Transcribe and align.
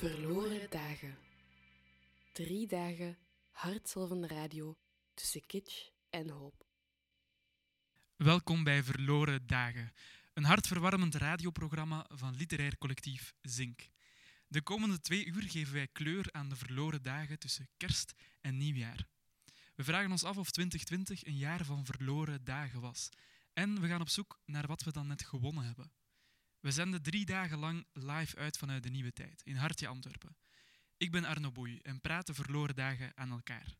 Verloren 0.00 0.70
dagen. 0.70 1.18
Drie 2.32 2.66
dagen 2.66 3.18
hartzolvende 3.50 4.26
radio 4.26 4.76
tussen 5.14 5.46
kitsch 5.46 5.88
en 6.10 6.28
hoop. 6.28 6.66
Welkom 8.16 8.64
bij 8.64 8.82
Verloren 8.82 9.46
Dagen, 9.46 9.92
een 10.34 10.44
hartverwarmend 10.44 11.14
radioprogramma 11.14 12.06
van 12.08 12.34
literair 12.34 12.78
collectief 12.78 13.34
Zink. 13.40 13.88
De 14.46 14.62
komende 14.62 15.00
twee 15.00 15.24
uur 15.26 15.42
geven 15.42 15.74
wij 15.74 15.88
kleur 15.92 16.28
aan 16.32 16.48
de 16.48 16.56
verloren 16.56 17.02
dagen 17.02 17.38
tussen 17.38 17.68
kerst 17.76 18.14
en 18.40 18.56
nieuwjaar. 18.56 19.06
We 19.74 19.84
vragen 19.84 20.10
ons 20.10 20.24
af 20.24 20.36
of 20.36 20.50
2020 20.50 21.26
een 21.26 21.38
jaar 21.38 21.64
van 21.64 21.84
verloren 21.84 22.44
dagen 22.44 22.80
was. 22.80 23.08
En 23.52 23.80
we 23.80 23.88
gaan 23.88 24.00
op 24.00 24.08
zoek 24.08 24.40
naar 24.44 24.66
wat 24.66 24.82
we 24.82 24.92
dan 24.92 25.06
net 25.06 25.24
gewonnen 25.24 25.64
hebben. 25.64 25.92
We 26.60 26.70
zenden 26.70 27.02
drie 27.02 27.24
dagen 27.24 27.58
lang 27.58 27.86
live 27.92 28.36
uit 28.36 28.58
vanuit 28.58 28.82
de 28.82 28.90
Nieuwe 28.90 29.12
Tijd 29.12 29.42
in 29.44 29.56
Hartje 29.56 29.88
Antwerpen. 29.88 30.36
Ik 30.96 31.10
ben 31.10 31.24
Arno 31.24 31.52
Boei 31.52 31.78
en 31.78 32.00
praat 32.00 32.26
de 32.26 32.34
verloren 32.34 32.74
dagen 32.74 33.12
aan 33.14 33.30
elkaar. 33.30 33.76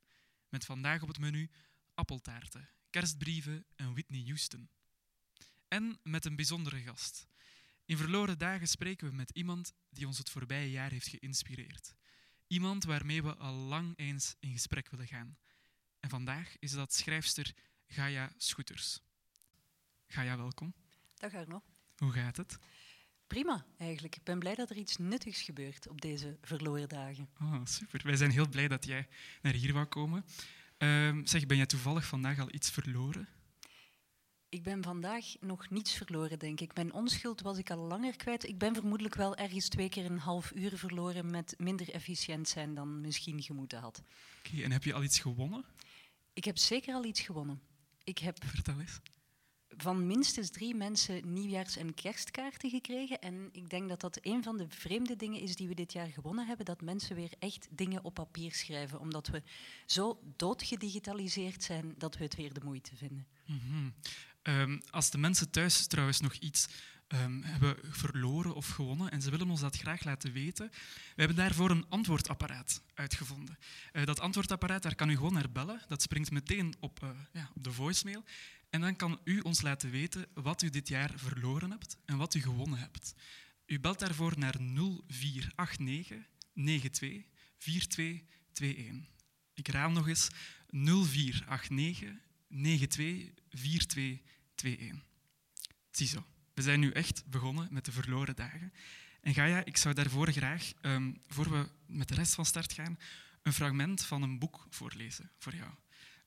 Met 0.49 0.65
vandaag 0.65 1.03
op 1.03 1.09
het 1.09 1.19
menu 1.19 1.51
appeltaarten, 1.95 2.69
kerstbrieven 2.91 3.67
en 3.77 3.93
Whitney 3.93 4.23
Houston. 4.25 4.71
En 5.69 5.99
met 6.03 6.25
een 6.25 6.37
bijzondere 6.37 6.81
gast. 6.81 7.27
In 7.85 7.97
verloren 7.97 8.39
dagen 8.39 8.69
spreken 8.69 9.09
we 9.09 9.15
met 9.15 9.31
iemand 9.31 9.73
die 9.91 10.07
ons 10.07 10.19
het 10.19 10.31
voorbije 10.31 10.71
jaar 10.71 10.91
heeft 10.91 11.09
geïnspireerd. 11.09 11.95
Iemand 12.47 12.85
waarmee 12.85 13.23
we 13.23 13.37
al 13.37 13.55
lang 13.55 13.93
eens 13.99 14.37
in 14.39 14.53
gesprek 14.53 14.89
willen 14.89 15.07
gaan. 15.07 15.39
En 16.01 16.11
vandaag 16.11 16.57
is 16.59 16.73
dat 16.73 16.95
schrijfster 16.95 17.55
Gaia 17.87 18.33
Schoeters. 18.37 19.01
Gaia, 20.07 20.37
welkom. 20.37 20.75
Dag 21.15 21.35
Arno. 21.35 21.63
Hoe 22.01 22.13
gaat 22.13 22.37
het? 22.37 22.59
Prima, 23.27 23.65
eigenlijk. 23.79 24.17
Ik 24.17 24.25
ben 24.25 24.39
blij 24.39 24.55
dat 24.55 24.71
er 24.71 24.77
iets 24.77 24.97
nuttigs 24.97 25.43
gebeurt 25.43 25.89
op 25.89 26.01
deze 26.01 26.39
verloren 26.43 26.89
dagen. 26.89 27.29
Oh, 27.41 27.61
super. 27.65 28.01
Wij 28.05 28.17
zijn 28.17 28.31
heel 28.31 28.49
blij 28.49 28.69
dat 28.69 28.85
jij 28.85 29.09
naar 29.43 29.53
hier 29.53 29.73
wou 29.73 29.87
komen. 29.87 30.25
Ehm, 30.77 31.27
zeg, 31.27 31.47
ben 31.47 31.57
jij 31.57 31.67
toevallig 31.67 32.07
vandaag 32.07 32.39
al 32.39 32.55
iets 32.55 32.71
verloren? 32.71 33.29
Ik 34.49 34.63
ben 34.63 34.83
vandaag 34.83 35.25
nog 35.41 35.71
niets 35.71 35.95
verloren, 35.95 36.39
denk 36.39 36.61
ik. 36.61 36.75
Mijn 36.75 36.93
onschuld 36.93 37.41
was 37.41 37.59
ik 37.59 37.71
al 37.71 37.87
langer 37.87 38.17
kwijt. 38.17 38.49
Ik 38.49 38.59
ben 38.59 38.75
vermoedelijk 38.75 39.15
wel 39.15 39.37
ergens 39.37 39.69
twee 39.69 39.89
keer 39.89 40.05
een 40.05 40.19
half 40.19 40.53
uur 40.55 40.79
verloren 40.79 41.31
met 41.31 41.55
minder 41.59 41.91
efficiënt 41.91 42.49
zijn 42.49 42.75
dan 42.75 43.01
misschien 43.01 43.43
gemoeten 43.43 43.81
had. 43.81 44.03
Oké, 44.39 44.63
en 44.63 44.73
heb 44.73 44.85
je 44.85 44.95
al 44.95 45.03
iets 45.03 45.19
gewonnen? 45.19 45.65
Ik 46.33 46.45
heb 46.45 46.59
zeker 46.59 46.95
al 46.95 47.05
iets 47.05 47.21
gewonnen. 47.21 47.61
Ik 48.05 48.19
heb 48.19 48.45
Vertel 48.45 48.81
eens. 48.81 49.01
Van 49.83 50.07
minstens 50.07 50.51
drie 50.51 50.75
mensen 50.75 51.33
nieuwjaars- 51.33 51.77
en 51.77 51.95
kerstkaarten 51.95 52.71
gekregen. 52.71 53.21
En 53.21 53.49
ik 53.53 53.71
denk 53.71 53.89
dat 53.89 54.01
dat 54.01 54.19
een 54.23 54.43
van 54.43 54.57
de 54.57 54.67
vreemde 54.69 55.17
dingen 55.17 55.41
is 55.41 55.57
die 55.57 55.69
we 55.69 55.75
dit 55.75 55.93
jaar 55.93 56.09
gewonnen 56.09 56.47
hebben. 56.47 56.67
Dat 56.67 56.81
mensen 56.81 57.17
weer 57.17 57.33
echt 57.39 57.69
dingen 57.71 58.05
op 58.05 58.15
papier 58.15 58.53
schrijven. 58.53 59.01
Omdat 59.01 59.27
we 59.27 59.43
zo 59.87 60.21
doodgedigitaliseerd 60.37 61.63
zijn 61.63 61.95
dat 61.99 62.17
we 62.17 62.25
het 62.25 62.37
weer 62.37 62.53
de 62.53 62.65
moeite 62.65 62.97
vinden. 62.97 63.27
Mhm. 63.47 63.91
Ehm, 64.43 64.79
als 64.91 65.11
de 65.11 65.19
mensen 65.19 65.51
thuis 65.51 65.87
trouwens 65.87 66.21
nog 66.21 66.35
iets 66.35 66.69
ehm, 67.11 67.43
hebben 67.43 67.77
verloren 67.91 68.55
of 68.55 68.69
gewonnen 68.69 69.11
en 69.11 69.23
ze 69.23 69.31
willen 69.31 69.51
ons 69.51 69.61
dat 69.61 69.77
graag 69.77 70.05
laten 70.05 70.33
weten, 70.33 70.71
we 70.71 71.15
hebben 71.17 71.37
daarvoor 71.37 71.71
een 71.71 71.87
antwoordapparaat 71.89 72.83
uitgevonden. 72.95 73.59
Eh, 73.93 74.05
dat 74.05 74.21
antwoordapparaat, 74.21 74.83
daar 74.83 74.95
kan 74.95 75.11
u 75.11 75.15
gewoon 75.17 75.33
naar 75.33 75.51
bellen. 75.51 75.81
Dat 75.89 76.03
springt 76.03 76.31
meteen 76.31 76.75
op, 76.81 77.03
eh, 77.03 77.09
ja, 77.33 77.51
op 77.55 77.65
de 77.65 77.73
voicemail. 77.73 78.25
En 78.71 78.81
dan 78.81 78.97
kan 78.97 79.21
u 79.25 79.41
ons 79.41 79.61
laten 79.61 79.91
weten 79.91 80.27
wat 80.35 80.63
u 80.63 80.71
dit 80.71 80.89
jaar 80.89 81.13
verloren 81.17 81.71
hebt 81.71 81.97
en 82.05 82.17
wat 82.17 82.35
u 82.35 82.41
gewonnen 82.41 82.79
hebt. 82.79 83.15
U 83.67 83.81
belt 83.81 83.99
daarvoor 83.99 84.39
naar 84.39 84.57
0489 84.61 86.29
92 86.55 87.25
4221. 87.59 89.09
Ik 89.55 89.69
raam 89.69 89.93
nog 89.93 90.09
eens 90.09 90.29
0489 90.71 92.13
92 92.49 93.31
4221. 93.51 95.05
Ziezo, 95.91 96.25
we 96.55 96.63
zijn 96.63 96.81
nu 96.81 96.91
echt 96.91 97.27
begonnen 97.27 97.69
met 97.71 97.85
de 97.85 97.93
verloren 97.93 98.37
dagen. 98.37 98.73
En 99.21 99.35
Gaia, 99.35 99.65
ik 99.65 99.77
zou 99.77 99.95
daarvoor 99.95 100.33
graag, 100.33 100.73
um, 100.83 101.21
voor 101.27 101.51
we 101.51 101.69
met 101.87 102.09
de 102.09 102.15
rest 102.15 102.35
van 102.35 102.47
start 102.47 102.73
gaan, 102.73 102.99
een 103.43 103.53
fragment 103.53 104.05
van 104.05 104.23
een 104.23 104.39
boek 104.39 104.67
voorlezen 104.71 105.31
voor 105.39 105.55
jou. 105.55 105.71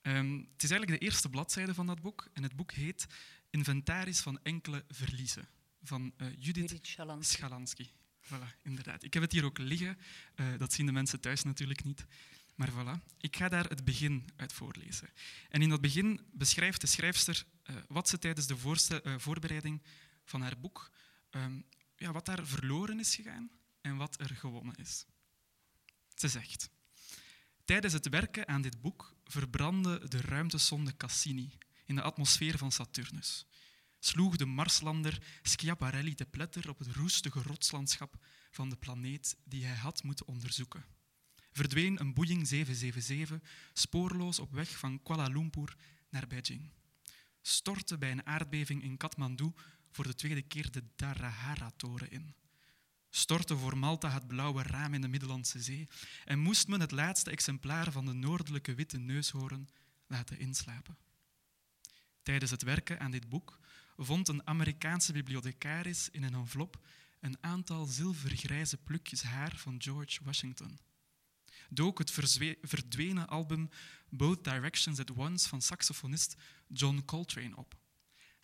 Um, 0.06 0.50
het 0.54 0.64
is 0.64 0.70
eigenlijk 0.70 1.00
de 1.00 1.06
eerste 1.06 1.30
bladzijde 1.30 1.74
van 1.74 1.86
dat 1.86 2.02
boek 2.02 2.30
en 2.34 2.44
het 2.44 2.56
boek 2.56 2.72
heet 2.72 3.06
Inventaris 3.50 4.20
van 4.20 4.40
enkele 4.44 4.86
verliezen 4.90 5.48
van 5.82 6.14
uh, 6.18 6.28
Judith, 6.28 6.70
Judith 6.70 6.88
Schalansky. 6.88 7.36
Schalansky. 7.36 7.90
Voilà, 8.22 8.62
inderdaad. 8.62 9.04
Ik 9.04 9.14
heb 9.14 9.24
het 9.24 9.32
hier 9.32 9.46
ook 9.46 9.58
liggen. 9.58 9.98
Uh, 10.36 10.58
dat 10.58 10.74
zien 10.74 10.86
de 10.86 10.92
mensen 10.92 11.20
thuis 11.20 11.44
natuurlijk 11.44 11.84
niet. 11.84 12.06
Maar 12.56 12.70
voilà, 12.72 13.18
ik 13.18 13.36
ga 13.36 13.50
daar 13.50 13.70
het 13.70 13.86
begin 13.86 14.30
uit 14.36 14.54
voorlezen. 14.54 15.10
En 15.50 15.62
in 15.62 15.70
dat 15.70 15.82
begin 15.82 16.22
beschrijft 16.32 16.82
de 16.82 16.88
schrijfster 16.88 17.46
uh, 17.70 17.76
wat 17.88 18.10
ze 18.10 18.18
tijdens 18.20 18.48
de 18.48 18.58
voorbereiding 19.18 19.82
van 20.26 20.42
haar 20.42 20.60
boek, 20.60 20.92
um, 21.32 21.66
ja, 21.96 22.12
wat 22.12 22.26
daar 22.26 22.46
verloren 22.46 23.00
is 23.00 23.16
gegaan 23.16 23.52
en 23.82 23.96
wat 23.96 24.20
er 24.20 24.36
gewonnen 24.36 24.76
is. 24.76 25.06
Ze 26.16 26.28
zegt, 26.28 26.70
tijdens 27.66 27.94
het 27.94 28.10
werken 28.10 28.48
aan 28.48 28.62
dit 28.62 28.82
boek 28.82 29.13
verbrandde 29.24 30.08
de 30.08 30.22
ruimtesonde 30.22 30.98
Cassini 30.98 31.58
in 31.86 31.96
de 31.96 32.02
atmosfeer 32.02 32.58
van 32.58 32.72
Saturnus. 32.72 33.46
Sloeg 34.00 34.36
de 34.36 34.46
Marslander 34.46 35.24
Schiaparelli 35.42 36.16
te 36.16 36.26
pletter 36.26 36.70
op 36.70 36.80
het 36.80 36.88
roestige 36.88 37.42
rotslandschap 37.42 38.26
van 38.52 38.70
de 38.70 38.76
planeet 38.76 39.38
die 39.44 39.66
hij 39.66 39.76
had 39.76 40.04
moeten 40.04 40.28
onderzoeken 40.28 40.86
verdween 41.54 42.00
een 42.00 42.14
Boeing 42.14 42.48
777 42.48 43.50
spoorloos 43.74 44.40
op 44.40 44.52
weg 44.52 44.78
van 44.78 45.02
Kuala 45.04 45.28
Lumpur 45.28 45.76
naar 46.10 46.28
Beijing. 46.28 46.72
Stortte 47.42 47.98
bij 47.98 48.12
een 48.12 48.26
aardbeving 48.26 48.84
in 48.84 48.98
Kathmandu 48.98 49.52
voor 49.92 50.08
de 50.08 50.16
tweede 50.16 50.42
keer 50.42 50.72
de 50.72 50.84
Dharahara-toren 50.96 52.12
in. 52.12 52.36
Stortte 53.16 53.58
voor 53.58 53.78
Malta 53.78 54.10
het 54.10 54.28
blauwe 54.28 54.64
raam 54.64 54.94
in 54.94 55.02
de 55.02 55.08
Middellandse 55.08 55.62
Zee 55.62 55.88
en 56.26 56.40
moest 56.40 56.68
men 56.68 56.80
het 56.80 56.92
laatste 56.92 57.32
exemplaar 57.32 57.92
van 57.92 58.06
de 58.06 58.14
noordelijke 58.14 58.74
witte 58.74 58.98
neushoorn 58.98 59.70
laten 60.08 60.40
inslapen. 60.40 60.98
Tijdens 62.22 62.52
het 62.52 62.62
werken 62.62 63.00
aan 63.00 63.12
dit 63.12 63.30
boek 63.30 63.60
vond 63.98 64.28
een 64.28 64.48
Amerikaanse 64.48 65.14
bibliothecaris 65.14 66.10
in 66.10 66.24
een 66.24 66.34
envelop 66.34 66.86
een 67.20 67.38
aantal 67.42 67.86
zilvergrijze 67.86 68.78
plukjes 68.78 69.24
haar 69.24 69.56
van 69.56 69.76
George 69.82 70.20
Washington 70.24 70.80
dook 71.70 71.98
het 71.98 72.12
verdwenen 72.62 73.28
album 73.28 73.70
Both 74.10 74.44
Directions 74.44 75.00
at 75.00 75.12
Once 75.12 75.50
van 75.50 75.62
saxofonist 75.62 76.36
John 76.68 77.02
Coltrane 77.06 77.56
op. 77.56 77.76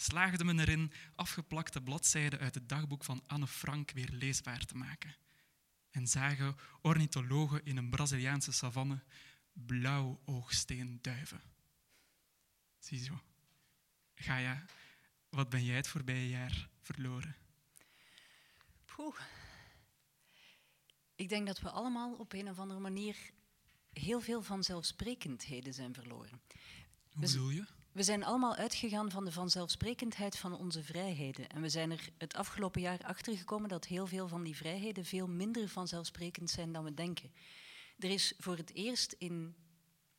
Slaagde 0.02 0.44
men 0.44 0.60
erin 0.60 0.92
afgeplakte 1.16 1.82
bladzijden 1.82 2.40
uit 2.40 2.56
het 2.56 2.70
dagboek 2.70 3.04
van 3.04 3.24
Anne 3.28 3.48
Frank 3.48 3.92
weer 3.92 4.10
leesbaar 4.12 4.66
te 4.66 4.76
maken. 4.76 5.16
En 5.90 6.08
zagen 6.08 6.56
ornithologen 6.82 7.66
in 7.66 7.78
een 7.78 7.90
Braziliaanse 7.90 8.52
savanne 8.52 9.04
blauw 9.54 10.22
oogsteenduiven. 10.26 11.42
Ziezo. 12.78 13.22
Gaia, 14.16 14.66
wat 15.30 15.50
ben 15.50 15.66
jij 15.66 15.76
het 15.76 15.88
voorbije 15.88 16.30
jaar 16.30 16.70
verloren? 16.82 17.36
Poeh. 18.86 19.20
Ik 21.16 21.30
denk 21.30 21.48
dat 21.48 21.60
we 21.60 21.70
allemaal 21.70 22.14
op 22.14 22.34
een 22.34 22.50
of 22.50 22.60
andere 22.60 22.80
manier 22.80 23.18
heel 23.90 24.22
veel 24.22 24.42
vanzelfsprekendheden 24.42 25.74
zijn 25.74 25.94
verloren. 25.94 26.42
Hoe 27.10 27.22
bedoel 27.22 27.50
je? 27.50 27.66
We 28.00 28.06
zijn 28.06 28.24
allemaal 28.24 28.56
uitgegaan 28.56 29.12
van 29.12 29.26
de 29.26 29.32
vanzelfsprekendheid 29.32 30.38
van 30.38 30.58
onze 30.58 30.84
vrijheden. 30.84 31.50
En 31.50 31.62
we 31.62 31.70
zijn 31.70 31.92
er 31.92 32.10
het 32.18 32.34
afgelopen 32.34 32.82
jaar 32.82 33.00
achter 33.04 33.38
gekomen 33.38 33.70
dat 33.70 33.86
heel 33.86 34.08
veel 34.08 34.28
van 34.28 34.44
die 34.44 34.56
vrijheden 34.56 35.06
veel 35.06 35.28
minder 35.28 35.68
vanzelfsprekend 35.68 36.50
zijn 36.50 36.72
dan 36.72 36.84
we 36.84 36.94
denken. 36.94 37.32
Er 37.98 38.10
is 38.10 38.34
voor 38.38 38.58
het 38.58 38.74
eerst 38.74 39.16
in 39.18 39.56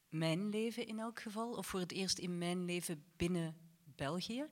mijn 0.09 0.49
leven 0.49 0.87
in 0.87 0.99
elk 0.99 1.21
geval, 1.21 1.51
of 1.53 1.67
voor 1.67 1.81
het 1.81 1.93
eerst 1.93 2.19
in 2.19 2.39
mijn 2.39 2.65
leven 2.65 3.05
binnen 3.17 3.57
België, 3.97 4.47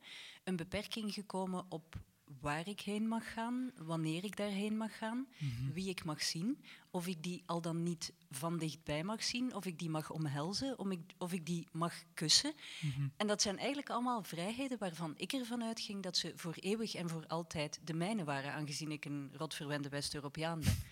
een 0.44 0.56
beperking 0.56 1.14
gekomen 1.14 1.66
op 1.68 1.96
waar 2.40 2.68
ik 2.68 2.80
heen 2.80 3.08
mag 3.08 3.32
gaan, 3.32 3.70
wanneer 3.76 4.24
ik 4.24 4.36
daarheen 4.36 4.76
mag 4.76 4.98
gaan, 4.98 5.26
Mhm. 5.38 5.72
wie 5.72 5.88
ik 5.88 6.04
mag 6.04 6.22
zien, 6.22 6.64
of 6.90 7.06
ik 7.06 7.22
die 7.22 7.42
al 7.46 7.60
dan 7.60 7.82
niet 7.82 8.12
van 8.30 8.58
dichtbij 8.58 9.04
mag 9.04 9.22
zien, 9.24 9.54
of 9.54 9.64
ik 9.66 9.78
die 9.78 9.90
mag 9.90 10.10
omhelzen, 10.10 10.78
of 10.78 10.90
ik, 10.90 11.00
of 11.18 11.32
ik 11.32 11.46
die 11.46 11.66
mag 11.72 11.94
kussen. 12.14 12.54
Mhm. 12.80 13.08
En 13.16 13.26
dat 13.26 13.42
zijn 13.42 13.58
eigenlijk 13.58 13.90
allemaal 13.90 14.22
vrijheden 14.22 14.78
waarvan 14.78 15.14
ik 15.16 15.32
ervan 15.32 15.62
uitging 15.62 16.02
dat 16.02 16.16
ze 16.16 16.32
voor 16.36 16.54
eeuwig 16.54 16.94
en 16.94 17.08
voor 17.08 17.26
altijd 17.26 17.80
de 17.84 17.94
mijne 17.94 18.24
waren, 18.24 18.52
aangezien 18.52 18.90
ik 18.90 19.04
een 19.04 19.30
rotverwende 19.32 19.88
West-Europeaan 19.88 20.60
ben. 20.60 20.76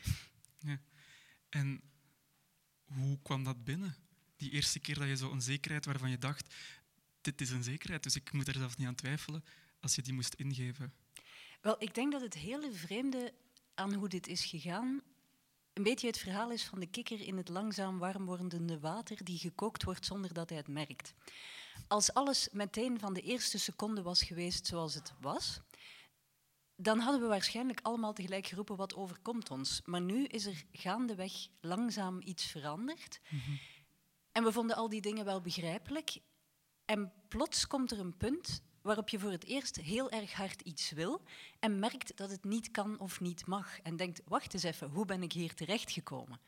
Ja. 0.58 0.80
En 1.48 1.80
hoe 2.84 3.18
kwam 3.22 3.44
dat 3.44 3.64
binnen? 3.64 3.94
Die 4.36 4.50
eerste 4.50 4.78
keer 4.80 4.98
dat 4.98 5.08
je 5.08 5.16
zo 5.16 5.30
een 5.32 5.42
zekerheid 5.42 5.84
waarvan 5.84 6.10
je 6.10 6.18
dacht, 6.18 6.54
dit 7.20 7.40
is 7.40 7.50
een 7.50 7.62
zekerheid, 7.62 8.02
dus 8.02 8.16
ik 8.16 8.32
moet 8.32 8.48
er 8.48 8.54
zelfs 8.54 8.76
niet 8.76 8.86
aan 8.86 8.94
twijfelen, 8.94 9.44
als 9.80 9.94
je 9.94 10.02
die 10.02 10.12
moest 10.12 10.34
ingeven. 10.34 10.92
Wel, 11.60 11.76
ik 11.78 11.94
denk 11.94 12.12
dat 12.12 12.20
het 12.20 12.34
hele 12.34 12.72
vreemde 12.72 13.32
aan 13.74 13.94
hoe 13.94 14.08
dit 14.08 14.26
is 14.26 14.44
gegaan 14.44 15.02
een 15.76 15.82
beetje 15.82 16.06
het 16.06 16.18
verhaal 16.18 16.50
is 16.50 16.64
van 16.64 16.80
de 16.80 16.86
kikker 16.86 17.20
in 17.20 17.36
het 17.36 17.48
langzaam 17.48 17.98
warm 17.98 18.24
wordende 18.24 18.80
water 18.80 19.24
die 19.24 19.38
gekookt 19.38 19.84
wordt 19.84 20.06
zonder 20.06 20.32
dat 20.32 20.48
hij 20.48 20.58
het 20.58 20.68
merkt. 20.68 21.14
Als 21.88 22.14
alles 22.14 22.48
meteen 22.52 22.98
van 22.98 23.14
de 23.14 23.20
eerste 23.20 23.58
seconde 23.58 24.02
was 24.02 24.22
geweest 24.22 24.66
zoals 24.66 24.94
het 24.94 25.12
was, 25.20 25.60
dan 26.76 26.98
hadden 26.98 27.20
we 27.20 27.26
waarschijnlijk 27.26 27.80
allemaal 27.82 28.12
tegelijk 28.12 28.46
geroepen 28.46 28.76
wat 28.76 28.94
overkomt 28.94 29.50
ons. 29.50 29.82
Maar 29.84 30.00
nu 30.00 30.24
is 30.24 30.46
er 30.46 30.64
gaandeweg 30.72 31.32
langzaam 31.60 32.20
iets 32.22 32.44
veranderd. 32.44 33.20
En 34.32 34.44
we 34.44 34.52
vonden 34.52 34.76
al 34.76 34.88
die 34.88 35.00
dingen 35.00 35.24
wel 35.24 35.40
begrijpelijk. 35.40 36.18
En 36.84 37.12
plots 37.28 37.66
komt 37.66 37.90
er 37.90 37.98
een 37.98 38.16
punt 38.16 38.62
waarop 38.86 39.08
je 39.08 39.18
voor 39.18 39.30
het 39.30 39.44
eerst 39.44 39.76
heel 39.76 40.10
erg 40.10 40.32
hard 40.32 40.60
iets 40.60 40.90
wil 40.90 41.22
en 41.58 41.78
merkt 41.78 42.16
dat 42.16 42.30
het 42.30 42.44
niet 42.44 42.70
kan 42.70 42.98
of 42.98 43.20
niet 43.20 43.46
mag. 43.46 43.80
En 43.80 43.96
denkt, 43.96 44.22
wacht 44.24 44.54
eens 44.54 44.62
even, 44.62 44.88
hoe 44.88 45.04
ben 45.04 45.22
ik 45.22 45.32
hier 45.32 45.54
terechtgekomen? 45.54 46.40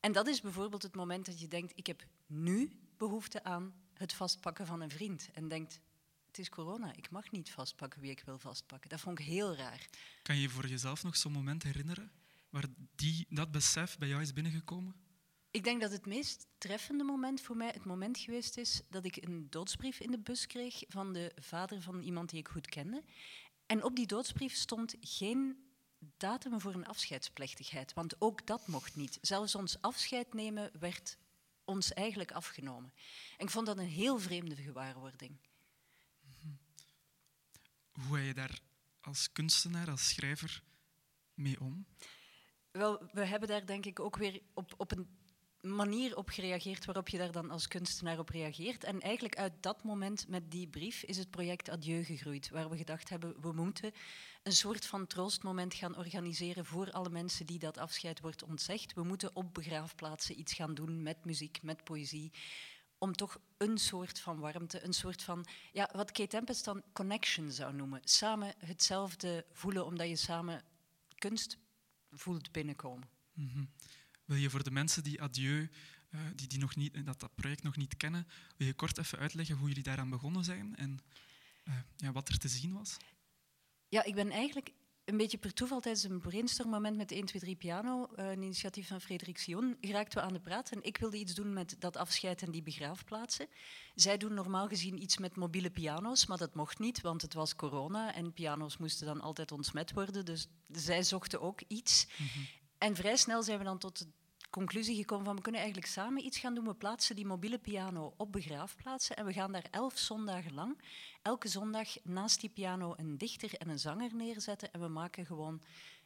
En 0.00 0.12
dat 0.12 0.26
is 0.26 0.40
bijvoorbeeld 0.40 0.82
het 0.82 0.94
moment 0.94 1.26
dat 1.26 1.40
je 1.40 1.48
denkt, 1.48 1.72
ik 1.74 1.86
heb 1.86 2.06
nu 2.26 2.72
behoefte 2.96 3.44
aan 3.44 3.74
het 3.94 4.12
vastpakken 4.12 4.66
van 4.66 4.80
een 4.80 4.90
vriend. 4.90 5.30
En 5.32 5.48
denkt, 5.48 5.80
het 6.26 6.38
is 6.38 6.48
corona, 6.48 6.94
ik 6.96 7.10
mag 7.10 7.30
niet 7.30 7.50
vastpakken 7.50 8.00
wie 8.00 8.10
ik 8.10 8.22
wil 8.24 8.38
vastpakken. 8.38 8.90
Dat 8.90 9.00
vond 9.00 9.18
ik 9.18 9.24
heel 9.24 9.54
raar. 9.54 9.88
Kan 10.22 10.36
je 10.36 10.48
voor 10.48 10.66
jezelf 10.66 11.02
nog 11.02 11.16
zo'n 11.16 11.32
moment 11.32 11.62
herinneren 11.62 12.12
waar 12.50 12.64
die, 12.94 13.26
dat 13.28 13.50
besef 13.50 13.98
bij 13.98 14.08
jou 14.08 14.22
is 14.22 14.32
binnengekomen? 14.32 14.94
Ik 15.50 15.64
denk 15.64 15.80
dat 15.80 15.92
het 15.92 16.06
meest 16.06 16.46
treffende 16.58 17.04
moment 17.04 17.40
voor 17.40 17.56
mij 17.56 17.68
het 17.68 17.84
moment 17.84 18.18
geweest 18.18 18.56
is 18.56 18.82
dat 18.90 19.04
ik 19.04 19.16
een 19.16 19.46
doodsbrief 19.50 20.00
in 20.00 20.10
de 20.10 20.18
bus 20.18 20.46
kreeg 20.46 20.82
van 20.88 21.12
de 21.12 21.32
vader 21.40 21.82
van 21.82 22.02
iemand 22.02 22.30
die 22.30 22.38
ik 22.38 22.48
goed 22.48 22.66
kende. 22.66 23.02
En 23.66 23.84
op 23.84 23.96
die 23.96 24.06
doodsbrief 24.06 24.54
stond 24.54 24.94
geen 25.00 25.68
datum 26.16 26.60
voor 26.60 26.74
een 26.74 26.86
afscheidsplechtigheid, 26.86 27.94
want 27.94 28.20
ook 28.20 28.46
dat 28.46 28.66
mocht 28.66 28.96
niet. 28.96 29.18
Zelfs 29.20 29.54
ons 29.54 29.80
afscheid 29.80 30.34
nemen 30.34 30.70
werd 30.78 31.18
ons 31.64 31.92
eigenlijk 31.92 32.32
afgenomen. 32.32 32.92
En 33.36 33.44
ik 33.44 33.50
vond 33.50 33.66
dat 33.66 33.78
een 33.78 33.88
heel 33.88 34.18
vreemde 34.18 34.56
gewaarwording. 34.56 35.38
Hoe 37.92 38.16
ga 38.16 38.18
je 38.18 38.34
daar 38.34 38.60
als 39.00 39.32
kunstenaar, 39.32 39.90
als 39.90 40.08
schrijver 40.08 40.62
mee 41.34 41.60
om? 41.60 41.86
Wel, 42.70 43.08
we 43.12 43.24
hebben 43.24 43.48
daar 43.48 43.66
denk 43.66 43.86
ik 43.86 44.00
ook 44.00 44.16
weer 44.16 44.42
op, 44.54 44.74
op 44.76 44.92
een 44.92 45.17
manier 45.60 46.16
op 46.16 46.28
gereageerd 46.28 46.84
waarop 46.84 47.08
je 47.08 47.18
daar 47.18 47.32
dan 47.32 47.50
als 47.50 47.68
kunstenaar 47.68 48.18
op 48.18 48.28
reageert. 48.28 48.84
En 48.84 49.00
eigenlijk 49.00 49.36
uit 49.36 49.52
dat 49.60 49.82
moment 49.82 50.28
met 50.28 50.50
die 50.50 50.68
brief 50.68 51.02
is 51.02 51.16
het 51.16 51.30
project 51.30 51.70
Adieu 51.70 52.04
gegroeid, 52.04 52.48
waar 52.50 52.70
we 52.70 52.76
gedacht 52.76 53.08
hebben, 53.08 53.40
we 53.40 53.52
moeten 53.52 53.92
een 54.42 54.52
soort 54.52 54.86
van 54.86 55.06
troostmoment 55.06 55.74
gaan 55.74 55.96
organiseren 55.96 56.64
voor 56.64 56.90
alle 56.90 57.10
mensen 57.10 57.46
die 57.46 57.58
dat 57.58 57.78
afscheid 57.78 58.20
wordt 58.20 58.42
ontzegd. 58.42 58.94
We 58.94 59.02
moeten 59.02 59.36
op 59.36 59.54
begraafplaatsen 59.54 60.38
iets 60.38 60.54
gaan 60.54 60.74
doen 60.74 61.02
met 61.02 61.24
muziek, 61.24 61.62
met 61.62 61.84
poëzie, 61.84 62.32
om 62.98 63.12
toch 63.12 63.38
een 63.56 63.78
soort 63.78 64.20
van 64.20 64.38
warmte, 64.38 64.84
een 64.84 64.92
soort 64.92 65.22
van, 65.22 65.46
ja, 65.72 65.88
wat 65.92 66.12
Kate 66.12 66.28
Tempest 66.28 66.64
dan 66.64 66.82
connection 66.92 67.50
zou 67.50 67.74
noemen. 67.74 68.00
Samen 68.04 68.54
hetzelfde 68.58 69.46
voelen, 69.52 69.84
omdat 69.84 70.08
je 70.08 70.16
samen 70.16 70.64
kunst 71.14 71.58
voelt 72.10 72.52
binnenkomen. 72.52 73.08
Mm 73.32 73.70
Wil 74.28 74.36
je 74.36 74.50
voor 74.50 74.62
de 74.62 74.70
mensen 74.70 75.02
die 75.02 75.22
Adieu, 75.22 75.70
uh, 76.10 76.20
die, 76.34 76.46
die 76.46 76.58
nog 76.58 76.76
niet, 76.76 77.06
dat, 77.06 77.20
dat 77.20 77.34
project 77.34 77.62
nog 77.62 77.76
niet 77.76 77.96
kennen, 77.96 78.26
wil 78.56 78.66
je 78.66 78.74
kort 78.74 78.98
even 78.98 79.18
uitleggen 79.18 79.56
hoe 79.56 79.68
jullie 79.68 79.82
daaraan 79.82 80.10
begonnen 80.10 80.44
zijn 80.44 80.76
en 80.76 80.98
uh, 81.64 81.74
ja, 81.96 82.12
wat 82.12 82.28
er 82.28 82.38
te 82.38 82.48
zien 82.48 82.72
was? 82.72 82.96
Ja, 83.88 84.04
ik 84.04 84.14
ben 84.14 84.30
eigenlijk 84.30 84.72
een 85.04 85.16
beetje 85.16 85.38
per 85.38 85.52
toeval 85.54 85.80
tijdens 85.80 86.04
een 86.04 86.20
brainstormmoment 86.20 86.96
met 86.96 87.08
de 87.08 87.14
1, 87.14 87.24
2, 87.24 87.40
3 87.40 87.56
piano, 87.56 88.08
een 88.14 88.42
initiatief 88.42 88.88
van 88.88 89.00
Frederik 89.00 89.38
Sion, 89.38 89.76
geraakten 89.80 90.18
we 90.18 90.26
aan 90.26 90.32
de 90.32 90.40
praat. 90.40 90.70
En 90.70 90.82
ik 90.82 90.96
wilde 90.96 91.18
iets 91.18 91.34
doen 91.34 91.52
met 91.52 91.76
dat 91.78 91.96
afscheid 91.96 92.42
en 92.42 92.50
die 92.50 92.62
begraafplaatsen. 92.62 93.48
Zij 93.94 94.16
doen 94.16 94.34
normaal 94.34 94.68
gezien 94.68 95.02
iets 95.02 95.18
met 95.18 95.36
mobiele 95.36 95.70
piano's, 95.70 96.26
maar 96.26 96.38
dat 96.38 96.54
mocht 96.54 96.78
niet, 96.78 97.00
want 97.00 97.22
het 97.22 97.34
was 97.34 97.56
corona 97.56 98.14
en 98.14 98.32
piano's 98.32 98.76
moesten 98.76 99.06
dan 99.06 99.20
altijd 99.20 99.52
ontsmet 99.52 99.92
worden. 99.92 100.24
Dus 100.24 100.48
zij 100.72 101.02
zochten 101.02 101.40
ook 101.40 101.60
iets. 101.68 102.06
Mm 102.16 102.26
-hmm. 102.26 102.46
En 102.78 102.96
vrij 102.96 103.16
snel 103.16 103.42
zijn 103.42 103.58
we 103.58 103.64
dan 103.64 103.78
tot 103.78 103.98
de 103.98 104.06
conclusie 104.50 104.96
gekomen 104.96 105.24
van 105.24 105.36
we 105.36 105.42
kunnen 105.42 105.60
eigenlijk 105.60 105.92
samen 105.92 106.24
iets 106.24 106.38
gaan 106.38 106.54
doen. 106.54 106.64
We 106.64 106.74
plaatsen 106.74 107.16
die 107.16 107.26
mobiele 107.26 107.58
piano 107.58 108.14
op 108.16 108.32
begraafplaatsen 108.32 109.16
en 109.16 109.24
we 109.24 109.32
gaan 109.32 109.52
daar 109.52 109.66
elf 109.70 109.98
zondagen 109.98 110.54
lang 110.54 110.80
elke 111.22 111.48
zondag 111.48 111.88
naast 112.02 112.40
die 112.40 112.50
piano 112.50 112.94
een 112.96 113.18
dichter 113.18 113.54
en 113.54 113.68
een 113.68 113.78
zanger 113.78 114.14
neerzetten 114.14 114.72
en 114.72 114.80
we 114.80 114.88
maken 114.88 115.26
gewoon 115.26 115.62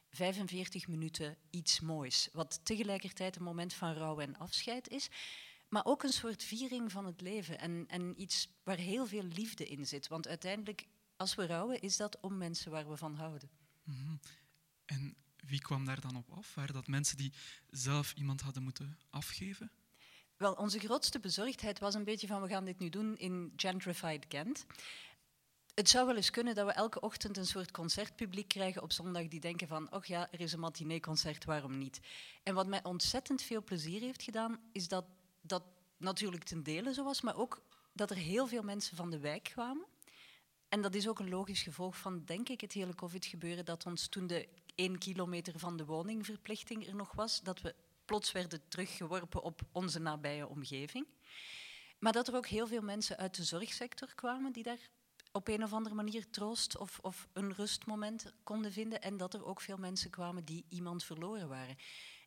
45 0.09 0.87
minuten 0.87 1.37
iets 1.49 1.79
moois. 1.79 2.29
Wat 2.31 2.59
tegelijkertijd 2.63 3.35
een 3.35 3.43
moment 3.43 3.73
van 3.73 3.93
rouw 3.93 4.19
en 4.19 4.37
afscheid 4.37 4.87
is, 4.89 5.09
maar 5.69 5.85
ook 5.85 6.03
een 6.03 6.13
soort 6.13 6.43
viering 6.43 6.91
van 6.91 7.05
het 7.05 7.21
leven 7.21 7.59
en, 7.59 7.85
en 7.87 8.21
iets 8.21 8.49
waar 8.63 8.77
heel 8.77 9.05
veel 9.05 9.23
liefde 9.23 9.67
in 9.67 9.87
zit. 9.87 10.07
Want 10.07 10.27
uiteindelijk, 10.27 10.87
als 11.15 11.35
we 11.35 11.45
rouwen, 11.45 11.81
is 11.81 11.97
dat 11.97 12.19
om 12.21 12.37
mensen 12.37 12.71
waar 12.71 12.89
we 12.89 12.97
van 12.97 13.15
houden. 13.15 13.49
-hmm. 13.83 14.19
En 14.85 15.15
wie 15.45 15.61
kwam 15.61 15.85
daar 15.85 16.01
dan 16.01 16.15
op 16.15 16.29
af? 16.29 16.55
Waren 16.55 16.73
dat 16.73 16.87
mensen 16.87 17.17
die 17.17 17.33
zelf 17.69 18.13
iemand 18.13 18.41
hadden 18.41 18.63
moeten 18.63 18.97
afgeven? 19.09 19.71
Wel, 20.37 20.53
onze 20.53 20.79
grootste 20.79 21.19
bezorgdheid 21.19 21.79
was 21.79 21.93
een 21.93 22.03
beetje 22.03 22.27
van 22.27 22.41
we 22.41 22.47
gaan 22.47 22.65
dit 22.65 22.79
nu 22.79 22.89
doen 22.89 23.17
in 23.17 23.53
gentrified 23.55 24.25
Gent. 24.29 24.65
Het 25.73 25.89
zou 25.89 26.05
wel 26.05 26.15
eens 26.15 26.29
kunnen 26.29 26.55
dat 26.55 26.65
we 26.65 26.71
elke 26.71 26.99
ochtend 26.99 27.37
een 27.37 27.45
soort 27.45 27.71
concertpubliek 27.71 28.47
krijgen 28.47 28.81
op 28.81 28.91
zondag 28.91 29.27
die 29.27 29.39
denken 29.39 29.67
van, 29.67 29.93
oh 29.93 30.03
ja, 30.03 30.31
er 30.31 30.39
is 30.39 30.53
een 30.53 30.59
matineeconcert, 30.59 31.45
waarom 31.45 31.77
niet? 31.77 31.99
En 32.43 32.53
wat 32.53 32.67
mij 32.67 32.83
ontzettend 32.83 33.41
veel 33.41 33.63
plezier 33.63 34.01
heeft 34.01 34.23
gedaan, 34.23 34.59
is 34.71 34.87
dat 34.87 35.05
dat 35.41 35.63
natuurlijk 35.97 36.43
ten 36.43 36.63
dele 36.63 36.93
zo 36.93 37.03
was, 37.03 37.21
maar 37.21 37.35
ook 37.35 37.61
dat 37.93 38.09
er 38.09 38.17
heel 38.17 38.47
veel 38.47 38.63
mensen 38.63 38.97
van 38.97 39.09
de 39.09 39.19
wijk 39.19 39.43
kwamen. 39.43 39.85
En 40.69 40.81
dat 40.81 40.95
is 40.95 41.07
ook 41.07 41.19
een 41.19 41.29
logisch 41.29 41.61
gevolg 41.61 41.97
van, 41.97 42.25
denk 42.25 42.49
ik, 42.49 42.61
het 42.61 42.73
hele 42.73 42.95
COVID-gebeuren, 42.95 43.65
dat 43.65 43.85
ons 43.85 44.07
toen 44.07 44.27
de 44.27 44.49
één 44.75 44.97
kilometer 44.97 45.59
van 45.59 45.77
de 45.77 45.85
woningverplichting 45.85 46.87
er 46.87 46.95
nog 46.95 47.11
was, 47.13 47.41
dat 47.41 47.61
we 47.61 47.75
plots 48.05 48.31
werden 48.31 48.67
teruggeworpen 48.67 49.43
op 49.43 49.61
onze 49.71 49.99
nabije 49.99 50.47
omgeving. 50.47 51.05
Maar 51.99 52.11
dat 52.13 52.27
er 52.27 52.35
ook 52.35 52.47
heel 52.47 52.67
veel 52.67 52.81
mensen 52.81 53.17
uit 53.17 53.35
de 53.35 53.43
zorgsector 53.43 54.15
kwamen 54.15 54.51
die 54.51 54.63
daar 54.63 54.89
op 55.31 55.47
een 55.47 55.63
of 55.63 55.73
andere 55.73 55.95
manier 55.95 56.29
troost 56.29 56.77
of, 56.77 56.99
of 56.99 57.27
een 57.33 57.53
rustmoment 57.53 58.33
konden 58.43 58.71
vinden. 58.71 59.01
En 59.01 59.17
dat 59.17 59.33
er 59.33 59.45
ook 59.45 59.61
veel 59.61 59.77
mensen 59.77 60.09
kwamen 60.09 60.45
die 60.45 60.65
iemand 60.69 61.03
verloren 61.03 61.47
waren. 61.47 61.75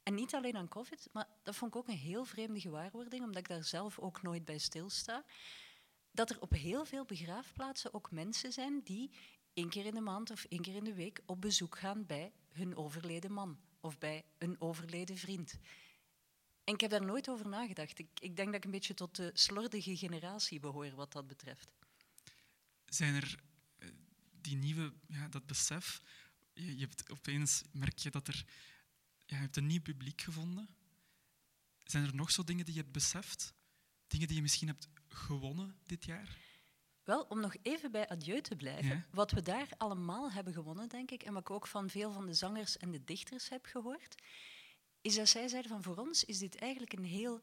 En 0.02 0.14
niet 0.14 0.34
alleen 0.34 0.56
aan 0.56 0.68
COVID, 0.68 1.08
maar 1.12 1.28
dat 1.42 1.56
vond 1.56 1.74
ik 1.74 1.80
ook 1.80 1.88
een 1.88 1.94
heel 1.94 2.24
vreemde 2.24 2.60
gewaarwording, 2.60 3.22
omdat 3.22 3.36
ik 3.36 3.48
daar 3.48 3.64
zelf 3.64 3.98
ook 3.98 4.22
nooit 4.22 4.44
bij 4.44 4.58
stilsta. 4.58 5.24
Dat 6.10 6.30
er 6.30 6.40
op 6.40 6.50
heel 6.50 6.84
veel 6.84 7.04
begraafplaatsen 7.04 7.94
ook 7.94 8.10
mensen 8.10 8.52
zijn 8.52 8.80
die 8.84 9.10
één 9.56 9.68
keer 9.68 9.86
in 9.86 9.94
de 9.94 10.00
maand 10.00 10.30
of 10.30 10.44
één 10.44 10.60
keer 10.60 10.74
in 10.74 10.84
de 10.84 10.94
week 10.94 11.22
op 11.26 11.40
bezoek 11.40 11.78
gaan 11.78 12.06
bij 12.06 12.32
hun 12.52 12.76
overleden 12.76 13.32
man 13.32 13.58
of 13.80 13.98
bij 13.98 14.24
een 14.38 14.60
overleden 14.60 15.16
vriend. 15.16 15.58
En 16.64 16.74
ik 16.74 16.80
heb 16.80 16.90
daar 16.90 17.04
nooit 17.04 17.28
over 17.28 17.48
nagedacht. 17.48 17.98
Ik, 17.98 18.36
denk 18.36 18.46
dat 18.46 18.54
ik 18.54 18.64
een 18.64 18.70
beetje 18.70 18.94
tot 18.94 19.16
de 19.16 19.30
slordige 19.34 19.96
generatie 19.96 20.60
behoor 20.60 20.94
wat 20.94 21.12
dat 21.12 21.26
betreft. 21.26 21.68
Zijn 22.84 23.14
er 23.14 23.40
uh, 23.78 23.88
die 24.40 24.56
nieuwe, 24.56 24.92
ja, 25.06 25.28
dat 25.28 25.46
besef, 25.46 26.00
je, 26.52 26.76
je 26.76 26.80
hebt 26.80 27.10
opeens 27.10 27.62
merk 27.72 27.98
je 27.98 28.10
dat 28.10 28.28
er, 28.28 28.44
je 29.26 29.34
hebt 29.34 29.56
een 29.56 29.66
nieuw 29.66 29.82
publiek 29.82 30.20
gevonden. 30.20 30.68
Zijn 31.84 32.04
er 32.04 32.14
nog 32.14 32.30
zo 32.30 32.44
dingen 32.44 32.64
die 32.64 32.74
je 32.74 32.80
hebt 32.80 32.92
beseft? 32.92 33.54
Dingen 34.06 34.26
die 34.26 34.36
je 34.36 34.42
misschien 34.42 34.68
hebt 34.68 34.88
gewonnen 35.08 35.78
dit 35.82 36.04
jaar? 36.04 36.45
Wel, 37.06 37.26
om 37.28 37.40
nog 37.40 37.54
even 37.62 37.90
bij 37.90 38.08
Adieu 38.08 38.40
te 38.40 38.56
blijven. 38.56 38.96
Ja. 38.96 39.06
Wat 39.10 39.30
we 39.30 39.42
daar 39.42 39.68
allemaal 39.76 40.32
hebben 40.32 40.52
gewonnen, 40.52 40.88
denk 40.88 41.10
ik, 41.10 41.22
en 41.22 41.32
wat 41.32 41.42
ik 41.42 41.50
ook 41.50 41.66
van 41.66 41.90
veel 41.90 42.12
van 42.12 42.26
de 42.26 42.34
zangers 42.34 42.76
en 42.76 42.90
de 42.90 43.04
dichters 43.04 43.48
heb 43.48 43.66
gehoord, 43.66 44.14
is 45.00 45.14
dat 45.14 45.28
zij 45.28 45.48
zeiden 45.48 45.70
van 45.70 45.82
voor 45.82 45.96
ons 45.96 46.24
is 46.24 46.38
dit 46.38 46.56
eigenlijk 46.56 46.92
een 46.92 47.04
heel 47.04 47.40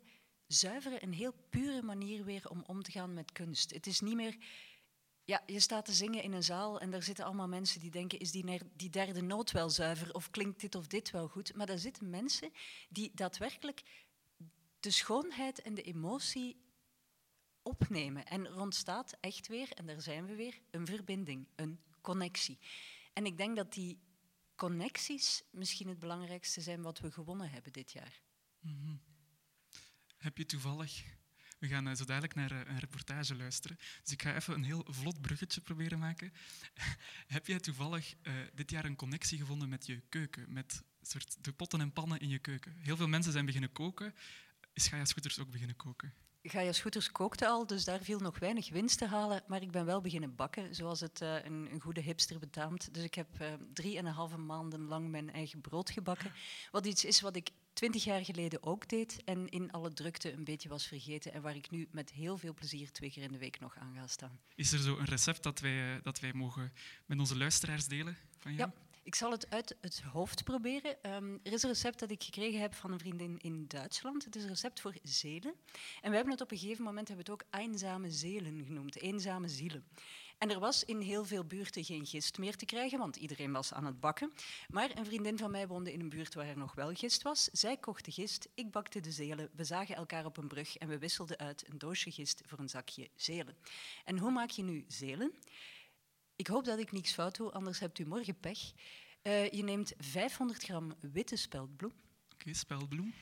zuivere, 0.47 1.03
een 1.03 1.13
heel 1.13 1.33
pure 1.49 1.81
manier 1.81 2.23
weer 2.23 2.49
om 2.49 2.63
om 2.67 2.81
te 2.81 2.91
gaan 2.91 3.13
met 3.13 3.31
kunst. 3.31 3.73
Het 3.73 3.87
is 3.87 3.99
niet 3.99 4.15
meer, 4.15 4.37
ja, 5.23 5.43
je 5.45 5.59
staat 5.59 5.85
te 5.85 5.93
zingen 5.93 6.23
in 6.23 6.33
een 6.33 6.43
zaal 6.43 6.79
en 6.79 6.91
daar 6.91 7.03
zitten 7.03 7.25
allemaal 7.25 7.47
mensen 7.47 7.79
die 7.79 7.91
denken, 7.91 8.19
is 8.19 8.31
die, 8.31 8.61
die 8.73 8.89
derde 8.89 9.21
noot 9.21 9.51
wel 9.51 9.69
zuiver 9.69 10.13
of 10.13 10.29
klinkt 10.29 10.61
dit 10.61 10.75
of 10.75 10.87
dit 10.87 11.11
wel 11.11 11.27
goed? 11.27 11.55
Maar 11.55 11.65
daar 11.65 11.79
zitten 11.79 12.09
mensen 12.09 12.51
die 12.89 13.11
daadwerkelijk 13.13 13.81
de 14.79 14.91
schoonheid 14.91 15.61
en 15.61 15.73
de 15.73 15.81
emotie 15.81 16.62
opnemen. 17.63 18.25
En 18.25 18.45
er 18.45 18.59
ontstaat 18.59 19.17
echt 19.19 19.47
weer, 19.47 19.71
en 19.71 19.85
daar 19.85 20.01
zijn 20.01 20.25
we 20.25 20.35
weer, 20.35 20.59
een 20.71 20.85
verbinding, 20.85 21.47
een 21.55 21.79
connectie. 22.01 22.59
En 23.13 23.25
ik 23.25 23.37
denk 23.37 23.55
dat 23.55 23.73
die 23.73 23.99
connecties 24.55 25.43
misschien 25.51 25.87
het 25.87 25.99
belangrijkste 25.99 26.61
zijn 26.61 26.81
wat 26.81 26.99
we 26.99 27.11
gewonnen 27.11 27.49
hebben 27.49 27.71
dit 27.71 27.91
jaar. 27.91 28.21
-hmm. 28.59 29.01
Heb 30.17 30.37
je 30.37 30.45
toevallig... 30.45 31.03
We 31.59 31.69
gaan 31.69 31.87
uh, 31.87 31.95
zo 31.95 32.05
dadelijk 32.05 32.35
naar 32.35 32.51
uh, 32.51 32.59
een 32.59 32.79
reportage 32.79 33.35
luisteren. 33.35 33.77
Dus 34.01 34.11
ik 34.11 34.21
ga 34.21 34.35
even 34.35 34.53
een 34.53 34.63
heel 34.63 34.85
vlot 34.89 35.21
bruggetje 35.21 35.61
proberen 35.61 35.99
maken. 35.99 36.33
Heb 37.35 37.47
jij 37.47 37.59
toevallig 37.59 38.13
uh, 38.23 38.33
dit 38.53 38.71
jaar 38.71 38.85
een 38.85 38.95
connectie 38.95 39.37
gevonden 39.37 39.69
met 39.69 39.85
je 39.85 40.01
keuken, 40.09 40.53
met 40.53 40.83
soort 41.01 41.43
de 41.43 41.53
potten 41.53 41.81
en 41.81 41.93
pannen 41.93 42.19
in 42.19 42.29
je 42.29 42.39
keuken. 42.39 42.75
Heel 42.77 42.97
veel 42.97 43.07
mensen 43.07 43.31
zijn 43.31 43.45
beginnen 43.45 43.71
koken. 43.71 44.15
Is 44.73 44.87
Gaia 44.87 45.05
Scooters 45.05 45.39
ook 45.39 45.51
beginnen 45.51 45.75
koken? 45.75 46.13
Gaia 46.45 46.71
Scooters 46.71 47.11
kookte 47.11 47.47
al, 47.47 47.67
dus 47.67 47.83
daar 47.83 48.01
viel 48.01 48.19
nog 48.19 48.39
weinig 48.39 48.69
winst 48.69 48.97
te 48.97 49.05
halen. 49.05 49.43
Maar 49.47 49.61
ik 49.61 49.71
ben 49.71 49.85
wel 49.85 50.01
beginnen 50.01 50.35
bakken, 50.35 50.75
zoals 50.75 50.99
het 50.99 51.21
uh, 51.21 51.43
een, 51.43 51.67
een, 51.71 51.81
goede 51.81 52.01
hipster 52.01 52.39
betaamt. 52.39 52.93
Dus 52.93 53.03
ik 53.03 53.13
heb 53.13 53.27
uh, 53.41 53.47
drie 53.73 53.97
en 53.97 54.05
een 54.05 54.13
halve 54.13 54.37
maanden 54.37 54.85
lang 54.85 55.09
mijn 55.09 55.33
eigen 55.33 55.61
brood 55.61 55.89
gebakken. 55.89 56.31
Wat 56.71 56.85
iets 56.85 57.05
is 57.05 57.21
wat 57.21 57.35
ik 57.35 57.49
twintig 57.73 58.03
jaar 58.03 58.25
geleden 58.25 58.63
ook 58.63 58.89
deed 58.89 59.21
en 59.25 59.49
in 59.49 59.71
alle 59.71 59.93
drukte 59.93 60.33
een 60.33 60.43
beetje 60.43 60.69
was 60.69 60.87
vergeten. 60.87 61.33
En 61.33 61.41
waar 61.41 61.55
ik 61.55 61.69
nu 61.69 61.87
met 61.91 62.11
heel 62.11 62.37
veel 62.37 62.53
plezier 62.53 62.91
twee 62.91 63.11
keer 63.11 63.23
in 63.23 63.31
de 63.31 63.37
week 63.37 63.59
nog 63.59 63.77
aan 63.77 63.93
ga 63.95 64.07
staan. 64.07 64.39
Is 64.55 64.71
er 64.71 64.79
zo 64.79 64.97
een 64.97 65.05
recept 65.05 65.43
dat 65.43 65.59
wij, 65.59 65.99
dat 66.01 66.19
wij 66.19 66.33
mogen 66.33 66.73
met 67.05 67.19
onze 67.19 67.37
luisteraars 67.37 67.87
delen 67.87 68.17
van 68.37 68.53
jou? 68.53 68.69
Ja. 68.75 68.92
Ik 69.03 69.15
zal 69.15 69.31
het 69.31 69.49
uit 69.49 69.75
het 69.81 70.01
hoofd 70.01 70.43
proberen. 70.43 71.15
Um, 71.15 71.39
er 71.43 71.53
is 71.53 71.63
een 71.63 71.69
recept 71.69 71.99
dat 71.99 72.11
ik 72.11 72.23
gekregen 72.23 72.59
heb 72.59 72.73
van 72.73 72.91
een 72.91 72.99
vriendin 72.99 73.37
in 73.41 73.67
Duitsland. 73.67 74.25
Het 74.25 74.35
is 74.35 74.43
een 74.43 74.49
recept 74.49 74.79
voor 74.79 74.93
zelen. 75.03 75.53
En 76.01 76.09
we 76.09 76.15
hebben 76.15 76.33
het 76.33 76.41
op 76.41 76.51
een 76.51 76.57
gegeven 76.57 76.83
moment 76.83 77.07
hebben 77.07 77.25
het 77.25 77.33
ook 77.33 77.59
eenzame 77.61 78.11
zelen 78.11 78.65
genoemd, 78.65 78.97
eenzame 78.97 79.47
zielen. 79.47 79.85
En 80.37 80.51
er 80.51 80.59
was 80.59 80.83
in 80.83 80.99
heel 80.99 81.25
veel 81.25 81.45
buurten 81.45 81.83
geen 81.83 82.05
gist 82.05 82.37
meer 82.37 82.55
te 82.55 82.65
krijgen, 82.65 82.99
want 82.99 83.15
iedereen 83.15 83.51
was 83.51 83.73
aan 83.73 83.85
het 83.85 83.99
bakken. 83.99 84.31
Maar 84.67 84.97
een 84.97 85.05
vriendin 85.05 85.37
van 85.37 85.51
mij 85.51 85.67
woonde 85.67 85.93
in 85.93 85.99
een 85.99 86.09
buurt 86.09 86.33
waar 86.33 86.47
er 86.47 86.57
nog 86.57 86.75
wel 86.75 86.93
gist 86.93 87.21
was. 87.21 87.49
Zij 87.51 87.77
kocht 87.77 88.05
de 88.05 88.11
gist, 88.11 88.49
ik 88.53 88.71
bakte 88.71 88.99
de 88.99 89.11
zelen. 89.11 89.49
We 89.55 89.63
zagen 89.63 89.95
elkaar 89.95 90.25
op 90.25 90.37
een 90.37 90.47
brug 90.47 90.77
en 90.77 90.87
we 90.87 90.97
wisselden 90.97 91.37
uit 91.37 91.67
een 91.69 91.77
doosje 91.77 92.11
gist 92.11 92.41
voor 92.45 92.59
een 92.59 92.69
zakje 92.69 93.09
zelen. 93.15 93.57
En 94.05 94.17
hoe 94.17 94.31
maak 94.31 94.49
je 94.49 94.63
nu 94.63 94.85
zelen? 94.87 95.33
Ik 96.43 96.49
hoop 96.49 96.65
dat 96.65 96.79
ik 96.79 96.91
niks 96.91 97.13
fout 97.13 97.35
doe, 97.35 97.51
anders 97.51 97.79
hebt 97.79 97.99
u 97.99 98.05
morgen 98.05 98.39
pech. 98.39 98.71
Uh, 99.23 99.49
je 99.49 99.63
neemt 99.63 99.93
500 99.97 100.63
gram 100.63 100.93
witte 100.99 101.35
speldbloem. 101.35 101.91
Oké, 101.91 102.33
okay, 102.33 102.53
speldbloem. 102.53 103.13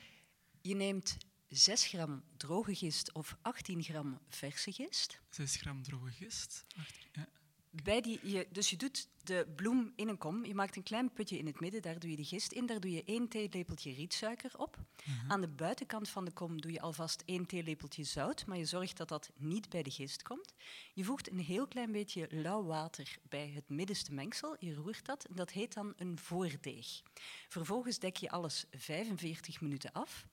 Je 0.61 0.75
neemt 0.75 1.17
6 1.49 1.85
gram 1.85 2.23
droge 2.37 2.75
gist 2.75 3.13
of 3.13 3.37
18 3.41 3.83
gram 3.83 4.19
verse 4.27 4.71
gist. 4.71 5.19
6 5.29 5.55
gram 5.55 5.83
droge 5.83 6.11
gist. 6.11 6.65
18, 6.77 7.01
ja. 7.11 7.27
Bij 7.71 8.01
die, 8.01 8.19
je, 8.23 8.47
dus 8.51 8.69
je 8.69 8.77
doet 8.77 9.07
de 9.23 9.47
bloem 9.55 9.93
in 9.95 10.07
een 10.07 10.17
kom. 10.17 10.45
Je 10.45 10.55
maakt 10.55 10.75
een 10.75 10.83
klein 10.83 11.13
putje 11.13 11.37
in 11.37 11.45
het 11.45 11.59
midden, 11.59 11.81
daar 11.81 11.99
doe 11.99 12.09
je 12.09 12.15
de 12.15 12.23
gist 12.23 12.51
in. 12.51 12.65
Daar 12.65 12.79
doe 12.79 12.91
je 12.91 13.03
één 13.03 13.27
theelepeltje 13.27 13.93
rietsuiker 13.93 14.51
op. 14.57 14.77
Uh 14.77 15.19
-huh. 15.21 15.31
Aan 15.31 15.41
de 15.41 15.47
buitenkant 15.47 16.09
van 16.09 16.25
de 16.25 16.31
kom 16.31 16.61
doe 16.61 16.71
je 16.71 16.81
alvast 16.81 17.23
één 17.25 17.45
theelepeltje 17.45 18.03
zout, 18.03 18.45
maar 18.45 18.57
je 18.57 18.65
zorgt 18.65 18.97
dat 18.97 19.07
dat 19.07 19.31
niet 19.37 19.69
bij 19.69 19.83
de 19.83 19.91
gist 19.91 20.23
komt. 20.23 20.53
Je 20.93 21.03
voegt 21.03 21.31
een 21.31 21.39
heel 21.39 21.67
klein 21.67 21.91
beetje 21.91 22.27
lauw 22.29 22.63
water 22.63 23.17
bij 23.29 23.51
het 23.55 23.69
middenste 23.69 24.13
mengsel. 24.13 24.55
Je 24.59 24.73
roert 24.73 25.05
dat 25.05 25.25
en 25.25 25.35
dat 25.35 25.51
heet 25.51 25.73
dan 25.73 25.93
een 25.95 26.19
voordeeg. 26.19 27.01
Vervolgens 27.47 27.99
dek 27.99 28.17
je 28.17 28.29
alles 28.29 28.65
45 28.71 29.61
minuten 29.61 29.91
af. 29.91 30.25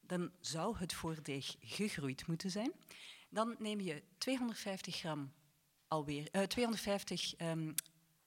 Dan 0.00 0.30
zou 0.40 0.76
het 0.78 0.92
voordeeg 0.92 1.56
gegroeid 1.60 2.26
moeten 2.26 2.50
zijn. 2.50 2.72
Dan 3.28 3.56
neem 3.58 3.80
je 3.80 4.02
250 4.18 4.96
gram 4.96 5.32
alweer, 5.88 6.28
uh, 6.32 6.42
250 6.42 7.40
um, 7.40 7.74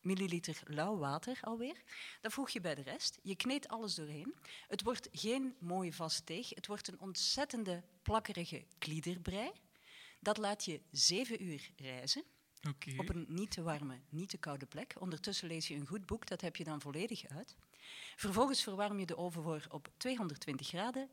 milliliter 0.01 0.61
lauw 0.65 0.97
water 0.97 1.37
alweer. 1.41 1.81
Dat 2.21 2.33
voeg 2.33 2.49
je 2.49 2.61
bij 2.61 2.75
de 2.75 2.81
rest. 2.81 3.19
Je 3.21 3.35
kneedt 3.35 3.67
alles 3.67 3.95
doorheen. 3.95 4.35
Het 4.67 4.83
wordt 4.83 5.09
geen 5.11 5.55
mooie 5.59 5.93
vast 5.93 6.27
deeg. 6.27 6.49
Het 6.49 6.67
wordt 6.67 6.87
een 6.87 6.99
ontzettende 6.99 7.83
plakkerige 8.01 8.65
kliederbrei. 8.77 9.51
Dat 10.19 10.37
laat 10.37 10.65
je 10.65 10.81
zeven 10.91 11.43
uur 11.43 11.71
rijzen. 11.75 12.23
Okay. 12.67 12.97
Op 12.97 13.09
een 13.09 13.25
niet 13.27 13.51
te 13.51 13.61
warme, 13.61 13.99
niet 14.09 14.29
te 14.29 14.37
koude 14.37 14.65
plek. 14.65 14.95
Ondertussen 14.99 15.47
lees 15.47 15.67
je 15.67 15.75
een 15.75 15.87
goed 15.87 16.05
boek, 16.05 16.27
dat 16.27 16.41
heb 16.41 16.55
je 16.55 16.63
dan 16.63 16.81
volledig 16.81 17.27
uit. 17.27 17.55
Vervolgens 18.15 18.63
verwarm 18.63 18.99
je 18.99 19.05
de 19.05 19.17
oven 19.17 19.43
voor 19.43 19.65
op 19.69 19.89
220 19.97 20.67
graden. 20.67 21.09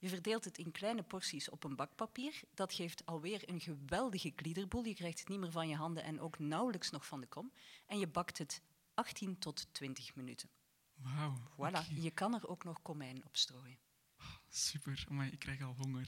Je 0.00 0.08
verdeelt 0.08 0.44
het 0.44 0.58
in 0.58 0.70
kleine 0.70 1.02
porties 1.02 1.50
op 1.50 1.64
een 1.64 1.76
bakpapier. 1.76 2.40
Dat 2.54 2.74
geeft 2.74 3.06
alweer 3.06 3.48
een 3.48 3.60
geweldige 3.60 4.32
gliederboel. 4.36 4.84
Je 4.84 4.94
krijgt 4.94 5.18
het 5.18 5.28
niet 5.28 5.38
meer 5.38 5.50
van 5.50 5.68
je 5.68 5.76
handen 5.76 6.02
en 6.02 6.20
ook 6.20 6.38
nauwelijks 6.38 6.90
nog 6.90 7.06
van 7.06 7.20
de 7.20 7.26
kom. 7.26 7.52
En 7.86 7.98
je 7.98 8.06
bakt 8.06 8.38
het 8.38 8.62
18 8.94 9.38
tot 9.38 9.66
20 9.72 10.14
minuten. 10.14 10.48
Wauw. 10.94 11.34
Voilà, 11.52 11.56
okay. 11.56 11.86
je 12.00 12.10
kan 12.10 12.34
er 12.34 12.48
ook 12.48 12.64
nog 12.64 12.82
komijn 12.82 13.24
op 13.24 13.36
strooien. 13.36 13.78
Oh, 14.18 14.26
super, 14.48 15.06
maar 15.08 15.26
ik 15.26 15.38
krijg 15.38 15.62
al 15.62 15.74
honger. 15.78 16.06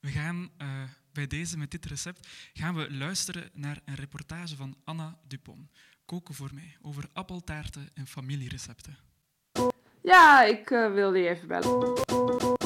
We 0.00 0.10
gaan 0.10 0.50
uh, 0.58 0.82
bij 1.12 1.26
deze, 1.26 1.58
met 1.58 1.70
dit 1.70 1.84
recept, 1.84 2.28
gaan 2.52 2.74
we 2.74 2.94
luisteren 2.94 3.50
naar 3.52 3.80
een 3.84 3.94
reportage 3.94 4.56
van 4.56 4.76
Anna 4.84 5.18
Dupont. 5.26 5.70
Koken 6.04 6.34
voor 6.34 6.54
mij, 6.54 6.76
over 6.82 7.08
appeltaarten 7.12 7.88
en 7.94 8.06
familierecepten. 8.06 8.96
Ja, 10.02 10.42
ik 10.42 10.70
uh, 10.70 10.92
wilde 10.92 11.18
je 11.18 11.28
even 11.28 11.48
bellen. 11.48 12.63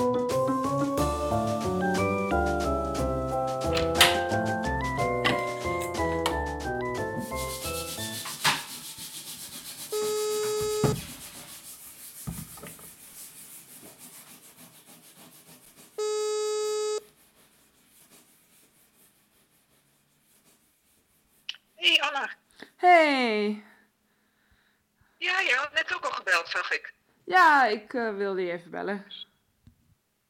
Ik 27.68 27.92
uh, 27.92 28.16
wilde 28.16 28.42
je 28.42 28.52
even 28.52 28.70
bellen. 28.70 29.06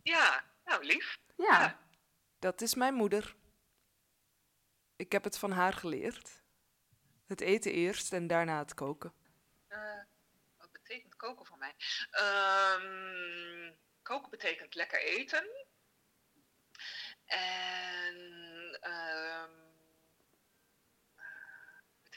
Ja, 0.02 0.44
nou 0.64 0.84
lief. 0.84 1.18
Ja, 1.36 1.60
ja, 1.60 1.78
dat 2.38 2.60
is 2.60 2.74
mijn 2.74 2.94
moeder. 2.94 3.36
Ik 4.96 5.12
heb 5.12 5.24
het 5.24 5.38
van 5.38 5.50
haar 5.50 5.72
geleerd. 5.72 6.42
Het 7.26 7.40
eten 7.40 7.72
eerst 7.72 8.12
en 8.12 8.26
daarna 8.26 8.58
het 8.58 8.74
koken. 8.74 9.12
Uh, 9.68 10.02
wat 10.56 10.72
betekent 10.72 11.16
koken 11.16 11.46
voor 11.46 11.58
mij? 11.58 11.74
Um, 12.10 13.76
koken 14.02 14.30
betekent 14.30 14.74
lekker 14.74 15.02
eten. 15.02 15.48
En 17.24 18.16
um, 18.82 19.67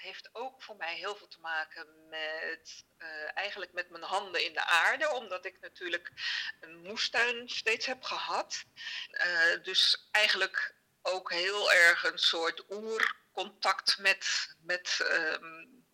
heeft 0.02 0.30
ook 0.32 0.62
voor 0.62 0.76
mij 0.76 0.96
heel 0.96 1.16
veel 1.16 1.28
te 1.28 1.40
maken 1.40 2.10
met 2.10 2.86
uh, 2.98 3.38
eigenlijk 3.38 3.74
met 3.74 3.90
mijn 3.90 4.04
handen 4.04 4.44
in 4.44 4.54
de 4.54 4.66
aarde, 4.66 5.10
omdat 5.10 5.46
ik 5.46 5.60
natuurlijk 5.60 6.12
een 6.60 6.82
moestuin 6.82 7.50
steeds 7.50 7.86
heb 7.86 8.04
gehad. 8.04 8.64
Uh, 9.12 9.64
dus 9.64 10.08
eigenlijk 10.12 10.76
ook 11.02 11.32
heel 11.32 11.72
erg 11.72 12.04
een 12.04 12.20
soort 12.20 12.64
oercontact 12.70 13.98
met, 13.98 14.56
met, 14.62 15.00
um, 15.12 15.86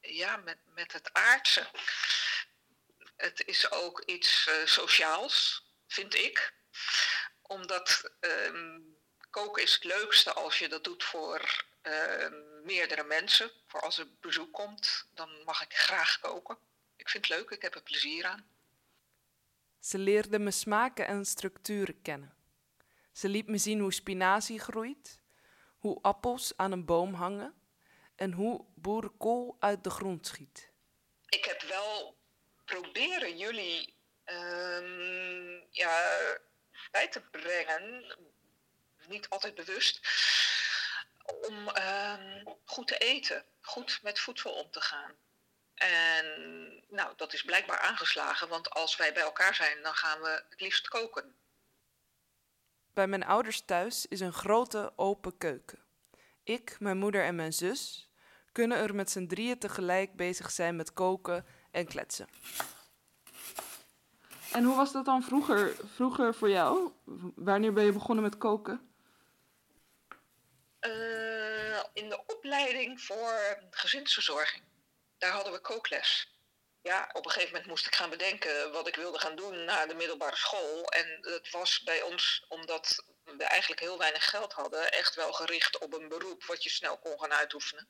ja, 0.00 0.36
met, 0.36 0.58
met 0.64 0.92
het 0.92 1.12
aardse. 1.12 1.66
Het 3.16 3.46
is 3.46 3.70
ook 3.70 4.00
iets 4.00 4.46
uh, 4.46 4.66
sociaals, 4.66 5.66
vind 5.86 6.14
ik. 6.14 6.52
Omdat 7.42 8.10
um, 8.20 8.96
koken 9.30 9.62
is 9.62 9.72
het 9.72 9.84
leukste 9.84 10.32
als 10.32 10.58
je 10.58 10.68
dat 10.68 10.84
doet 10.84 11.04
voor 11.04 11.64
uh, 11.82 12.53
meerdere 12.64 13.04
mensen. 13.04 13.50
Voor 13.66 13.80
als 13.80 13.98
er 13.98 14.06
bezoek 14.20 14.52
komt, 14.52 15.06
dan 15.14 15.42
mag 15.44 15.62
ik 15.62 15.74
graag 15.74 16.20
koken. 16.20 16.58
Ik 16.96 17.08
vind 17.08 17.28
het 17.28 17.36
leuk, 17.36 17.50
ik 17.50 17.62
heb 17.62 17.74
er 17.74 17.82
plezier 17.82 18.24
aan. 18.26 18.46
Ze 19.80 19.98
leerde 19.98 20.38
me 20.38 20.50
smaken 20.50 21.06
en 21.06 21.24
structuren 21.24 22.02
kennen. 22.02 22.34
Ze 23.12 23.28
liet 23.28 23.46
me 23.46 23.58
zien 23.58 23.80
hoe 23.80 23.92
spinazie 23.92 24.58
groeit, 24.58 25.20
hoe 25.78 26.02
appels 26.02 26.56
aan 26.56 26.72
een 26.72 26.84
boom 26.84 27.14
hangen 27.14 27.54
en 28.16 28.32
hoe 28.32 28.64
boerenkool 28.74 29.56
uit 29.60 29.84
de 29.84 29.90
grond 29.90 30.26
schiet. 30.26 30.70
Ik 31.28 31.44
heb 31.44 31.62
wel 31.62 32.16
proberen 32.64 33.36
jullie 33.36 33.94
uh, 34.26 35.60
ja, 35.70 36.12
bij 36.90 37.08
te 37.08 37.20
brengen, 37.20 38.16
niet 39.08 39.28
altijd 39.28 39.54
bewust, 39.54 40.00
om 41.24 41.68
uh, 41.68 42.14
goed 42.64 42.86
te 42.86 42.98
eten, 42.98 43.44
goed 43.60 43.98
met 44.02 44.20
voedsel 44.20 44.52
om 44.52 44.70
te 44.70 44.80
gaan. 44.80 45.12
En 45.74 46.26
nou, 46.88 47.12
dat 47.16 47.32
is 47.32 47.42
blijkbaar 47.42 47.78
aangeslagen, 47.78 48.48
want 48.48 48.70
als 48.70 48.96
wij 48.96 49.12
bij 49.12 49.22
elkaar 49.22 49.54
zijn, 49.54 49.82
dan 49.82 49.94
gaan 49.94 50.20
we 50.20 50.44
het 50.48 50.60
liefst 50.60 50.88
koken. 50.88 51.34
Bij 52.94 53.06
mijn 53.06 53.24
ouders 53.24 53.60
thuis 53.64 54.06
is 54.06 54.20
een 54.20 54.32
grote 54.32 54.92
open 54.96 55.38
keuken. 55.38 55.78
Ik, 56.42 56.76
mijn 56.80 56.98
moeder 56.98 57.24
en 57.24 57.36
mijn 57.36 57.52
zus 57.52 58.10
kunnen 58.52 58.78
er 58.78 58.94
met 58.94 59.10
z'n 59.10 59.26
drieën 59.26 59.58
tegelijk 59.58 60.16
bezig 60.16 60.50
zijn 60.50 60.76
met 60.76 60.92
koken 60.92 61.46
en 61.70 61.86
kletsen. 61.86 62.28
En 64.52 64.64
hoe 64.64 64.76
was 64.76 64.92
dat 64.92 65.04
dan 65.04 65.22
vroeger, 65.22 65.76
vroeger 65.94 66.34
voor 66.34 66.50
jou? 66.50 66.92
Wanneer 67.34 67.72
ben 67.72 67.84
je 67.84 67.92
begonnen 67.92 68.24
met 68.24 68.38
koken? 68.38 68.93
Uh, 70.86 71.82
in 71.92 72.08
de 72.08 72.22
opleiding 72.26 73.00
voor 73.00 73.58
gezinsverzorging. 73.70 74.62
Daar 75.18 75.32
hadden 75.32 75.52
we 75.52 75.58
kookles. 75.60 76.28
ja, 76.82 77.10
op 77.12 77.24
een 77.24 77.30
gegeven 77.30 77.52
moment 77.52 77.70
moest 77.70 77.86
ik 77.86 77.94
gaan 77.94 78.10
bedenken 78.10 78.72
wat 78.72 78.88
ik 78.88 78.96
wilde 78.96 79.18
gaan 79.18 79.36
doen 79.36 79.64
na 79.64 79.86
de 79.86 79.94
middelbare 79.94 80.36
school. 80.36 80.84
En 80.88 81.18
het 81.20 81.50
was 81.50 81.82
bij 81.82 82.02
ons, 82.02 82.44
omdat 82.48 83.04
we 83.24 83.44
eigenlijk 83.44 83.80
heel 83.80 83.98
weinig 83.98 84.30
geld 84.30 84.52
hadden, 84.52 84.92
echt 84.92 85.14
wel 85.14 85.32
gericht 85.32 85.78
op 85.78 85.94
een 85.94 86.08
beroep 86.08 86.44
wat 86.44 86.62
je 86.62 86.70
snel 86.70 86.98
kon 86.98 87.20
gaan 87.20 87.32
uitoefenen. 87.32 87.88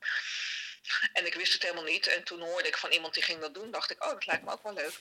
En 1.13 1.27
ik 1.27 1.35
wist 1.35 1.53
het 1.53 1.63
helemaal 1.63 1.85
niet. 1.85 2.07
En 2.07 2.25
toen 2.25 2.41
hoorde 2.41 2.69
ik 2.69 2.77
van 2.77 2.91
iemand 2.91 3.15
die 3.15 3.23
ging 3.23 3.41
dat 3.41 3.55
doen, 3.55 3.71
dacht 3.71 3.91
ik, 3.91 4.05
oh, 4.05 4.11
dat 4.11 4.27
lijkt 4.27 4.45
me 4.45 4.53
ook 4.53 4.63
wel 4.63 4.73
leuk. 4.73 5.01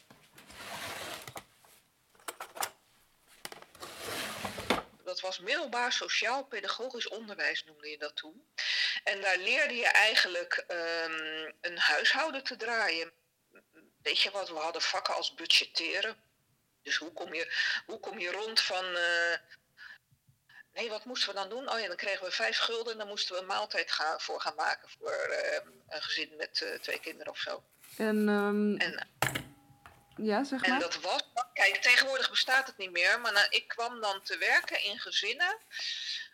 Dat 5.14 5.22
was 5.22 5.40
middelbaar 5.40 5.92
sociaal-pedagogisch 5.92 7.08
onderwijs, 7.08 7.64
noemde 7.64 7.90
je 7.90 7.98
dat 7.98 8.16
toen. 8.16 8.48
En 9.04 9.22
daar 9.22 9.38
leerde 9.38 9.76
je 9.76 9.88
eigenlijk 9.88 10.64
ehm, 10.68 11.52
een 11.62 11.78
huishouden 11.78 12.44
te 12.44 12.56
draaien. 12.56 13.12
Weet 14.02 14.20
je 14.20 14.32
wat, 14.32 14.50
we 14.50 14.56
hadden 14.56 14.82
vakken 14.82 15.14
als 15.16 15.34
budgetteren. 15.34 16.16
Dus 16.82 16.96
hoe 16.96 17.14
kom 17.14 17.34
je, 17.34 17.54
hoe 17.86 18.00
kom 18.00 18.20
je 18.20 18.32
rond 18.32 18.62
van. 18.62 18.86
eh, 18.96 19.38
nee, 20.74 20.90
wat 20.90 21.06
moesten 21.06 21.30
we 21.30 21.36
dan 21.36 21.50
doen? 21.50 21.70
Oh 21.70 21.80
ja, 21.80 21.88
dan 21.88 21.96
kregen 21.96 22.26
we 22.26 22.32
vijf 22.32 22.58
gulden 22.58 22.92
en 22.92 22.98
dan 22.98 23.08
moesten 23.08 23.36
we 23.36 23.42
een 23.42 23.48
maaltijd 23.48 23.92
gaan, 23.92 24.20
voor 24.22 24.42
gaan 24.42 24.56
maken 24.56 24.90
voor 24.90 25.12
eh, 25.12 25.62
een 25.88 26.02
gezin 26.02 26.36
met 26.38 26.62
eh, 26.62 26.80
twee 26.80 27.00
kinderen 27.00 27.32
of 27.32 27.40
zo. 27.40 27.64
En, 27.98 28.30
ehm, 28.30 28.76
En, 28.76 29.08
ja, 30.18 30.44
zeg 30.44 30.62
en 30.62 30.70
maar. 30.70 30.80
dat 30.80 31.02
was. 31.02 31.22
Kijk, 31.54 31.76
tegenwoordig 31.76 32.30
bestaat 32.30 32.68
het 32.68 32.78
niet 32.78 32.92
meer, 32.92 33.20
maar 33.22 33.34
nou, 33.34 33.46
ik 33.50 33.68
kwam 33.68 34.02
dan 34.02 34.22
te 34.22 34.38
werken 34.38 34.84
in 34.84 35.00
gezinnen 35.00 35.58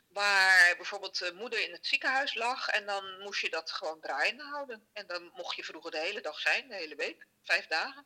waar 0.07 0.75
bijvoorbeeld 0.75 1.19
de 1.19 1.33
moeder 1.35 1.63
in 1.63 1.71
het 1.71 1.85
ziekenhuis 1.87 2.35
lag 2.35 2.67
en 2.67 2.85
dan 2.85 3.19
moest 3.19 3.41
je 3.41 3.49
dat 3.49 3.71
gewoon 3.71 3.99
draaiende 3.99 4.43
houden. 4.43 4.87
En 4.93 5.07
dan 5.07 5.31
mocht 5.35 5.55
je 5.55 5.63
vroeger 5.63 5.91
de 5.91 5.99
hele 5.99 6.21
dag 6.21 6.39
zijn, 6.39 6.67
de 6.67 6.75
hele 6.75 6.95
week, 6.95 7.27
vijf 7.43 7.67
dagen. 7.67 8.05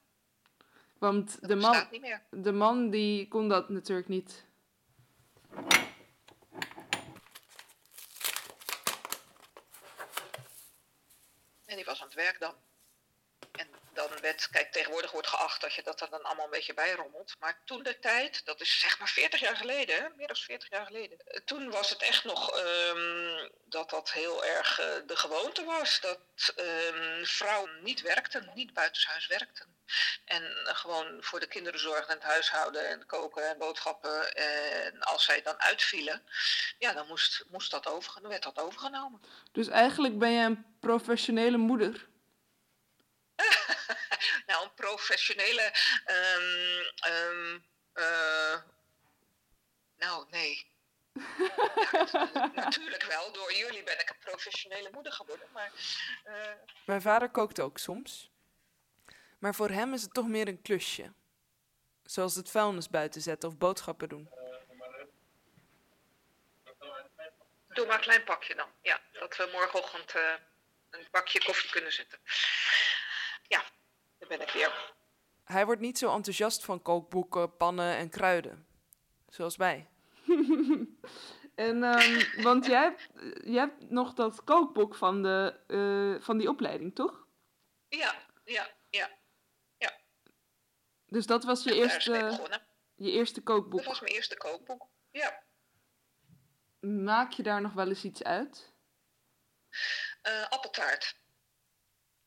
Want 0.98 1.39
Dat 1.42 1.50
de 1.50 1.56
man, 1.56 1.88
niet 1.92 2.01
meer. 2.01 2.22
de 2.30 2.51
man 2.51 2.89
die 2.89 3.27
kon 3.27 3.50
dat 3.50 3.70
natuurlijk 3.70 4.08
niet. 4.08 4.46
En 11.65 11.75
die 11.75 11.86
was 11.86 12.00
aan 12.01 12.08
het 12.08 12.15
werk 12.15 12.39
dan. 12.39 12.53
Dan 13.93 14.09
werd, 14.21 14.50
kijk, 14.51 14.71
tegenwoordig 14.71 15.12
wordt 15.12 15.27
geacht 15.27 15.62
dat 15.62 15.73
je 15.73 15.83
dat 15.83 16.01
er 16.01 16.09
dan 16.09 16.23
allemaal 16.23 16.45
een 16.45 16.51
beetje 16.51 16.73
bij 16.73 16.91
rommelt. 16.93 17.33
Maar 17.39 17.62
toen 17.65 17.83
de 17.83 18.00
tijd, 18.00 18.45
dat 18.45 18.62
is 18.62 18.79
zeg 18.79 19.00
maar 19.00 19.07
40 19.09 19.39
jaar 19.39 19.55
geleden, 19.55 19.95
hè? 19.95 20.07
meer 20.15 20.27
dan 20.27 20.35
40 20.35 20.69
jaar 20.69 20.85
geleden. 20.85 21.19
Eh, 21.25 21.39
Toen 21.45 21.69
was 21.71 21.89
het 21.89 22.01
echt 22.01 22.23
nog 22.23 22.51
ehm, 22.59 23.50
dat 23.65 23.89
dat 23.89 24.12
heel 24.12 24.45
erg 24.45 24.79
eh, 24.79 24.88
de 25.07 25.15
gewoonte 25.15 25.63
was. 25.63 26.00
Dat 26.01 26.19
ehm, 26.55 27.23
vrouwen 27.23 27.83
niet 27.83 28.01
werkten, 28.01 28.51
niet 28.53 28.73
buitenshuis 28.73 29.27
werkten. 29.27 29.65
En 30.25 30.43
eh, 30.43 30.75
gewoon 30.75 31.17
voor 31.19 31.39
de 31.39 31.47
kinderen 31.47 31.79
zorgden 31.79 32.07
en 32.07 32.15
het 32.15 32.23
huishouden 32.23 32.88
en 32.88 33.05
koken 33.05 33.50
en 33.50 33.57
boodschappen. 33.57 34.35
En 34.35 35.01
als 35.01 35.23
zij 35.25 35.41
dan 35.41 35.59
uitvielen, 35.59 36.23
ja, 36.79 36.93
dan 36.93 37.07
moest, 37.07 37.46
moest 37.51 37.72
dat 37.72 37.87
over, 37.87 38.22
dan 38.22 38.29
werd 38.29 38.44
dat 38.44 38.59
overgenomen. 38.59 39.22
Dus 39.51 39.68
eigenlijk 39.68 40.18
ben 40.20 40.31
je 40.31 40.46
een 40.46 40.65
professionele 40.79 41.57
moeder. 41.57 42.11
Nou, 44.48 44.63
een 44.63 44.74
professionele. 44.74 45.61
ehm, 46.05 46.83
ehm, 46.96 47.59
eh, 47.93 48.61
nou, 49.98 50.25
nee. 50.29 50.72
Ja, 51.13 52.51
natuurlijk 52.55 53.03
wel. 53.03 53.31
Door 53.31 53.53
jullie 53.53 53.83
ben 53.83 54.00
ik 54.00 54.09
een 54.09 54.19
professionele 54.19 54.89
moeder 54.91 55.11
geworden. 55.11 55.48
Maar 55.51 55.72
eh, 56.24 56.51
Mijn 56.85 57.01
vader 57.01 57.29
kookt 57.29 57.59
ook 57.59 57.77
soms. 57.77 58.31
Maar 59.39 59.55
voor 59.55 59.69
hem 59.69 59.93
is 59.93 60.01
het 60.01 60.13
toch 60.13 60.27
meer 60.27 60.48
een 60.48 60.61
klusje. 60.61 61.13
Zoals 62.03 62.35
het 62.35 62.50
vuilnis 62.50 62.89
buiten 62.89 63.22
zetten 63.22 63.50
of 63.50 63.57
boodschappen 63.57 64.09
doen. 64.09 64.29
doe 67.74 67.85
maar 67.85 67.96
een 67.96 68.01
klein 68.01 68.24
pakje 68.24 68.55
dan. 68.55 68.69
Ja, 68.81 69.01
dat 69.11 69.35
we 69.35 69.50
morgenochtend 69.51 70.15
eh, 70.15 70.33
een 70.89 71.07
bakje 71.11 71.43
koffie 71.43 71.69
kunnen 71.69 71.93
zetten. 71.93 72.19
Ja, 73.53 73.63
daar 74.18 74.29
ben 74.29 74.42
ik 74.42 74.50
weer. 74.50 74.94
Hij 75.44 75.66
wordt 75.66 75.81
niet 75.81 75.98
zo 75.98 76.16
enthousiast 76.16 76.66
van 76.66 76.81
kookboeken, 76.81 77.57
pannen 77.57 77.96
en 77.96 78.09
kruiden. 78.09 78.68
Zoals 79.29 79.55
wij. 79.55 79.87
En, 81.55 81.83
ehm, 81.83 82.42
want 82.42 82.66
jij 82.66 82.81
hebt, 82.81 83.09
jij 83.44 83.59
hebt 83.59 83.89
nog 83.89 84.13
dat 84.13 84.44
kookboek 84.44 84.96
van, 84.96 85.22
de, 85.22 85.59
eh, 85.68 86.25
van 86.25 86.37
die 86.37 86.50
opleiding, 86.50 86.96
toch? 86.96 87.27
Ja, 87.87 88.16
ja, 88.44 88.70
ja. 88.89 89.09
Dus 91.13 91.25
dat 91.25 91.44
was 91.44 91.63
je 91.63 91.75
eerste, 91.75 92.39
je 92.96 93.11
eerste 93.11 93.42
kookboek. 93.44 93.79
Dat 93.79 93.87
was 93.87 94.01
mijn 94.01 94.13
eerste 94.13 94.37
kookboek. 94.37 94.87
Ja. 95.11 95.44
Maak 96.79 97.31
je 97.31 97.44
daar 97.44 97.61
nog 97.61 97.74
wel 97.74 97.87
eens 97.87 98.03
iets 98.03 98.24
uit? 98.24 98.74
Eh, 100.22 100.50
appeltaart. 100.50 101.22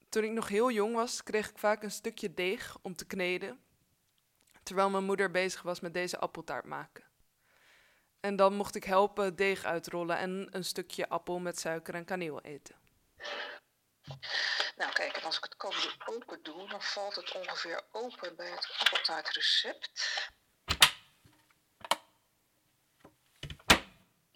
Toen 0.08 0.24
ik 0.24 0.30
nog 0.30 0.48
heel 0.48 0.70
jong 0.70 0.94
was, 0.94 1.22
kreeg 1.22 1.50
ik 1.50 1.58
vaak 1.58 1.82
een 1.82 1.90
stukje 1.90 2.34
deeg 2.34 2.76
om 2.82 2.96
te 2.96 3.06
kneden. 3.06 3.64
Terwijl 4.62 4.90
mijn 4.90 5.04
moeder 5.04 5.30
bezig 5.30 5.62
was 5.62 5.80
met 5.80 5.94
deze 5.94 6.18
appeltaart 6.18 6.64
maken. 6.64 7.04
En 8.20 8.36
dan 8.36 8.54
mocht 8.54 8.74
ik 8.74 8.84
helpen 8.84 9.36
deeg 9.36 9.64
uitrollen 9.64 10.18
en 10.18 10.48
een 10.50 10.64
stukje 10.64 11.08
appel 11.08 11.38
met 11.38 11.58
suiker 11.58 11.94
en 11.94 12.04
kaneel 12.04 12.40
eten. 12.40 12.76
Nou 14.76 14.92
kijk, 14.92 15.18
als 15.22 15.36
ik 15.36 15.42
het 15.42 15.56
kookboek 15.56 16.10
open 16.10 16.42
doe, 16.42 16.68
dan 16.68 16.82
valt 16.82 17.14
het 17.14 17.32
ongeveer 17.32 17.82
open 17.92 18.36
bij 18.36 18.50
het 18.50 18.74
appeltaartrecept. 18.78 19.90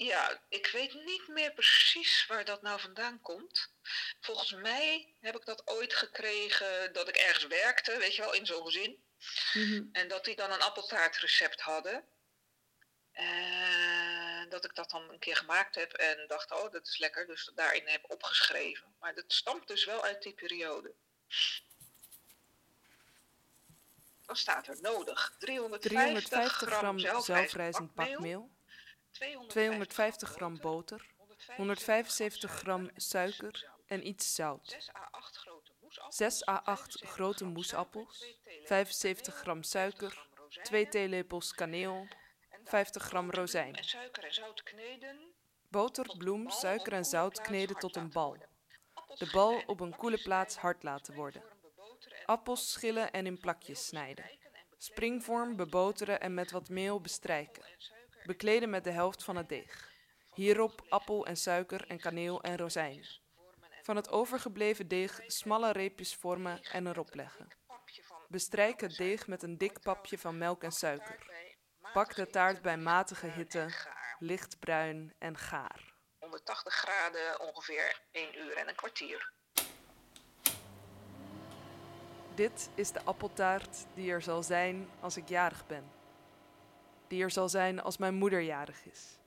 Ja, 0.02 0.40
ik 0.48 0.66
weet 0.66 0.94
niet 1.04 1.28
meer 1.28 1.52
precies 1.52 2.26
waar 2.26 2.44
dat 2.44 2.62
nou 2.62 2.80
vandaan 2.80 3.20
komt. 3.20 3.72
Volgens 4.20 4.52
mij 4.52 5.14
heb 5.20 5.36
ik 5.36 5.44
dat 5.44 5.62
ooit 5.64 5.94
gekregen 5.94 6.92
dat 6.92 7.08
ik 7.08 7.16
ergens 7.16 7.46
werkte, 7.46 7.98
weet 7.98 8.14
je 8.14 8.22
wel, 8.22 8.34
in 8.34 8.46
zo'n 8.46 8.64
gezin. 8.64 9.04
Mhm. 9.52 9.84
En 9.92 10.08
dat 10.08 10.24
die 10.24 10.36
dan 10.36 10.52
een 10.52 10.62
appeltaartrecept 10.62 11.60
hadden. 11.60 12.04
En 13.12 14.48
dat 14.48 14.64
ik 14.64 14.74
dat 14.74 14.90
dan 14.90 15.10
een 15.10 15.18
keer 15.18 15.36
gemaakt 15.36 15.74
heb 15.74 15.92
en 15.92 16.26
dacht, 16.26 16.52
oh, 16.52 16.72
dat 16.72 16.86
is 16.86 16.98
lekker. 16.98 17.26
Dus 17.26 17.50
daarin 17.54 17.88
heb 17.88 18.10
opgeschreven. 18.10 18.94
Maar 19.00 19.14
dat 19.14 19.32
stamt 19.32 19.68
dus 19.68 19.84
wel 19.84 20.04
uit 20.04 20.22
die 20.22 20.34
periode. 20.34 20.94
Dan 24.26 24.36
staat 24.36 24.66
er 24.66 24.80
nodig 24.80 25.34
350, 25.38 25.90
350 25.90 26.68
gram 26.68 26.98
zelfrijzend 26.98 27.94
pakmeel, 27.94 28.50
250 29.48 30.28
gram 30.28 30.60
boter, 30.60 31.06
175 31.56 32.50
gram 32.50 32.90
suiker 32.96 33.70
en 33.86 34.06
iets 34.06 34.34
zout. 34.34 34.76
6 34.78 34.92
à 34.94 35.02
8 35.12 35.46
grote 35.46 35.84
moesappels, 35.84 36.18
6 36.18 36.46
à 36.46 36.60
8 36.64 37.00
grote 37.06 37.44
moesappels, 37.44 38.36
75 38.64 39.34
gram 39.34 39.62
suiker, 39.62 40.26
2 40.62 40.88
theelepels 40.88 41.54
kaneel, 41.54 42.08
50 42.64 43.02
gram 43.02 43.30
rozijn. 43.30 43.74
Boter, 45.68 46.16
bloem, 46.18 46.50
suiker 46.50 46.92
en 46.92 47.04
zout 47.04 47.40
kneden 47.40 47.76
tot 47.76 47.96
een 47.96 48.10
bal. 48.10 48.36
De 49.18 49.30
bal 49.32 49.62
op 49.66 49.80
een 49.80 49.96
koele 49.96 50.18
plaats 50.22 50.56
hard 50.56 50.82
laten 50.82 51.14
worden. 51.14 51.42
Appels 52.26 52.72
schillen 52.72 53.12
en 53.12 53.26
in 53.26 53.40
plakjes 53.40 53.86
snijden. 53.86 54.38
Springvorm 54.78 55.56
beboteren 55.56 56.20
en 56.20 56.34
met 56.34 56.50
wat 56.50 56.68
meel 56.68 57.00
bestrijken. 57.00 57.64
Bekleden 58.24 58.70
met 58.70 58.84
de 58.84 58.90
helft 58.90 59.24
van 59.24 59.36
het 59.36 59.48
deeg. 59.48 59.88
Hierop 60.34 60.86
appel 60.88 61.26
en 61.26 61.36
suiker 61.36 61.86
en 61.86 61.98
kaneel 61.98 62.42
en 62.42 62.56
rozijnen. 62.56 63.20
Van 63.82 63.96
het 63.96 64.10
overgebleven 64.10 64.88
deeg 64.88 65.20
smalle 65.26 65.72
reepjes 65.72 66.14
vormen 66.14 66.62
en 66.62 66.86
erop 66.86 67.14
leggen. 67.14 67.48
Bestrijk 68.28 68.80
het 68.80 68.96
deeg 68.96 69.26
met 69.26 69.42
een 69.42 69.58
dik 69.58 69.80
papje 69.80 70.18
van 70.18 70.38
melk 70.38 70.62
en 70.62 70.72
suiker. 70.72 71.18
Bak 71.92 72.14
de 72.14 72.26
taart 72.26 72.62
bij 72.62 72.76
matige 72.76 73.26
hitte, 73.26 73.68
lichtbruin 74.18 75.14
en 75.18 75.38
gaar. 75.38 75.94
180 76.18 76.74
graden, 76.74 77.40
ongeveer 77.40 78.00
1 78.12 78.38
uur 78.38 78.56
en 78.56 78.68
een 78.68 78.74
kwartier. 78.74 79.32
Dit 82.34 82.70
is 82.74 82.92
de 82.92 83.02
appeltaart 83.04 83.86
die 83.94 84.10
er 84.10 84.22
zal 84.22 84.42
zijn 84.42 84.88
als 85.00 85.16
ik 85.16 85.28
jarig 85.28 85.66
ben. 85.66 85.99
Die 87.10 87.22
er 87.22 87.30
zal 87.30 87.48
zijn 87.48 87.80
als 87.80 87.96
mijn 87.96 88.14
moeder 88.14 88.40
jarig 88.40 88.84
is. 88.84 89.18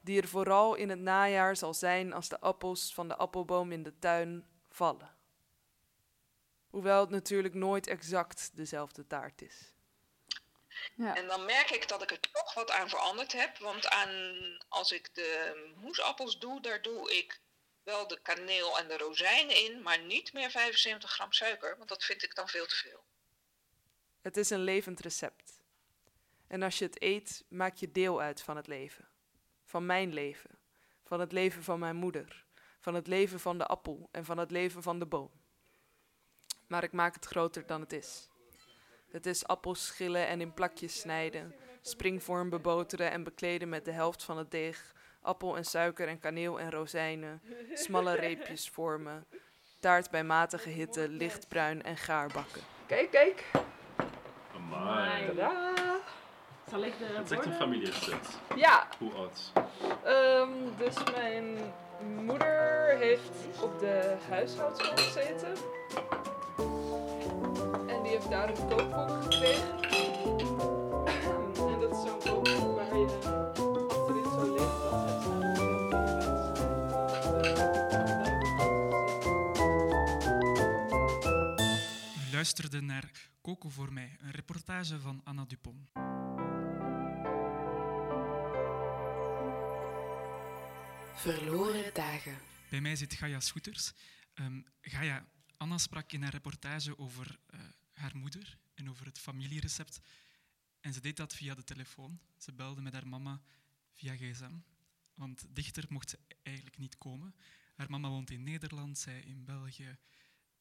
Die 0.00 0.20
er 0.22 0.28
vooral 0.28 0.74
in 0.74 0.88
het 0.88 0.98
najaar 0.98 1.56
zal 1.56 1.74
zijn 1.74 2.12
als 2.12 2.28
de 2.28 2.40
appels 2.40 2.94
van 2.94 3.08
de 3.08 3.16
appelboom 3.16 3.72
in 3.72 3.82
de 3.82 3.98
tuin 3.98 4.46
vallen. 4.70 5.16
Hoewel 6.70 7.00
het 7.00 7.10
natuurlijk 7.10 7.54
nooit 7.54 7.86
exact 7.86 8.50
dezelfde 8.54 9.06
taart 9.06 9.42
is. 9.42 9.74
Ja. 10.94 11.16
En 11.16 11.26
dan 11.26 11.44
merk 11.44 11.70
ik 11.70 11.88
dat 11.88 12.02
ik 12.02 12.10
er 12.10 12.20
toch 12.20 12.54
wat 12.54 12.70
aan 12.70 12.88
veranderd 12.88 13.32
heb. 13.32 13.58
Want 13.58 13.88
aan, 13.88 14.34
als 14.68 14.92
ik 14.92 15.14
de 15.14 15.72
moesappels 15.76 16.38
doe, 16.38 16.60
daar 16.60 16.82
doe 16.82 17.16
ik 17.16 17.40
wel 17.82 18.08
de 18.08 18.20
kaneel 18.20 18.78
en 18.78 18.88
de 18.88 18.96
rozijnen 18.96 19.56
in, 19.64 19.82
maar 19.82 20.00
niet 20.00 20.32
meer 20.32 20.50
75 20.50 21.10
gram 21.10 21.32
suiker, 21.32 21.76
want 21.76 21.88
dat 21.88 22.04
vind 22.04 22.22
ik 22.22 22.34
dan 22.34 22.48
veel 22.48 22.66
te 22.66 22.76
veel. 22.76 23.04
Het 24.20 24.36
is 24.36 24.50
een 24.50 24.64
levend 24.64 25.00
recept. 25.00 25.59
En 26.50 26.62
als 26.62 26.78
je 26.78 26.84
het 26.84 27.02
eet, 27.02 27.44
maak 27.48 27.74
je 27.74 27.92
deel 27.92 28.20
uit 28.20 28.42
van 28.42 28.56
het 28.56 28.66
leven. 28.66 29.08
Van 29.64 29.86
mijn 29.86 30.12
leven. 30.12 30.50
Van 31.04 31.20
het 31.20 31.32
leven 31.32 31.62
van 31.62 31.78
mijn 31.78 31.96
moeder. 31.96 32.44
Van 32.80 32.94
het 32.94 33.06
leven 33.06 33.40
van 33.40 33.58
de 33.58 33.66
appel 33.66 34.08
en 34.10 34.24
van 34.24 34.38
het 34.38 34.50
leven 34.50 34.82
van 34.82 34.98
de 34.98 35.06
boom. 35.06 35.30
Maar 36.66 36.82
ik 36.82 36.92
maak 36.92 37.14
het 37.14 37.24
groter 37.24 37.66
dan 37.66 37.80
het 37.80 37.92
is. 37.92 38.28
Het 39.10 39.26
is 39.26 39.46
appels 39.46 39.86
schillen 39.86 40.26
en 40.26 40.40
in 40.40 40.54
plakjes 40.54 41.00
snijden, 41.00 41.54
springvorm 41.80 42.50
beboteren 42.50 43.10
en 43.10 43.24
bekleden 43.24 43.68
met 43.68 43.84
de 43.84 43.92
helft 43.92 44.22
van 44.22 44.38
het 44.38 44.50
deeg, 44.50 44.94
appel 45.20 45.56
en 45.56 45.64
suiker 45.64 46.08
en 46.08 46.18
kaneel 46.18 46.60
en 46.60 46.70
rozijnen, 46.70 47.42
smalle 47.74 48.14
reepjes 48.14 48.68
vormen, 48.68 49.26
taart 49.80 50.10
bij 50.10 50.24
matige 50.24 50.68
hitte, 50.68 51.08
lichtbruin 51.08 51.82
en 51.82 51.96
gaar 51.96 52.28
bakken. 52.28 52.62
Kijk, 52.86 53.10
kijk. 53.10 53.50
Amai. 54.54 55.69
Zal 56.70 56.84
ik 56.84 56.98
de 56.98 57.04
Het 57.04 57.30
is 57.30 57.36
echt 57.36 57.46
een 57.46 57.52
familieset. 57.52 58.38
Ja, 58.56 58.86
Hoe 58.98 59.12
oud? 59.14 59.52
ehm, 60.04 60.48
dus 60.76 60.94
mijn 61.16 61.56
moeder 62.24 62.96
heeft 62.98 63.30
op 63.62 63.78
de 63.78 64.16
huishoudschool 64.28 64.96
gezeten. 64.96 65.52
En 67.88 68.02
die 68.02 68.12
heeft 68.12 68.30
daar 68.30 68.48
een 68.48 68.68
kookboek 68.68 69.22
gekregen. 69.22 69.78
en 71.72 71.80
dat 71.80 71.90
is 71.90 72.02
zo'n 72.10 72.18
kookboek 72.18 72.76
waar 72.76 72.96
je 72.98 73.18
luisterde 82.32 82.80
naar 82.80 83.10
Coco 83.42 83.68
voor 83.68 83.92
mij, 83.92 84.16
een 84.20 84.30
reportage 84.30 85.00
van 85.00 85.20
Anna 85.24 85.44
Dupont. 85.44 85.99
Verloren 91.20 91.94
dagen. 91.94 92.38
Bij 92.70 92.80
mij 92.80 92.96
zit 92.96 93.14
Gaia 93.14 93.40
Schoeters. 93.40 93.92
Ehm 94.34 94.60
Gaia, 94.80 95.26
Anna 95.56 95.78
sprak 95.78 96.12
in 96.12 96.22
haar 96.22 96.32
reportage 96.32 96.98
over 96.98 97.38
eh, 97.46 97.60
haar 97.92 98.16
moeder 98.16 98.58
en 98.74 98.90
over 98.90 99.06
het 99.06 99.18
familierecept. 99.18 100.00
En 100.80 100.92
ze 100.92 101.00
deed 101.00 101.16
dat 101.16 101.34
via 101.34 101.54
de 101.54 101.64
telefoon. 101.64 102.20
Ze 102.36 102.52
belde 102.52 102.80
met 102.80 102.92
haar 102.92 103.06
mama 103.08 103.42
via 103.94 104.16
gsm. 104.16 104.58
Want 105.14 105.46
dichter 105.48 105.84
mocht 105.88 106.10
ze 106.10 106.18
eigenlijk 106.42 106.78
niet 106.78 106.98
komen. 106.98 107.34
Haar 107.74 107.90
mama 107.90 108.08
woont 108.08 108.30
in 108.30 108.42
Nederland, 108.42 108.98
zij 108.98 109.20
in 109.20 109.44
België. 109.44 109.98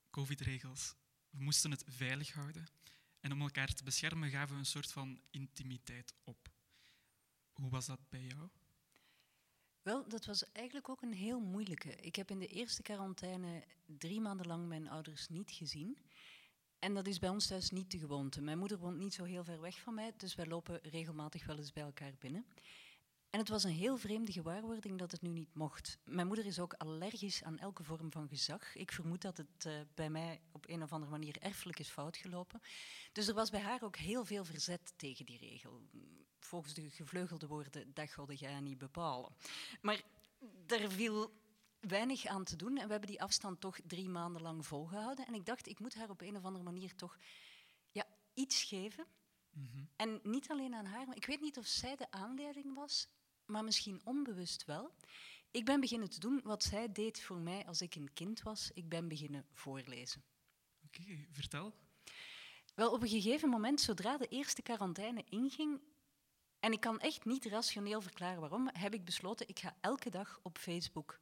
Covid-regels. 0.10 0.96
We 1.30 1.44
moesten 1.44 1.72
het 1.72 1.84
veilig 1.88 2.32
houden. 2.32 2.68
En 3.20 3.32
om 3.32 3.42
elkaar 3.42 3.74
te 3.74 3.84
beschermen 3.84 4.30
gaven 4.30 4.54
we 4.54 4.60
een 4.60 4.66
soort 4.66 4.92
van 4.92 5.22
intimiteit 5.30 6.14
op. 6.24 6.52
Hoe 7.52 7.70
was 7.70 7.86
dat 7.86 8.10
bij 8.10 8.24
jou? 8.24 8.50
Wel, 9.82 10.08
dat 10.08 10.26
was 10.26 10.52
eigenlijk 10.52 10.90
ook 10.90 11.02
een 11.02 11.14
heel 11.14 11.40
moeilijke. 11.40 11.96
Ik 11.96 12.16
heb 12.16 12.30
in 12.30 12.40
de 12.40 12.48
eerste 12.48 12.82
quarantaine 12.82 13.64
drie 13.86 14.22
maanden 14.22 14.48
lang 14.48 14.68
mijn 14.68 14.90
ouders 14.90 15.30
niet 15.30 15.52
gezien. 15.52 15.98
En 16.80 16.94
dat 16.94 17.08
is 17.08 17.20
bij 17.20 17.30
ons 17.30 17.48
thuis 17.48 17.70
niet 17.70 17.92
de 17.92 17.98
gewoonte. 17.98 18.42
Mijn 18.42 18.58
moeder 18.58 18.78
woont 18.78 18.98
niet 18.98 19.14
zo 19.14 19.24
heel 19.24 19.44
ver 19.44 19.62
weg 19.62 19.80
van 19.80 19.94
mij, 19.94 20.14
dus 20.18 20.36
wij 20.36 20.46
lopen 20.46 20.80
regelmatig 20.82 21.46
wel 21.46 21.58
eens 21.58 21.72
bij 21.72 21.84
elkaar 21.84 22.14
binnen. 22.20 22.46
En 23.30 23.40
het 23.40 23.50
was 23.50 23.64
een 23.64 23.72
heel 23.72 23.98
vreemde 23.98 24.32
gewaarwording 24.32 25.00
dat 25.00 25.12
het 25.12 25.22
nu 25.22 25.30
niet 25.30 25.54
mocht. 25.54 25.98
Mijn 26.04 26.28
moeder 26.28 26.46
is 26.46 26.60
ook 26.60 26.74
allergisch 26.74 27.44
aan 27.44 27.60
elke 27.60 27.84
vorm 27.84 28.12
van 28.12 28.28
gezag. 28.28 28.76
Ik 28.76 28.92
vermoed 28.92 29.22
dat 29.22 29.38
het 29.38 29.66
eh, 29.66 29.74
bij 29.94 30.10
mij 30.10 30.42
op 30.52 30.70
een 30.70 30.84
of 30.84 30.92
andere 30.92 31.12
manier 31.12 31.38
erfelijk 31.40 31.80
is 31.80 31.90
fout 31.90 32.18
gelopen. 32.18 32.62
Dus 33.12 33.28
er 33.28 33.34
was 33.34 33.50
bij 33.50 33.62
haar 33.62 33.84
ook 33.84 33.96
heel 33.96 34.26
veel 34.26 34.46
verzet 34.46 34.94
tegen 34.96 35.26
die 35.26 35.38
regel. 35.38 35.82
Volgens 36.40 36.74
de 36.74 36.90
gevleugelde 36.90 37.48
woorden, 37.48 37.94
dat 37.94 38.14
godde 38.14 38.36
jij 38.36 38.60
niet 38.60 38.78
bepalen. 38.78 39.36
Maar 39.82 40.02
daar 40.66 40.92
viel 40.92 41.34
weinig 41.80 42.26
aan 42.26 42.44
te 42.44 42.56
doen 42.56 42.78
en 42.78 42.86
we 42.86 42.92
hebben 42.92 43.10
die 43.10 43.22
afstand 43.22 43.62
toch 43.62 43.80
drie 43.86 44.10
maanden 44.10 44.42
lang 44.42 44.66
volgehouden. 44.66 45.26
En 45.26 45.34
ik 45.34 45.46
dacht, 45.46 45.68
ik 45.68 45.80
moet 45.80 45.96
haar 45.96 46.10
op 46.10 46.22
een 46.22 46.36
of 46.36 46.44
andere 46.44 46.64
manier 46.64 46.96
toch 46.96 47.18
ja, 47.92 48.06
iets 48.34 48.64
geven. 48.64 49.06
Mhm. 49.50 49.84
En 49.96 50.20
niet 50.24 50.50
alleen 50.50 50.74
aan 50.74 50.86
haar, 50.86 51.08
maar 51.08 51.16
ik 51.16 51.26
weet 51.26 51.42
niet 51.42 51.58
of 51.58 51.66
zij 51.66 51.96
de 51.96 52.12
aanleiding 52.12 52.76
was, 52.76 53.08
maar 53.46 53.64
misschien 53.64 54.02
onbewust 54.04 54.66
wel. 54.66 54.94
Ik 55.52 55.66
ben 55.66 55.80
beginnen 55.80 56.10
te 56.10 56.20
doen 56.20 56.42
wat 56.44 56.64
zij 56.64 56.92
deed 56.92 57.22
voor 57.22 57.38
mij 57.38 57.66
als 57.66 57.82
ik 57.82 57.96
een 57.96 58.14
kind 58.14 58.42
was. 58.42 58.72
Ik 58.74 58.90
ben 58.90 59.08
beginnen 59.08 59.46
voorlezen. 59.52 60.24
Oké, 60.86 61.28
vertel. 61.32 61.74
Wel, 62.76 62.92
op 62.92 63.02
een 63.02 63.08
gegeven 63.08 63.50
moment, 63.50 63.82
zodra 63.82 64.18
de 64.18 64.28
eerste 64.28 64.62
quarantaine 64.62 65.24
inging, 65.30 65.82
en 66.60 66.72
ik 66.72 66.80
kan 66.80 67.00
echt 67.00 67.26
niet 67.26 67.46
rationeel 67.46 68.02
verklaren 68.02 68.40
waarom, 68.40 68.70
heb 68.74 68.94
ik 68.94 69.06
besloten, 69.06 69.48
ik 69.48 69.60
ga 69.60 69.76
elke 69.82 70.10
dag 70.10 70.40
op 70.44 70.58
Facebook 70.58 71.20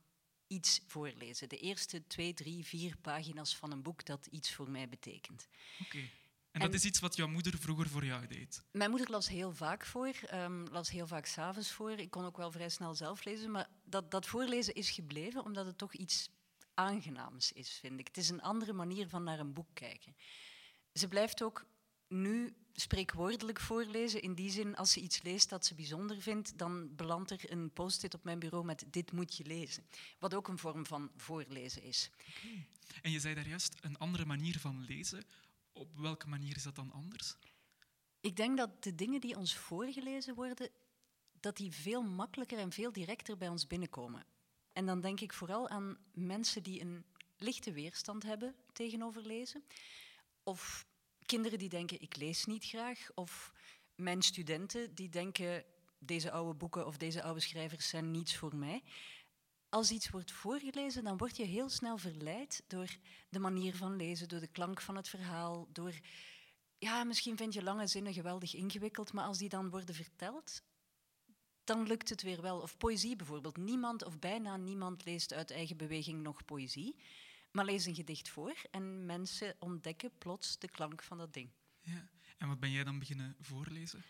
iets 0.47 0.81
voorlezen. 0.87 1.49
De 1.49 1.57
eerste 1.57 2.07
twee, 2.07 2.33
drie, 2.33 2.65
vier 2.65 2.97
pagina's 2.97 3.55
van 3.55 3.71
een 3.71 3.81
boek 3.81 4.05
dat 4.05 4.25
iets 4.25 4.53
voor 4.53 4.69
mij 4.69 4.89
betekent. 4.89 5.47
Oké. 5.81 6.09
En 6.51 6.59
dat 6.63 6.73
is 6.73 6.85
iets 6.85 6.99
wat 6.99 7.15
jouw 7.15 7.27
moeder 7.27 7.57
vroeger 7.57 7.89
voor 7.89 8.05
jou 8.05 8.27
deed? 8.27 8.63
Mijn 8.71 8.89
moeder 8.89 9.09
las 9.09 9.27
heel 9.27 9.51
vaak 9.51 9.85
voor, 9.85 10.07
ehm, 10.07 10.65
las 10.71 10.89
heel 10.89 11.07
vaak 11.07 11.25
s'avonds 11.25 11.71
voor. 11.71 11.91
Ik 11.91 12.11
kon 12.11 12.25
ook 12.25 12.37
wel 12.37 12.51
vrij 12.51 12.69
snel 12.69 12.95
zelf 12.95 13.23
lezen, 13.23 13.51
maar 13.51 13.69
dat, 13.83 14.11
dat 14.11 14.25
voorlezen 14.25 14.73
is 14.73 14.89
gebleven 14.89 15.43
omdat 15.43 15.65
het 15.65 15.77
toch 15.77 15.93
iets 15.93 16.29
aangenaams 16.73 17.51
is, 17.51 17.77
vind 17.81 17.99
ik. 17.99 18.07
Het 18.07 18.17
is 18.17 18.29
een 18.29 18.41
andere 18.41 18.73
manier 18.73 19.09
van 19.09 19.23
naar 19.23 19.39
een 19.39 19.53
boek 19.53 19.69
kijken. 19.73 20.15
Ze 20.93 21.07
blijft 21.07 21.43
ook 21.43 21.65
nu 22.07 22.55
spreekwoordelijk 22.79 23.59
voorlezen. 23.59 24.21
In 24.21 24.33
die 24.33 24.51
zin, 24.51 24.75
als 24.75 24.91
ze 24.91 24.99
iets 24.99 25.21
leest 25.21 25.49
dat 25.49 25.65
ze 25.65 25.75
bijzonder 25.75 26.21
vindt, 26.21 26.57
dan 26.57 26.95
belandt 26.95 27.31
er 27.31 27.51
een 27.51 27.71
post-it 27.71 28.13
op 28.13 28.23
mijn 28.23 28.39
bureau 28.39 28.65
met 28.65 28.85
dit 28.87 29.11
moet 29.11 29.37
je 29.37 29.45
lezen. 29.45 29.87
Wat 30.19 30.33
ook 30.33 30.47
een 30.47 30.57
vorm 30.57 30.85
van 30.85 31.11
voorlezen 31.15 31.83
is. 31.83 32.09
En 33.01 33.11
je 33.11 33.19
zei 33.19 33.35
daar 33.35 33.47
juist 33.47 33.75
een 33.81 33.97
andere 33.97 34.25
manier 34.25 34.59
van 34.59 34.85
lezen. 34.85 35.23
Op 35.71 35.97
welke 35.97 36.27
manier 36.27 36.55
is 36.55 36.63
dat 36.63 36.75
dan 36.75 36.91
anders? 36.91 37.35
Ik 38.19 38.35
denk 38.35 38.57
dat 38.57 38.83
de 38.83 38.95
dingen 38.95 39.21
die 39.21 39.37
ons 39.37 39.55
voorgelezen 39.55 40.35
worden, 40.35 40.69
dat 41.39 41.57
die 41.57 41.71
veel 41.71 42.01
makkelijker 42.01 42.57
en 42.57 42.71
veel 42.71 42.91
directer 42.91 43.37
bij 43.37 43.49
ons 43.49 43.67
binnenkomen. 43.67 44.25
En 44.73 44.85
dan 44.85 45.01
denk 45.01 45.19
ik 45.19 45.33
vooral 45.33 45.69
aan 45.69 45.97
mensen 46.13 46.63
die 46.63 46.81
een 46.81 47.05
lichte 47.37 47.71
weerstand 47.71 48.23
hebben 48.23 48.55
tegenover 48.73 49.21
lezen. 49.21 49.63
Of 50.43 50.85
kinderen 51.27 51.59
die 51.59 51.69
denken, 51.69 52.01
ik 52.01 52.15
lees 52.15 52.45
niet 52.45 52.65
graag. 52.65 53.09
Of 53.15 53.53
mijn 53.95 54.21
studenten 54.21 54.95
die 54.95 55.09
denken, 55.09 55.63
deze 55.99 56.31
oude 56.31 56.53
boeken 56.53 56.85
of 56.85 56.97
deze 56.97 57.23
oude 57.23 57.39
schrijvers 57.39 57.89
zijn 57.89 58.11
niets 58.11 58.35
voor 58.35 58.55
mij. 58.55 58.83
Als 59.69 59.91
iets 59.91 60.09
wordt 60.09 60.31
voorgelezen, 60.31 61.03
dan 61.03 61.17
word 61.17 61.37
je 61.37 61.45
heel 61.45 61.69
snel 61.69 61.97
verleid 61.97 62.63
door 62.67 62.97
de 63.29 63.39
manier 63.39 63.75
van 63.75 63.95
lezen, 63.95 64.27
door 64.27 64.39
de 64.39 64.47
klank 64.47 64.81
van 64.81 64.95
het 64.95 65.09
verhaal, 65.09 65.67
door 65.71 65.93
ja, 66.77 67.03
misschien 67.03 67.37
vind 67.37 67.53
je 67.53 67.63
lange 67.63 67.87
zinnen 67.87 68.13
geweldig 68.13 68.55
ingewikkeld, 68.55 69.13
maar 69.13 69.25
als 69.25 69.37
die 69.37 69.49
dan 69.49 69.69
worden 69.69 69.95
verteld, 69.95 70.61
dan 71.63 71.87
lukt 71.87 72.09
het 72.09 72.21
weer 72.21 72.41
wel. 72.41 72.59
Of 72.59 72.77
poëzie 72.77 73.15
bijvoorbeeld. 73.15 73.57
Niemand 73.57 74.03
of 74.03 74.19
bijna 74.19 74.57
niemand 74.57 75.05
leest 75.05 75.33
uit 75.33 75.51
eigen 75.51 75.77
beweging 75.77 76.21
nog 76.21 76.45
poëzie, 76.45 76.95
maar 77.57 77.65
lees 77.65 77.85
een 77.85 77.95
gedicht 77.95 78.29
voor 78.29 78.55
en 78.71 79.05
mensen 79.05 79.55
ontdekken 79.59 80.11
plots 80.17 80.59
de 80.59 80.69
klank 80.69 81.03
van 81.03 81.17
dat 81.17 81.33
ding. 81.33 81.49
Ja. 81.81 82.09
En 82.37 82.47
wat 82.47 82.59
ben 82.59 82.71
jij 82.71 82.83
dan 82.83 82.99
beginnen 82.99 83.35
voorlezen? 83.39 84.03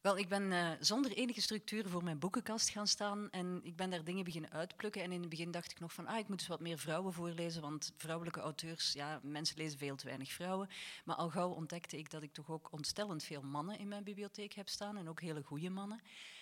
Wel, 0.00 0.18
ik 0.18 0.28
ben 0.28 0.52
eh, 0.52 0.70
zonder 0.80 1.12
enige 1.12 1.40
structuur 1.40 1.88
voor 1.88 2.04
mijn 2.04 2.18
boekenkast 2.18 2.68
gaan 2.68 2.86
staan 2.86 3.30
en 3.30 3.60
ik 3.62 3.76
ben 3.76 3.90
daar 3.90 4.04
dingen 4.04 4.24
beginnen 4.24 4.50
uitplukken. 4.50 5.02
En 5.02 5.12
in 5.12 5.20
het 5.20 5.28
begin 5.28 5.50
dacht 5.50 5.70
ik 5.70 5.80
nog 5.80 5.92
van, 5.92 6.06
ah, 6.06 6.18
ik 6.18 6.28
moet 6.28 6.38
eens 6.38 6.48
wat 6.48 6.60
meer 6.60 6.78
vrouwen 6.78 7.12
voorlezen, 7.12 7.62
want 7.62 7.92
vrouwelijke 7.96 8.40
auteurs, 8.40 8.92
ja, 8.92 9.20
mensen 9.22 9.56
lezen 9.56 9.78
veel 9.78 9.96
te 9.96 10.06
weinig 10.06 10.32
vrouwen. 10.32 10.68
Maar 11.04 11.16
al 11.16 11.30
gauw 11.30 11.50
ontdekte 11.50 11.98
ik 11.98 12.10
dat 12.10 12.22
ik 12.22 12.32
toch 12.32 12.50
ook 12.50 12.72
ontstellend 12.72 13.24
veel 13.24 13.42
mannen 13.42 13.78
in 13.78 13.88
mijn 13.88 14.04
bibliotheek 14.04 14.52
heb 14.52 14.68
staan 14.68 14.96
en 14.96 15.08
ook 15.08 15.20
hele 15.20 15.42
goede 15.42 15.70
mannen. 15.70 16.00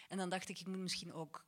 En 0.09 0.17
dan 0.17 0.29
dacht 0.29 0.49
ik, 0.49 0.59
ik 0.59 0.67
moet 0.67 0.79
misschien 0.79 1.13
ook 1.13 1.45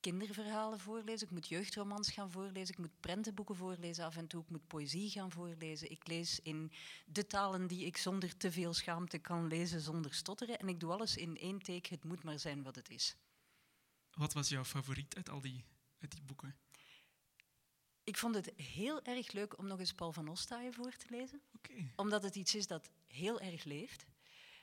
kinderverhalen 0.00 0.80
voorlezen, 0.80 1.26
ik 1.26 1.32
moet 1.32 1.48
jeugdromans 1.48 2.10
gaan 2.10 2.30
voorlezen, 2.30 2.74
ik 2.74 2.80
moet 2.80 3.00
prentenboeken 3.00 3.56
voorlezen 3.56 4.04
af 4.04 4.16
en 4.16 4.26
toe, 4.26 4.42
ik 4.42 4.50
moet 4.50 4.66
poëzie 4.66 5.10
gaan 5.10 5.30
voorlezen. 5.30 5.90
Ik 5.90 6.06
lees 6.06 6.40
in 6.40 6.72
de 7.06 7.26
talen 7.26 7.66
die 7.66 7.84
ik 7.84 7.96
zonder 7.96 8.36
te 8.36 8.52
veel 8.52 8.74
schaamte 8.74 9.18
kan 9.18 9.46
lezen 9.46 9.80
zonder 9.80 10.14
stotteren. 10.14 10.58
En 10.58 10.68
ik 10.68 10.80
doe 10.80 10.92
alles 10.92 11.16
in 11.16 11.36
één 11.38 11.58
take, 11.58 11.94
het 11.94 12.04
moet 12.04 12.22
maar 12.22 12.38
zijn 12.38 12.62
wat 12.62 12.74
het 12.74 12.90
is. 12.90 13.16
Wat 14.10 14.32
was 14.32 14.48
jouw 14.48 14.64
favoriet 14.64 15.16
uit 15.16 15.28
al 15.28 15.40
die, 15.40 15.64
uit 16.00 16.10
die 16.10 16.22
boeken? 16.22 16.56
Ik 18.04 18.16
vond 18.16 18.34
het 18.34 18.52
heel 18.56 19.02
erg 19.02 19.32
leuk 19.32 19.58
om 19.58 19.66
nog 19.66 19.78
eens 19.78 19.92
Paul 19.92 20.12
van 20.12 20.28
Ostaaien 20.28 20.72
voor 20.72 20.92
te 20.92 21.06
lezen. 21.08 21.42
Omdat 21.96 22.22
het 22.22 22.36
iets 22.36 22.54
is 22.54 22.66
dat 22.66 22.90
heel 23.06 23.40
erg 23.40 23.64
leeft. 23.64 24.06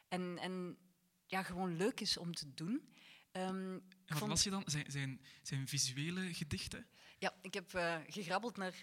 En, 0.08 0.38
en 0.38 0.78
ja, 1.26 1.43
gewoon 1.43 1.78
leuk 1.78 2.00
is 2.00 2.17
om 2.17 2.34
te 2.34 2.54
doen. 2.54 2.93
Ehm, 3.32 3.80
wat 4.07 4.17
vond- 4.17 4.31
las 4.31 4.43
je 4.43 4.49
dan? 4.49 4.63
Zijn, 4.65 4.91
zijn, 4.91 5.21
zijn 5.41 5.67
visuele 5.67 6.33
gedichten? 6.33 6.87
Ja, 7.17 7.33
ik 7.41 7.53
heb 7.53 7.73
eh, 7.73 7.97
gegrabbeld 8.07 8.57
naar 8.57 8.73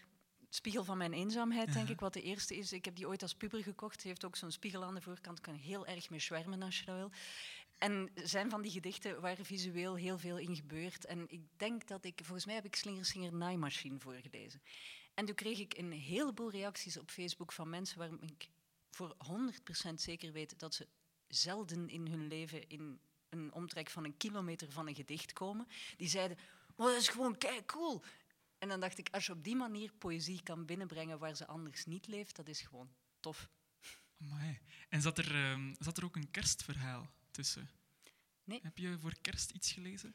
Spiegel 0.49 0.85
van 0.85 0.99
mijn 0.99 1.13
eenzaamheid, 1.13 1.73
denk 1.73 1.89
ik, 1.89 2.01
wat 2.01 2.13
de 2.13 2.23
eerste 2.23 2.57
is. 2.57 2.73
Ik 2.73 2.85
heb 2.85 2.97
die 2.97 3.09
ooit 3.09 3.23
als 3.23 3.35
puber 3.35 3.63
gekocht. 3.63 4.01
Ze 4.01 4.07
heeft 4.07 4.25
ook 4.25 4.37
zo'n 4.37 4.51
spiegel 4.51 4.85
aan 4.85 4.95
de 4.95 5.01
voorkant. 5.01 5.41
kan 5.41 5.55
heel 5.55 5.87
erg 5.87 6.11
mee 6.11 6.21
zwermen 6.21 6.63
als 6.63 6.79
je 6.79 6.85
dat 6.85 6.97
wil. 6.97 7.11
En 7.79 8.11
zijn 8.15 8.51
van 8.51 8.63
die 8.63 8.71
gedichten 8.71 9.21
waar 9.21 9.37
visueel 9.43 9.95
heel 9.95 10.19
veel 10.19 10.39
in 10.39 10.57
gebeurt. 10.57 11.05
En 11.05 11.25
ik 11.29 11.41
denk 11.57 11.87
dat 11.87 12.05
ik, 12.05 12.21
volgens 12.23 12.47
mij 12.47 12.55
heb 12.55 12.65
ik 12.65 12.77
Slingersinger 12.77 13.35
Naaimachine 13.35 13.99
voorgelezen. 13.99 14.63
En 15.15 15.25
toen 15.27 15.35
kreeg 15.35 15.59
ik 15.59 15.77
een 15.77 15.93
heleboel 15.93 16.51
reacties 16.51 16.99
op 16.99 17.11
Facebook 17.11 17.53
van 17.53 17.71
mensen 17.71 17.99
waar 17.99 18.11
ik 18.21 18.49
voor 18.91 19.17
100% 19.91 19.95
zeker 19.95 20.33
weet 20.33 20.59
dat 20.59 20.75
ze 20.75 20.89
zelden 21.29 21.89
in 21.89 22.07
hun 22.07 22.27
leven 22.27 22.69
in 22.69 23.01
een 23.33 23.53
omtrek 23.53 23.91
van 23.91 24.05
een 24.05 24.17
kilometer 24.17 24.73
van 24.73 24.89
een 24.89 24.95
gedicht 24.95 25.33
komen. 25.33 25.67
Die 25.97 26.09
zeiden, 26.09 26.39
maar 26.77 26.87
dat 26.87 27.01
is 27.01 27.09
gewoon 27.09 27.39
kei 27.39 27.65
cool. 27.65 28.03
En 28.59 28.69
dan 28.69 28.81
dacht 28.81 28.99
ik, 28.99 29.09
als 29.11 29.27
je 29.27 29.33
op 29.33 29.45
die 29.45 29.57
manier 29.57 29.93
poëzie 29.93 30.43
kan 30.43 30.67
binnenbrengen 30.67 31.19
waar 31.19 31.37
ze 31.37 31.47
anders 31.47 31.85
niet 31.85 32.07
leeft, 32.07 32.37
dat 32.37 32.49
is 32.49 32.61
gewoon 32.61 32.91
tof. 33.21 33.49
Amai. 34.21 34.59
En 34.89 35.03
zat 35.03 35.19
er, 35.19 35.35
ehm, 35.35 35.75
zat 35.79 35.97
er 35.97 36.05
ook 36.05 36.17
een 36.17 36.31
kerstverhaal 36.31 37.11
tussen? 37.31 37.71
Nee. 38.45 38.61
Heb 38.63 38.79
je 38.79 38.99
voor 38.99 39.15
kerst 39.21 39.51
iets 39.51 39.73
gelezen? 39.73 40.15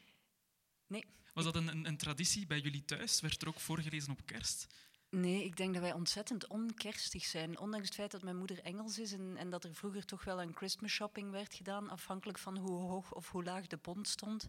Nee. 0.86 1.04
Was 1.34 1.44
dat 1.44 1.56
een, 1.56 1.68
een, 1.68 1.86
een 1.86 1.96
traditie 1.96 2.46
bij 2.46 2.60
jullie 2.60 2.84
thuis? 2.84 3.20
Werd 3.20 3.42
er 3.42 3.48
ook 3.48 3.60
voorgelezen 3.60 4.12
op 4.12 4.26
kerst? 4.26 4.66
Nee, 5.10 5.44
ik 5.44 5.56
denk 5.56 5.72
dat 5.72 5.82
wij 5.82 5.92
ontzettend 5.92 6.46
onkerstig 6.46 7.24
zijn. 7.24 7.58
Ondanks 7.58 7.86
het 7.86 7.94
feit 7.94 8.10
dat 8.10 8.22
mijn 8.22 8.36
moeder 8.36 8.60
Engels 8.60 8.98
is 8.98 9.12
en, 9.12 9.36
en 9.36 9.50
dat 9.50 9.64
er 9.64 9.74
vroeger 9.74 10.04
toch 10.04 10.24
wel 10.24 10.42
een 10.42 10.56
Christmas 10.56 10.92
shopping 10.92 11.30
werd 11.30 11.54
gedaan, 11.54 11.90
afhankelijk 11.90 12.38
van 12.38 12.56
hoe 12.56 12.80
hoog 12.80 13.12
of 13.14 13.30
hoe 13.30 13.44
laag 13.44 13.66
de 13.66 13.76
pond 13.76 14.08
stond. 14.08 14.48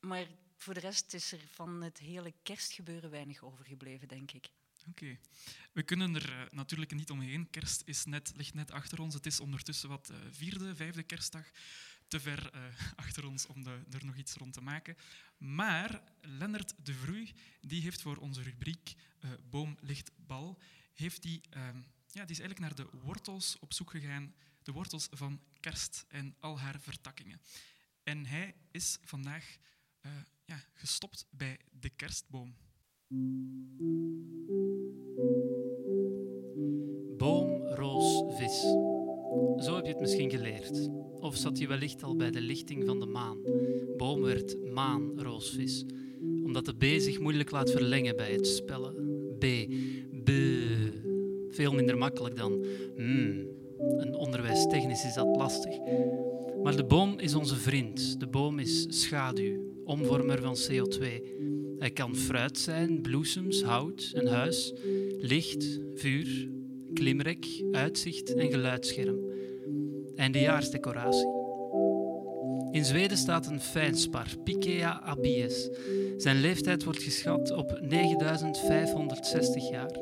Maar 0.00 0.26
voor 0.56 0.74
de 0.74 0.80
rest 0.80 1.14
is 1.14 1.32
er 1.32 1.40
van 1.50 1.82
het 1.82 1.98
hele 1.98 2.34
kerstgebeuren 2.42 3.10
weinig 3.10 3.42
overgebleven, 3.42 4.08
denk 4.08 4.32
ik. 4.32 4.50
Oké. 4.88 5.18
We 5.72 5.82
kunnen 5.82 6.14
er 6.14 6.32
eh, 6.32 6.50
natuurlijk 6.50 6.94
niet 6.94 7.10
omheen. 7.10 7.50
Kerst 7.50 7.82
is 7.84 8.04
net, 8.04 8.32
ligt 8.36 8.54
net 8.54 8.70
achter 8.70 9.00
ons. 9.00 9.14
Het 9.14 9.26
is 9.26 9.40
ondertussen 9.40 9.88
wat 9.88 10.10
eh, 10.10 10.16
vierde, 10.30 10.74
vijfde 10.74 11.02
kerstdag. 11.02 11.50
Te 12.08 12.20
ver 12.20 12.50
eh, 12.52 12.62
achter 13.04 13.26
ons 13.26 13.46
om 13.46 13.62
de, 13.62 13.80
er 13.90 14.04
nog 14.04 14.16
iets 14.16 14.34
rond 14.34 14.52
te 14.52 14.60
maken. 14.60 14.96
Maar 15.38 16.02
Lennart 16.20 16.74
de 16.82 16.94
Vroei 16.94 17.32
die 17.60 17.82
heeft 17.82 18.02
voor 18.02 18.16
onze 18.16 18.42
rubriek 18.42 18.94
eh, 19.20 19.30
Boom, 19.50 19.76
Licht, 19.80 20.10
Bal... 20.16 20.58
Heeft 20.98 21.22
die, 21.22 21.40
ehm, 21.50 21.76
ja, 22.06 22.24
die 22.24 22.36
is 22.36 22.40
eigenlijk 22.40 22.58
naar 22.58 22.74
de 22.74 22.98
wortels 22.98 23.58
op 23.58 23.72
zoek 23.72 23.90
gegaan. 23.90 24.34
De 24.62 24.72
wortels 24.72 25.08
van 25.10 25.40
kerst 25.60 26.04
en 26.08 26.34
al 26.40 26.58
haar 26.58 26.80
vertakkingen. 26.80 27.40
En 28.02 28.26
hij 28.26 28.54
is 28.70 28.98
vandaag 29.02 29.56
eh, 30.00 30.12
ja, 30.44 30.64
gestopt 30.74 31.26
bij 31.30 31.58
de 31.70 31.90
kerstboom. 31.90 32.56
Boom, 37.16 37.62
roos, 37.74 38.36
vis. 38.38 38.87
Zo 39.58 39.74
heb 39.74 39.84
je 39.84 39.90
het 39.90 40.00
misschien 40.00 40.30
geleerd. 40.30 40.88
Of 41.20 41.36
zat 41.36 41.58
je 41.58 41.66
wellicht 41.66 42.02
al 42.02 42.16
bij 42.16 42.30
de 42.30 42.40
lichting 42.40 42.84
van 42.86 43.00
de 43.00 43.06
maan. 43.06 43.38
Boom 43.96 44.22
werd 44.22 44.56
maan, 44.72 45.12
roos, 45.16 45.50
vis. 45.50 45.84
Omdat 46.44 46.64
de 46.64 46.74
B 46.74 47.00
zich 47.00 47.20
moeilijk 47.20 47.50
laat 47.50 47.70
verlengen 47.70 48.16
bij 48.16 48.32
het 48.32 48.46
spellen. 48.46 48.94
B, 49.38 49.44
B. 50.24 50.30
Veel 51.50 51.72
minder 51.72 51.98
makkelijk 51.98 52.36
dan 52.36 52.64
hmm. 52.96 53.46
En 53.98 54.14
onderwijstechnisch 54.14 55.04
is 55.04 55.14
dat 55.14 55.36
lastig. 55.36 55.78
Maar 56.62 56.76
de 56.76 56.84
boom 56.84 57.18
is 57.18 57.34
onze 57.34 57.56
vriend. 57.56 58.20
De 58.20 58.26
boom 58.26 58.58
is 58.58 58.86
schaduw, 58.88 59.72
omvormer 59.84 60.40
van 60.40 60.56
CO2. 60.56 61.06
Hij 61.78 61.90
kan 61.90 62.16
fruit 62.16 62.58
zijn, 62.58 63.02
bloesems, 63.02 63.62
hout, 63.62 64.10
een 64.14 64.26
huis, 64.26 64.72
licht, 65.20 65.80
vuur, 65.94 66.48
klimrek, 66.94 67.46
uitzicht 67.72 68.34
en 68.34 68.50
geluidsscherm. 68.50 69.18
Eindejaarsdecoratie. 70.16 71.36
In 72.70 72.84
Zweden 72.84 73.16
staat 73.16 73.46
een 73.46 73.60
fijnspar, 73.60 74.26
Pikea 74.44 75.00
abies. 75.00 75.68
Zijn 76.16 76.40
leeftijd 76.40 76.84
wordt 76.84 77.02
geschat 77.02 77.50
op 77.50 77.78
9560 77.80 79.70
jaar. 79.70 79.92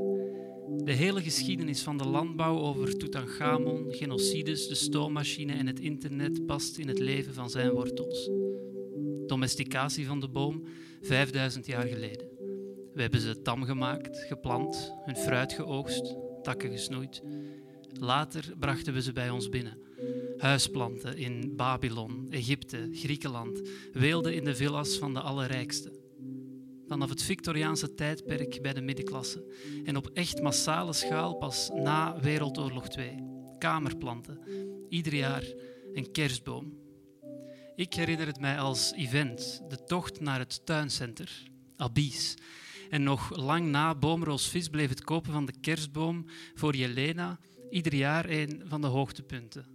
De 0.85 0.93
hele 0.93 1.23
geschiedenis 1.23 1.83
van 1.83 1.99
de 1.99 2.09
landbouw 2.09 2.59
over 2.59 2.97
Tutankhamon, 2.97 3.87
genocides, 3.89 4.69
de 4.69 4.75
stoommachine 4.75 5.53
en 5.53 5.67
het 5.67 5.81
internet 5.81 6.47
past 6.47 6.79
in 6.79 6.89
het 6.89 6.99
leven 6.99 7.35
van 7.35 7.51
zijn 7.51 7.71
wortels. 7.71 8.31
Domesticatie 9.27 10.07
van 10.07 10.21
de 10.21 10.29
boom 10.29 10.63
5000 11.03 11.67
jaar 11.67 11.87
geleden. 11.87 12.29
We 12.95 13.03
hebben 13.03 13.21
ze 13.21 13.43
tam 13.43 13.65
gemaakt, 13.65 14.19
geplant, 14.19 14.93
hun 15.05 15.17
fruit 15.17 15.53
geoogst, 15.53 16.17
takken 16.47 16.71
gesnoeid. 16.71 17.23
Later 17.93 18.55
brachten 18.59 18.93
we 18.95 19.03
ze 19.03 19.13
bij 19.13 19.31
ons 19.31 19.49
binnen. 19.49 19.79
Huisplanten 20.37 21.17
in 21.17 21.57
Babylon, 21.57 22.27
Egypte, 22.31 22.89
Griekenland, 22.93 23.61
weelden 23.93 24.35
in 24.35 24.45
de 24.45 24.55
villas 24.55 24.97
van 24.97 25.15
de 25.15 25.21
allerrijkste. 25.21 25.93
Vanaf 26.89 27.09
het 27.09 27.23
Victoriaanse 27.23 27.95
tijdperk 27.95 28.63
bij 28.63 28.73
de 28.73 28.81
middenklasse 28.81 29.45
en 29.85 29.97
op 29.97 30.11
echt 30.13 30.43
massale 30.43 30.93
schaal 30.93 31.35
pas 31.35 31.71
na 31.75 32.21
Wereldoorlog 32.21 32.89
II. 32.89 33.25
Kamerplanten, 33.59 34.41
ieder 34.89 35.15
jaar 35.15 35.45
een 35.95 36.13
kerstboom. 36.13 36.79
Ik 37.77 37.95
herinner 37.95 38.27
het 38.27 38.41
mij 38.41 38.59
als 38.59 38.93
event, 38.93 39.63
de 39.69 39.85
tocht 39.85 40.21
naar 40.21 40.39
het 40.39 40.67
tuincenter, 40.67 41.43
Abies. 41.77 42.35
En 42.91 43.03
nog 43.03 43.37
lang 43.37 43.67
na 43.67 43.95
Boomroosvis 43.95 44.69
bleef 44.69 44.89
het 44.89 45.05
kopen 45.05 45.33
van 45.33 45.47
de 45.47 45.55
kerstboom 45.61 46.25
voor 46.55 46.75
Jelena 46.75 47.39
ieder 47.71 47.95
jaar 47.95 48.29
een 48.29 48.63
van 48.65 48.81
de 48.81 48.87
hoogtepunten. 48.87 49.67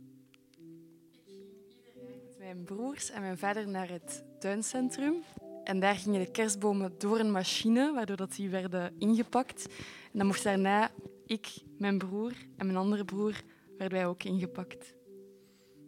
met 2.38 2.38
mijn 2.38 2.63
broers 2.63 3.10
en 3.10 3.21
mijn 3.21 3.38
vader 3.38 3.67
naar 3.67 3.89
het 3.89 4.24
tuincentrum. 4.39 5.13
En 5.63 5.80
daar 5.80 5.95
gingen 5.95 6.19
de 6.19 6.32
kerstbomen 6.32 6.93
door 6.97 7.19
een 7.19 7.32
machine, 7.32 7.93
waardoor 7.93 8.15
dat 8.15 8.36
die 8.36 8.50
werden 8.50 8.93
ingepakt. 8.97 9.65
En 10.12 10.17
dan 10.17 10.28
mocht 10.28 10.43
daarna 10.43 10.91
ik, 11.26 11.47
mijn 11.78 11.97
broer 11.97 12.32
en 12.58 12.65
mijn 12.65 12.78
andere 12.78 13.06
broer, 13.06 13.41
werden 13.78 13.97
wij 13.97 14.08
ook 14.08 14.24
ingepakt. 14.24 14.93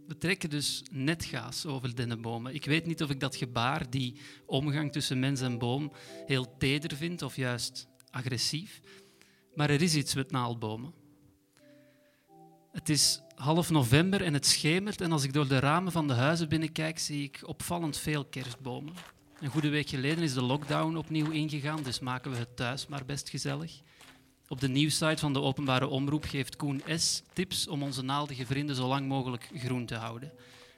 We 0.07 0.17
trekken 0.17 0.49
dus 0.49 0.83
netgaas 0.91 1.65
over 1.65 1.95
dennenbomen. 1.95 2.53
Ik 2.53 2.65
weet 2.65 2.85
niet 2.85 3.03
of 3.03 3.09
ik 3.09 3.19
dat 3.19 3.35
gebaar, 3.35 3.89
die 3.89 4.15
omgang 4.45 4.91
tussen 4.91 5.19
mens 5.19 5.41
en 5.41 5.57
boom, 5.57 5.91
heel 6.25 6.57
teder 6.57 6.97
vind 6.97 7.21
of 7.21 7.35
juist 7.35 7.87
agressief. 8.09 8.81
Maar 9.55 9.69
er 9.69 9.81
is 9.81 9.95
iets 9.95 10.13
met 10.15 10.31
naaldbomen. 10.31 10.93
Het 12.71 12.89
is 12.89 13.21
half 13.35 13.69
november 13.69 14.21
en 14.21 14.33
het 14.33 14.45
schemert 14.45 15.01
en 15.01 15.11
als 15.11 15.23
ik 15.23 15.33
door 15.33 15.47
de 15.47 15.59
ramen 15.59 15.91
van 15.91 16.07
de 16.07 16.13
huizen 16.13 16.49
binnenkijk, 16.49 16.99
zie 16.99 17.23
ik 17.23 17.39
opvallend 17.45 17.97
veel 17.97 18.25
kerstbomen. 18.25 18.93
Een 19.39 19.49
goede 19.49 19.69
week 19.69 19.89
geleden 19.89 20.23
is 20.23 20.33
de 20.33 20.41
lockdown 20.41 20.95
opnieuw 20.95 21.31
ingegaan, 21.31 21.83
dus 21.83 21.99
maken 21.99 22.31
we 22.31 22.37
het 22.37 22.55
thuis 22.55 22.87
maar 22.87 23.05
best 23.05 23.29
gezellig. 23.29 23.81
Op 24.47 24.59
de 24.59 24.69
nieuwsite 24.69 25.17
van 25.17 25.33
de 25.33 25.41
openbare 25.41 25.87
omroep 25.87 26.23
geeft 26.23 26.55
Koen 26.55 26.81
S. 26.95 27.21
tips 27.33 27.67
om 27.67 27.83
onze 27.83 28.01
naaldige 28.01 28.45
vrienden 28.45 28.75
zo 28.75 28.87
lang 28.87 29.07
mogelijk 29.07 29.49
groen 29.55 29.85
te 29.85 29.95
houden. 29.95 30.31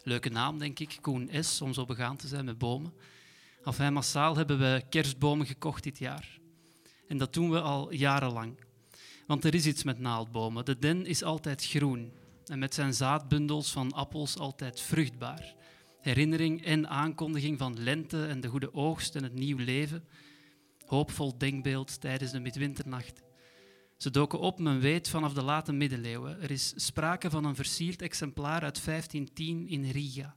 Leuke 0.04 0.30
naam, 0.30 0.60
denk 0.60 0.80
ik, 0.80 0.98
Koen 1.02 1.30
S., 1.44 1.62
om 1.62 1.74
zo 1.74 1.86
begaan 1.86 2.18
te 2.18 2.28
zijn 2.28 2.46
met 2.46 2.58
bomen. 2.58 2.94
Enfin, 3.64 3.94
massaal 3.94 4.36
hebben 4.36 4.60
we 4.60 4.84
kerstbomen 4.90 5.46
gekocht 5.46 5.84
dit 5.84 6.00
jaar. 6.00 6.40
En 7.08 7.18
dat 7.18 7.34
doen 7.34 7.50
we 7.50 7.62
al 7.62 7.94
jarenlang. 7.94 8.60
Want 9.28 9.44
er 9.44 9.56
is 9.56 9.66
iets 9.66 9.84
met 9.84 10.00
naaldbomen. 10.00 10.66
De 10.66 10.80
den 10.80 11.06
is 11.06 11.24
altijd 11.24 11.66
groen 11.66 12.12
en 12.46 12.60
met 12.60 12.74
zijn 12.74 12.94
zaadbundels 12.94 13.72
van 13.72 13.92
appels 13.92 14.38
altijd 14.38 14.82
vruchtbaar. 14.82 15.56
Herinnering 16.02 16.66
en 16.66 16.88
aankondiging 16.90 17.58
van 17.58 17.84
lente 17.84 18.26
en 18.26 18.42
de 18.42 18.48
goede 18.48 18.74
oogst 18.74 19.16
en 19.16 19.24
het 19.24 19.34
nieuw 19.34 19.58
leven. 19.58 20.04
Hoopvol 20.86 21.38
denkbeeld 21.38 22.02
tijdens 22.02 22.32
de 22.32 22.40
midwinternacht. 22.40 23.25
Ze 23.98 24.12
doken 24.12 24.40
op, 24.40 24.60
men 24.60 24.80
weet, 24.80 25.10
vanaf 25.10 25.34
de 25.34 25.44
late 25.44 25.74
middeleeuwen. 25.74 26.42
Er 26.42 26.52
is 26.52 26.74
sprake 26.76 27.30
van 27.30 27.46
een 27.46 27.56
versierd 27.56 28.02
exemplaar 28.02 28.62
uit 28.62 28.86
1510 28.86 29.68
in 29.68 29.92
Riga. 29.92 30.36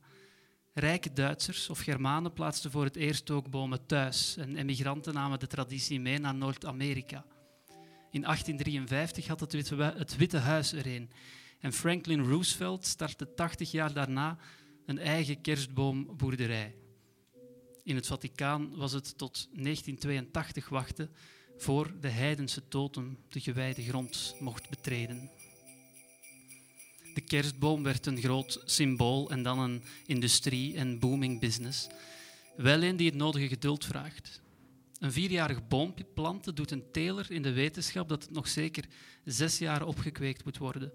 Rijke 0.72 1.12
Duitsers 1.12 1.70
of 1.70 1.78
Germanen 1.78 2.32
plaatsten 2.32 2.70
voor 2.70 2.84
het 2.84 2.96
eerst 2.96 3.30
ook 3.30 3.50
bomen 3.50 3.86
thuis 3.86 4.36
en 4.36 4.56
emigranten 4.56 5.14
namen 5.14 5.38
de 5.38 5.46
traditie 5.46 6.00
mee 6.00 6.18
naar 6.18 6.34
Noord-Amerika. 6.34 7.24
In 8.10 8.20
1853 8.20 9.26
had 9.26 9.40
het 9.40 9.52
Witte, 9.52 9.74
het 9.74 10.16
Witte 10.16 10.38
Huis 10.38 10.72
er 10.72 10.86
een 10.86 11.10
en 11.60 11.72
Franklin 11.72 12.28
Roosevelt 12.28 12.86
startte 12.86 13.34
80 13.34 13.70
jaar 13.70 13.92
daarna 13.92 14.38
een 14.86 14.98
eigen 14.98 15.40
kerstboomboerderij. 15.40 16.74
In 17.82 17.94
het 17.94 18.06
Vaticaan 18.06 18.76
was 18.76 18.92
het 18.92 19.18
tot 19.18 19.48
1982 19.52 20.68
wachten 20.68 21.10
voor 21.58 21.92
de 22.00 22.08
heidense 22.08 22.68
totem 22.68 23.18
de 23.28 23.40
gewijde 23.40 23.82
grond 23.82 24.34
mocht 24.40 24.70
betreden. 24.70 25.30
De 27.14 27.20
kerstboom 27.20 27.82
werd 27.82 28.06
een 28.06 28.20
groot 28.20 28.62
symbool 28.64 29.30
en 29.30 29.42
dan 29.42 29.58
een 29.58 29.82
industrie 30.06 30.76
en 30.76 30.98
booming 30.98 31.40
business. 31.40 31.86
Wel 32.56 32.82
een 32.82 32.96
die 32.96 33.06
het 33.06 33.18
nodige 33.18 33.48
geduld 33.48 33.84
vraagt. 33.84 34.40
Een 34.98 35.12
vierjarig 35.12 35.68
boom 35.68 35.94
planten 36.14 36.54
doet 36.54 36.70
een 36.70 36.90
teler 36.92 37.30
in 37.30 37.42
de 37.42 37.52
wetenschap 37.52 38.08
dat 38.08 38.22
het 38.22 38.32
nog 38.32 38.48
zeker 38.48 38.84
zes 39.24 39.58
jaar 39.58 39.86
opgekweekt 39.86 40.44
moet 40.44 40.58
worden. 40.58 40.92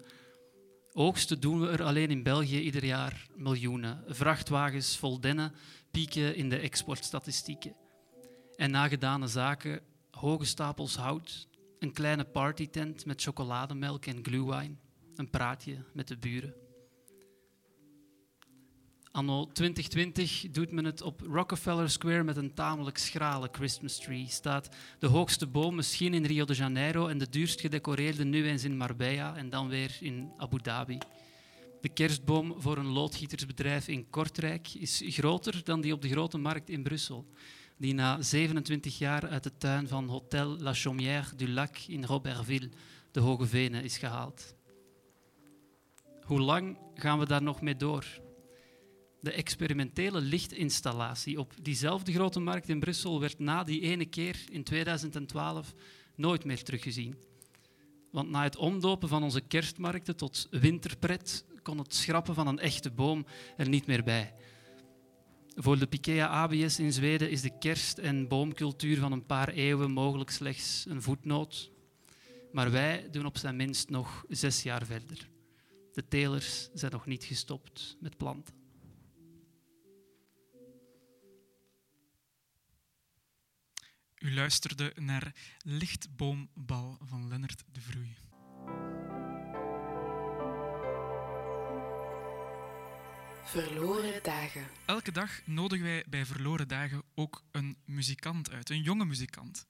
Oogsten 0.92 1.40
doen 1.40 1.60
we 1.60 1.68
er 1.68 1.82
alleen 1.82 2.10
in 2.10 2.22
België 2.22 2.60
ieder 2.60 2.84
jaar 2.84 3.26
miljoenen. 3.34 4.04
Vrachtwagens 4.06 4.96
vol 4.96 5.20
dennen 5.20 5.52
pieken 5.90 6.36
in 6.36 6.48
de 6.48 6.58
exportstatistieken. 6.58 7.74
En 8.56 8.70
na 8.70 8.88
gedane 8.88 9.26
zaken 9.26 9.80
hoge 10.24 10.44
stapels 10.44 10.96
hout, 10.96 11.48
een 11.78 11.92
kleine 11.92 12.24
partytent 12.24 13.06
met 13.06 13.22
chocolademelk 13.22 14.06
en 14.06 14.24
glühwein, 14.24 14.78
een 15.14 15.30
praatje 15.30 15.76
met 15.92 16.08
de 16.08 16.16
buren. 16.16 16.54
Anno 19.10 19.46
2020 19.52 20.46
doet 20.50 20.70
men 20.70 20.84
het 20.84 21.02
op 21.02 21.20
Rockefeller 21.20 21.90
Square 21.90 22.22
met 22.22 22.36
een 22.36 22.54
tamelijk 22.54 22.98
schrale 22.98 23.48
Christmas 23.52 23.98
tree. 23.98 24.26
Staat 24.28 24.68
de 24.98 25.06
hoogste 25.06 25.46
boom 25.46 25.74
misschien 25.74 26.14
in 26.14 26.24
Rio 26.24 26.44
de 26.44 26.54
Janeiro 26.54 27.06
en 27.06 27.18
de 27.18 27.28
duurst 27.28 27.60
gedecoreerde 27.60 28.24
nu 28.24 28.46
eens 28.46 28.64
in 28.64 28.76
Marbella 28.76 29.36
en 29.36 29.50
dan 29.50 29.68
weer 29.68 29.96
in 30.00 30.32
Abu 30.36 30.58
Dhabi. 30.58 30.98
De 31.80 31.88
kerstboom 31.88 32.54
voor 32.58 32.76
een 32.76 32.92
loodgietersbedrijf 32.92 33.88
in 33.88 34.10
Kortrijk 34.10 34.68
is 34.74 35.02
groter 35.06 35.64
dan 35.64 35.80
die 35.80 35.92
op 35.92 36.02
de 36.02 36.08
grote 36.08 36.38
markt 36.38 36.68
in 36.68 36.82
Brussel, 36.82 37.26
die 37.76 37.94
na 37.94 38.22
27 38.22 38.98
jaar 38.98 39.28
uit 39.28 39.42
de 39.42 39.56
tuin 39.58 39.88
van 39.88 40.08
Hotel 40.08 40.58
La 40.58 40.74
Chaumière 40.74 41.36
du 41.36 41.48
Lac 41.48 41.78
in 41.88 42.04
Robertville, 42.04 42.70
de 43.10 43.20
Hoge 43.20 43.46
Venen, 43.46 43.82
is 43.82 43.98
gehaald. 43.98 44.54
Hoe 46.22 46.40
lang 46.40 46.78
gaan 46.94 47.18
we 47.18 47.26
daar 47.26 47.42
nog 47.42 47.60
mee 47.60 47.76
door? 47.76 48.20
De 49.20 49.32
experimentele 49.32 50.20
lichtinstallatie 50.20 51.38
op 51.38 51.52
diezelfde 51.62 52.12
grote 52.12 52.40
markt 52.40 52.68
in 52.68 52.80
Brussel 52.80 53.20
werd 53.20 53.38
na 53.38 53.64
die 53.64 53.80
ene 53.80 54.06
keer 54.06 54.44
in 54.50 54.64
2012 54.64 55.74
nooit 56.14 56.44
meer 56.44 56.62
teruggezien. 56.62 57.16
Want 58.10 58.30
na 58.30 58.42
het 58.42 58.56
omdopen 58.56 59.08
van 59.08 59.22
onze 59.22 59.40
kerstmarkten 59.40 60.16
tot 60.16 60.46
winterpret 60.50 61.44
kon 61.62 61.78
het 61.78 61.94
schrappen 61.94 62.34
van 62.34 62.46
een 62.46 62.58
echte 62.58 62.90
boom 62.90 63.26
er 63.56 63.68
niet 63.68 63.86
meer 63.86 64.02
bij. 64.02 64.34
Voor 65.56 65.78
de 65.78 65.86
Pikea 65.86 66.26
ABS 66.26 66.78
in 66.78 66.92
Zweden 66.92 67.30
is 67.30 67.40
de 67.40 67.58
kerst- 67.58 67.98
en 67.98 68.28
boomcultuur 68.28 68.98
van 68.98 69.12
een 69.12 69.26
paar 69.26 69.48
eeuwen 69.48 69.90
mogelijk 69.90 70.30
slechts 70.30 70.84
een 70.88 71.02
voetnoot. 71.02 71.70
Maar 72.52 72.70
wij 72.70 73.08
doen 73.10 73.26
op 73.26 73.38
zijn 73.38 73.56
minst 73.56 73.90
nog 73.90 74.24
zes 74.28 74.62
jaar 74.62 74.86
verder. 74.86 75.28
De 75.92 76.08
telers 76.08 76.68
zijn 76.74 76.92
nog 76.92 77.06
niet 77.06 77.24
gestopt 77.24 77.96
met 78.00 78.16
planten. 78.16 78.54
U 84.18 84.34
luisterde 84.34 84.92
naar 84.94 85.34
Lichtboombal 85.58 86.98
van 87.04 87.28
Lennart 87.28 87.64
de 87.72 87.80
Vroei. 87.80 88.23
Verloren 93.44 94.22
dagen. 94.22 94.66
Elke 94.84 95.12
dag 95.12 95.46
nodigen 95.46 95.84
wij 95.84 96.04
bij 96.08 96.26
Verloren 96.26 96.68
Dagen 96.68 97.02
ook 97.14 97.42
een 97.50 97.76
muzikant 97.84 98.50
uit, 98.50 98.70
een 98.70 98.82
jonge 98.82 99.04
muzikant. 99.04 99.66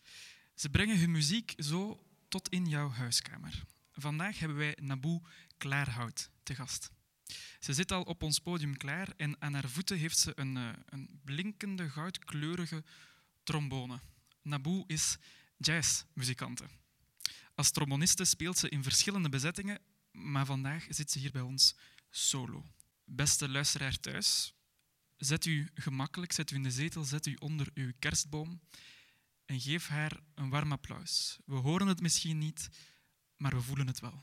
Ze 0.54 0.70
brengen 0.70 0.98
hun 0.98 1.10
muziek 1.10 1.54
zo 1.56 2.00
tot 2.28 2.48
in 2.48 2.66
jouw 2.66 2.90
huiskamer. 2.90 3.64
Vandaag 3.92 4.38
hebben 4.38 4.56
wij 4.58 4.76
Naboe 4.80 5.20
Klaarhout 5.58 6.30
te 6.42 6.54
gast. 6.54 6.90
Ze 7.58 7.72
zit 7.72 7.92
al 7.92 8.02
op 8.02 8.22
ons 8.22 8.38
podium 8.38 8.76
klaar 8.76 9.08
en 9.16 9.36
aan 9.38 9.54
haar 9.54 9.68
voeten 9.68 9.98
heeft 9.98 10.18
ze 10.18 10.32
een, 10.34 10.56
eh, 10.56 10.68
een 10.86 11.20
blinkende 11.24 11.90
goudkleurige 11.90 12.84
trombone. 13.42 14.00
Naboe 14.42 14.84
is 14.86 15.16
jazzmuzikante. 15.56 16.64
Als 17.54 17.70
tromboniste 17.70 18.24
speelt 18.24 18.58
ze 18.58 18.68
in 18.68 18.82
verschillende 18.82 19.28
bezettingen, 19.28 19.78
maar 20.10 20.46
vandaag 20.46 20.86
zit 20.88 21.10
ze 21.10 21.18
hier 21.18 21.32
bij 21.32 21.42
ons 21.42 21.76
solo. 22.10 22.64
Beste 23.04 23.48
luisteraar 23.48 24.00
thuis, 24.00 24.54
zet 25.16 25.44
u 25.44 25.68
gemakkelijk, 25.74 26.32
zet 26.32 26.50
u 26.50 26.54
in 26.54 26.62
de 26.62 26.70
zetel, 26.70 27.04
zet 27.04 27.26
u 27.26 27.34
onder 27.34 27.70
uw 27.74 27.92
kerstboom 27.98 28.60
en 29.44 29.60
geef 29.60 29.88
haar 29.88 30.20
een 30.34 30.50
warm 30.50 30.72
applaus. 30.72 31.38
We 31.44 31.54
horen 31.54 31.86
het 31.86 32.00
misschien 32.00 32.38
niet, 32.38 32.68
maar 33.36 33.54
we 33.54 33.60
voelen 33.60 33.86
het 33.86 34.00
wel. 34.00 34.22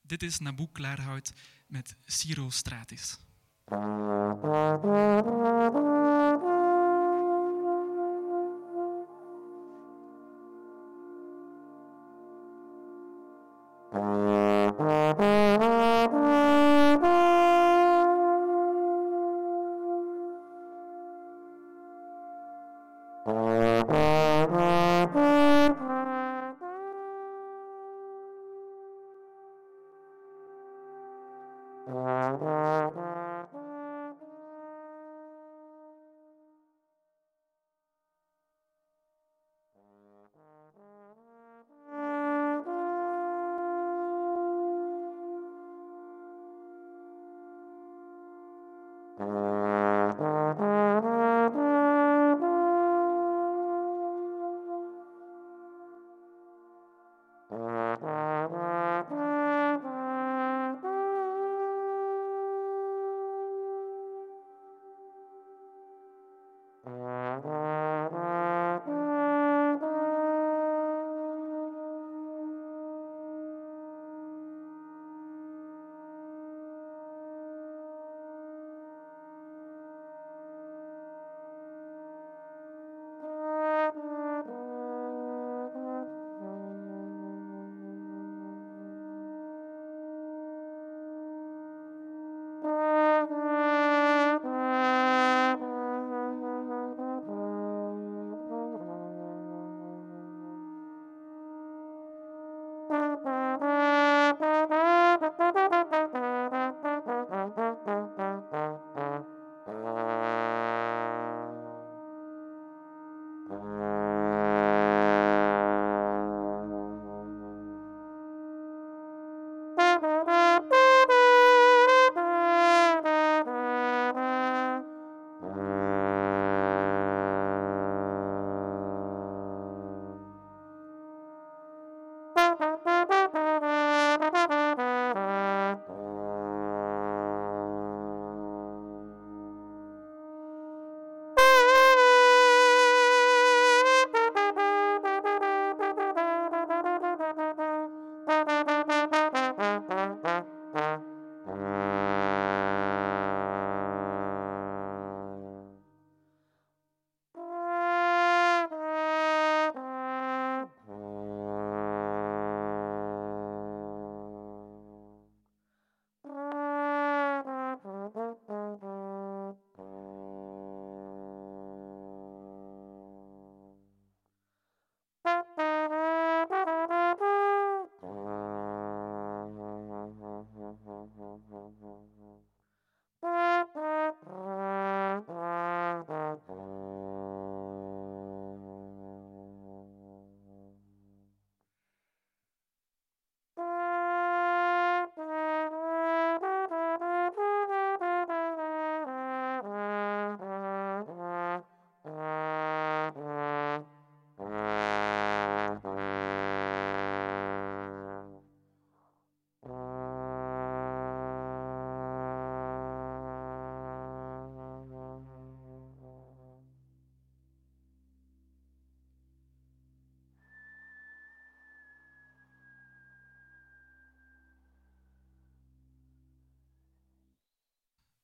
Dit 0.00 0.22
is 0.22 0.38
Naboe 0.38 0.72
Klaarhout 0.72 1.32
met 1.66 1.96
Ciro 2.04 2.50
Stratis. 2.50 3.18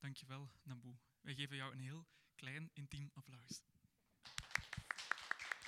Dankjewel, 0.09 0.51
Naboe. 0.63 0.97
Wij 1.21 1.35
geven 1.35 1.57
jou 1.57 1.73
een 1.73 1.81
heel 1.81 2.07
klein, 2.35 2.71
intiem 2.73 3.11
applaus. 3.15 3.63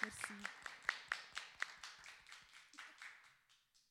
Merci. 0.00 0.32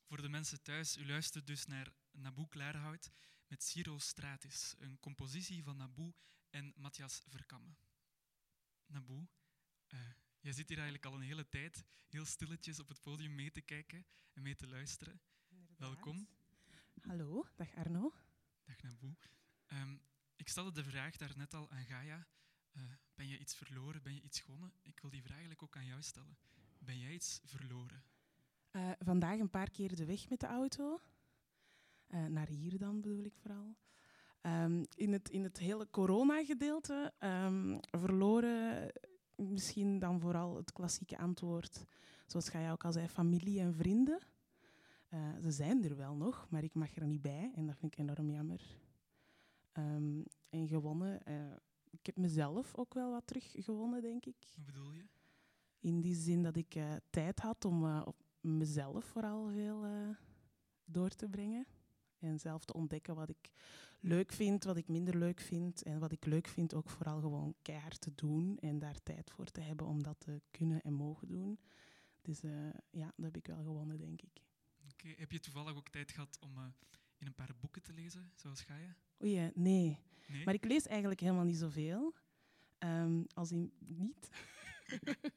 Voor 0.04 0.22
de 0.22 0.30
mensen 0.30 0.62
thuis, 0.62 0.98
u 0.98 1.08
luistert 1.08 1.48
dus 1.48 1.66
naar 1.66 1.94
Naboe 2.12 2.48
Klaarhout 2.48 3.12
met 3.48 3.64
Ciro 3.64 3.98
Stratis, 3.98 4.76
een 4.80 5.00
compositie 5.00 5.64
van 5.64 5.78
Naboe 5.78 6.14
en 6.50 6.74
Matthias 6.76 7.22
Verkamme. 7.28 7.76
Naboe, 8.86 9.28
eh, 9.88 10.00
jij 10.40 10.54
zit 10.54 10.70
hier 10.70 10.78
eigenlijk 10.78 11.06
al 11.06 11.16
een 11.16 11.28
hele 11.28 11.50
tijd 11.50 11.86
heel 12.08 12.26
stilletjes 12.26 12.80
op 12.80 12.88
het 12.88 13.02
podium 13.02 13.36
mee 13.36 13.52
te 13.52 13.62
kijken 13.62 14.06
en 14.34 14.42
mee 14.42 14.56
te 14.56 14.68
luisteren. 14.68 15.22
Welkom. 15.78 16.28
Hallo, 17.02 17.48
dag 17.56 17.76
Arno. 17.76 18.14
Ik 20.50 20.56
stelde 20.56 20.82
de 20.84 20.90
vraag 20.90 21.18
daarnet 21.18 21.54
al 21.54 21.70
aan 21.70 21.86
Gaia. 21.86 22.28
eh, 22.72 22.82
ben 23.16 23.28
je 23.28 23.38
iets 23.38 23.56
verloren? 23.56 24.04
Ben 24.04 24.14
je 24.14 24.22
iets 24.22 24.40
gewonnen? 24.40 24.74
Ik 24.82 25.00
wil 25.00 25.10
die 25.10 25.22
vraag 25.22 25.32
eigenlijk 25.32 25.64
ook 25.64 25.76
aan 25.76 25.86
jou 25.86 26.02
stellen. 26.02 26.38
Ben 26.80 27.00
jij 27.00 27.14
iets 27.14 27.40
verloren? 27.44 28.04
Eh, 28.72 28.92
vandaag 29.00 29.40
een 29.40 29.50
paar 29.50 29.70
keer 29.70 29.96
de 29.96 30.06
weg 30.06 30.30
met 30.30 30.40
de 30.40 30.48
auto. 30.48 31.00
Eh, 32.08 32.26
naar 32.26 32.48
hier 32.48 32.78
dan 32.78 33.02
bedoel 33.02 33.24
ik 33.24 33.36
vooral. 33.36 33.76
Ehm, 34.42 34.84
in, 34.96 35.14
het, 35.14 35.30
in 35.30 35.44
het 35.44 35.58
hele 35.58 35.90
corona-gedeelte 35.90 37.14
ehm, 37.18 37.78
verloren 37.82 38.92
misschien 39.36 40.00
dan 40.00 40.20
vooral 40.20 40.56
het 40.56 40.72
klassieke 40.72 41.18
antwoord, 41.18 41.86
zoals 42.26 42.48
jij 42.48 42.72
ook 42.72 42.86
al 42.86 42.92
zei, 42.92 43.08
familie 43.08 43.60
en 43.60 43.74
vrienden. 43.74 44.20
Ze 45.42 45.52
zijn 45.52 45.84
er 45.84 45.96
wel 45.96 46.16
nog, 46.16 46.48
maar 46.50 46.64
ik 46.64 46.74
mag 46.74 46.96
er 46.96 47.08
niet 47.08 47.22
bij 47.22 47.52
en 47.56 47.66
dat 47.66 47.78
vind 47.78 47.94
ik 47.94 48.00
enorm 48.00 48.30
jammer. 48.30 48.78
Ehm, 49.80 50.22
en 50.60 50.68
gewonnen, 50.68 51.26
eh, 51.26 51.56
ik 51.90 52.06
heb 52.06 52.18
mezelf 52.18 52.76
ook 52.78 52.94
wel 52.94 53.12
wat 53.12 53.28
teruggewonnen, 53.28 54.02
denk 54.02 54.26
ik. 54.26 54.36
Wat 54.56 54.66
bedoel 54.66 54.94
je? 54.94 55.06
In 55.80 56.02
die 56.02 56.16
zin 56.16 56.44
dat 56.44 56.56
ik 56.56 56.76
eh, 56.76 56.96
tijd 57.10 57.40
had 57.40 57.66
om 57.66 57.86
eh, 57.86 58.02
op 58.06 58.24
mezelf 58.42 59.06
vooral 59.06 59.50
veel 59.52 59.86
door 60.86 61.10
te 61.10 61.30
brengen. 61.30 61.68
En 62.20 62.40
zelf 62.40 62.66
te 62.66 62.74
ontdekken 62.74 63.16
wat 63.16 63.30
ik 63.30 63.52
leuk 64.00 64.32
vind, 64.32 64.64
wat 64.64 64.78
ik 64.78 64.88
minder 64.88 65.18
leuk 65.18 65.40
vind. 65.40 65.84
En 65.84 66.00
wat 66.00 66.12
ik 66.12 66.26
leuk 66.26 66.48
vind 66.48 66.74
ook 66.74 66.90
vooral 66.90 67.20
gewoon 67.20 67.56
keihard 67.62 68.02
te 68.02 68.16
doen. 68.16 68.58
En 68.58 68.80
daar 68.80 69.04
tijd 69.04 69.32
voor 69.32 69.46
te 69.46 69.62
hebben 69.62 69.88
om 69.88 70.04
dat 70.04 70.20
te 70.20 70.42
kunnen 70.52 70.82
en 70.82 70.94
mogen 70.94 71.28
doen. 71.28 71.60
Dus 72.22 72.42
ja, 72.90 73.14
dat 73.16 73.26
heb 73.26 73.38
ik 73.38 73.48
wel 73.48 73.64
gewonnen, 73.64 73.98
denk 73.98 74.22
ik. 74.22 74.42
Oké, 74.92 75.08
Heb 75.08 75.32
je 75.32 75.40
toevallig 75.40 75.76
ook 75.76 75.90
tijd 75.90 76.12
gehad 76.12 76.38
om 76.40 76.58
in 77.18 77.28
een 77.28 77.36
paar 77.36 77.56
boeken 77.60 77.82
te 77.82 77.94
lezen, 77.94 78.32
zoals 78.36 78.62
Gaia? 78.62 78.96
Oei, 79.24 79.38
eh, 79.38 79.48
nee. 79.56 80.00
Nee? 80.30 80.46
Maar 80.46 80.54
ik 80.54 80.66
lees 80.66 80.88
eigenlijk 80.88 81.20
helemaal 81.20 81.44
niet 81.44 81.58
zoveel. 81.58 82.16
Ehm, 82.78 83.24
als 83.34 83.52
in 83.52 83.72
niet. 83.78 84.30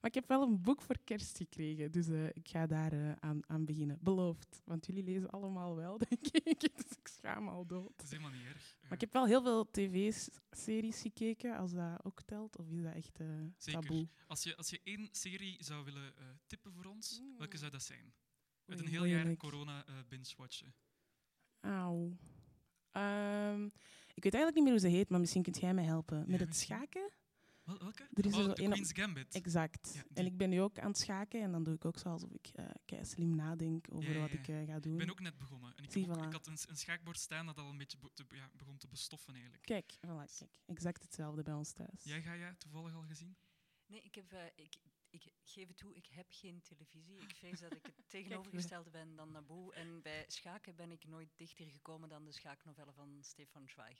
maar 0.00 0.10
ik 0.10 0.14
heb 0.14 0.28
wel 0.28 0.42
een 0.42 0.62
boek 0.62 0.82
voor 0.82 0.98
kerst 1.04 1.36
gekregen. 1.36 1.92
Dus 1.92 2.08
eh, 2.08 2.26
ik 2.26 2.48
ga 2.48 2.66
daar 2.66 2.92
eh, 2.92 3.12
aan, 3.12 3.40
aan 3.46 3.64
beginnen. 3.64 3.98
Beloofd. 4.00 4.62
Want 4.64 4.86
jullie 4.86 5.04
lezen 5.04 5.30
allemaal 5.30 5.76
wel, 5.76 5.98
denk 6.08 6.26
ik. 6.26 6.60
Dus 6.60 6.96
ik 6.98 7.08
schaam 7.08 7.44
me 7.44 7.50
al 7.50 7.66
dood. 7.66 7.92
Het 7.96 8.02
is 8.02 8.10
helemaal 8.10 8.30
niet 8.30 8.44
erg. 8.44 8.76
Maar 8.82 8.92
ik 8.92 9.00
heb 9.00 9.12
wel 9.12 9.26
heel 9.26 9.42
veel 9.42 9.70
tv-series 9.70 11.00
gekeken, 11.00 11.56
als 11.56 11.72
dat 11.72 12.04
ook 12.04 12.22
telt. 12.22 12.58
Of 12.58 12.70
is 12.70 12.82
dat 12.82 12.94
echt 12.94 13.20
eh, 13.20 13.26
Zeker. 13.56 13.80
taboe? 13.80 14.08
Als 14.26 14.42
je, 14.42 14.56
als 14.56 14.70
je 14.70 14.80
één 14.84 15.08
serie 15.10 15.64
zou 15.64 15.84
willen 15.84 16.14
tippen 16.46 16.72
voor 16.72 16.84
ons, 16.84 17.22
welke 17.36 17.56
zou 17.56 17.70
dat 17.70 17.82
zijn? 17.82 18.14
Met 18.64 18.78
een 18.78 18.86
heel 18.86 19.04
jaar 19.04 19.36
corona 19.36 19.86
eh 19.86 19.94
binge-watchen. 20.08 20.74
Auw. 21.60 22.16
Ehm, 22.90 23.68
ik 24.20 24.32
weet 24.32 24.34
eigenlijk 24.34 24.54
niet 24.54 24.64
meer 24.64 24.72
hoe 24.82 24.90
ze 24.90 24.96
heet, 24.96 25.08
maar 25.10 25.20
misschien 25.20 25.42
kunt 25.42 25.60
jij 25.60 25.74
mij 25.74 25.84
helpen. 25.84 26.24
Met 26.30 26.40
het 26.40 26.56
schaken? 26.56 27.10
Wel- 27.64 27.78
Welke? 27.78 28.02
Er 28.12 28.26
is 28.26 28.32
oh, 28.34 28.38
er 28.38 28.44
zo 28.44 28.52
The 28.52 28.60
een 28.62 28.66
op- 28.66 28.72
Queen's 28.72 28.92
Gambit. 28.92 29.34
Exact. 29.34 29.92
Ja. 29.94 30.02
En 30.14 30.26
ik 30.26 30.36
ben 30.36 30.50
nu 30.50 30.60
ook 30.60 30.78
aan 30.78 30.88
het 30.88 30.98
schaken 30.98 31.42
en 31.42 31.52
dan 31.52 31.62
doe 31.62 31.74
ik 31.74 31.84
ook 31.84 31.98
zo 31.98 32.08
alsof 32.08 32.30
ik 32.32 32.46
eh 32.54 32.64
kei 32.84 33.04
slim 33.04 33.34
nadenk 33.36 33.86
over 33.92 34.08
Ja, 34.08 34.14
ja, 34.14 34.20
wat 34.20 34.32
ik 34.32 34.48
eh, 34.48 34.66
ga 34.66 34.80
doen. 34.80 34.92
Ik 34.92 34.98
ben 34.98 35.10
ook 35.10 35.20
net 35.20 35.38
begonnen. 35.38 35.76
En 35.76 35.84
ik, 35.84 35.92
Zie, 35.92 36.02
heb 36.02 36.10
ook- 36.10 36.22
voilà. 36.22 36.26
ik 36.26 36.32
had 36.32 36.46
een, 36.46 36.56
een 36.68 36.76
schaakbord 36.76 37.18
staan 37.18 37.46
dat 37.46 37.58
al 37.58 37.68
een 37.70 37.78
beetje 37.78 37.98
be- 37.98 38.10
te- 38.14 38.24
ja, 38.28 38.50
begon 38.56 38.76
te 38.76 38.88
bestoffen 38.88 39.32
eigenlijk. 39.34 39.64
Kijk, 39.64 39.92
voilà, 40.06 40.38
kijk, 40.38 40.50
exact 40.66 41.02
hetzelfde 41.02 41.42
bij 41.42 41.54
ons 41.54 41.72
thuis. 41.72 42.02
Jij 42.04 42.22
ga 42.22 42.36
jij 42.36 42.54
toevallig 42.58 42.94
al 42.94 43.02
gezien? 43.02 43.36
Nee, 43.86 44.00
ik, 44.02 44.14
heb, 44.14 44.32
eh, 44.32 44.44
ik, 44.54 44.76
ik 45.10 45.32
geef 45.44 45.68
het 45.68 45.76
toe, 45.76 45.94
ik 45.94 46.06
heb 46.06 46.26
geen 46.30 46.62
televisie. 46.62 47.20
Ik 47.20 47.34
vrees 47.34 47.60
dat 47.60 47.72
ik 47.72 47.82
het 47.82 48.08
tegenovergestelde 48.16 48.90
ben 48.90 49.16
dan 49.16 49.30
Naboe. 49.30 49.74
En 49.74 50.02
bij 50.02 50.24
schaken 50.28 50.76
ben 50.76 50.90
ik 50.90 51.06
nooit 51.06 51.28
dichter 51.36 51.66
gekomen 51.66 52.08
dan 52.08 52.24
de 52.24 52.32
schaaknovelle 52.32 52.92
van 52.92 53.18
Stefan 53.20 53.68
Zweig. 53.68 53.98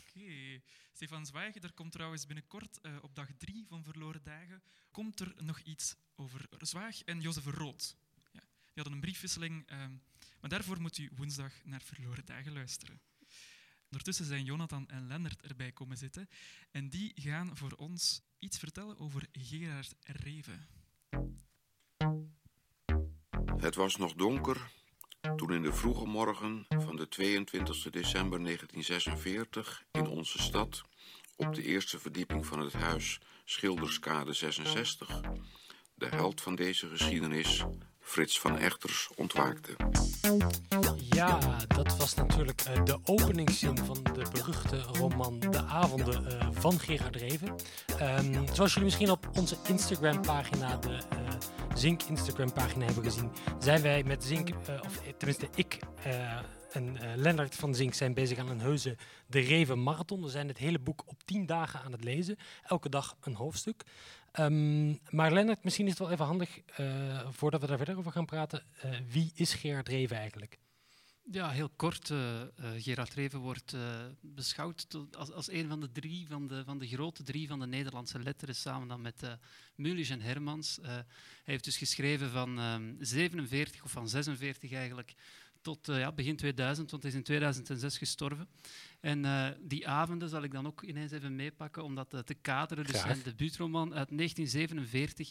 Oké. 0.00 0.60
Stefan 0.92 1.26
Zwijgen, 1.26 1.62
er 1.62 1.72
komt 1.72 1.92
trouwens 1.92 2.26
binnenkort 2.26 2.80
eh, 2.80 2.96
op 3.02 3.14
dag 3.14 3.28
drie 3.38 3.66
van 3.66 3.84
Verloren 3.84 4.22
Dagen 4.22 4.62
komt 4.90 5.20
er 5.20 5.34
nog 5.44 5.60
iets 5.60 5.96
over 6.14 6.48
Zwaag 6.58 7.02
en 7.02 7.20
Jozef 7.20 7.44
Rood. 7.44 7.96
Ja, 8.32 8.40
die 8.40 8.72
hadden 8.74 8.92
een 8.92 9.00
briefwisseling, 9.00 9.66
ehm, 9.66 9.96
maar 10.40 10.50
daarvoor 10.50 10.80
moet 10.80 10.98
u 10.98 11.10
woensdag 11.14 11.64
naar 11.64 11.82
Verloren 11.82 12.24
Dagen 12.24 12.52
luisteren. 12.52 13.00
Ondertussen 13.84 14.24
zijn 14.24 14.44
Jonathan 14.44 14.88
en 14.88 15.06
Lennart 15.06 15.42
erbij 15.42 15.72
komen 15.72 15.96
zitten 15.96 16.28
en 16.70 16.88
die 16.88 17.12
gaan 17.14 17.56
voor 17.56 17.72
ons 17.72 18.22
iets 18.40 18.58
vertellen 18.58 18.98
over 18.98 19.26
Gerard 19.32 19.94
Reven. 20.02 20.68
Het 23.56 23.74
was 23.74 23.96
nog 23.96 24.12
donker 24.14 24.70
toen 25.36 25.52
in 25.52 25.62
de 25.62 25.72
vroege 25.72 26.06
morgen 26.06 26.66
van 26.68 26.96
de 26.96 27.08
22 27.08 27.90
december 27.90 28.42
1946 28.42 29.84
in 29.90 30.06
onze 30.06 30.38
stad, 30.38 30.82
op 31.36 31.54
de 31.54 31.62
eerste 31.62 31.98
verdieping 31.98 32.46
van 32.46 32.60
het 32.60 32.72
huis 32.72 33.20
Schilderskade 33.44 34.32
66, 34.32 35.20
de 35.94 36.06
held 36.06 36.40
van 36.40 36.54
deze 36.54 36.88
geschiedenis, 36.88 37.64
Frits 38.10 38.40
van 38.40 38.58
Echters, 38.58 39.10
ontwaakte. 39.16 39.76
Ja, 41.10 41.38
dat 41.66 41.96
was 41.96 42.14
natuurlijk 42.14 42.60
eh, 42.60 42.84
de 42.84 42.98
openingszin 43.04 43.78
van 43.78 43.96
de 44.02 44.22
beruchte 44.32 44.78
roman 44.80 45.40
De 45.40 45.62
Avonden 45.62 46.26
eh, 46.26 46.48
van 46.52 46.78
Gerard 46.78 47.16
Reven. 47.16 47.54
Ehm, 47.98 48.46
zoals 48.52 48.70
jullie 48.70 48.84
misschien 48.84 49.10
op 49.10 49.30
onze 49.38 49.56
Instagram-pagina, 49.68 50.76
de 50.76 51.02
eh, 51.10 51.18
Zink 51.74 52.02
Instagram-pagina 52.02 52.84
hebben 52.84 53.04
gezien, 53.04 53.30
zijn 53.58 53.82
wij 53.82 54.02
met 54.02 54.24
Zink, 54.24 54.48
of 54.84 55.00
tenminste 55.16 55.48
ik 55.54 55.78
en 56.72 56.96
eh 56.96 57.16
Lennart 57.16 57.54
van 57.54 57.74
Zink 57.74 57.94
zijn 57.94 58.14
bezig 58.14 58.38
aan 58.38 58.48
een 58.48 58.60
heuse 58.60 58.96
De 59.26 59.40
Reven 59.40 59.82
Marathon. 59.82 60.22
We 60.22 60.28
zijn 60.28 60.48
het 60.48 60.58
hele 60.58 60.78
boek 60.78 61.02
op 61.06 61.22
tien 61.22 61.46
dagen 61.46 61.80
aan 61.80 61.92
het 61.92 62.04
lezen, 62.04 62.36
elke 62.62 62.88
dag 62.88 63.16
een 63.20 63.34
hoofdstuk. 63.34 63.82
Ehm, 64.32 64.88
maar 65.08 65.32
Lennart, 65.32 65.64
misschien 65.64 65.84
is 65.84 65.90
het 65.90 66.00
wel 66.00 66.10
even 66.10 66.24
handig, 66.24 66.58
eh, 66.58 67.28
voordat 67.30 67.60
we 67.60 67.66
daar 67.66 67.76
verder 67.76 67.98
over 67.98 68.12
gaan 68.12 68.24
praten, 68.24 68.62
eh, 68.80 68.90
wie 69.08 69.30
is 69.34 69.54
Gerard 69.54 69.88
Reven 69.88 70.16
eigenlijk? 70.16 70.58
Ja, 71.32 71.50
heel 71.50 71.70
kort. 71.76 72.12
Gerard 72.76 73.14
Reven 73.14 73.38
wordt 73.38 73.76
beschouwd 74.20 74.86
als, 75.12 75.32
als 75.32 75.50
een 75.50 75.68
van 75.68 75.80
de 75.80 75.92
drie, 75.92 76.26
van 76.28 76.46
de, 76.46 76.64
van 76.64 76.78
de 76.78 76.86
grote 76.86 77.22
drie 77.22 77.48
van 77.48 77.60
de 77.60 77.66
Nederlandse 77.66 78.18
letteren, 78.18 78.54
samen 78.54 78.88
dan 78.88 79.00
met 79.00 79.22
uh, 79.76 80.10
en 80.10 80.20
Hermans. 80.20 80.78
Hij 80.82 81.04
heeft 81.44 81.64
dus 81.64 81.76
geschreven 81.76 82.30
van 82.30 82.58
ehm, 82.58 82.94
47 82.98 83.82
of 83.84 83.90
van 83.90 84.08
46 84.08 84.72
eigenlijk 84.72 85.14
tot 85.62 85.88
eh, 85.88 85.98
ja, 85.98 86.12
begin 86.12 86.36
2000, 86.36 86.90
want 86.90 87.02
hij 87.02 87.12
is 87.12 87.18
in 87.18 87.24
2006 87.24 87.98
gestorven. 87.98 88.48
En 89.00 89.24
eh, 89.24 89.48
die 89.60 89.88
avonden 89.88 90.28
zal 90.28 90.42
ik 90.42 90.52
dan 90.52 90.66
ook 90.66 90.82
ineens 90.82 91.12
even 91.12 91.36
meepakken 91.36 91.84
om 91.84 91.94
dat 91.94 92.14
eh, 92.14 92.20
te 92.20 92.34
kaderen. 92.34 92.86
Dus 92.86 93.00
zijn 93.00 93.22
debuutroman 93.22 93.94
uit 93.94 94.08
1947, 94.08 95.30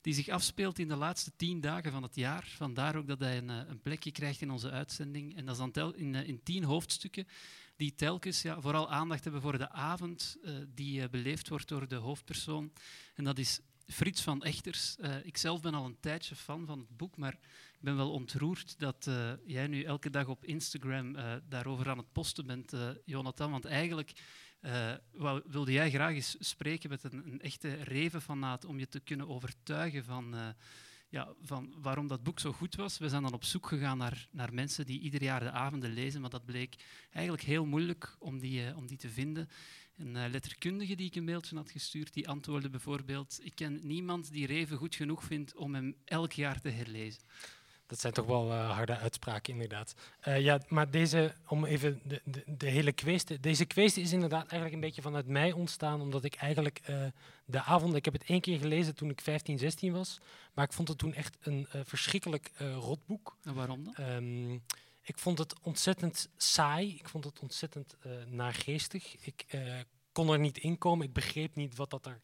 die 0.00 0.14
zich 0.14 0.28
afspeelt 0.28 0.78
in 0.78 0.88
de 0.88 0.96
laatste 0.96 1.32
tien 1.36 1.60
dagen 1.60 1.92
van 1.92 2.02
het 2.02 2.14
jaar. 2.14 2.44
Vandaar 2.56 2.96
ook 2.96 3.06
dat 3.06 3.18
hij 3.18 3.38
een, 3.38 3.48
een 3.48 3.80
plekje 3.80 4.12
krijgt 4.12 4.40
in 4.40 4.50
onze 4.50 4.70
uitzending. 4.70 5.36
En 5.36 5.44
dat 5.44 5.54
is 5.54 5.60
dan 5.60 5.70
tel, 5.70 5.94
in, 5.94 6.14
in 6.14 6.42
tien 6.42 6.64
hoofdstukken 6.64 7.26
die 7.76 7.94
telkens 7.94 8.42
ja, 8.42 8.60
vooral 8.60 8.90
aandacht 8.90 9.24
hebben 9.24 9.42
voor 9.42 9.58
de 9.58 9.70
avond 9.70 10.36
die 10.74 11.08
beleefd 11.08 11.48
wordt 11.48 11.68
door 11.68 11.88
de 11.88 11.94
hoofdpersoon. 11.94 12.72
En 13.14 13.24
dat 13.24 13.38
is 13.38 13.60
Frits 13.90 14.22
van 14.22 14.42
Echters. 14.42 14.96
Uh, 15.00 15.14
ik 15.24 15.36
zelf 15.36 15.60
ben 15.60 15.74
al 15.74 15.84
een 15.84 16.00
tijdje 16.00 16.36
fan 16.36 16.66
van 16.66 16.78
het 16.78 16.96
boek, 16.96 17.16
maar 17.16 17.38
ik 17.80 17.86
ben 17.86 17.96
wel 17.96 18.12
ontroerd 18.12 18.78
dat 18.78 19.06
uh, 19.08 19.32
jij 19.46 19.66
nu 19.66 19.82
elke 19.82 20.10
dag 20.10 20.26
op 20.26 20.44
Instagram 20.44 21.16
uh, 21.16 21.34
daarover 21.48 21.88
aan 21.88 21.98
het 21.98 22.12
posten 22.12 22.46
bent, 22.46 22.72
uh, 22.72 22.88
Jonathan. 23.04 23.50
Want 23.50 23.64
eigenlijk 23.64 24.12
wilde 25.44 25.72
jij 25.72 25.90
graag 25.90 26.14
eens 26.14 26.36
spreken 26.38 26.90
met 26.90 27.04
een, 27.04 27.26
een 27.26 27.40
echte 27.40 27.74
revenfanaat 27.74 28.64
om 28.64 28.78
je 28.78 28.88
te 28.88 29.00
kunnen 29.00 29.28
overtuigen 29.28 30.04
van, 30.04 30.34
eh, 30.34 30.48
ja, 31.08 31.34
van 31.42 31.74
waarom 31.82 32.06
dat 32.06 32.22
boek 32.22 32.40
zo 32.40 32.52
goed 32.52 32.74
was. 32.74 32.98
We 32.98 33.08
zijn 33.08 33.22
dan 33.22 33.32
op 33.32 33.44
zoek 33.44 33.66
gegaan 33.66 33.98
naar, 33.98 34.28
naar 34.30 34.54
mensen 34.54 34.86
die 34.86 35.00
ieder 35.00 35.22
jaar 35.22 35.40
de 35.40 35.50
avonden 35.50 35.92
lezen, 35.92 36.20
maar 36.20 36.30
dat 36.30 36.44
bleek 36.44 36.84
eigenlijk 37.10 37.44
heel 37.44 37.66
moeilijk 37.66 38.16
om 38.18 38.38
die, 38.38 38.76
om 38.76 38.86
die 38.86 38.98
te 38.98 39.10
vinden. 39.10 39.48
Een 39.96 40.30
letterkundige 40.30 40.94
die 40.94 41.06
ik 41.06 41.14
een 41.14 41.24
mailtje 41.24 41.56
had 41.56 41.70
gestuurd, 41.70 42.12
die 42.12 42.28
antwoordde 42.28 42.70
bijvoorbeeld: 42.70 43.40
Ik 43.42 43.54
ken 43.54 43.80
niemand 43.82 44.32
die 44.32 44.46
Reven 44.46 44.76
goed 44.76 44.94
genoeg 44.94 45.24
vindt 45.24 45.56
om 45.56 45.74
hem 45.74 45.96
elk 46.04 46.32
jaar 46.32 46.60
te 46.60 46.68
herlezen. 46.68 47.22
Dat 47.90 48.00
zijn 48.00 48.12
toch 48.12 48.26
wel 48.26 48.50
eh, 48.50 48.70
harde 48.70 48.96
uitspraken, 48.96 49.52
inderdaad. 49.52 49.94
Eh, 50.20 50.40
ja, 50.40 50.60
maar 50.68 50.90
deze, 50.90 51.34
om 51.46 51.64
even 51.64 52.00
de, 52.04 52.20
de, 52.24 52.44
de 52.46 52.66
hele 52.66 52.92
kwestie. 52.92 53.40
Deze 53.40 53.64
kwestie 53.64 54.02
is 54.02 54.12
inderdaad 54.12 54.40
eigenlijk 54.40 54.74
een 54.74 54.80
beetje 54.80 55.02
vanuit 55.02 55.26
mij 55.26 55.52
ontstaan, 55.52 56.00
omdat 56.00 56.24
ik 56.24 56.34
eigenlijk 56.34 56.80
eh, 56.84 57.04
de 57.44 57.62
avond. 57.62 57.94
Ik 57.94 58.04
heb 58.04 58.14
het 58.14 58.24
één 58.24 58.40
keer 58.40 58.58
gelezen 58.58 58.94
toen 58.94 59.10
ik 59.10 59.20
15, 59.20 59.58
16 59.58 59.92
was. 59.92 60.20
Maar 60.54 60.64
ik 60.64 60.72
vond 60.72 60.88
het 60.88 60.98
toen 60.98 61.14
echt 61.14 61.36
een 61.40 61.66
verschrikkelijk 61.84 62.50
rotboek. 62.58 63.36
En 63.42 63.54
waarom 63.54 63.84
dan? 63.84 63.94
Ehm, 63.94 64.52
ik 65.02 65.18
vond 65.18 65.38
het 65.38 65.54
ontzettend 65.62 66.28
saai. 66.36 66.94
Ik 66.94 67.08
vond 67.08 67.24
het 67.24 67.38
ontzettend 67.40 67.96
naargeestig. 68.26 69.16
Ik 69.20 69.46
kon 70.12 70.30
er 70.30 70.38
niet 70.38 70.58
in 70.58 70.78
komen. 70.78 71.06
Ik 71.06 71.12
begreep 71.12 71.54
niet 71.54 71.76
wat 71.76 71.90
dat 71.90 72.06
er, 72.06 72.20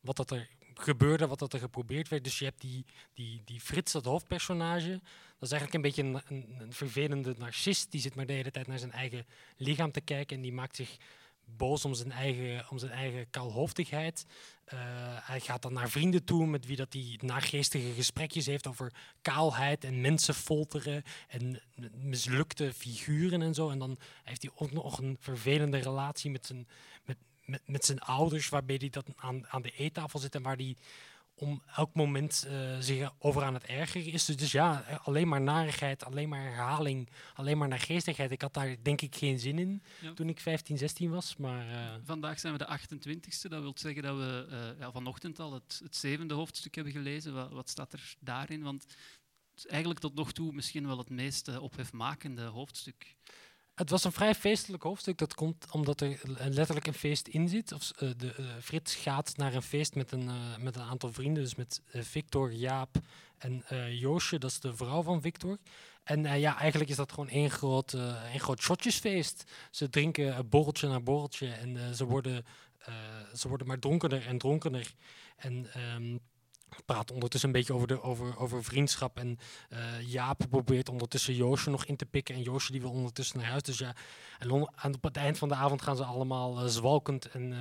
wat 0.00 0.16
dat 0.16 0.30
er 0.30 0.48
gebeurde, 0.82 1.26
wat 1.26 1.38
dat 1.38 1.52
er 1.52 1.58
geprobeerd 1.58 2.08
werd. 2.08 2.24
Dus 2.24 2.38
je 2.38 2.44
hebt 2.44 2.60
die, 2.60 2.84
die, 3.14 3.42
die 3.44 3.60
Frits, 3.60 3.92
dat 3.92 4.04
hoofdpersonage. 4.04 5.00
Dat 5.38 5.50
is 5.50 5.58
eigenlijk 5.58 5.74
een 5.74 5.82
beetje 5.82 6.02
een, 6.02 6.44
een, 6.60 6.72
vervelende 6.72 7.34
narcist. 7.38 7.90
Die 7.90 8.00
zit 8.00 8.14
maar 8.14 8.26
de 8.26 8.32
hele 8.32 8.50
tijd 8.50 8.66
naar 8.66 8.78
zijn 8.78 8.92
eigen 8.92 9.26
lichaam 9.56 9.92
te 9.92 10.00
kijken. 10.00 10.36
En 10.36 10.42
die 10.42 10.52
maakt 10.52 10.76
zich 10.76 10.96
boos 11.56 11.84
om 11.84 11.94
zijn 11.94 12.12
eigen, 12.12 12.70
om 12.70 12.78
zijn 12.78 12.92
eigen 12.92 13.30
kaalhoofdigheid. 13.30 14.26
Eh, 14.64 14.78
hij 15.20 15.40
gaat 15.40 15.62
dan 15.62 15.72
naar 15.72 15.90
vrienden 15.90 16.24
toe 16.24 16.46
met 16.46 16.66
wie 16.66 16.76
dat 16.76 16.92
hij 16.92 17.18
naargeestige 17.20 17.92
gesprekjes 17.92 18.46
heeft 18.46 18.66
over 18.66 18.92
kaalheid 19.22 19.84
en 19.84 20.00
mensen 20.00 20.34
folteren 20.34 21.02
en 21.28 21.62
mislukte 21.94 22.72
figuren 22.72 23.42
en 23.42 23.54
zo. 23.54 23.70
En 23.70 23.78
dan 23.78 23.98
heeft 24.24 24.42
hij 24.42 24.50
ook 24.54 24.72
nog 24.72 24.98
een 24.98 25.16
vervelende 25.20 25.78
relatie 25.78 26.30
met 26.30 26.46
zijn, 26.46 26.68
met, 27.64 27.84
zijn 27.84 28.00
ouders, 28.00 28.48
waarbij 28.48 28.76
hij 28.78 28.90
dat 28.90 29.06
aan, 29.16 29.46
aan 29.48 29.62
de 29.62 29.70
eettafel 29.70 30.18
zit 30.18 30.34
en 30.34 30.42
waar 30.42 30.56
hij 30.56 30.76
om 31.40 31.62
elk 31.76 31.94
moment 31.94 32.46
eh, 32.48 32.78
zich 32.78 33.12
over 33.18 33.42
aan 33.42 33.54
het 33.54 33.64
ergeren 33.64 34.12
is. 34.12 34.24
Dus, 34.24 34.36
dus 34.36 34.52
ja, 34.52 34.84
alleen 35.04 35.28
maar 35.28 35.40
narigheid, 35.40 36.04
alleen 36.04 36.28
maar 36.28 36.42
herhaling, 36.42 37.08
alleen 37.34 37.58
maar 37.58 37.68
naargeestigheid. 37.68 38.30
Ik 38.30 38.40
had 38.40 38.54
daar 38.54 38.76
denk 38.82 39.00
ik 39.00 39.14
geen 39.14 39.38
zin 39.38 39.58
in 39.58 39.82
Ja. 40.00 40.12
toen 40.12 40.28
ik 40.28 40.40
15, 40.40 40.78
16 40.78 41.10
was. 41.10 41.36
Maar 41.36 41.68
eh, 41.68 41.94
Vandaag 42.04 42.38
zijn 42.38 42.52
we 42.52 42.58
de 42.58 42.78
28e. 42.78 43.48
Dat 43.48 43.62
wil 43.62 43.72
zeggen 43.76 44.02
dat 44.02 44.16
we 44.16 44.46
eh, 44.50 44.78
ja, 44.78 44.92
vanochtend 44.92 45.38
al 45.38 45.52
het, 45.52 45.80
het 45.82 45.96
zevende 45.96 46.34
hoofdstuk 46.34 46.74
hebben 46.74 46.92
gelezen. 46.92 47.34
Wat, 47.34 47.50
wat 47.50 47.68
staat 47.68 47.92
er 47.92 48.14
daarin? 48.20 48.62
Want 48.62 48.82
het 48.82 49.58
is 49.64 49.66
eigenlijk 49.66 50.00
tot 50.00 50.14
nog 50.14 50.32
toe 50.32 50.52
misschien 50.52 50.86
wel 50.86 50.98
het 50.98 51.10
meest 51.10 51.58
ophefmakende 51.58 52.42
hoofdstuk. 52.44 53.16
Het 53.74 53.90
was 53.90 54.04
een 54.04 54.12
vrij 54.12 54.34
feestelijk 54.34 54.82
hoofdstuk. 54.82 55.18
Dat 55.18 55.34
komt 55.34 55.66
omdat 55.70 56.00
er 56.00 56.20
letterlijk 56.36 56.86
een 56.86 56.94
feest 56.94 57.28
in 57.28 57.48
zit. 57.48 57.72
Of, 57.72 57.90
eh, 57.90 58.08
de, 58.16 58.34
eh, 58.34 58.44
Frits 58.62 58.94
gaat 58.94 59.36
naar 59.36 59.54
een 59.54 59.62
feest 59.62 59.94
met 59.94 60.12
een, 60.12 60.28
eh, 60.28 60.56
met 60.58 60.76
een 60.76 60.82
aantal 60.82 61.12
vrienden. 61.12 61.42
Dus 61.42 61.54
met 61.54 61.82
Victor, 61.92 62.52
Jaap 62.52 62.96
en 63.38 63.64
Joosje. 63.90 64.38
Dat 64.38 64.50
is 64.50 64.60
de 64.60 64.76
vrouw 64.76 65.02
van 65.02 65.20
Victor. 65.20 65.58
En 66.02 66.40
ja, 66.40 66.58
eigenlijk 66.58 66.90
is 66.90 66.96
dat 66.96 67.12
gewoon 67.12 67.28
één 67.28 67.50
groot, 67.50 67.92
één 68.30 68.40
groot 68.40 68.60
shotjesfeest. 68.60 69.52
Ze 69.70 69.90
drinken 69.90 70.48
borreltje 70.48 70.88
na 70.88 71.00
borreltje. 71.00 71.48
En 71.48 71.94
ze, 71.96 72.04
worden, 72.04 72.44
ze 73.34 73.48
worden 73.48 73.66
maar 73.66 73.78
dronkener 73.78 74.26
en 74.26 74.38
dronkener. 74.38 74.94
En... 75.36 75.72
ehm 75.72 76.16
praat 76.86 77.12
ondertussen 77.12 77.48
een 77.48 77.54
beetje 77.54 77.72
over, 77.72 77.86
de, 77.86 78.02
over, 78.02 78.38
over 78.38 78.64
vriendschap. 78.64 79.18
En 79.18 79.38
eh, 79.68 79.78
Jaap 80.00 80.46
probeert 80.50 80.88
ondertussen 80.88 81.34
Joosje 81.34 81.70
nog 81.70 81.84
in 81.84 81.96
te 81.96 82.06
pikken. 82.06 82.34
En 82.34 82.42
Joosje 82.42 82.72
die 82.72 82.80
wil 82.80 82.90
ondertussen 82.90 83.38
naar 83.38 83.48
huis. 83.48 83.62
Dus 83.62 83.78
ja, 83.78 83.94
en 84.38 84.70
aan 84.74 84.94
het 85.00 85.16
eind 85.16 85.38
van 85.38 85.48
de 85.48 85.54
avond 85.54 85.82
gaan 85.82 85.96
ze 85.96 86.04
allemaal 86.04 86.60
eh, 86.60 86.66
zwalkend 86.66 87.30
en 87.30 87.52
eh, 87.52 87.58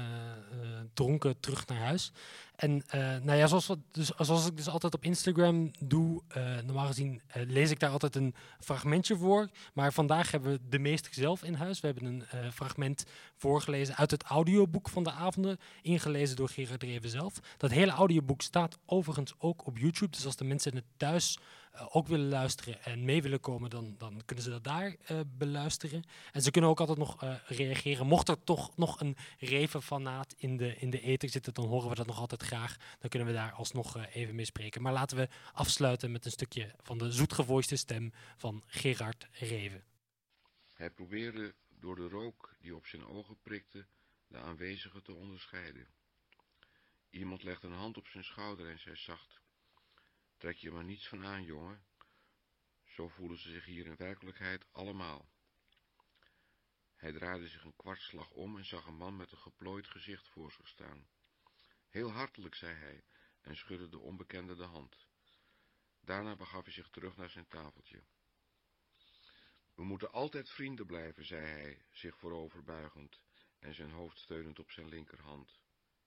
dronken 0.94 1.40
terug 1.40 1.68
naar 1.68 1.80
huis. 1.80 2.12
En 2.60 2.84
eh, 2.88 3.00
nou 3.00 3.38
ja, 3.38 3.48
zoals, 3.48 3.72
dus, 3.92 4.12
zoals 4.18 4.48
ik 4.48 4.58
dus 4.58 4.70
altijd 4.70 4.94
op 4.94 5.04
Instagram 5.04 5.72
doe, 5.80 6.22
eh, 6.28 6.58
normaal 6.66 6.86
gezien 6.86 7.22
eh, 7.28 7.44
lees 7.48 7.72
ik 7.72 7.80
daar 7.80 7.90
altijd 7.90 8.16
een 8.16 8.36
fragmentje 8.60 9.18
voor. 9.18 9.50
Maar 9.74 9.94
vandaag 9.94 10.32
hebben 10.32 10.52
we 10.52 10.60
de 10.70 10.80
meester 10.80 11.14
zelf 11.14 11.44
in 11.44 11.54
huis. 11.54 11.80
We 11.80 11.88
hebben 11.88 12.06
een 12.06 12.52
fragment 12.52 13.06
voorgelezen 13.36 13.96
uit 13.96 14.12
het 14.12 14.24
audioboek 14.24 14.90
van 14.90 15.04
de 15.04 15.12
avonden, 15.12 15.58
ingelezen 15.82 16.36
door 16.36 16.50
Gerard 16.50 16.84
Reven 16.84 17.10
zelf. 17.10 17.40
Dat 17.58 17.72
hele 17.72 17.92
audioboek 17.92 18.42
staat 18.42 18.78
overigens 18.86 19.34
ook 19.38 19.66
op 19.66 19.78
YouTube. 19.78 20.12
Dus 20.12 20.26
als 20.26 20.36
de 20.36 20.46
mensen 20.46 20.76
het 20.76 20.86
thuis 20.98 21.38
eh, 21.72 21.96
ook 21.96 22.08
willen 22.08 22.30
luisteren 22.30 22.84
en 22.84 23.06
mee 23.06 23.22
willen 23.22 23.40
komen, 23.40 23.70
dan, 23.70 23.96
dan 23.98 24.22
kunnen 24.26 24.46
ze 24.46 24.50
dat 24.50 24.64
daar 24.64 24.96
eh, 25.06 25.20
beluisteren. 25.28 26.04
En 26.32 26.42
ze 26.42 26.52
kunnen 26.52 26.70
ook 26.70 26.80
altijd 26.80 26.98
nog 26.98 27.24
eh, 27.24 27.36
reageren. 27.46 28.08
Mocht 28.08 28.30
er 28.30 28.44
toch 28.44 28.78
nog 28.78 29.00
een 29.00 29.18
Reven-fanaat 29.40 30.34
in 30.38 30.58
de, 30.58 30.76
in 30.78 30.90
de 30.90 31.02
ether 31.02 31.30
zitten, 31.30 31.54
dan 31.54 31.66
horen 31.66 31.90
we 31.90 31.96
dat 31.96 32.06
nog 32.06 32.20
altijd 32.20 32.44
graag. 32.44 32.78
Dan 33.00 33.10
kunnen 33.10 33.28
we 33.28 33.34
daar 33.34 33.52
alsnog 33.52 34.08
even 34.14 34.36
mee 34.36 34.46
spreken. 34.46 34.82
Maar 34.82 34.94
laten 34.94 35.18
we 35.18 35.28
afsluiten 35.54 36.12
met 36.12 36.26
een 36.26 36.32
stukje 36.32 36.76
van 36.82 36.98
de 36.98 37.12
zoetgevoiste 37.12 37.76
stem 37.76 38.14
van 38.38 38.64
Gerard 38.66 39.28
Reven. 39.32 39.84
Hij 40.74 40.90
probeerde 40.90 41.54
door 41.80 41.96
de 41.96 42.08
rook 42.08 42.56
die 42.60 42.76
op 42.76 42.86
zijn 42.86 43.06
ogen 43.06 43.38
prikte 43.42 43.86
de 44.28 44.38
aanwezigen 44.38 45.04
te 45.04 45.14
onderscheiden. 45.14 45.88
Iemand 47.10 47.44
legde 47.44 47.68
een 47.68 47.74
hand 47.74 47.98
op 47.98 48.08
zijn 48.08 48.24
schouder 48.24 48.70
en 48.70 48.80
zei 48.80 48.96
zacht: 48.96 49.42
Trek 50.40 50.58
je 50.58 50.72
maar 50.72 50.84
niets 50.84 51.08
van 51.08 51.26
aan, 51.26 51.44
jongen. 51.44 51.84
Zo 52.84 53.08
voelen 53.08 53.38
ze 53.38 53.50
zich 53.50 53.66
hier 53.66 53.86
in 53.86 53.96
werkelijkheid 53.96 54.66
allemaal. 54.72 55.30
Hij 56.96 57.12
draaide 57.12 57.48
zich 57.48 57.64
een 57.64 57.76
kwartslag 57.76 58.32
om 58.32 58.58
en 58.58 58.66
zag 58.66 58.86
een 58.86 58.98
man 58.98 59.16
met 59.16 59.32
een 59.32 59.38
geplooid 59.38 59.88
gezicht 59.88 60.28
voor 60.28 60.52
zich 60.52 60.68
staan. 60.68 61.08
Heel 61.90 62.12
hartelijk, 62.12 62.56
zei 62.56 62.76
hij 62.76 63.04
en 63.42 63.56
schudde 63.56 63.90
de 63.90 64.00
onbekende 64.00 64.56
de 64.56 64.64
hand. 64.64 65.08
Daarna 66.02 66.36
begaf 66.36 66.64
hij 66.64 66.74
zich 66.74 66.90
terug 66.90 67.16
naar 67.16 67.30
zijn 67.30 67.48
tafeltje. 67.48 68.04
We 69.76 69.84
moeten 69.84 70.12
altijd 70.12 70.50
vrienden 70.50 70.86
blijven, 70.86 71.26
zei 71.26 71.46
hij, 71.46 71.86
zich 71.92 72.18
vooroverbuigend 72.18 73.22
en 73.60 73.74
zijn 73.74 73.92
hoofd 73.92 74.18
steunend 74.18 74.60
op 74.60 74.72
zijn 74.72 74.88
linkerhand. 74.88 75.60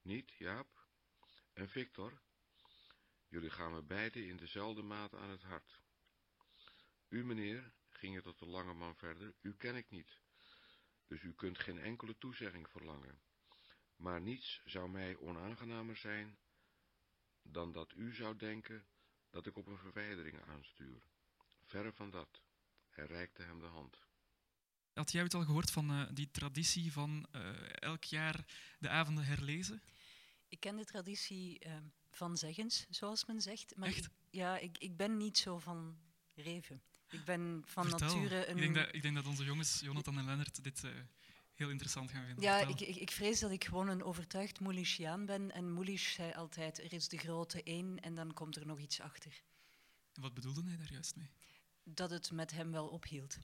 Niet, 0.02 0.32
Jaap? 0.32 0.86
En 1.52 1.68
Victor? 1.68 2.20
Jullie 3.32 3.50
gaan 3.50 3.72
me 3.72 3.82
beiden 3.82 4.26
in 4.26 4.36
dezelfde 4.36 4.82
mate 4.82 5.16
aan 5.16 5.30
het 5.30 5.42
hart. 5.42 5.80
U, 7.08 7.24
meneer, 7.24 7.72
ging 7.88 8.14
het 8.14 8.24
tot 8.24 8.38
de 8.38 8.46
lange 8.46 8.74
man 8.74 8.96
verder, 8.96 9.34
u 9.40 9.54
ken 9.56 9.76
ik 9.76 9.90
niet, 9.90 10.18
dus 11.06 11.22
u 11.22 11.32
kunt 11.34 11.58
geen 11.58 11.78
enkele 11.78 12.18
toezegging 12.18 12.68
verlangen. 12.68 13.20
Maar 13.96 14.20
niets 14.20 14.60
zou 14.64 14.90
mij 14.90 15.16
onaangenamer 15.16 15.96
zijn 15.96 16.38
dan 17.42 17.72
dat 17.72 17.92
u 17.92 18.14
zou 18.14 18.36
denken 18.36 18.86
dat 19.30 19.46
ik 19.46 19.56
op 19.56 19.66
een 19.66 19.78
verwijdering 19.78 20.40
aanstuur. 20.44 21.02
Verre 21.64 21.92
van 21.92 22.10
dat. 22.10 22.42
Hij 22.90 23.06
reikte 23.06 23.42
hem 23.42 23.60
de 23.60 23.66
hand. 23.66 23.98
Had 24.92 25.12
jij 25.12 25.22
het 25.22 25.34
al 25.34 25.44
gehoord 25.44 25.70
van 25.70 25.90
eh, 25.90 26.08
die 26.12 26.30
traditie 26.30 26.92
van 26.92 27.26
eh, 27.30 27.72
elk 27.72 28.04
jaar 28.04 28.44
de 28.78 28.88
avonden 28.88 29.24
herlezen? 29.24 29.82
Ik 30.48 30.60
ken 30.60 30.76
de 30.76 30.84
traditie 30.84 31.58
eh, 31.58 31.76
van 32.12 32.36
zeggens, 32.36 32.86
zoals 32.90 33.24
men 33.24 33.40
zegt. 33.40 33.76
Maar 33.76 33.88
Echt? 33.88 34.04
ik, 34.04 34.10
ja, 34.30 34.58
ik, 34.58 34.78
ik 34.78 34.96
ben 34.96 35.16
niet 35.16 35.38
zo 35.38 35.58
van 35.58 35.96
reven. 36.34 36.82
Ik 37.10 37.24
ben 37.24 37.62
van 37.66 37.88
Vertel. 37.88 38.14
nature 38.16 38.46
een... 38.46 38.56
Ik 38.56 38.62
denk, 38.62 38.74
dat, 38.74 38.94
ik 38.94 39.02
denk 39.02 39.14
dat 39.14 39.26
onze 39.26 39.44
jongens, 39.44 39.80
Jonathan 39.80 40.18
en 40.18 40.24
Lennart, 40.24 40.64
dit 40.64 40.84
eh, 40.84 40.90
heel 41.54 41.70
interessant 41.70 42.10
gaan 42.10 42.24
vinden. 42.24 42.44
Ja, 42.44 42.58
ik, 42.60 42.80
ik, 42.80 42.96
ik 42.96 43.10
vrees 43.10 43.40
dat 43.40 43.50
ik 43.50 43.64
gewoon 43.64 43.88
een 43.88 44.02
overtuigd 44.02 44.60
Moulischiaan 44.60 45.26
ben. 45.26 45.50
En 45.50 45.72
Moulisch 45.72 46.12
zei 46.12 46.32
altijd, 46.32 46.78
er 46.78 46.92
is 46.92 47.08
de 47.08 47.18
grote 47.18 47.62
één 47.62 48.00
en 48.00 48.14
dan 48.14 48.34
komt 48.34 48.56
er 48.56 48.66
nog 48.66 48.78
iets 48.78 49.00
achter. 49.00 49.42
En 50.14 50.22
Wat 50.22 50.34
bedoelde 50.34 50.62
hij 50.64 50.76
daar 50.76 50.92
juist 50.92 51.16
mee? 51.16 51.30
Dat 51.84 52.10
het 52.10 52.30
met 52.30 52.50
hem 52.50 52.70
wel 52.70 52.88
ophield. 52.88 53.38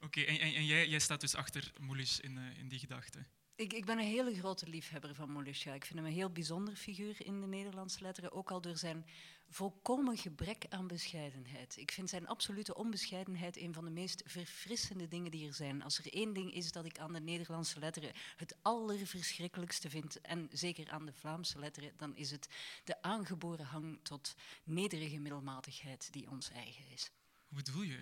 Oké, 0.00 0.20
en, 0.20 0.40
en, 0.40 0.54
en 0.54 0.66
jij, 0.66 0.88
jij 0.88 0.98
staat 0.98 1.20
dus 1.20 1.34
achter 1.34 1.72
Moulish 1.80 2.18
in, 2.18 2.38
eh, 2.38 2.58
in 2.58 2.68
die 2.68 2.78
gedachte. 2.78 3.26
Ik, 3.56 3.72
ik 3.72 3.84
ben 3.84 3.98
een 3.98 4.04
hele 4.04 4.34
grote 4.34 4.68
liefhebber 4.68 5.14
van 5.14 5.30
Moulisch. 5.30 5.62
Ja. 5.62 5.74
Ik 5.74 5.84
vind 5.84 5.98
hem 5.98 6.08
een 6.08 6.14
heel 6.14 6.30
bijzonder 6.30 6.74
figuur 6.74 7.26
in 7.26 7.40
de 7.40 7.46
Nederlandse 7.46 8.02
letteren, 8.02 8.32
ook 8.32 8.50
al 8.50 8.60
door 8.60 8.76
zijn 8.76 9.06
volkomen 9.48 10.16
gebrek 10.16 10.66
aan 10.68 10.86
bescheidenheid. 10.86 11.76
Ik 11.76 11.90
vind 11.90 12.10
zijn 12.10 12.26
absolute 12.26 12.74
onbescheidenheid 12.74 13.56
een 13.56 13.72
van 13.72 13.84
de 13.84 13.90
meest 13.90 14.22
verfrissende 14.26 15.08
dingen 15.08 15.30
die 15.30 15.46
er 15.46 15.54
zijn. 15.54 15.82
Als 15.82 15.98
er 15.98 16.12
één 16.12 16.32
ding 16.32 16.54
is 16.54 16.72
dat 16.72 16.84
ik 16.84 16.98
aan 16.98 17.12
de 17.12 17.20
Nederlandse 17.20 17.78
letteren 17.78 18.12
het 18.36 18.56
allerverschrikkelijkste 18.62 19.90
vind, 19.90 20.20
en 20.20 20.48
zeker 20.52 20.90
aan 20.90 21.06
de 21.06 21.12
Vlaamse 21.12 21.58
letteren, 21.58 21.92
dan 21.96 22.16
is 22.16 22.30
het 22.30 22.48
de 22.84 23.02
aangeboren 23.02 23.66
hang 23.66 23.98
tot 24.02 24.34
nederige 24.64 25.18
middelmatigheid 25.18 26.12
die 26.12 26.30
ons 26.30 26.50
eigen 26.50 26.84
is. 26.92 27.10
Hoe 27.48 27.62
bedoel 27.62 27.82
je? 27.82 27.98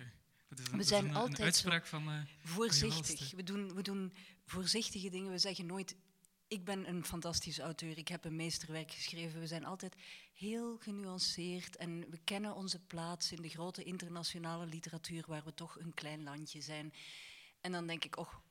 Een, 0.49 0.77
We 0.77 0.83
zijn 0.83 1.05
een, 1.05 1.15
altijd 1.15 1.61
van... 1.61 2.27
Voorzichtig. 2.43 3.31
We 3.31 3.43
doen, 3.43 3.73
we 3.73 3.81
doen 3.81 4.13
voorzichtige 4.45 5.09
dingen. 5.09 5.31
We 5.31 5.37
zeggen 5.37 5.65
nooit. 5.65 5.95
Ik 6.47 6.63
ben 6.63 6.89
een 6.89 7.05
fantastisch 7.05 7.59
auteur, 7.59 7.97
ik 7.97 8.07
heb 8.07 8.25
een 8.25 8.35
meesterwerk 8.35 8.91
geschreven. 8.91 9.39
We 9.39 9.47
zijn 9.47 9.65
altijd 9.65 9.95
heel 10.33 10.77
genuanceerd 10.77 11.75
en 11.75 12.09
we 12.09 12.19
kennen 12.23 12.55
onze 12.55 12.79
plaats 12.79 13.31
in 13.31 13.41
de 13.41 13.49
grote 13.49 13.83
internationale 13.83 14.65
literatuur, 14.65 15.23
waar 15.27 15.43
we 15.43 15.53
toch 15.53 15.79
een 15.79 15.93
klein 15.93 16.23
landje 16.23 16.61
zijn. 16.61 16.93
En 17.61 17.71
dan 17.71 17.87
denk 17.87 18.05
ik, 18.05 18.17
och, 18.17 18.41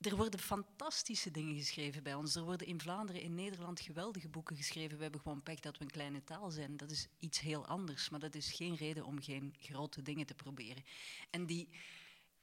er 0.00 0.16
worden 0.16 0.40
fantastische 0.40 1.30
dingen 1.30 1.54
geschreven 1.54 2.02
bij 2.02 2.14
ons. 2.14 2.34
Er 2.34 2.42
worden 2.42 2.66
in 2.66 2.80
Vlaanderen, 2.80 3.22
in 3.22 3.34
Nederland 3.34 3.80
geweldige 3.80 4.28
boeken 4.28 4.56
geschreven. 4.56 4.96
We 4.96 5.02
hebben 5.02 5.20
gewoon 5.20 5.42
pech 5.42 5.60
dat 5.60 5.78
we 5.78 5.84
een 5.84 5.90
kleine 5.90 6.24
taal 6.24 6.50
zijn. 6.50 6.76
Dat 6.76 6.90
is 6.90 7.08
iets 7.18 7.40
heel 7.40 7.66
anders, 7.66 8.08
maar 8.08 8.20
dat 8.20 8.34
is 8.34 8.52
geen 8.52 8.74
reden 8.74 9.04
om 9.04 9.22
geen 9.22 9.54
grote 9.58 10.02
dingen 10.02 10.26
te 10.26 10.34
proberen. 10.34 10.84
En 11.30 11.46
die 11.46 11.68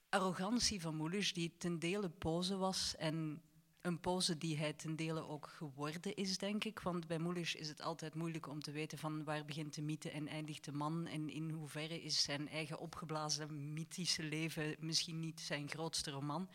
arrogantie 0.10 0.82
van 0.82 0.95
Moelisch, 0.95 1.34
die 1.34 1.53
ten 1.58 1.80
dele 1.80 2.10
pose 2.10 2.58
was 2.58 2.95
en 2.95 3.41
een 3.82 3.99
pose 3.99 4.38
die 4.38 4.58
hij 4.58 4.74
ten 4.74 4.95
dele 4.95 5.28
ook 5.28 5.47
geworden 5.47 6.16
is, 6.16 6.38
denk 6.38 6.64
ik. 6.64 6.80
Want 6.80 7.08
bij 7.08 7.20
Moelisch 7.20 7.55
is 7.55 7.68
het 7.68 7.82
altijd 7.82 8.14
moeilijk 8.14 8.47
om 8.47 8.62
te 8.62 8.72
weten 8.72 8.97
van 8.97 9.24
waar 9.24 9.45
begint 9.45 9.76
de 9.76 9.82
mythe 9.82 10.10
en 10.10 10.28
eindigt 10.28 10.66
de 10.66 10.72
man. 10.72 11.05
En 11.05 11.30
in 11.30 11.49
hoeverre 11.49 12.01
is 12.01 12.22
zijn 12.22 12.49
eigen 12.49 12.80
opgeblazen 12.80 13.74
mythische 13.74 14.24
leven 14.24 14.76
misschien 14.80 15.20
niet 15.20 15.39
zijn 15.39 15.70
grootste 15.70 16.12
roman. 16.12 16.49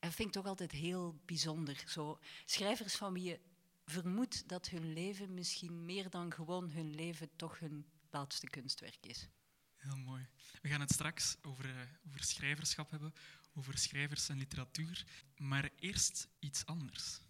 Dat 0.00 0.14
vind 0.14 0.28
ik 0.28 0.34
toch 0.34 0.46
altijd 0.46 0.72
heel 0.72 1.20
bijzonder. 1.24 1.82
Zo, 1.86 2.18
schrijvers 2.44 2.94
van 2.96 3.12
wie 3.12 3.22
je 3.22 3.40
vermoedt 3.84 4.48
dat 4.48 4.68
hun 4.68 4.92
leven 4.92 5.34
misschien 5.34 5.84
meer 5.84 6.10
dan 6.10 6.32
gewoon 6.32 6.70
hun 6.70 6.94
leven 6.94 7.30
toch 7.36 7.58
hun 7.58 7.86
laatste 8.10 8.46
kunstwerk 8.46 9.06
is. 9.06 9.28
Heel 9.76 9.96
mooi. 9.96 10.26
We 10.62 10.68
gaan 10.68 10.80
het 10.80 10.92
straks 10.92 11.36
over, 11.42 11.64
uh, 11.64 11.80
over 12.06 12.22
schrijverschap 12.22 12.90
hebben, 12.90 13.14
over 13.54 13.78
schrijvers 13.78 14.28
en 14.28 14.38
literatuur. 14.38 15.06
Maar 15.36 15.70
eerst 15.76 16.28
iets 16.38 16.66
anders. 16.66 17.20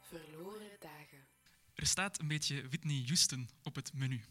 Verloren 0.00 0.76
dagen. 0.78 1.26
Er 1.74 1.86
staat 1.86 2.20
een 2.20 2.28
beetje 2.28 2.68
Whitney 2.68 3.02
Houston 3.06 3.48
op 3.62 3.74
het 3.74 3.92
menu. 3.92 4.24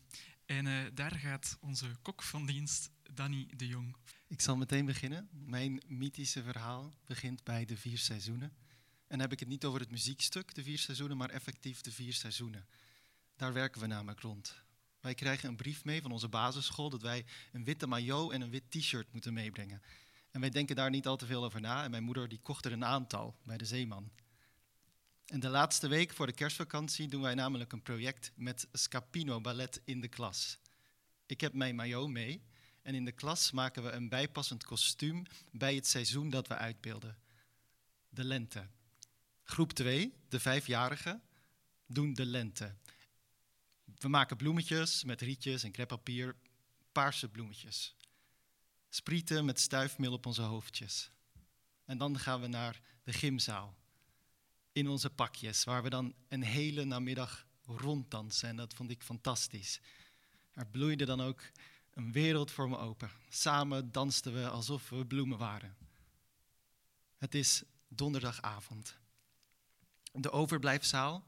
En 0.58 0.66
uh, 0.66 0.84
daar 0.93 1.12
gaat 1.12 1.58
onze 1.62 1.95
kok 2.01 2.24
van 2.24 2.45
dienst, 2.45 2.91
Danny 3.14 3.47
de 3.56 3.68
Jong. 3.68 3.95
Ik 4.28 4.41
zal 4.41 4.58
meteen 4.58 4.86
beginnen. 4.86 5.30
Mijn 5.32 5.84
mythische 5.88 6.43
verhaal 6.43 6.93
begint 7.06 7.43
bij 7.43 7.66
de 7.66 7.78
vier 7.78 7.97
seizoenen. 7.97 8.49
En 9.08 9.08
dan 9.08 9.20
heb 9.20 9.32
ik 9.32 9.39
het 9.39 9.47
niet 9.47 9.66
over 9.66 9.80
het 9.80 9.91
muziekstuk, 9.91 10.56
de 10.56 10.64
vier 10.64 10.78
seizoenen, 10.78 11.18
maar 11.18 11.30
effectief 11.30 11.82
de 11.82 11.91
vier 11.91 12.14
seizoenen. 12.14 12.68
Daar 13.36 13.54
werken 13.54 13.82
we 13.82 13.88
namelijk 13.88 14.20
rond. 14.20 14.56
Wij 14.99 15.14
krijgen 15.14 15.49
een 15.49 15.56
brief 15.56 15.84
mee 15.84 16.01
van 16.01 16.12
onze 16.12 16.30
basisschool 16.30 16.89
dat 16.89 17.01
wij 17.01 17.26
een 17.51 17.64
witte 17.64 17.88
maillot 17.88 18.32
en 18.32 18.41
een 18.41 18.49
wit 18.49 18.72
t-shirt 18.72 19.14
moeten 19.14 19.34
meebrengen. 19.34 19.82
En 20.32 20.39
wij 20.39 20.49
denken 20.49 20.76
daar 20.76 20.89
niet 20.89 21.08
al 21.08 21.18
te 21.18 21.26
veel 21.26 21.43
over 21.43 21.62
na. 21.62 21.84
En 21.84 21.91
mijn 21.91 22.04
moeder 22.04 22.28
die 22.28 22.39
kocht 22.41 22.66
er 22.66 22.72
een 22.72 22.86
aantal 22.86 23.36
bij 23.43 23.58
de 23.58 23.66
Zeeman. 23.66 24.12
En 25.34 25.39
de 25.39 25.49
laatste 25.49 25.88
week 25.88 26.13
voor 26.13 26.25
de 26.25 26.34
kerstvakantie 26.34 27.07
doen 27.07 27.21
wij 27.21 27.34
namelijk 27.34 27.71
een 27.71 27.81
project 27.81 28.31
met 28.36 28.67
Scapino 28.71 29.41
Ballet 29.41 29.81
in 29.86 30.01
de 30.01 30.07
klas. 30.07 30.59
Ik 31.25 31.41
heb 31.41 31.53
mijn 31.53 31.75
maillot 31.75 32.09
mee 32.09 32.43
en 32.81 32.95
in 32.95 33.05
de 33.05 33.11
klas 33.11 33.51
maken 33.51 33.84
we 33.84 33.91
een 33.91 34.09
bijpassend 34.09 34.63
kostuum 34.63 35.23
bij 35.51 35.75
het 35.75 35.88
seizoen 35.88 36.29
dat 36.29 36.47
we 36.47 36.55
uitbeelden. 36.55 37.17
De 38.09 38.23
lente. 38.23 38.67
Groep 39.43 39.71
2, 39.71 40.13
de 40.29 40.39
vijfjarigen, 40.39 41.21
doen 41.86 42.13
de 42.13 42.25
lente. 42.25 42.75
We 43.97 44.07
maken 44.07 44.38
bloemetjes 44.38 45.03
met 45.03 45.21
rietjes 45.21 45.63
en 45.63 45.71
kreppapier, 45.71 46.36
paarse 46.91 47.29
bloemetjes. 47.29 47.95
Sprieten 48.89 49.45
met 49.45 49.59
stuifmeel 49.59 50.13
op 50.13 50.25
onze 50.25 50.41
hoofdjes. 50.41 51.11
En 51.86 51.97
dan 51.97 52.19
gaan 52.19 52.41
we 52.41 52.47
naar 52.47 52.81
de 53.03 53.13
gymzaal. 53.13 53.81
In 54.74 54.88
onze 54.88 55.09
pakjes, 55.09 55.63
waar 55.63 55.84
we 55.84 55.89
dan 55.89 56.13
een 56.28 56.43
hele 56.43 56.84
namiddag 56.84 57.45
ronddansen. 57.65 58.49
En 58.49 58.55
dat 58.55 58.74
vond 58.74 58.89
ik 58.89 59.03
fantastisch. 59.03 59.80
Er 60.53 60.67
bloeide 60.67 61.05
dan 61.05 61.21
ook 61.21 61.41
een 61.93 62.11
wereld 62.11 62.51
voor 62.51 62.69
me 62.69 62.78
open. 62.78 63.09
Samen 63.30 63.91
dansten 63.91 64.34
we 64.34 64.47
alsof 64.49 64.89
we 64.89 65.05
bloemen 65.05 65.38
waren. 65.38 65.76
Het 67.17 67.36
is 67.36 67.63
donderdagavond. 67.88 68.97
De 70.11 70.32
overblijfzaal 70.32 71.24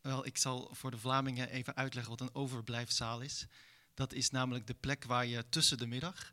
wel, 0.00 0.26
ik 0.26 0.36
zal 0.36 0.70
voor 0.72 0.90
de 0.90 0.98
Vlamingen 0.98 1.48
even 1.48 1.76
uitleggen 1.76 2.10
wat 2.10 2.20
een 2.20 2.34
overblijfzaal 2.34 3.20
is. 3.20 3.46
Dat 3.94 4.12
is 4.12 4.30
namelijk 4.30 4.66
de 4.66 4.74
plek 4.74 5.04
waar 5.04 5.26
je 5.26 5.48
tussen 5.48 5.78
de 5.78 5.86
middag, 5.86 6.32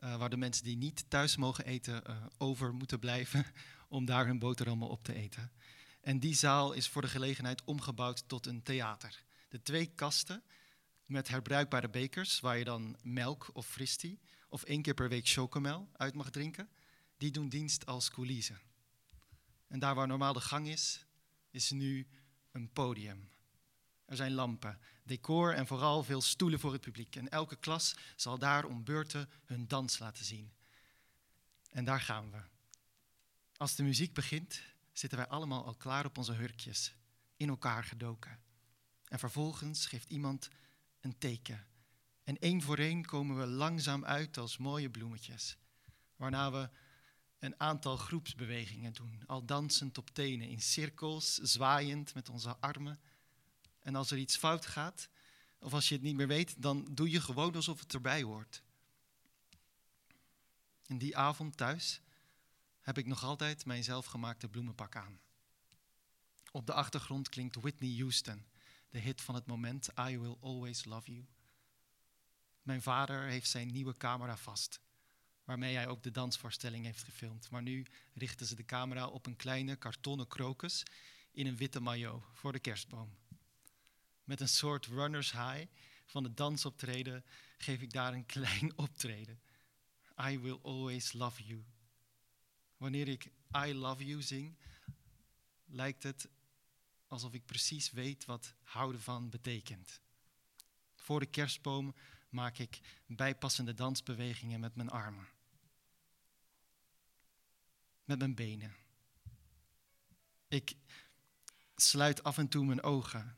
uh, 0.00 0.16
waar 0.16 0.30
de 0.30 0.36
mensen 0.36 0.64
die 0.64 0.76
niet 0.76 1.04
thuis 1.08 1.36
mogen 1.36 1.64
eten, 1.64 2.02
uh, 2.06 2.16
over 2.38 2.74
moeten 2.74 2.98
blijven 2.98 3.46
om 3.88 4.04
daar 4.04 4.26
hun 4.26 4.38
boterhammen 4.38 4.88
op 4.88 5.04
te 5.04 5.14
eten. 5.14 5.52
En 6.04 6.18
die 6.18 6.34
zaal 6.34 6.72
is 6.72 6.88
voor 6.88 7.02
de 7.02 7.08
gelegenheid 7.08 7.64
omgebouwd 7.64 8.28
tot 8.28 8.46
een 8.46 8.62
theater. 8.62 9.24
De 9.48 9.62
twee 9.62 9.86
kasten 9.86 10.42
met 11.04 11.28
herbruikbare 11.28 11.88
bekers, 11.88 12.40
waar 12.40 12.58
je 12.58 12.64
dan 12.64 12.96
melk 13.02 13.50
of 13.52 13.66
fristie 13.66 14.20
of 14.48 14.62
één 14.62 14.82
keer 14.82 14.94
per 14.94 15.08
week 15.08 15.28
chocomel 15.28 15.88
uit 15.92 16.14
mag 16.14 16.30
drinken, 16.30 16.68
die 17.16 17.30
doen 17.30 17.48
dienst 17.48 17.86
als 17.86 18.10
coulisse. 18.10 18.54
En 19.68 19.78
daar 19.78 19.94
waar 19.94 20.06
normaal 20.06 20.32
de 20.32 20.40
gang 20.40 20.68
is, 20.68 21.06
is 21.50 21.70
nu 21.70 22.06
een 22.52 22.72
podium. 22.72 23.30
Er 24.04 24.16
zijn 24.16 24.32
lampen, 24.32 24.78
decor 25.02 25.54
en 25.54 25.66
vooral 25.66 26.02
veel 26.02 26.20
stoelen 26.20 26.60
voor 26.60 26.72
het 26.72 26.80
publiek. 26.80 27.16
En 27.16 27.28
elke 27.28 27.56
klas 27.56 27.94
zal 28.16 28.38
daar 28.38 28.64
om 28.64 28.84
beurten 28.84 29.30
hun 29.44 29.68
dans 29.68 29.98
laten 29.98 30.24
zien. 30.24 30.52
En 31.70 31.84
daar 31.84 32.00
gaan 32.00 32.30
we. 32.30 32.40
Als 33.56 33.74
de 33.74 33.82
muziek 33.82 34.14
begint, 34.14 34.73
zitten 34.98 35.18
wij 35.18 35.28
allemaal 35.28 35.64
al 35.64 35.74
klaar 35.74 36.04
op 36.04 36.18
onze 36.18 36.32
hurkjes, 36.32 36.94
in 37.36 37.48
elkaar 37.48 37.84
gedoken. 37.84 38.38
En 39.08 39.18
vervolgens 39.18 39.86
geeft 39.86 40.10
iemand 40.10 40.48
een 41.00 41.18
teken. 41.18 41.66
En 42.22 42.38
één 42.38 42.62
voor 42.62 42.78
één 42.78 43.04
komen 43.04 43.38
we 43.38 43.46
langzaam 43.46 44.04
uit 44.04 44.38
als 44.38 44.56
mooie 44.56 44.90
bloemetjes. 44.90 45.56
Waarna 46.16 46.52
we 46.52 46.70
een 47.38 47.60
aantal 47.60 47.96
groepsbewegingen 47.96 48.92
doen, 48.92 49.22
al 49.26 49.44
dansend 49.44 49.98
op 49.98 50.10
tenen, 50.10 50.48
in 50.48 50.60
cirkels, 50.60 51.34
zwaaiend 51.34 52.14
met 52.14 52.28
onze 52.28 52.56
armen. 52.56 53.00
En 53.80 53.94
als 53.94 54.10
er 54.10 54.18
iets 54.18 54.36
fout 54.36 54.66
gaat, 54.66 55.08
of 55.58 55.72
als 55.72 55.88
je 55.88 55.94
het 55.94 56.02
niet 56.04 56.16
meer 56.16 56.26
weet, 56.26 56.62
dan 56.62 56.88
doe 56.90 57.10
je 57.10 57.20
gewoon 57.20 57.54
alsof 57.54 57.80
het 57.80 57.94
erbij 57.94 58.22
hoort. 58.22 58.62
In 60.86 60.98
die 60.98 61.16
avond 61.16 61.56
thuis 61.56 62.00
heb 62.84 62.98
ik 62.98 63.06
nog 63.06 63.22
altijd 63.22 63.64
mijn 63.64 63.84
zelfgemaakte 63.84 64.48
bloemenpak 64.48 64.96
aan. 64.96 65.20
Op 66.50 66.66
de 66.66 66.72
achtergrond 66.72 67.28
klinkt 67.28 67.54
Whitney 67.54 67.96
Houston, 67.98 68.46
de 68.90 68.98
hit 68.98 69.20
van 69.20 69.34
het 69.34 69.46
moment 69.46 69.88
I 70.08 70.18
Will 70.18 70.36
Always 70.40 70.84
Love 70.84 71.12
You. 71.12 71.26
Mijn 72.62 72.82
vader 72.82 73.22
heeft 73.22 73.48
zijn 73.48 73.72
nieuwe 73.72 73.96
camera 73.96 74.36
vast 74.36 74.80
waarmee 75.44 75.74
hij 75.74 75.88
ook 75.88 76.02
de 76.02 76.10
dansvoorstelling 76.10 76.84
heeft 76.84 77.02
gefilmd. 77.02 77.50
Maar 77.50 77.62
nu 77.62 77.86
richten 78.14 78.46
ze 78.46 78.54
de 78.54 78.64
camera 78.64 79.06
op 79.06 79.26
een 79.26 79.36
kleine 79.36 79.76
kartonnen 79.76 80.26
krokus 80.26 80.82
in 81.30 81.46
een 81.46 81.56
witte 81.56 81.80
maillot 81.80 82.22
voor 82.32 82.52
de 82.52 82.58
kerstboom. 82.58 83.16
Met 84.24 84.40
een 84.40 84.48
soort 84.48 84.86
runners 84.86 85.32
high 85.32 85.66
van 86.06 86.24
het 86.24 86.36
dansoptreden 86.36 87.24
geef 87.58 87.80
ik 87.80 87.92
daar 87.92 88.12
een 88.12 88.26
klein 88.36 88.78
optreden. 88.78 89.40
I 90.28 90.38
will 90.38 90.58
always 90.62 91.12
love 91.12 91.44
you. 91.44 91.64
Wanneer 92.84 93.08
ik 93.08 93.30
I 93.66 93.74
love 93.74 94.04
you 94.04 94.22
zing, 94.22 94.56
lijkt 95.64 96.02
het 96.02 96.28
alsof 97.08 97.32
ik 97.32 97.46
precies 97.46 97.90
weet 97.90 98.24
wat 98.24 98.54
houden 98.62 99.00
van 99.00 99.30
betekent. 99.30 100.00
Voor 100.96 101.20
de 101.20 101.26
kerstboom 101.26 101.94
maak 102.28 102.58
ik 102.58 102.80
bijpassende 103.06 103.74
dansbewegingen 103.74 104.60
met 104.60 104.74
mijn 104.74 104.90
armen 104.90 105.28
met 108.04 108.18
mijn 108.18 108.34
benen. 108.34 108.74
Ik 110.48 110.76
sluit 111.76 112.22
af 112.22 112.38
en 112.38 112.48
toe 112.48 112.64
mijn 112.64 112.82
ogen. 112.82 113.36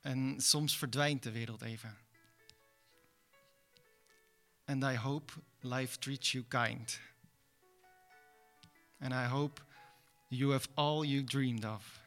En 0.00 0.40
soms 0.40 0.76
verdwijnt 0.76 1.22
de 1.22 1.30
wereld 1.30 1.62
even. 1.62 1.98
And 4.64 4.82
I 4.82 4.96
hope 4.96 5.32
life 5.60 5.98
treats 5.98 6.32
you 6.32 6.44
kind. 6.44 7.00
And 9.00 9.12
I 9.12 9.26
hope 9.26 9.60
you 10.28 10.52
have 10.52 10.68
all 10.74 11.04
you 11.04 11.24
dreamed 11.24 11.64
of. 11.64 12.00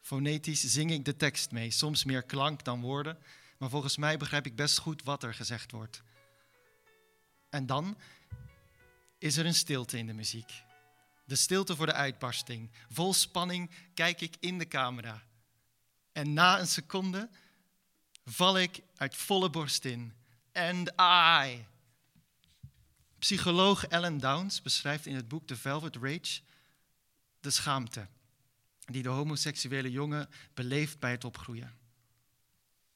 Fonetisch 0.00 0.64
zing 0.64 0.90
ik 0.90 1.04
de 1.04 1.16
tekst 1.16 1.50
mee, 1.50 1.70
soms 1.70 2.04
meer 2.04 2.22
klank 2.22 2.64
dan 2.64 2.80
woorden, 2.80 3.18
maar 3.58 3.70
volgens 3.70 3.96
mij 3.96 4.16
begrijp 4.16 4.46
ik 4.46 4.56
best 4.56 4.78
goed 4.78 5.02
wat 5.02 5.22
er 5.22 5.34
gezegd 5.34 5.70
wordt. 5.70 6.02
En 7.50 7.66
dan 7.66 7.98
is 9.18 9.36
er 9.36 9.46
een 9.46 9.54
stilte 9.54 9.98
in 9.98 10.06
de 10.06 10.12
muziek. 10.12 10.64
De 11.24 11.36
stilte 11.36 11.76
voor 11.76 11.86
de 11.86 11.92
uitbarsting. 11.92 12.70
Vol 12.88 13.14
spanning 13.14 13.70
kijk 13.94 14.20
ik 14.20 14.36
in 14.40 14.58
de 14.58 14.68
camera. 14.68 15.22
En 16.12 16.32
na 16.32 16.58
een 16.58 16.66
seconde 16.66 17.28
val 18.24 18.58
ik 18.58 18.80
uit 18.96 19.16
volle 19.16 19.50
borst 19.50 19.84
in. 19.84 20.12
And 20.52 20.88
I. 21.00 21.66
Psycholoog 23.26 23.86
Ellen 23.86 24.18
Downs 24.18 24.62
beschrijft 24.62 25.06
in 25.06 25.14
het 25.14 25.28
boek 25.28 25.46
The 25.46 25.56
Velvet 25.56 25.96
Rage 25.96 26.40
de 27.40 27.50
schaamte 27.50 28.08
die 28.84 29.02
de 29.02 29.08
homoseksuele 29.08 29.90
jongen 29.90 30.28
beleeft 30.54 30.98
bij 30.98 31.10
het 31.10 31.24
opgroeien. 31.24 31.78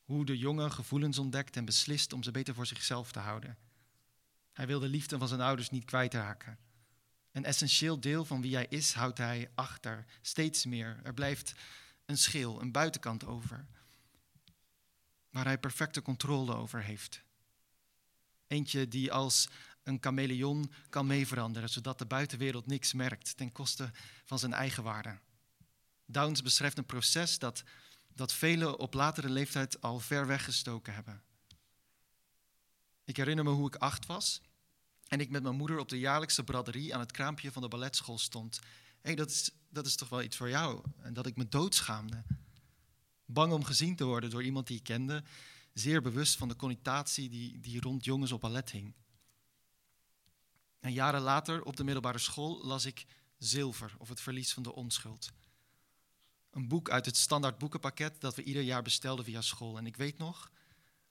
Hoe 0.03 0.25
de 0.25 0.39
jongen 0.39 0.73
gevoelens 0.73 1.19
ontdekt 1.19 1.57
en 1.57 1.65
beslist 1.65 2.13
om 2.13 2.23
ze 2.23 2.31
beter 2.31 2.55
voor 2.55 2.67
zichzelf 2.67 3.13
te 3.13 3.19
houden. 3.19 3.59
Hij 4.53 4.67
wil 4.67 4.81
de 4.81 4.89
liefde 4.89 5.19
van 5.19 5.29
zijn 5.29 5.41
ouders 5.41 5.71
niet 5.71 5.85
kwijtraken. 5.85 6.59
Een 7.33 7.45
essentieel 7.45 8.01
deel 8.01 8.25
van 8.25 8.41
wie 8.41 8.55
hij 8.55 8.67
is 8.69 8.93
houdt 8.93 9.19
hij 9.19 9.51
achter, 9.55 10.05
steeds 10.21 10.65
meer. 10.65 11.01
Er 11.03 11.15
blijft 11.15 11.53
een 12.07 12.19
schil, 12.19 12.61
een 12.61 12.73
buitenkant 12.73 13.27
over, 13.27 13.67
waar 15.31 15.45
hij 15.45 15.59
perfecte 15.59 16.03
controle 16.03 16.55
over 16.55 16.83
heeft. 16.83 17.23
Eentje 18.47 18.89
die 18.89 19.13
als 19.13 19.49
een 19.91 19.99
chameleon 20.01 20.73
kan 20.89 21.07
meeveranderen, 21.07 21.69
zodat 21.69 21.99
de 21.99 22.07
buitenwereld 22.07 22.67
niks 22.67 22.93
merkt 22.93 23.37
ten 23.37 23.53
koste 23.53 23.91
van 24.25 24.39
zijn 24.39 24.53
eigen 24.53 24.83
waarde. 24.83 25.19
Downs 26.07 26.43
beschrijft 26.43 26.79
een 26.79 26.87
proces 26.87 27.39
dat, 27.39 27.63
dat 28.15 28.33
velen 28.33 28.79
op 28.79 28.95
latere 28.95 29.29
leeftijd 29.29 29.81
al 29.81 30.01
ver 30.01 30.27
weggestoken 30.27 30.95
hebben. 30.95 31.23
Ik 33.05 33.17
herinner 33.17 33.45
me 33.45 33.51
hoe 33.51 33.67
ik 33.67 33.77
acht 33.77 34.07
was 34.07 34.41
en 35.09 35.21
ik 35.21 35.31
met 35.31 35.43
mijn 35.43 35.57
moeder 35.57 35.79
op 35.79 35.89
de 35.89 35.99
jaarlijkse 35.99 36.45
braderie 36.45 36.95
aan 36.95 37.01
het 37.01 37.13
kraampje 37.13 37.53
van 37.53 37.63
de 37.63 37.69
balletschool 37.69 38.19
stond. 38.19 38.59
Hé, 38.59 38.67
hey, 39.03 39.15
dat, 39.15 39.31
is, 39.31 39.51
dat 39.69 39.87
is 39.87 39.97
toch 39.97 40.09
wel 40.09 40.23
iets 40.23 40.37
voor 40.37 40.49
jou? 40.49 40.83
En 41.03 41.15
dat 41.15 41.27
ik 41.27 41.37
me 41.37 41.49
doodschaamde. 41.49 42.23
Bang 43.25 43.53
om 43.53 43.65
gezien 43.65 43.97
te 43.97 44.05
worden 44.05 44.31
door 44.31 44.43
iemand 44.43 44.67
die 44.67 44.77
ik 44.77 44.83
kende, 44.83 45.23
zeer 45.73 46.03
bewust 46.03 46.37
van 46.37 46.49
de 46.49 46.57
connotatie 46.57 47.29
die, 47.29 47.61
die 47.61 47.81
rond 47.81 48.05
jongens 48.05 48.33
op 48.33 48.41
ballet 48.41 48.71
hing. 48.71 48.95
En 50.81 50.93
jaren 50.93 51.21
later, 51.21 51.63
op 51.63 51.77
de 51.77 51.85
middelbare 51.85 52.19
school, 52.19 52.65
las 52.65 52.85
ik 52.85 53.07
Zilver 53.39 53.95
of 53.99 54.09
Het 54.09 54.21
Verlies 54.21 54.53
van 54.53 54.63
de 54.63 54.75
Onschuld. 54.75 55.33
Een 56.51 56.69
boek 56.69 56.91
uit 56.91 57.07
het 57.07 57.17
standaard 57.17 57.59
boekenpakket 57.59 58.21
dat 58.21 58.35
we 58.35 58.43
ieder 58.43 58.63
jaar 58.63 58.83
bestelden 58.83 59.25
via 59.25 59.41
school. 59.41 59.79
En 59.79 59.87
ik 59.87 59.97
weet 59.97 60.19
nog 60.19 60.51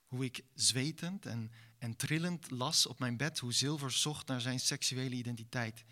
hoe 0.06 0.26
ik 0.26 0.44
zwetend 0.54 1.26
en, 1.26 1.52
en 1.78 1.96
trillend 1.96 2.52
las 2.52 2.86
op 2.86 3.00
mijn 3.00 3.18
bed 3.18 3.40
hoe 3.40 3.54
Zilver 3.54 3.92
zocht 3.92 4.28
naar 4.28 4.42
zijn 4.42 4.60
seksuele 4.60 5.16
identiteit. 5.16 5.84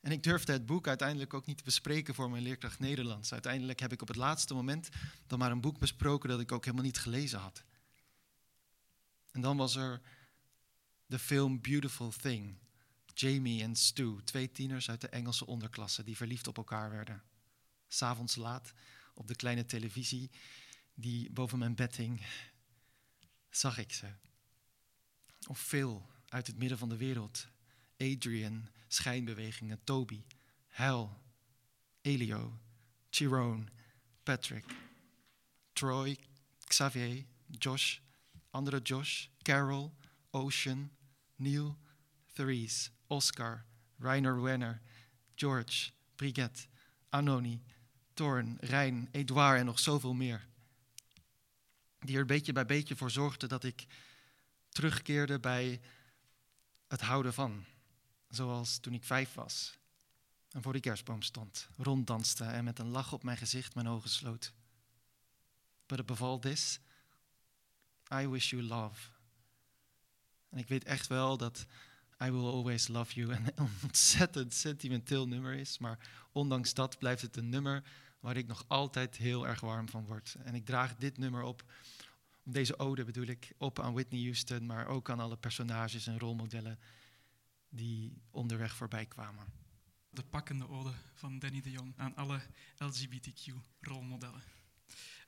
En 0.00 0.12
ik 0.12 0.22
durfde 0.22 0.52
het 0.52 0.66
boek 0.66 0.88
uiteindelijk 0.88 1.34
ook 1.34 1.46
niet 1.46 1.56
te 1.56 1.64
bespreken 1.64 2.14
voor 2.14 2.30
mijn 2.30 2.42
leerkracht 2.42 2.78
Nederlands. 2.78 3.32
Uiteindelijk 3.32 3.80
heb 3.80 3.92
ik 3.92 4.02
op 4.02 4.08
het 4.08 4.16
laatste 4.16 4.54
moment 4.54 4.88
dan 5.26 5.38
maar 5.38 5.50
een 5.50 5.60
boek 5.60 5.78
besproken 5.78 6.28
dat 6.28 6.40
ik 6.40 6.52
ook 6.52 6.64
helemaal 6.64 6.86
niet 6.86 6.98
gelezen 6.98 7.38
had. 7.38 7.64
En 9.30 9.40
dan 9.40 9.56
was 9.56 9.76
er 9.76 10.00
de 11.06 11.18
film 11.18 11.60
Beautiful 11.60 12.10
Thing. 12.10 12.58
Jamie 13.14 13.62
en 13.62 13.76
Stu, 13.76 14.22
twee 14.24 14.50
tieners 14.52 14.90
uit 14.90 15.00
de 15.00 15.08
Engelse 15.08 15.46
onderklasse 15.46 16.04
die 16.04 16.16
verliefd 16.16 16.46
op 16.46 16.56
elkaar 16.56 16.90
werden. 16.90 17.22
S'avonds 17.88 18.36
laat 18.36 18.72
op 19.14 19.28
de 19.28 19.34
kleine 19.36 19.66
televisie 19.66 20.30
die 20.94 21.30
boven 21.30 21.58
mijn 21.58 21.74
bed 21.74 21.96
hing, 21.96 22.26
zag 23.50 23.78
ik 23.78 23.92
ze. 23.92 24.06
Of 25.46 25.58
veel 25.58 26.06
uit 26.28 26.46
het 26.46 26.58
midden 26.58 26.78
van 26.78 26.88
de 26.88 26.96
wereld. 26.96 27.46
Adrian, 27.98 28.68
schijnbewegingen, 28.88 29.84
Toby, 29.84 30.24
Hal, 30.68 31.22
Elio, 32.00 32.58
Chiron, 33.10 33.68
Patrick, 34.22 34.64
Troy, 35.72 36.18
Xavier, 36.64 37.24
Josh, 37.46 37.98
andere 38.50 38.80
Josh, 38.80 39.26
Carol, 39.42 39.94
Ocean, 40.30 40.90
Neil, 41.36 41.78
Therese, 42.32 42.90
Oscar, 43.14 43.64
Rainer 43.98 44.42
Wenner, 44.42 44.80
George, 45.34 45.90
Brigitte, 46.16 46.66
Anoni, 47.08 47.62
Thorn, 48.14 48.56
Rijn, 48.60 49.08
Edouard 49.10 49.58
en 49.58 49.66
nog 49.66 49.78
zoveel 49.78 50.14
meer. 50.14 50.46
Die 51.98 52.16
er 52.16 52.26
beetje 52.26 52.52
bij 52.52 52.66
beetje 52.66 52.96
voor 52.96 53.10
zorgden 53.10 53.48
dat 53.48 53.64
ik 53.64 53.86
terugkeerde 54.68 55.40
bij 55.40 55.80
het 56.88 57.00
houden 57.00 57.34
van. 57.34 57.64
Zoals 58.28 58.78
toen 58.78 58.94
ik 58.94 59.04
vijf 59.04 59.34
was 59.34 59.78
en 60.50 60.62
voor 60.62 60.72
die 60.72 60.82
kerstboom 60.82 61.22
stond, 61.22 61.68
ronddanste 61.76 62.44
en 62.44 62.64
met 62.64 62.78
een 62.78 62.88
lach 62.88 63.12
op 63.12 63.22
mijn 63.22 63.36
gezicht 63.36 63.74
mijn 63.74 63.88
ogen 63.88 64.10
sloot. 64.10 64.52
But 65.86 65.98
above 65.98 66.24
all 66.24 66.38
this, 66.38 66.80
I 68.12 68.28
wish 68.28 68.50
you 68.50 68.62
love. 68.62 69.10
En 70.48 70.58
ik 70.58 70.68
weet 70.68 70.84
echt 70.84 71.06
wel 71.06 71.36
dat 71.36 71.66
I 72.26 72.30
Will 72.30 72.46
Always 72.46 72.88
Love 72.88 73.14
You 73.14 73.32
een 73.34 73.68
ontzettend 73.82 74.54
sentimenteel 74.54 75.28
nummer 75.28 75.54
is. 75.54 75.78
Maar 75.78 75.98
ondanks 76.32 76.74
dat 76.74 76.98
blijft 76.98 77.22
het 77.22 77.36
een 77.36 77.48
nummer 77.48 77.82
waar 78.20 78.36
ik 78.36 78.46
nog 78.46 78.64
altijd 78.68 79.16
heel 79.16 79.46
erg 79.46 79.60
warm 79.60 79.88
van 79.88 80.04
word. 80.04 80.36
En 80.44 80.54
ik 80.54 80.64
draag 80.64 80.96
dit 80.96 81.18
nummer 81.18 81.42
op, 81.42 81.72
deze 82.42 82.78
ode 82.78 83.04
bedoel 83.04 83.26
ik, 83.26 83.52
op 83.58 83.80
aan 83.80 83.92
Whitney 83.92 84.22
Houston, 84.22 84.66
maar 84.66 84.86
ook 84.86 85.10
aan 85.10 85.20
alle 85.20 85.36
personages 85.36 86.06
en 86.06 86.18
rolmodellen 86.18 86.78
die 87.68 88.22
onderweg 88.30 88.76
voorbij 88.76 89.06
kwamen. 89.06 89.46
De 90.10 90.22
pakkende 90.22 90.68
ode 90.68 90.92
van 91.14 91.38
Danny 91.38 91.60
de 91.60 91.70
Jong 91.70 91.92
aan 91.96 92.14
alle 92.14 92.40
LGBTQ-rolmodellen. 92.78 94.42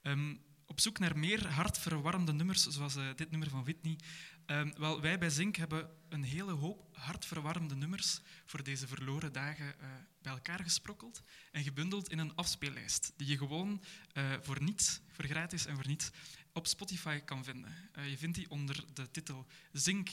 Um, 0.03 0.41
op 0.67 0.81
zoek 0.81 0.99
naar 0.99 1.19
meer 1.19 1.49
hartverwarmende 1.49 2.33
nummers, 2.33 2.67
zoals 2.67 2.97
uh, 2.97 3.15
dit 3.15 3.31
nummer 3.31 3.51
van 3.51 3.65
Whitney. 3.65 3.99
Um, 4.47 4.73
wel, 4.77 5.01
wij 5.01 5.19
bij 5.19 5.31
Zink 5.31 5.57
hebben 5.57 5.91
een 6.09 6.23
hele 6.23 6.53
hoop 6.53 6.89
hartverwarmende 6.93 7.75
nummers 7.75 8.21
voor 8.45 8.63
deze 8.63 8.87
verloren 8.87 9.33
dagen 9.33 9.67
uh, 9.67 9.87
bij 10.23 10.33
elkaar 10.33 10.63
gesprokkeld 10.63 11.23
en 11.53 11.63
gebundeld 11.63 12.11
in 12.11 12.19
een 12.19 12.35
afspeellijst, 12.35 13.13
die 13.17 13.27
je 13.27 13.37
gewoon 13.37 13.83
uh, 14.15 14.33
voor 14.41 14.63
niets, 14.63 15.01
voor 15.13 15.25
gratis 15.25 15.67
en 15.67 15.75
voor 15.75 15.87
niets, 15.87 16.11
op 16.53 16.67
Spotify 16.67 17.19
kan 17.19 17.45
vinden. 17.45 17.75
je 18.09 18.19
vindt 18.19 18.37
die 18.37 18.51
onder 18.51 18.85
de 18.95 19.11
titel 19.11 19.47
Zink 19.73 20.11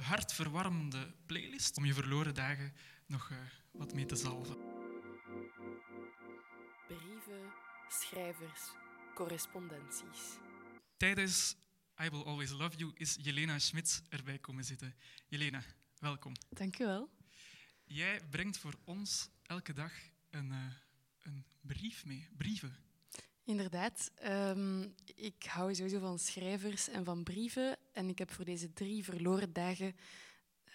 hartverwarmende 0.00 1.14
playlist, 1.26 1.76
om 1.76 1.84
je 1.84 1.94
verloren 1.94 2.34
dagen 2.34 2.72
nog 3.06 3.30
wat 3.70 3.94
mee 3.94 4.06
te 4.06 4.16
zalven. 4.16 4.56
Brieven, 6.86 7.52
schrijvers, 7.88 8.60
correspondenties. 9.14 10.38
Tijdens 10.96 11.56
I 12.02 12.08
Will 12.08 12.24
Always 12.24 12.50
Love 12.50 12.76
You 12.76 12.92
is 12.94 13.16
Jelena 13.20 13.58
Schmidt 13.58 14.02
erbij 14.08 14.38
komen 14.38 14.64
zitten. 14.64 14.94
Jelena, 15.28 15.62
welkom. 15.98 16.32
Dank 16.48 16.78
u 16.78 16.84
wel. 16.84 17.10
Jij 17.84 18.20
brengt 18.30 18.58
voor 18.58 18.74
ons 18.84 19.28
elke 19.42 19.72
dag 19.72 19.92
een, 20.30 20.46
uh, 20.46 20.72
een 21.22 21.44
brief 21.60 22.04
mee, 22.04 22.28
brieven. 22.36 22.76
Inderdaad. 23.44 24.10
Um, 24.24 24.94
ik 25.04 25.42
hou 25.42 25.74
sowieso 25.74 25.98
van 25.98 26.18
schrijvers 26.18 26.88
en 26.88 27.04
van 27.04 27.22
brieven. 27.22 27.78
En 27.92 28.08
ik 28.08 28.18
heb 28.18 28.30
voor 28.30 28.44
deze 28.44 28.72
drie 28.72 29.04
verloren 29.04 29.52
dagen 29.52 29.96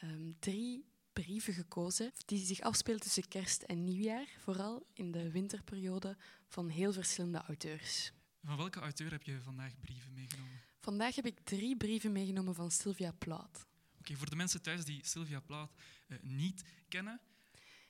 um, 0.03 0.35
drie 0.39 0.85
brieven 1.13 1.53
gekozen 1.53 2.11
die 2.25 2.45
zich 2.45 2.61
afspelen 2.61 2.99
tussen 2.99 3.27
kerst 3.27 3.61
en 3.61 3.83
nieuwjaar, 3.83 4.27
vooral 4.37 4.87
in 4.93 5.11
de 5.11 5.31
winterperiode, 5.31 6.17
van 6.47 6.69
heel 6.69 6.93
verschillende 6.93 7.41
auteurs. 7.41 8.11
Van 8.43 8.57
welke 8.57 8.79
auteur 8.79 9.11
heb 9.11 9.23
je 9.23 9.41
vandaag 9.41 9.79
brieven 9.79 10.13
meegenomen? 10.13 10.61
Vandaag 10.85 11.15
heb 11.15 11.25
ik 11.25 11.39
drie 11.43 11.77
brieven 11.77 12.11
meegenomen 12.11 12.55
van 12.55 12.71
Sylvia 12.71 13.11
Plath. 13.11 13.65
Oké, 13.99 14.15
voor 14.15 14.29
de 14.29 14.35
mensen 14.35 14.61
thuis 14.61 14.85
die 14.85 15.05
Sylvia 15.05 15.39
Plath 15.39 15.71
uh, 16.07 16.17
niet 16.21 16.63
kennen, 16.87 17.21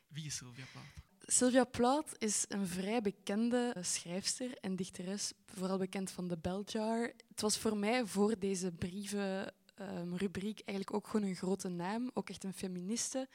wie 0.07 0.25
is 0.25 0.35
Sylvia 0.35 0.63
Plath? 0.71 0.85
Sylvia 1.19 1.63
Plath 1.63 2.15
is 2.17 2.45
een 2.47 2.67
vrij 2.67 3.01
bekende 3.01 3.75
schrijfster 3.81 4.57
en 4.57 4.75
dichteres, 4.75 5.33
vooral 5.45 5.77
bekend 5.77 6.11
van 6.11 6.27
de 6.27 6.37
Bell 6.37 6.61
Jar. 6.65 7.13
Het 7.27 7.41
was 7.41 7.57
voor 7.57 7.77
mij 7.77 8.05
voor 8.05 8.39
deze 8.39 8.71
brievenrubriek 8.71 10.59
um, 10.59 10.65
eigenlijk 10.65 10.93
ook 10.93 11.07
gewoon 11.07 11.29
een 11.29 11.35
grote 11.35 11.69
naam, 11.69 12.11
ook 12.13 12.29
echt 12.29 12.43
een 12.43 12.53
feministe. 12.53 13.29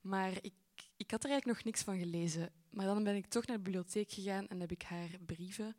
Maar 0.00 0.32
ik, 0.40 0.54
ik 0.96 1.10
had 1.10 1.24
er 1.24 1.30
eigenlijk 1.30 1.58
nog 1.58 1.64
niks 1.64 1.82
van 1.82 1.98
gelezen. 1.98 2.52
Maar 2.70 2.86
dan 2.86 3.04
ben 3.04 3.16
ik 3.16 3.26
toch 3.26 3.46
naar 3.46 3.56
de 3.56 3.62
bibliotheek 3.62 4.12
gegaan 4.12 4.48
en 4.48 4.60
heb 4.60 4.70
ik 4.70 4.82
haar 4.82 5.10
brieven 5.26 5.76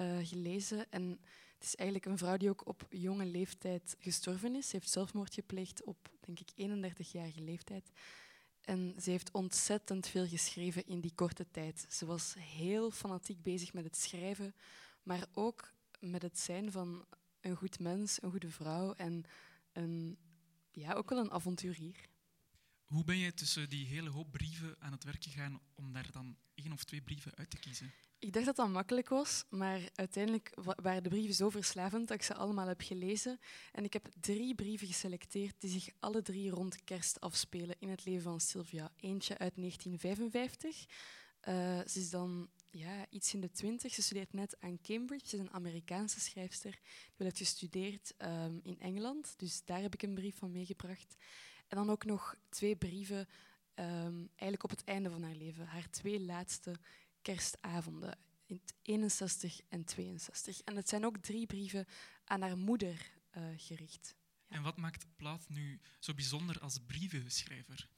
uh, 0.00 0.18
gelezen. 0.22 0.90
En 0.90 1.20
het 1.54 1.64
is 1.64 1.74
eigenlijk 1.74 2.08
een 2.08 2.18
vrouw 2.18 2.36
die 2.36 2.50
ook 2.50 2.66
op 2.66 2.86
jonge 2.90 3.26
leeftijd 3.26 3.96
gestorven 3.98 4.54
is. 4.54 4.68
Ze 4.68 4.76
heeft 4.76 4.90
zelfmoord 4.90 5.34
gepleegd 5.34 5.84
op, 5.84 6.08
denk 6.20 6.40
ik, 6.40 6.50
31-jarige 6.50 7.40
leeftijd. 7.40 7.90
En 8.60 8.94
ze 9.00 9.10
heeft 9.10 9.30
ontzettend 9.30 10.06
veel 10.06 10.26
geschreven 10.26 10.86
in 10.86 11.00
die 11.00 11.14
korte 11.14 11.50
tijd. 11.50 11.86
Ze 11.88 12.06
was 12.06 12.34
heel 12.38 12.90
fanatiek 12.90 13.42
bezig 13.42 13.72
met 13.72 13.84
het 13.84 13.96
schrijven, 13.96 14.54
maar 15.02 15.26
ook 15.32 15.72
met 16.00 16.22
het 16.22 16.38
zijn 16.38 16.72
van 16.72 17.04
een 17.40 17.56
goed 17.56 17.78
mens, 17.78 18.22
een 18.22 18.30
goede 18.30 18.50
vrouw 18.50 18.92
en 18.92 19.24
een, 19.72 20.18
ja, 20.70 20.92
ook 20.92 21.08
wel 21.08 21.18
een 21.18 21.32
avonturier. 21.32 22.08
Hoe 22.94 23.04
ben 23.04 23.18
je 23.18 23.34
tussen 23.34 23.68
die 23.68 23.86
hele 23.86 24.10
hoop 24.10 24.30
brieven 24.30 24.76
aan 24.78 24.92
het 24.92 25.04
werk 25.04 25.24
gegaan 25.24 25.60
om 25.74 25.92
daar 25.92 26.10
dan 26.12 26.36
één 26.54 26.72
of 26.72 26.84
twee 26.84 27.00
brieven 27.00 27.34
uit 27.34 27.50
te 27.50 27.58
kiezen? 27.58 27.92
Ik 28.18 28.32
dacht 28.32 28.46
dat 28.46 28.56
dat 28.56 28.68
makkelijk 28.68 29.08
was, 29.08 29.44
maar 29.50 29.80
uiteindelijk 29.94 30.52
waren 30.82 31.02
de 31.02 31.08
brieven 31.08 31.34
zo 31.34 31.48
verslavend 31.48 32.08
dat 32.08 32.16
ik 32.16 32.22
ze 32.22 32.34
allemaal 32.34 32.66
heb 32.66 32.80
gelezen. 32.80 33.38
En 33.72 33.84
ik 33.84 33.92
heb 33.92 34.08
drie 34.20 34.54
brieven 34.54 34.86
geselecteerd 34.86 35.54
die 35.58 35.70
zich 35.70 35.88
alle 36.00 36.22
drie 36.22 36.50
rond 36.50 36.84
kerst 36.84 37.20
afspelen 37.20 37.76
in 37.78 37.88
het 37.88 38.04
leven 38.04 38.22
van 38.22 38.40
Sylvia. 38.40 38.92
Eentje 38.96 39.38
uit 39.38 39.56
1955, 39.56 40.86
Eh, 41.40 41.80
ze 41.86 41.98
is 41.98 42.10
dan 42.10 42.50
ja, 42.70 43.06
iets 43.10 43.34
in 43.34 43.40
de 43.40 43.50
twintig. 43.50 43.94
Ze 43.94 44.02
studeert 44.02 44.32
net 44.32 44.56
aan 44.60 44.80
Cambridge. 44.80 45.28
Ze 45.28 45.36
is 45.36 45.42
een 45.42 45.52
Amerikaanse 45.52 46.20
schrijfster. 46.20 46.70
Die 47.16 47.26
heeft 47.26 47.38
gestudeerd 47.38 48.14
um, 48.18 48.60
in 48.62 48.80
Engeland. 48.80 49.34
Dus 49.36 49.64
daar 49.64 49.80
heb 49.80 49.94
ik 49.94 50.02
een 50.02 50.14
brief 50.14 50.36
van 50.36 50.50
meegebracht. 50.50 51.16
En 51.74 51.80
dan 51.80 51.90
ook 51.90 52.04
nog 52.04 52.36
twee 52.48 52.76
brieven, 52.76 53.28
um, 53.74 54.28
eigenlijk 54.28 54.62
op 54.62 54.70
het 54.70 54.84
einde 54.84 55.10
van 55.10 55.22
haar 55.22 55.34
leven. 55.34 55.66
Haar 55.66 55.90
twee 55.90 56.20
laatste 56.20 56.74
kerstavonden, 57.22 58.18
in 58.46 58.60
61 58.82 59.60
en 59.68 59.84
62. 59.84 60.60
En 60.60 60.76
het 60.76 60.88
zijn 60.88 61.04
ook 61.04 61.16
drie 61.16 61.46
brieven 61.46 61.86
aan 62.24 62.40
haar 62.40 62.58
moeder 62.58 63.10
uh, 63.36 63.42
gericht. 63.56 64.14
Ja. 64.48 64.56
En 64.56 64.62
wat 64.62 64.76
maakt 64.76 65.06
Plaat 65.16 65.48
nu 65.48 65.80
zo 65.98 66.14
bijzonder 66.14 66.60
als 66.60 66.78
brievenschrijver? 66.86 67.88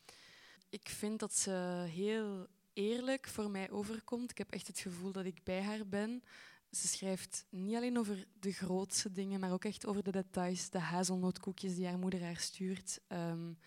Ik 0.68 0.88
vind 0.88 1.20
dat 1.20 1.34
ze 1.34 1.84
heel 1.88 2.46
eerlijk 2.72 3.28
voor 3.28 3.50
mij 3.50 3.70
overkomt. 3.70 4.30
Ik 4.30 4.38
heb 4.38 4.50
echt 4.50 4.66
het 4.66 4.78
gevoel 4.78 5.12
dat 5.12 5.24
ik 5.24 5.42
bij 5.44 5.62
haar 5.62 5.86
ben. 5.86 6.22
Ze 6.70 6.88
schrijft 6.88 7.46
niet 7.48 7.76
alleen 7.76 7.98
over 7.98 8.26
de 8.40 8.52
grootste 8.52 9.12
dingen, 9.12 9.40
maar 9.40 9.52
ook 9.52 9.64
echt 9.64 9.86
over 9.86 10.02
de 10.02 10.10
details, 10.10 10.70
de 10.70 10.78
hazelnootkoekjes 10.78 11.74
die 11.74 11.86
haar 11.86 11.98
moeder 11.98 12.22
haar 12.22 12.36
stuurt. 12.36 13.00
Um, 13.08 13.58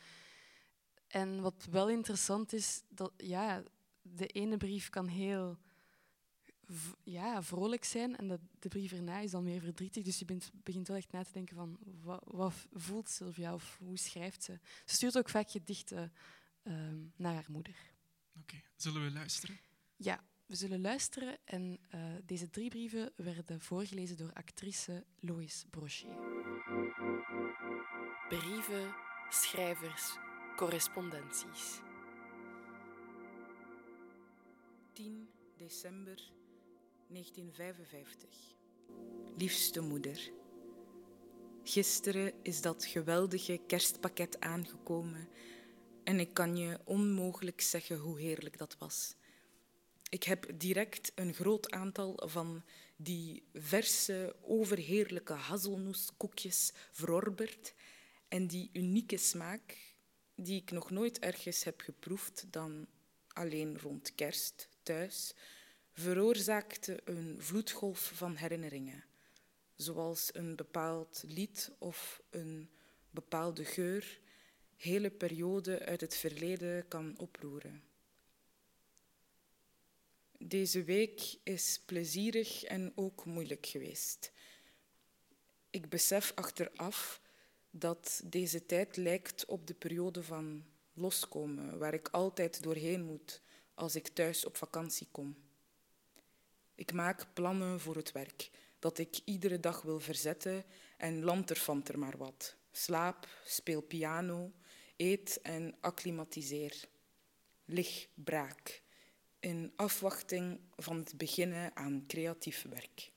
en 1.07 1.41
wat 1.41 1.67
wel 1.71 1.89
interessant 1.89 2.53
is, 2.53 2.83
dat 2.89 3.13
ja, 3.17 3.63
de 4.01 4.27
ene 4.27 4.57
brief 4.57 4.89
kan 4.89 5.07
heel 5.07 5.57
ja, 7.03 7.43
vrolijk 7.43 7.83
zijn 7.83 8.17
en 8.17 8.27
de, 8.27 8.39
de 8.59 8.67
brief 8.67 8.91
erna 8.91 9.19
is 9.19 9.31
dan 9.31 9.43
meer 9.43 9.61
verdrietig. 9.61 10.03
Dus 10.03 10.19
je 10.19 10.25
bent, 10.25 10.51
begint 10.53 10.87
wel 10.87 10.97
echt 10.97 11.11
na 11.11 11.23
te 11.23 11.31
denken 11.31 11.55
van 11.55 11.77
wat, 12.01 12.21
wat 12.25 12.53
voelt 12.73 13.09
Sylvia 13.09 13.53
of 13.53 13.77
hoe 13.79 13.97
schrijft 13.97 14.43
ze. 14.43 14.59
Ze 14.85 14.95
stuurt 14.95 15.17
ook 15.17 15.29
vaak 15.29 15.51
gedichten 15.51 16.13
um, 16.63 17.13
naar 17.15 17.33
haar 17.33 17.51
moeder. 17.51 17.75
Oké, 18.39 18.61
zullen 18.75 19.03
we 19.03 19.11
luisteren? 19.11 19.59
Ja, 19.95 20.23
we 20.49 20.55
zullen 20.55 20.81
luisteren. 20.81 21.37
En 21.45 21.79
uh, 21.95 22.01
deze 22.25 22.49
drie 22.49 22.69
brieven 22.69 23.11
werden 23.15 23.61
voorgelezen 23.61 24.17
door 24.17 24.33
actrice 24.33 25.03
Lois 25.19 25.65
Brochet. 25.69 26.17
Brieven, 28.29 28.95
schrijvers, 29.29 30.17
correspondenties. 30.55 31.79
10 34.93 35.29
december 35.57 36.31
1955. 37.07 38.29
Liefste 39.37 39.81
moeder. 39.81 40.31
Gisteren 41.63 42.33
is 42.41 42.61
dat 42.61 42.85
geweldige 42.85 43.61
kerstpakket 43.67 44.39
aangekomen 44.39 45.27
en 46.03 46.19
ik 46.19 46.33
kan 46.33 46.57
je 46.57 46.79
onmogelijk 46.83 47.61
zeggen 47.61 47.97
hoe 47.97 48.19
heerlijk 48.19 48.57
dat 48.57 48.77
was. 48.77 49.15
Ik 50.09 50.23
heb 50.23 50.51
direct 50.55 51.11
een 51.15 51.33
groot 51.33 51.71
aantal 51.71 52.21
van 52.25 52.63
die 52.95 53.43
verse, 53.53 54.35
overheerlijke 54.41 55.33
hazelnoeskoekjes 55.33 56.71
verorberd. 56.91 57.73
En 58.27 58.47
die 58.47 58.69
unieke 58.73 59.17
smaak, 59.17 59.77
die 60.35 60.61
ik 60.61 60.71
nog 60.71 60.89
nooit 60.89 61.19
ergens 61.19 61.63
heb 61.63 61.81
geproefd 61.81 62.45
dan 62.49 62.87
alleen 63.27 63.79
rond 63.79 64.15
kerst 64.15 64.69
thuis, 64.83 65.33
veroorzaakte 65.93 67.01
een 67.05 67.35
vloedgolf 67.39 68.11
van 68.13 68.35
herinneringen. 68.35 69.03
Zoals 69.75 70.29
een 70.33 70.55
bepaald 70.55 71.23
lied 71.27 71.71
of 71.77 72.21
een 72.29 72.69
bepaalde 73.09 73.65
geur 73.65 74.19
hele 74.79 75.09
periode 75.09 75.85
uit 75.85 76.01
het 76.01 76.15
verleden 76.15 76.87
kan 76.87 77.13
oproeren. 77.17 77.88
Deze 80.43 80.83
week 80.83 81.35
is 81.43 81.81
plezierig 81.85 82.63
en 82.63 82.91
ook 82.95 83.25
moeilijk 83.25 83.65
geweest. 83.65 84.31
Ik 85.69 85.89
besef 85.89 86.31
achteraf 86.35 87.21
dat 87.69 88.21
deze 88.25 88.65
tijd 88.65 88.97
lijkt 88.97 89.45
op 89.45 89.67
de 89.67 89.73
periode 89.73 90.23
van 90.23 90.65
loskomen, 90.93 91.77
waar 91.77 91.93
ik 91.93 92.07
altijd 92.07 92.63
doorheen 92.63 93.03
moet 93.03 93.41
als 93.73 93.95
ik 93.95 94.07
thuis 94.07 94.45
op 94.45 94.57
vakantie 94.57 95.07
kom. 95.11 95.37
Ik 96.75 96.93
maak 96.93 97.33
plannen 97.33 97.79
voor 97.79 97.95
het 97.95 98.11
werk, 98.11 98.49
dat 98.79 98.97
ik 98.97 99.19
iedere 99.23 99.59
dag 99.59 99.81
wil 99.81 99.99
verzetten 99.99 100.65
en 100.97 101.23
land 101.23 101.49
er 101.89 101.99
maar 101.99 102.17
wat. 102.17 102.55
Slaap, 102.71 103.27
speel 103.45 103.81
piano, 103.81 104.51
eet 104.95 105.39
en 105.41 105.75
acclimatiseer. 105.79 106.87
Lig 107.65 108.07
braak, 108.13 108.81
in 109.39 109.73
afwachting 109.75 110.59
van 110.75 110.97
het 110.97 111.17
beginnen 111.17 111.75
aan 111.75 112.03
creatief 112.07 112.65
werk. 112.69 113.11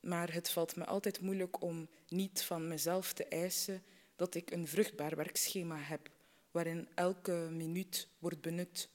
Maar 0.00 0.32
het 0.32 0.50
valt 0.50 0.76
me 0.76 0.84
altijd 0.84 1.20
moeilijk 1.20 1.62
om 1.62 1.88
niet 2.08 2.42
van 2.42 2.68
mezelf 2.68 3.12
te 3.12 3.24
eisen 3.24 3.82
dat 4.16 4.34
ik 4.34 4.50
een 4.50 4.68
vruchtbaar 4.68 5.16
werkschema 5.16 5.76
heb 5.76 6.10
waarin 6.50 6.88
elke 6.94 7.48
minuut 7.52 8.08
wordt 8.18 8.40
benut. 8.40 8.88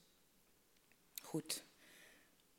Goed. 1.22 1.64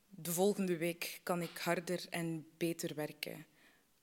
De 0.09 0.32
volgende 0.32 0.78
week 0.78 1.20
kan 1.24 1.41
ik 1.41 1.57
harder 1.57 2.05
en 2.09 2.47
beter 2.57 2.95
werken, 2.95 3.45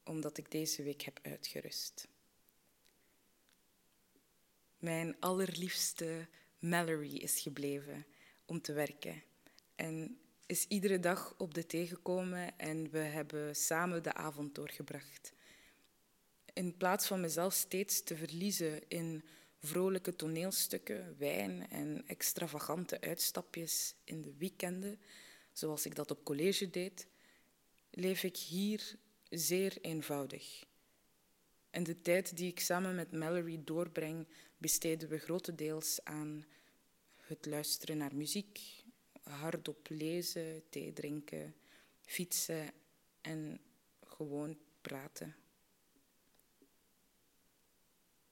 omdat 0.05 0.39
ik 0.39 0.51
deze 0.51 0.83
week 0.83 1.03
heb 1.03 1.19
uitgerust. 1.23 2.09
Mijn 4.79 5.17
allerliefste 5.21 6.29
Mallory 6.59 7.17
is 7.17 7.41
gebleven 7.41 8.07
om 8.49 8.61
te 8.61 8.73
werken. 8.73 9.23
En 9.75 10.19
is 10.47 10.67
iedere 10.69 11.01
dag 11.01 11.35
op 11.39 11.55
de 11.55 11.67
thee 11.67 11.87
gekomen 11.87 12.59
en 12.59 12.91
we 12.91 12.99
hebben 12.99 13.57
samen 13.57 14.03
de 14.03 14.15
avond 14.15 14.55
doorgebracht. 14.55 15.33
In 16.53 16.77
plaats 16.77 17.07
van 17.07 17.21
mezelf 17.21 17.55
steeds 17.55 18.03
te 18.03 18.17
verliezen 18.17 18.89
in 18.89 19.25
vrolijke 19.59 20.17
toneelstukken, 20.17 21.15
wijn 21.19 21.71
en 21.71 22.07
extravagante 22.07 23.01
uitstapjes 23.01 23.95
in 24.05 24.23
de 24.23 24.35
weekenden, 24.39 25.01
zoals 25.53 25.87
ik 25.87 25.95
dat 25.95 26.11
op 26.11 26.25
college 26.25 26.71
deed, 26.71 27.09
leef 27.91 28.23
ik 28.23 28.37
hier 28.37 28.97
zeer 29.31 29.79
eenvoudig. 29.81 30.67
En 31.71 31.83
de 31.83 32.01
tijd 32.01 32.37
die 32.37 32.51
ik 32.51 32.61
samen 32.61 32.95
met 32.95 33.13
Mallory 33.13 33.61
doorbreng, 33.65 34.29
besteden 34.59 35.09
we 35.09 35.19
grotendeels 35.19 36.05
aan 36.05 36.47
het 37.29 37.47
luisteren 37.47 37.97
naar 37.97 38.15
muziek, 38.15 38.61
hardop 39.23 39.87
lezen, 39.89 40.63
thee 40.71 40.93
drinken, 40.93 41.55
fietsen 42.01 42.73
en 43.21 43.61
gewoon 44.05 44.59
praten. 44.81 45.37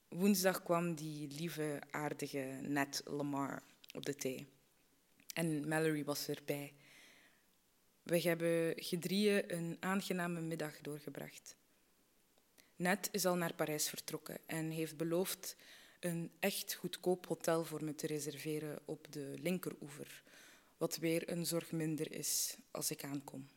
Woensdag 0.07 0.63
kwam 0.63 0.95
die 0.95 1.27
lieve, 1.27 1.81
aardige 1.91 2.59
Nat 2.61 3.01
Lamar 3.05 3.63
op 3.93 4.05
de 4.05 4.15
thee. 4.15 4.47
En 5.33 5.67
Mallory 5.67 6.03
was 6.03 6.27
erbij. 6.27 6.73
We 8.03 8.21
hebben 8.21 8.83
gedrieën 8.83 9.53
een 9.53 9.77
aangename 9.79 10.41
middag 10.41 10.81
doorgebracht. 10.81 11.55
Net 12.75 13.09
is 13.11 13.25
al 13.25 13.35
naar 13.35 13.53
Parijs 13.53 13.89
vertrokken 13.89 14.37
en 14.45 14.69
heeft 14.69 14.97
beloofd 14.97 15.55
een 16.07 16.31
echt 16.39 16.73
goedkoop 16.73 17.25
hotel 17.25 17.65
voor 17.65 17.83
me 17.83 17.95
te 17.95 18.07
reserveren 18.07 18.79
op 18.85 19.11
de 19.11 19.33
linkeroever, 19.39 20.23
wat 20.77 20.97
weer 20.97 21.29
een 21.29 21.45
zorg 21.45 21.71
minder 21.71 22.11
is 22.11 22.57
als 22.71 22.91
ik 22.91 23.03
aankom. 23.03 23.47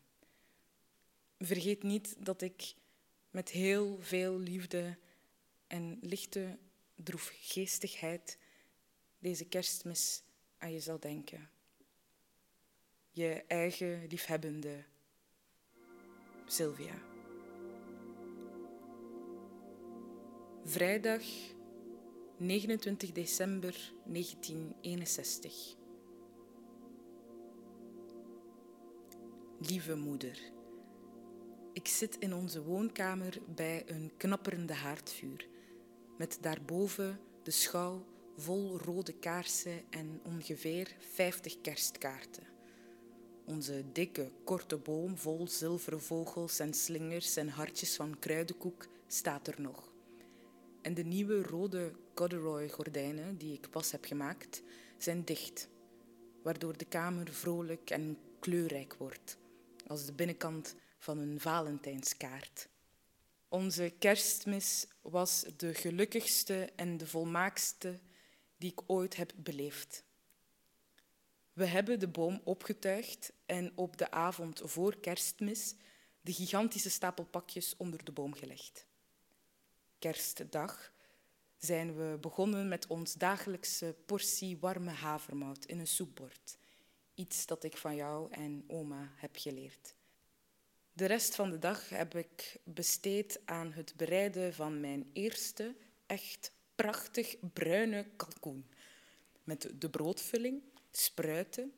Vergeet 1.38 1.82
niet 1.82 2.16
dat 2.18 2.42
ik 2.42 2.74
met 3.30 3.51
heel 3.51 3.98
veel 4.01 4.38
liefde 4.38 4.98
en 5.66 5.98
lichte 6.01 6.59
droefgeestigheid 6.94 8.38
deze 9.18 9.44
kerstmis 9.44 10.22
aan 10.59 10.72
je 10.72 10.80
zal 10.80 11.01
denken. 11.01 11.51
Je 13.11 13.44
eigen 13.46 14.07
liefhebbende 14.07 14.84
Sylvia. 16.46 16.94
Vrijdag 20.64 21.22
29 22.41 23.12
december 23.12 23.93
1961. 24.05 25.76
Lieve 29.59 29.97
moeder, 29.97 30.53
ik 31.72 31.88
zit 31.88 32.16
in 32.18 32.34
onze 32.34 32.62
woonkamer 32.62 33.38
bij 33.55 33.82
een 33.86 34.12
knapperende 34.16 34.72
haardvuur, 34.72 35.49
met 36.18 36.38
daarboven 36.41 37.20
de 37.43 37.51
schouw 37.51 38.07
vol 38.36 38.78
rode 38.78 39.12
kaarsen 39.12 39.82
en 39.91 40.20
ongeveer 40.24 40.97
50 40.99 41.61
kerstkaarten. 41.61 42.45
Onze 43.45 43.84
dikke, 43.93 44.32
korte 44.45 44.76
boom 44.76 45.16
vol 45.16 45.49
zilveren 45.49 46.03
vogels 46.03 46.59
en 46.59 46.74
slingers 46.74 47.36
en 47.36 47.49
hartjes 47.49 47.97
van 47.97 48.18
kruidenkoek 48.18 48.88
staat 49.07 49.47
er 49.47 49.61
nog. 49.61 49.93
En 50.82 50.95
de 50.95 51.05
nieuwe 51.05 51.43
rode 51.43 51.93
corduroy 52.21 52.68
gordijnen 52.68 53.37
die 53.37 53.53
ik 53.53 53.71
pas 53.71 53.91
heb 53.91 54.05
gemaakt, 54.05 54.62
zijn 54.99 55.25
dicht. 55.25 55.68
waardoor 56.43 56.77
de 56.77 56.85
kamer 56.85 57.33
vrolijk 57.33 57.91
en 57.91 58.18
kleurrijk 58.39 58.95
wordt, 58.95 59.39
als 59.87 60.07
de 60.07 60.12
binnenkant 60.12 60.75
van 60.99 61.18
een 61.18 61.41
Valentijnskaart. 61.41 62.68
Onze 63.49 63.93
kerstmis 63.99 64.87
was 65.01 65.45
de 65.57 65.75
gelukkigste 65.75 66.73
en 66.77 66.97
de 66.97 67.07
volmaakste 67.07 68.01
die 68.57 68.71
ik 68.71 68.81
ooit 68.87 69.16
heb 69.16 69.33
beleefd. 69.37 70.05
We 71.53 71.64
hebben 71.64 72.01
de 72.01 72.09
boom 72.09 72.41
opgetuigd 72.45 73.33
en 73.47 73.73
op 73.75 73.97
de 73.97 74.11
avond 74.11 74.61
voor 74.64 75.01
kerstmis 75.01 75.75
de 76.21 76.33
gigantische 76.33 76.91
stapel 76.91 77.25
pakjes 77.25 77.77
onder 77.77 78.05
de 78.05 78.12
boom 78.12 78.35
gelegd. 78.35 78.87
Kerstdag 79.99 80.93
zijn 81.65 81.97
we 81.97 82.19
begonnen 82.21 82.69
met 82.69 82.87
ons 82.87 83.15
dagelijkse 83.15 83.97
portie 84.07 84.59
warme 84.59 84.91
havermout 84.91 85.65
in 85.65 85.79
een 85.79 85.87
soepbord. 85.87 86.59
Iets 87.15 87.47
dat 87.47 87.65
ik 87.65 87.77
van 87.77 87.95
jou 87.95 88.33
en 88.33 88.65
oma 88.67 89.13
heb 89.17 89.37
geleerd. 89.37 89.95
De 90.93 91.07
rest 91.07 91.35
van 91.35 91.51
de 91.51 91.59
dag 91.59 91.89
heb 91.89 92.15
ik 92.15 92.61
besteed 92.65 93.41
aan 93.45 93.73
het 93.73 93.95
bereiden 93.97 94.55
van 94.55 94.81
mijn 94.81 95.11
eerste 95.13 95.75
echt 96.07 96.53
prachtig 96.75 97.37
bruine 97.53 98.07
kalkoen. 98.17 98.67
Met 99.45 99.71
de 99.75 99.91
broodvulling, 99.91 100.63
spruiten 100.91 101.73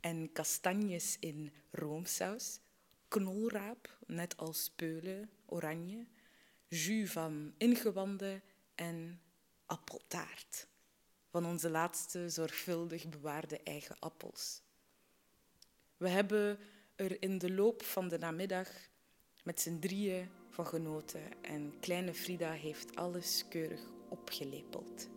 en 0.00 0.32
kastanjes 0.32 1.16
in 1.20 1.52
roomsaus, 1.70 2.60
knolraap, 3.08 3.98
net 4.06 4.36
als 4.36 4.70
peulen, 4.76 5.30
oranje, 5.46 6.06
jus 6.68 7.10
van 7.10 7.54
ingewanden 7.56 8.42
en 8.74 9.20
appeltaart. 9.66 10.68
Van 11.28 11.46
onze 11.46 11.70
laatste 11.70 12.28
zorgvuldig 12.28 13.08
bewaarde 13.08 13.60
eigen 13.62 13.98
appels. 13.98 14.62
We 15.96 16.08
hebben 16.08 16.58
er 16.96 17.22
in 17.22 17.38
de 17.38 17.52
loop 17.52 17.82
van 17.82 18.08
de 18.08 18.18
namiddag 18.18 18.68
met 19.42 19.60
z'n 19.60 19.78
drieën 19.78 20.30
van 20.50 20.66
genoten 20.66 21.42
en 21.42 21.78
kleine 21.80 22.14
Frida 22.14 22.52
heeft 22.52 22.96
alles 22.96 23.44
keurig 23.48 23.80
opgelepeld. 24.08 25.08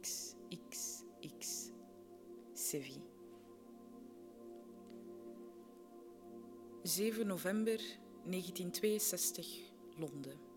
X, 0.00 0.34
X, 0.68 1.02
X, 1.38 1.70
Sevi. 2.52 3.02
7 6.82 7.26
november 7.26 7.76
1962, 8.24 9.46
Londen. 9.96 10.53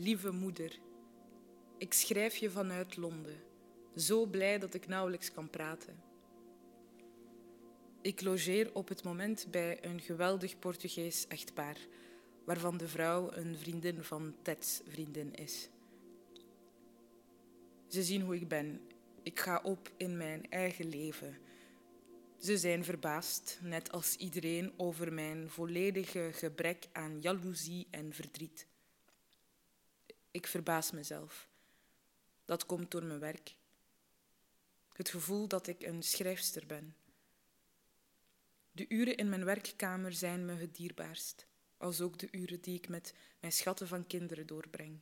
Lieve 0.00 0.30
moeder, 0.30 0.78
ik 1.78 1.92
schrijf 1.92 2.36
je 2.36 2.50
vanuit 2.50 2.96
Londen. 2.96 3.36
Zo 3.96 4.26
blij 4.26 4.58
dat 4.58 4.74
ik 4.74 4.86
nauwelijks 4.86 5.32
kan 5.32 5.50
praten. 5.50 6.02
Ik 8.02 8.20
logeer 8.22 8.74
op 8.74 8.88
het 8.88 9.02
moment 9.02 9.46
bij 9.50 9.84
een 9.84 10.00
geweldig 10.00 10.58
Portugees 10.58 11.26
echtpaar, 11.26 11.76
waarvan 12.44 12.76
de 12.76 12.88
vrouw 12.88 13.32
een 13.32 13.56
vriendin 13.56 14.02
van 14.02 14.34
Ted's 14.42 14.80
vriendin 14.88 15.34
is. 15.34 15.68
Ze 17.86 18.02
zien 18.02 18.22
hoe 18.22 18.34
ik 18.36 18.48
ben. 18.48 18.80
Ik 19.22 19.40
ga 19.40 19.60
op 19.62 19.90
in 19.96 20.16
mijn 20.16 20.50
eigen 20.50 20.88
leven. 20.88 21.38
Ze 22.36 22.58
zijn 22.58 22.84
verbaasd, 22.84 23.58
net 23.62 23.92
als 23.92 24.16
iedereen, 24.16 24.72
over 24.76 25.12
mijn 25.12 25.50
volledige 25.50 26.30
gebrek 26.32 26.88
aan 26.92 27.20
jaloezie 27.20 27.86
en 27.90 28.12
verdriet. 28.12 28.66
Ik 30.38 30.46
verbaas 30.46 30.90
mezelf. 30.90 31.48
Dat 32.44 32.66
komt 32.66 32.90
door 32.90 33.04
mijn 33.04 33.18
werk. 33.18 33.54
Het 34.92 35.08
gevoel 35.08 35.48
dat 35.48 35.66
ik 35.66 35.82
een 35.82 36.02
schrijfster 36.02 36.66
ben. 36.66 36.96
De 38.72 38.84
uren 38.88 39.16
in 39.16 39.28
mijn 39.28 39.44
werkkamer 39.44 40.12
zijn 40.12 40.44
me 40.44 40.54
het 40.54 40.76
dierbaarst, 40.76 41.46
als 41.76 42.00
ook 42.00 42.18
de 42.18 42.28
uren 42.30 42.60
die 42.60 42.74
ik 42.74 42.88
met 42.88 43.14
mijn 43.40 43.52
schatten 43.52 43.88
van 43.88 44.06
kinderen 44.06 44.46
doorbreng. 44.46 45.00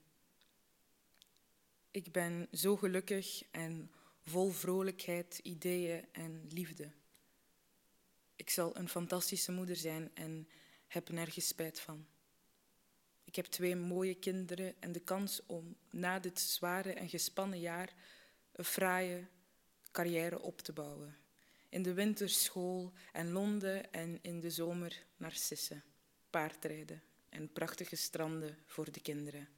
Ik 1.91 2.13
ben 2.13 2.49
zo 2.53 2.77
gelukkig 2.77 3.43
en 3.51 3.91
vol 4.25 4.51
vrolijkheid, 4.51 5.39
ideeën 5.43 6.05
en 6.13 6.47
liefde. 6.49 6.91
Ik 8.37 8.51
zal 8.51 8.77
een 8.77 8.89
fantastische 8.89 9.53
moeder 9.53 9.77
zijn 9.77 10.11
en 10.15 10.49
heb 10.87 11.09
nergens 11.09 11.47
spijt 11.47 11.81
van. 11.81 12.07
Ik 13.37 13.43
heb 13.43 13.53
twee 13.53 13.77
mooie 13.77 14.15
kinderen 14.15 14.75
en 14.81 14.93
de 14.93 15.01
kans 15.01 15.41
om 15.47 15.77
na 15.91 16.19
dit 16.19 16.41
zware 16.41 16.93
en 16.93 17.09
gespannen 17.09 17.61
jaar 17.61 17.95
een 18.53 18.65
fraaie 18.65 19.27
carrière 19.93 20.41
op 20.41 20.61
te 20.61 20.73
bouwen. 20.73 21.17
In 21.69 21.83
de 21.83 21.93
winter 21.93 22.29
school 22.29 22.93
en 23.13 23.33
Londen 23.33 23.93
en 23.93 24.19
in 24.23 24.41
de 24.41 24.51
zomer 24.51 25.05
narcissen, 25.17 25.85
paardrijden 26.31 27.03
en 27.29 27.53
prachtige 27.53 27.97
stranden 27.97 28.59
voor 28.67 28.93
de 28.93 29.01
kinderen. 29.01 29.49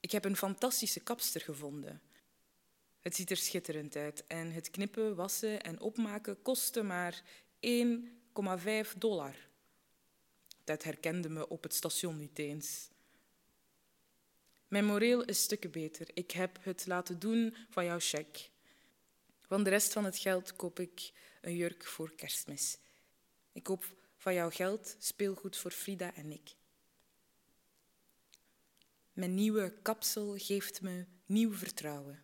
Ik 0.00 0.10
heb 0.10 0.24
een 0.24 0.36
fantastische 0.36 1.00
kapster 1.00 1.40
gevonden. 1.40 2.00
Het 3.00 3.16
ziet 3.16 3.30
er 3.30 3.36
schitterend 3.36 3.96
uit 3.96 4.26
en 4.26 4.52
het 4.52 4.70
knippen, 4.70 5.14
wassen 5.14 5.62
en 5.62 5.80
opmaken 5.80 6.42
kostte 6.42 6.82
maar 6.82 7.22
1,5 7.60 8.98
dollar. 8.98 9.49
Dat 10.70 10.82
herkende 10.82 11.28
me 11.28 11.48
op 11.48 11.62
het 11.62 11.74
station 11.74 12.16
niet 12.16 12.38
eens. 12.38 12.88
Mijn 14.68 14.84
moreel 14.84 15.24
is 15.24 15.42
stukken 15.42 15.70
beter. 15.70 16.08
Ik 16.14 16.30
heb 16.30 16.58
het 16.64 16.86
laten 16.86 17.18
doen 17.18 17.56
van 17.70 17.84
jouw 17.84 17.98
cheque. 17.98 18.48
Van 19.40 19.64
de 19.64 19.70
rest 19.70 19.92
van 19.92 20.04
het 20.04 20.18
geld 20.18 20.56
koop 20.56 20.80
ik 20.80 21.12
een 21.40 21.56
jurk 21.56 21.86
voor 21.86 22.14
kerstmis. 22.14 22.78
Ik 23.52 23.62
koop 23.62 23.94
van 24.16 24.34
jouw 24.34 24.50
geld 24.50 24.96
speelgoed 24.98 25.56
voor 25.56 25.70
Frida 25.70 26.14
en 26.14 26.32
ik. 26.32 26.54
Mijn 29.12 29.34
nieuwe 29.34 29.74
kapsel 29.82 30.34
geeft 30.36 30.80
me 30.80 31.04
nieuw 31.26 31.52
vertrouwen. 31.52 32.22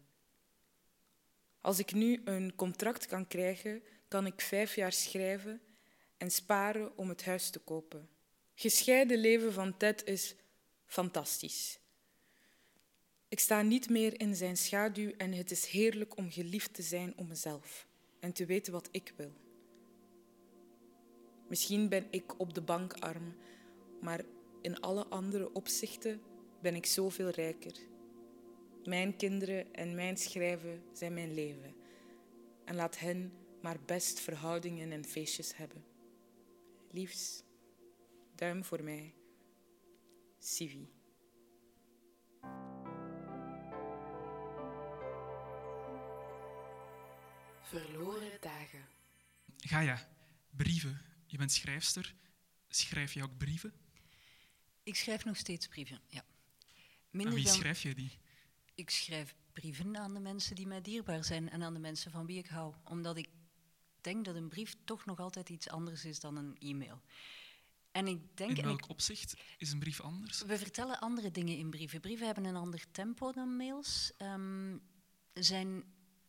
Als 1.60 1.78
ik 1.78 1.92
nu 1.92 2.20
een 2.24 2.54
contract 2.54 3.06
kan 3.06 3.26
krijgen, 3.26 3.82
kan 4.08 4.26
ik 4.26 4.40
vijf 4.40 4.74
jaar 4.74 4.92
schrijven 4.92 5.60
en 6.16 6.30
sparen 6.30 6.96
om 6.98 7.08
het 7.08 7.24
huis 7.24 7.50
te 7.50 7.58
kopen. 7.58 8.15
Gescheiden 8.58 9.18
leven 9.18 9.52
van 9.52 9.76
Ted 9.76 10.04
is 10.04 10.34
fantastisch. 10.86 11.78
Ik 13.28 13.38
sta 13.38 13.62
niet 13.62 13.88
meer 13.88 14.20
in 14.20 14.34
zijn 14.34 14.56
schaduw 14.56 15.10
en 15.16 15.32
het 15.32 15.50
is 15.50 15.66
heerlijk 15.66 16.16
om 16.16 16.30
geliefd 16.30 16.74
te 16.74 16.82
zijn 16.82 17.12
om 17.16 17.28
mezelf 17.28 17.86
en 18.20 18.32
te 18.32 18.46
weten 18.46 18.72
wat 18.72 18.88
ik 18.90 19.12
wil. 19.16 19.32
Misschien 21.48 21.88
ben 21.88 22.06
ik 22.10 22.40
op 22.40 22.54
de 22.54 22.60
bank 22.60 22.92
arm, 22.92 23.36
maar 24.00 24.24
in 24.62 24.80
alle 24.80 25.06
andere 25.06 25.52
opzichten 25.52 26.20
ben 26.60 26.74
ik 26.74 26.86
zoveel 26.86 27.28
rijker. 27.28 27.76
Mijn 28.84 29.16
kinderen 29.16 29.74
en 29.74 29.94
mijn 29.94 30.16
schrijven 30.16 30.82
zijn 30.92 31.14
mijn 31.14 31.34
leven. 31.34 31.74
En 32.64 32.74
laat 32.74 32.98
hen 32.98 33.32
maar 33.62 33.78
best 33.86 34.20
verhoudingen 34.20 34.92
en 34.92 35.04
feestjes 35.04 35.56
hebben. 35.56 35.84
Liefs, 36.90 37.44
duim 38.36 38.64
voor 38.64 38.82
mij. 38.82 39.14
Sivi. 40.38 40.88
Verloren 47.62 48.40
dagen. 48.40 48.88
Gaia, 49.56 50.08
brieven. 50.50 51.00
Je 51.26 51.36
bent 51.36 51.52
schrijfster. 51.52 52.14
Schrijf 52.68 53.12
je 53.12 53.22
ook 53.22 53.36
brieven? 53.38 53.72
Ik 54.82 54.94
schrijf 54.94 55.24
nog 55.24 55.36
steeds 55.36 55.66
brieven, 55.66 56.00
ja. 56.06 56.24
Aan 57.12 57.34
wie 57.34 57.48
schrijf 57.48 57.82
je 57.82 57.94
die? 57.94 58.18
Ik 58.74 58.90
schrijf 58.90 59.34
brieven 59.52 59.96
aan 59.96 60.14
de 60.14 60.20
mensen 60.20 60.54
die 60.54 60.66
mij 60.66 60.80
dierbaar 60.80 61.24
zijn 61.24 61.50
en 61.50 61.62
aan 61.62 61.74
de 61.74 61.80
mensen 61.80 62.10
van 62.10 62.26
wie 62.26 62.38
ik 62.38 62.46
hou. 62.46 62.74
Omdat 62.84 63.16
ik 63.16 63.28
denk 64.00 64.24
dat 64.24 64.34
een 64.34 64.48
brief 64.48 64.74
toch 64.84 65.04
nog 65.04 65.18
altijd 65.18 65.48
iets 65.48 65.68
anders 65.68 66.04
is 66.04 66.20
dan 66.20 66.36
een 66.36 66.56
e-mail. 66.58 67.02
En 67.96 68.06
ik 68.06 68.36
denk, 68.36 68.56
in 68.56 68.64
welk 68.64 68.84
ik, 68.84 68.88
opzicht 68.88 69.34
is 69.58 69.72
een 69.72 69.78
brief 69.78 70.00
anders? 70.00 70.42
We 70.42 70.58
vertellen 70.58 71.00
andere 71.00 71.30
dingen 71.30 71.56
in 71.56 71.70
brieven. 71.70 72.00
Brieven 72.00 72.26
hebben 72.26 72.44
een 72.44 72.56
ander 72.56 72.84
tempo 72.90 73.32
dan 73.32 73.56
mails. 73.56 74.12
Um, 74.18 74.82
zijn 75.32 75.84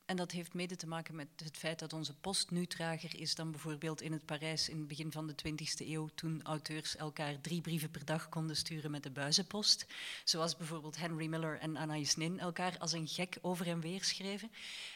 en 0.07 0.15
dat 0.15 0.31
heeft 0.31 0.53
mede 0.53 0.75
te 0.75 0.87
maken 0.87 1.15
met 1.15 1.27
het 1.35 1.57
feit 1.57 1.79
dat 1.79 1.93
onze 1.93 2.15
post 2.15 2.51
nu 2.51 2.65
trager 2.65 3.19
is 3.19 3.35
dan 3.35 3.51
bijvoorbeeld 3.51 4.01
in 4.01 4.11
het 4.11 4.25
Parijs 4.25 4.69
in 4.69 4.77
het 4.77 4.87
begin 4.87 5.11
van 5.11 5.27
de 5.27 5.35
20e 5.47 5.87
eeuw, 5.87 6.09
toen 6.15 6.43
auteurs 6.43 6.95
elkaar 6.95 7.41
drie 7.41 7.61
brieven 7.61 7.91
per 7.91 8.05
dag 8.05 8.29
konden 8.29 8.55
sturen 8.55 8.91
met 8.91 9.03
de 9.03 9.09
buizenpost. 9.09 9.85
Zoals 10.23 10.57
bijvoorbeeld 10.57 10.97
Henry 10.97 11.27
Miller 11.27 11.59
en 11.59 11.77
Anais 11.77 12.15
Nin 12.15 12.39
elkaar 12.39 12.77
als 12.79 12.91
een 12.91 13.07
gek 13.07 13.37
over 13.41 13.67
en 13.67 13.79
weer 13.79 14.03
schreven. 14.03 14.51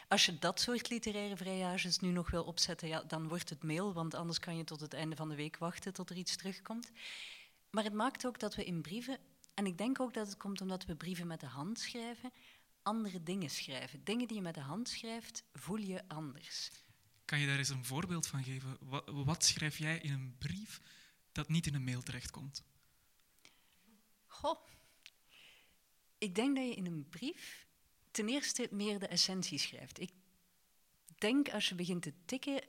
Als 0.07 0.26
je 0.26 0.39
dat 0.39 0.59
soort 0.59 0.89
literaire 0.89 1.38
vrijages 1.38 1.99
nu 1.99 2.09
nog 2.09 2.32
wil 2.32 2.43
opzetten, 2.43 2.88
ja, 2.88 3.03
dan 3.03 3.28
wordt 3.28 3.49
het 3.49 3.64
mail, 3.64 3.93
want 3.93 4.14
anders 4.14 4.39
kan 4.39 4.57
je 4.57 4.64
tot 4.64 4.82
het 4.82 4.93
einde 4.93 5.16
van 5.16 5.30
de 5.30 5.36
week 5.36 5.57
wachten 5.57 5.93
tot 5.93 6.09
er 6.09 6.18
iets 6.18 6.36
terugkomt. 6.36 6.91
Maar 7.70 7.84
het 7.84 7.93
maakt 7.93 8.26
ook 8.26 8.39
dat 8.39 8.55
we 8.55 8.66
in 8.66 8.82
brieven, 8.82 9.18
en 9.53 9.66
ik 9.66 9.78
denk 9.78 9.99
ook 9.99 10.14
dat 10.14 10.28
het 10.28 10.38
komt 10.38 10.62
omdat 10.62 10.86
we 10.86 10.95
brieven 10.95 11.28
met 11.28 11.39
de 11.39 11.45
hand 11.45 11.80
schrijven, 11.80 12.32
andere 12.84 13.23
dingen 13.23 13.49
schrijven. 13.49 14.03
Dingen 14.03 14.27
die 14.27 14.36
je 14.36 14.43
met 14.43 14.53
de 14.53 14.61
hand 14.61 14.89
schrijft, 14.89 15.43
voel 15.53 15.77
je 15.77 16.07
anders. 16.07 16.71
Kan 17.25 17.39
je 17.39 17.47
daar 17.47 17.57
eens 17.57 17.69
een 17.69 17.86
voorbeeld 17.86 18.27
van 18.27 18.43
geven? 18.43 18.77
Wat, 18.79 19.09
wat 19.09 19.45
schrijf 19.45 19.77
jij 19.77 19.97
in 19.97 20.11
een 20.11 20.36
brief 20.38 20.82
dat 21.32 21.49
niet 21.49 21.67
in 21.67 21.75
een 21.75 21.84
mail 21.84 22.01
terechtkomt? 22.01 22.63
Goh. 24.27 24.67
Ik 26.17 26.36
denk 26.36 26.55
dat 26.55 26.65
je 26.65 26.75
in 26.75 26.86
een 26.86 27.09
brief 27.09 27.67
ten 28.11 28.29
eerste 28.29 28.67
meer 28.71 28.99
de 28.99 29.07
essentie 29.07 29.57
schrijft. 29.57 29.99
Ik 29.99 30.11
denk 31.17 31.49
als 31.49 31.69
je 31.69 31.75
begint 31.75 32.01
te 32.01 32.13
tikken, 32.25 32.63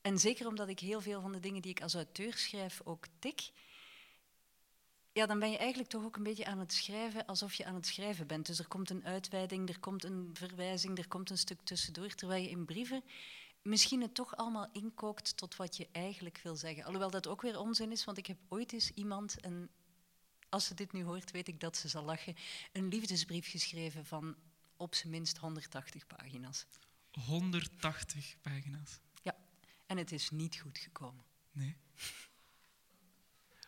en 0.00 0.18
zeker 0.18 0.46
omdat 0.46 0.68
ik 0.68 0.80
heel 0.80 1.00
veel 1.00 1.20
van 1.20 1.32
de 1.32 1.40
dingen 1.40 1.62
die 1.62 1.70
ik 1.70 1.82
als 1.82 1.94
auteur 1.94 2.34
schrijf 2.34 2.80
ook 2.84 3.06
tik, 3.18 3.50
ja, 5.14 5.26
dan 5.26 5.38
ben 5.38 5.50
je 5.50 5.58
eigenlijk 5.58 5.90
toch 5.90 6.04
ook 6.04 6.16
een 6.16 6.22
beetje 6.22 6.46
aan 6.46 6.58
het 6.58 6.72
schrijven 6.72 7.26
alsof 7.26 7.54
je 7.54 7.64
aan 7.64 7.74
het 7.74 7.86
schrijven 7.86 8.26
bent. 8.26 8.46
Dus 8.46 8.58
er 8.58 8.68
komt 8.68 8.90
een 8.90 9.04
uitweiding, 9.04 9.68
er 9.68 9.80
komt 9.80 10.04
een 10.04 10.30
verwijzing, 10.32 10.98
er 10.98 11.08
komt 11.08 11.30
een 11.30 11.38
stuk 11.38 11.60
tussendoor, 11.64 12.14
terwijl 12.14 12.42
je 12.42 12.50
in 12.50 12.64
brieven 12.64 13.02
misschien 13.64 14.00
het 14.00 14.14
toch 14.14 14.36
allemaal 14.36 14.68
inkookt 14.72 15.36
tot 15.36 15.56
wat 15.56 15.76
je 15.76 15.88
eigenlijk 15.92 16.40
wil 16.42 16.56
zeggen. 16.56 16.84
Alhoewel 16.84 17.10
dat 17.10 17.26
ook 17.26 17.42
weer 17.42 17.58
onzin 17.58 17.92
is, 17.92 18.04
want 18.04 18.18
ik 18.18 18.26
heb 18.26 18.38
ooit 18.48 18.72
eens 18.72 18.90
iemand, 18.90 19.40
en 19.40 19.70
als 20.48 20.66
ze 20.66 20.74
dit 20.74 20.92
nu 20.92 21.04
hoort, 21.04 21.30
weet 21.30 21.48
ik 21.48 21.60
dat 21.60 21.76
ze 21.76 21.88
zal 21.88 22.04
lachen, 22.04 22.36
een 22.72 22.88
liefdesbrief 22.88 23.50
geschreven 23.50 24.06
van 24.06 24.36
op 24.76 24.94
zijn 24.94 25.10
minst 25.10 25.36
180 25.36 26.06
pagina's. 26.06 26.66
180 27.10 28.36
pagina's? 28.40 29.00
Ja, 29.22 29.36
en 29.86 29.96
het 29.96 30.12
is 30.12 30.30
niet 30.30 30.60
goed 30.60 30.78
gekomen. 30.78 31.24
Nee. 31.52 31.76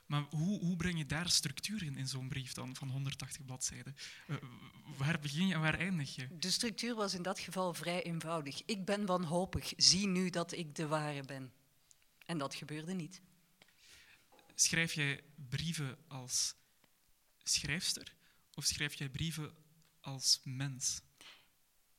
Maar 0.07 0.23
hoe, 0.31 0.61
hoe 0.61 0.77
breng 0.77 0.99
je 0.99 1.07
daar 1.07 1.31
structuur 1.31 1.83
in, 1.83 1.97
in 1.97 2.09
zo'n 2.09 2.29
brief 2.29 2.53
dan, 2.53 2.77
van 2.77 2.89
180 2.89 3.45
bladzijden? 3.45 3.97
Uh, 4.27 4.37
waar 4.97 5.21
begin 5.21 5.47
je 5.47 5.55
en 5.55 5.61
waar 5.61 5.79
eindig 5.79 6.15
je? 6.15 6.29
De 6.39 6.51
structuur 6.51 6.95
was 6.95 7.15
in 7.15 7.23
dat 7.23 7.39
geval 7.39 7.75
vrij 7.75 8.03
eenvoudig. 8.03 8.63
Ik 8.65 8.85
ben 8.85 9.07
wanhopig, 9.07 9.73
zie 9.77 10.07
nu 10.07 10.31
dat 10.31 10.53
ik 10.53 10.75
de 10.75 10.87
ware 10.87 11.23
ben. 11.23 11.53
En 12.27 12.39
dat 12.39 12.55
gebeurde 12.55 12.93
niet. 12.93 13.21
Schrijf 14.55 14.93
jij 14.93 15.21
brieven 15.49 15.99
als 16.09 16.55
schrijfster 17.43 18.15
of 18.55 18.65
schrijf 18.65 18.95
jij 18.95 19.09
brieven 19.09 19.55
als 20.01 20.41
mens? 20.45 21.01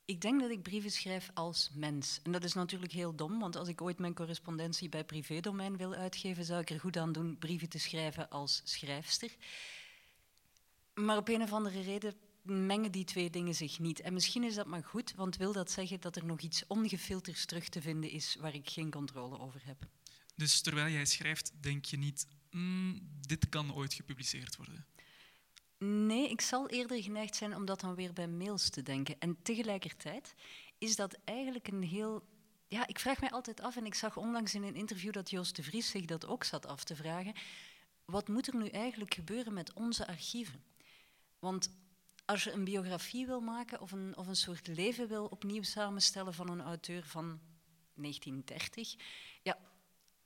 Ik 0.08 0.22
denk 0.22 0.40
dat 0.42 0.50
ik 0.50 0.62
brieven 0.62 0.92
schrijf 0.92 1.30
als 1.34 1.70
mens. 1.74 2.20
En 2.24 2.32
dat 2.32 2.44
is 2.44 2.54
natuurlijk 2.54 2.92
heel 2.92 3.16
dom, 3.16 3.40
want 3.40 3.56
als 3.56 3.68
ik 3.68 3.82
ooit 3.82 4.00
mijn 4.00 4.14
correspondentie 4.14 4.90
bij 4.90 5.04
privédomein 5.04 5.78
wil 5.78 5.94
uitgeven, 5.94 6.46
zou 6.46 6.62
ik 6.62 6.70
er 6.70 6.80
goed 6.80 6.98
aan 6.98 7.12
doen 7.12 7.38
brieven 7.38 7.70
te 7.70 7.80
schrijven 7.80 8.30
als 8.30 8.62
schrijfster. 8.64 9.36
Maar 10.94 11.18
op 11.18 11.28
een 11.28 11.42
of 11.42 11.54
andere 11.54 11.82
reden 11.82 12.14
mengen 12.42 12.92
die 12.92 13.04
twee 13.04 13.30
dingen 13.30 13.56
zich 13.56 13.80
niet. 13.80 14.00
En 14.00 14.14
misschien 14.14 14.44
is 14.44 14.56
dat 14.56 14.68
maar 14.68 14.84
goed, 14.84 15.14
want 15.16 15.38
wil 15.38 15.54
dat 15.54 15.72
zeggen 15.72 16.00
dat 16.00 16.16
er 16.16 16.26
nog 16.26 16.40
iets 16.40 16.64
ongefilters 16.68 17.46
terug 17.46 17.70
te 17.70 17.82
vinden 17.82 18.10
is 18.10 18.36
waar 18.40 18.56
ik 18.56 18.70
geen 18.70 18.92
controle 18.92 19.40
over 19.40 19.62
heb. 19.64 19.88
Dus 20.36 20.62
terwijl 20.62 20.94
jij 20.94 21.06
schrijft, 21.06 21.52
denk 21.60 21.86
je 21.86 21.98
niet, 21.98 22.28
mm, 22.52 23.10
dit 23.22 23.50
kan 23.50 23.74
ooit 23.74 23.94
gepubliceerd 23.94 24.56
worden? 24.56 24.86
Nee, 25.78 26.30
ik 26.30 26.42
zal 26.42 26.70
eerder 26.70 27.04
geneigd 27.04 27.36
zijn 27.36 27.56
om 27.56 27.66
dat 27.66 27.80
dan 27.80 27.96
weer 27.96 28.14
bij 28.14 28.28
mails 28.28 28.70
te 28.70 28.84
denken. 28.84 29.16
En 29.20 29.42
tegelijkertijd 29.42 30.36
is 30.78 30.96
dat 30.96 31.18
eigenlijk 31.24 31.68
een 31.68 31.84
heel. 31.84 32.24
Ja, 32.68 32.88
ik 32.88 33.00
vraag 33.00 33.20
mij 33.20 33.32
altijd 33.32 33.62
af, 33.62 33.76
en 33.76 33.86
ik 33.86 33.96
zag 33.96 34.18
onlangs 34.18 34.56
in 34.56 34.64
een 34.64 34.76
interview 34.76 35.14
dat 35.14 35.30
Joost 35.30 35.56
de 35.56 35.64
Vries 35.64 35.90
zich 35.90 36.06
dat 36.06 36.26
ook 36.26 36.44
zat 36.44 36.66
af 36.66 36.84
te 36.84 36.96
vragen. 36.96 37.34
Wat 38.06 38.28
moet 38.28 38.48
er 38.48 38.56
nu 38.56 38.68
eigenlijk 38.68 39.14
gebeuren 39.14 39.54
met 39.54 39.74
onze 39.74 40.08
archieven? 40.08 40.64
Want 41.40 41.70
als 42.26 42.44
je 42.44 42.52
een 42.52 42.64
biografie 42.64 43.26
wil 43.26 43.40
maken 43.40 43.82
of 43.82 43.92
een, 43.92 44.18
of 44.18 44.28
een 44.28 44.36
soort 44.36 44.68
leven 44.68 45.08
wil 45.08 45.26
opnieuw 45.26 45.64
samenstellen 45.64 46.34
van 46.34 46.50
een 46.50 46.62
auteur 46.62 47.04
van 47.04 47.40
1930, 47.94 48.96
ja, 49.42 49.58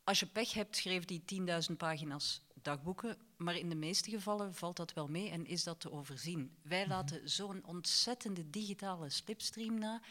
als 0.04 0.20
je 0.20 0.26
pech 0.26 0.54
hebt, 0.54 0.76
schreef 0.76 1.06
die 1.06 1.24
10.000 1.70 1.78
pagina's 1.78 2.42
dagboeken, 2.62 3.18
maar 3.44 3.56
in 3.56 3.70
de 3.70 3.76
meeste 3.76 4.10
gevallen 4.10 4.56
valt 4.56 4.76
dat 4.78 4.94
wel 4.94 5.08
mee 5.08 5.30
en 5.30 5.46
is 5.46 5.64
dat 5.64 5.80
te 5.80 5.92
overzien. 5.92 6.56
Wij 6.62 6.82
Mhm. 6.82 6.90
laten 6.90 7.30
zo'n 7.30 7.66
ontzettende 7.66 8.50
digitale 8.50 9.10
slipstream 9.10 9.80
na. 9.80 10.02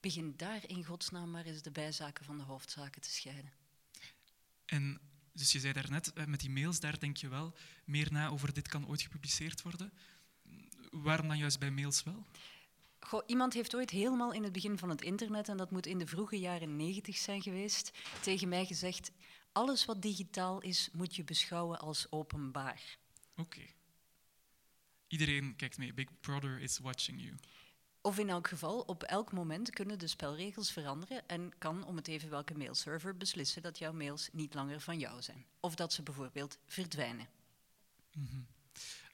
Begin 0.00 0.34
daar 0.36 0.60
in 0.66 0.84
godsnaam 0.84 1.30
maar 1.30 1.44
eens 1.44 1.62
de 1.62 1.70
bijzaken 1.70 2.24
van 2.24 2.38
de 2.38 2.44
hoofdzaken 2.44 3.00
te 3.00 3.10
scheiden. 3.10 3.52
En 4.66 5.00
dus 5.32 5.52
je 5.52 5.60
zei 5.60 5.72
daarnet, 5.72 6.12
eh, 6.12 6.24
met 6.24 6.40
die 6.40 6.50
mails, 6.50 6.80
daar 6.80 6.98
denk 6.98 7.16
je 7.16 7.28
wel 7.28 7.54
meer 7.84 8.12
na 8.12 8.28
over 8.28 8.52
dit 8.52 8.68
kan 8.68 8.88
ooit 8.88 9.02
gepubliceerd 9.02 9.62
worden. 9.62 9.92
Waarom 10.90 11.28
dan 11.28 11.38
juist 11.38 11.58
bij 11.58 11.70
mails 11.70 12.02
wel? 12.02 12.26
Goh, 13.00 13.22
iemand 13.26 13.52
heeft 13.54 13.74
ooit 13.74 13.90
helemaal 13.90 14.32
in 14.32 14.42
het 14.42 14.52
begin 14.52 14.78
van 14.78 14.88
het 14.88 15.02
internet, 15.02 15.48
en 15.48 15.56
dat 15.56 15.70
moet 15.70 15.86
in 15.86 15.98
de 15.98 16.06
vroege 16.06 16.38
jaren 16.38 16.76
negentig 16.76 17.16
zijn 17.16 17.42
geweest, 17.42 17.90
tegen 18.22 18.48
mij 18.48 18.66
gezegd: 18.66 19.10
alles 19.52 19.84
wat 19.84 20.02
digitaal 20.02 20.60
is, 20.60 20.88
moet 20.92 21.16
je 21.16 21.24
beschouwen 21.24 21.78
als 21.78 22.06
openbaar. 22.10 22.98
Oké. 23.36 23.60
Iedereen 25.06 25.56
kijkt 25.56 25.78
mee. 25.78 25.94
Big 25.94 26.20
Brother 26.20 26.60
is 26.60 26.78
watching 26.78 27.20
you. 27.20 27.34
Of 28.00 28.18
in 28.18 28.28
elk 28.28 28.48
geval, 28.48 28.80
op 28.80 29.02
elk 29.02 29.32
moment 29.32 29.70
kunnen 29.70 29.98
de 29.98 30.06
spelregels 30.06 30.72
veranderen 30.72 31.28
en 31.28 31.52
kan 31.58 31.84
om 31.84 31.96
het 31.96 32.08
even 32.08 32.30
welke 32.30 32.54
mailserver 32.54 33.16
beslissen 33.16 33.62
dat 33.62 33.78
jouw 33.78 33.92
mails 33.92 34.28
niet 34.32 34.54
langer 34.54 34.80
van 34.80 34.98
jou 34.98 35.22
zijn. 35.22 35.46
Of 35.60 35.74
dat 35.74 35.92
ze 35.92 36.02
bijvoorbeeld 36.02 36.58
verdwijnen. 36.66 37.28
Mhm. 38.12 38.40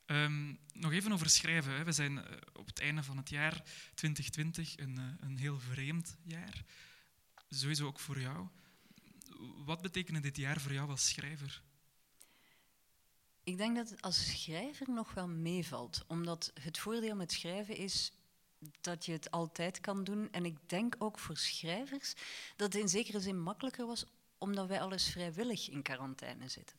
Ehm, 0.06 0.54
nog 0.72 0.92
even 0.92 1.12
over 1.12 1.30
schrijven. 1.30 1.76
Hè. 1.76 1.84
We 1.84 1.92
zijn 1.92 2.18
eh, 2.18 2.36
op 2.52 2.66
het 2.66 2.80
einde 2.80 3.02
van 3.02 3.16
het 3.16 3.28
jaar 3.28 3.62
2020, 3.94 4.78
een, 4.78 4.98
eh, 4.98 5.04
een 5.28 5.36
heel 5.36 5.58
vreemd 5.58 6.16
jaar. 6.22 6.64
Sowieso 7.48 7.86
ook 7.86 8.00
voor 8.00 8.20
jou. 8.20 8.48
Wat 9.64 9.82
betekende 9.82 10.20
dit 10.20 10.36
jaar 10.36 10.60
voor 10.60 10.72
jou 10.72 10.90
als 10.90 11.08
schrijver? 11.08 11.62
Ik 13.44 13.56
denk 13.56 13.76
dat 13.76 13.90
het 13.90 14.02
als 14.02 14.26
schrijver 14.26 14.90
nog 14.90 15.14
wel 15.14 15.28
meevalt, 15.28 16.04
omdat 16.06 16.50
het 16.60 16.78
voordeel 16.78 17.16
met 17.16 17.32
schrijven 17.32 17.76
is 17.76 18.12
dat 18.80 19.04
je 19.04 19.12
het 19.12 19.30
altijd 19.30 19.80
kan 19.80 20.04
doen. 20.04 20.28
En 20.30 20.44
ik 20.44 20.56
denk 20.66 20.94
ook 20.98 21.18
voor 21.18 21.36
schrijvers 21.36 22.14
dat 22.56 22.72
het 22.72 22.82
in 22.82 22.88
zekere 22.88 23.20
zin 23.20 23.40
makkelijker 23.40 23.86
was, 23.86 24.04
omdat 24.38 24.68
wij 24.68 24.80
alles 24.80 25.08
vrijwillig 25.08 25.70
in 25.70 25.82
quarantaine 25.82 26.48
zitten. 26.48 26.76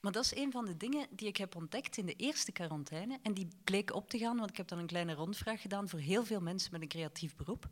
Maar 0.00 0.12
dat 0.12 0.24
is 0.24 0.34
een 0.34 0.52
van 0.52 0.64
de 0.64 0.76
dingen 0.76 1.06
die 1.10 1.28
ik 1.28 1.36
heb 1.36 1.56
ontdekt 1.56 1.96
in 1.96 2.06
de 2.06 2.14
eerste 2.14 2.52
quarantaine. 2.52 3.18
En 3.22 3.34
die 3.34 3.48
bleek 3.64 3.94
op 3.94 4.10
te 4.10 4.18
gaan, 4.18 4.36
want 4.36 4.50
ik 4.50 4.56
heb 4.56 4.68
dan 4.68 4.78
een 4.78 4.86
kleine 4.86 5.14
rondvraag 5.14 5.60
gedaan 5.60 5.88
voor 5.88 5.98
heel 5.98 6.24
veel 6.24 6.40
mensen 6.40 6.72
met 6.72 6.82
een 6.82 6.88
creatief 6.88 7.36
beroep. 7.36 7.68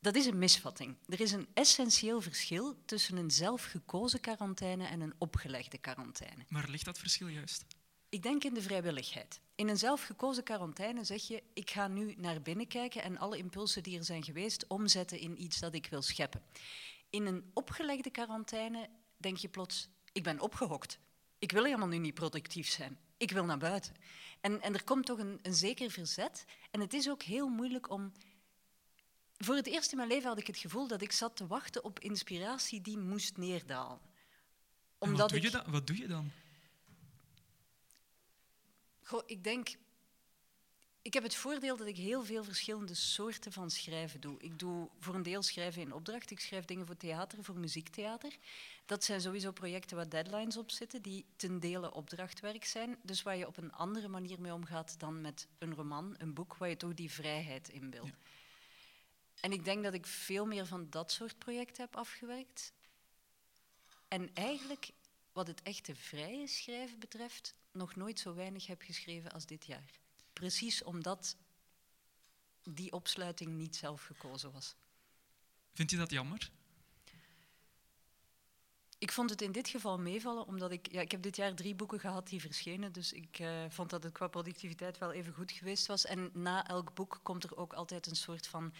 Dat 0.00 0.14
is 0.14 0.26
een 0.26 0.38
misvatting. 0.38 0.96
Er 1.08 1.20
is 1.20 1.32
een 1.32 1.48
essentieel 1.54 2.20
verschil 2.20 2.76
tussen 2.84 3.16
een 3.16 3.30
zelfgekozen 3.30 4.20
quarantaine 4.20 4.86
en 4.86 5.00
een 5.00 5.14
opgelegde 5.18 5.78
quarantaine. 5.78 6.44
Waar 6.48 6.68
ligt 6.68 6.84
dat 6.84 6.98
verschil 6.98 7.28
juist? 7.28 7.66
Ik 8.08 8.22
denk 8.22 8.44
in 8.44 8.54
de 8.54 8.62
vrijwilligheid. 8.62 9.40
In 9.54 9.68
een 9.68 9.78
zelfgekozen 9.78 10.42
quarantaine 10.42 11.04
zeg 11.04 11.28
je: 11.28 11.42
ik 11.54 11.70
ga 11.70 11.88
nu 11.88 12.14
naar 12.16 12.42
binnen 12.42 12.66
kijken 12.66 13.02
en 13.02 13.18
alle 13.18 13.38
impulsen 13.38 13.82
die 13.82 13.98
er 13.98 14.04
zijn 14.04 14.24
geweest 14.24 14.66
omzetten 14.66 15.18
in 15.18 15.42
iets 15.42 15.58
dat 15.58 15.74
ik 15.74 15.86
wil 15.86 16.02
scheppen. 16.02 16.42
In 17.10 17.26
een 17.26 17.50
opgelegde 17.54 18.10
quarantaine 18.10 18.88
denk 19.16 19.36
je 19.36 19.48
plots: 19.48 19.88
ik 20.12 20.22
ben 20.22 20.40
opgehokt. 20.40 20.98
Ik 21.38 21.52
wil 21.52 21.64
helemaal 21.64 21.88
nu 21.88 21.98
niet 21.98 22.14
productief 22.14 22.68
zijn. 22.68 22.98
Ik 23.16 23.30
wil 23.30 23.44
naar 23.44 23.58
buiten. 23.58 23.94
En, 24.40 24.60
en 24.60 24.74
er 24.74 24.84
komt 24.84 25.06
toch 25.06 25.18
een, 25.18 25.38
een 25.42 25.54
zeker 25.54 25.90
verzet. 25.90 26.44
En 26.70 26.80
het 26.80 26.94
is 26.94 27.10
ook 27.10 27.22
heel 27.22 27.48
moeilijk 27.48 27.90
om. 27.90 28.12
Voor 29.42 29.54
het 29.54 29.66
eerst 29.66 29.90
in 29.90 29.96
mijn 29.96 30.08
leven 30.08 30.28
had 30.28 30.38
ik 30.38 30.46
het 30.46 30.56
gevoel 30.56 30.86
dat 30.86 31.02
ik 31.02 31.12
zat 31.12 31.36
te 31.36 31.46
wachten 31.46 31.84
op 31.84 32.00
inspiratie 32.00 32.80
die 32.80 32.98
moest 32.98 33.36
neerdalen. 33.36 33.98
En 34.98 35.08
Omdat 35.08 35.20
wat, 35.20 35.28
doe 35.28 35.38
ik... 35.38 35.44
je 35.44 35.50
dan? 35.50 35.70
wat 35.70 35.86
doe 35.86 35.96
je 35.96 36.06
dan? 36.06 36.30
Goh, 39.02 39.22
ik 39.26 39.44
denk. 39.44 39.68
Ik 41.02 41.14
heb 41.14 41.22
het 41.22 41.34
voordeel 41.34 41.76
dat 41.76 41.86
ik 41.86 41.96
heel 41.96 42.24
veel 42.24 42.44
verschillende 42.44 42.94
soorten 42.94 43.52
van 43.52 43.70
schrijven 43.70 44.20
doe. 44.20 44.38
Ik 44.40 44.58
doe 44.58 44.88
voor 44.98 45.14
een 45.14 45.22
deel 45.22 45.42
schrijven 45.42 45.82
in 45.82 45.92
opdracht. 45.92 46.30
Ik 46.30 46.40
schrijf 46.40 46.64
dingen 46.64 46.86
voor 46.86 46.96
theater, 46.96 47.44
voor 47.44 47.58
muziektheater. 47.58 48.36
Dat 48.86 49.04
zijn 49.04 49.20
sowieso 49.20 49.52
projecten 49.52 49.96
waar 49.96 50.08
deadlines 50.08 50.56
op 50.56 50.70
zitten, 50.70 51.02
die 51.02 51.24
ten 51.36 51.60
dele 51.60 51.94
opdrachtwerk 51.94 52.64
zijn. 52.64 52.96
Dus 53.02 53.22
waar 53.22 53.36
je 53.36 53.46
op 53.46 53.56
een 53.56 53.72
andere 53.72 54.08
manier 54.08 54.40
mee 54.40 54.54
omgaat 54.54 54.98
dan 54.98 55.20
met 55.20 55.46
een 55.58 55.74
roman, 55.74 56.14
een 56.18 56.34
boek, 56.34 56.56
waar 56.56 56.68
je 56.68 56.76
toch 56.76 56.94
die 56.94 57.10
vrijheid 57.10 57.68
in 57.68 57.90
wil. 57.90 58.08
En 59.40 59.52
ik 59.52 59.64
denk 59.64 59.82
dat 59.82 59.94
ik 59.94 60.06
veel 60.06 60.46
meer 60.46 60.66
van 60.66 60.90
dat 60.90 61.12
soort 61.12 61.38
projecten 61.38 61.84
heb 61.84 61.96
afgewerkt. 61.96 62.72
En 64.08 64.34
eigenlijk, 64.34 64.90
wat 65.32 65.46
het 65.46 65.62
echte 65.62 65.94
vrije 65.94 66.46
schrijven 66.46 66.98
betreft, 66.98 67.54
nog 67.72 67.96
nooit 67.96 68.20
zo 68.20 68.34
weinig 68.34 68.66
heb 68.66 68.82
geschreven 68.82 69.32
als 69.32 69.46
dit 69.46 69.66
jaar. 69.66 69.90
Precies 70.32 70.82
omdat 70.82 71.36
die 72.62 72.92
opsluiting 72.92 73.50
niet 73.50 73.76
zelf 73.76 74.04
gekozen 74.04 74.52
was. 74.52 74.74
Vind 75.72 75.90
je 75.90 75.96
dat 75.96 76.10
jammer? 76.10 76.50
Ik 78.98 79.12
vond 79.12 79.30
het 79.30 79.42
in 79.42 79.52
dit 79.52 79.68
geval 79.68 79.98
meevallen, 79.98 80.46
omdat 80.46 80.70
ik... 80.70 80.92
Ja, 80.92 81.00
ik 81.00 81.10
heb 81.10 81.22
dit 81.22 81.36
jaar 81.36 81.54
drie 81.54 81.74
boeken 81.74 82.00
gehad 82.00 82.28
die 82.28 82.40
verschenen, 82.40 82.92
dus 82.92 83.12
ik 83.12 83.38
eh, 83.38 83.64
vond 83.68 83.90
dat 83.90 84.02
het 84.02 84.12
qua 84.12 84.28
productiviteit 84.28 84.98
wel 84.98 85.12
even 85.12 85.32
goed 85.32 85.52
geweest 85.52 85.86
was. 85.86 86.04
En 86.04 86.30
na 86.32 86.66
elk 86.66 86.94
boek 86.94 87.20
komt 87.22 87.44
er 87.44 87.56
ook 87.56 87.72
altijd 87.72 88.06
een 88.06 88.16
soort 88.16 88.46
van... 88.46 88.72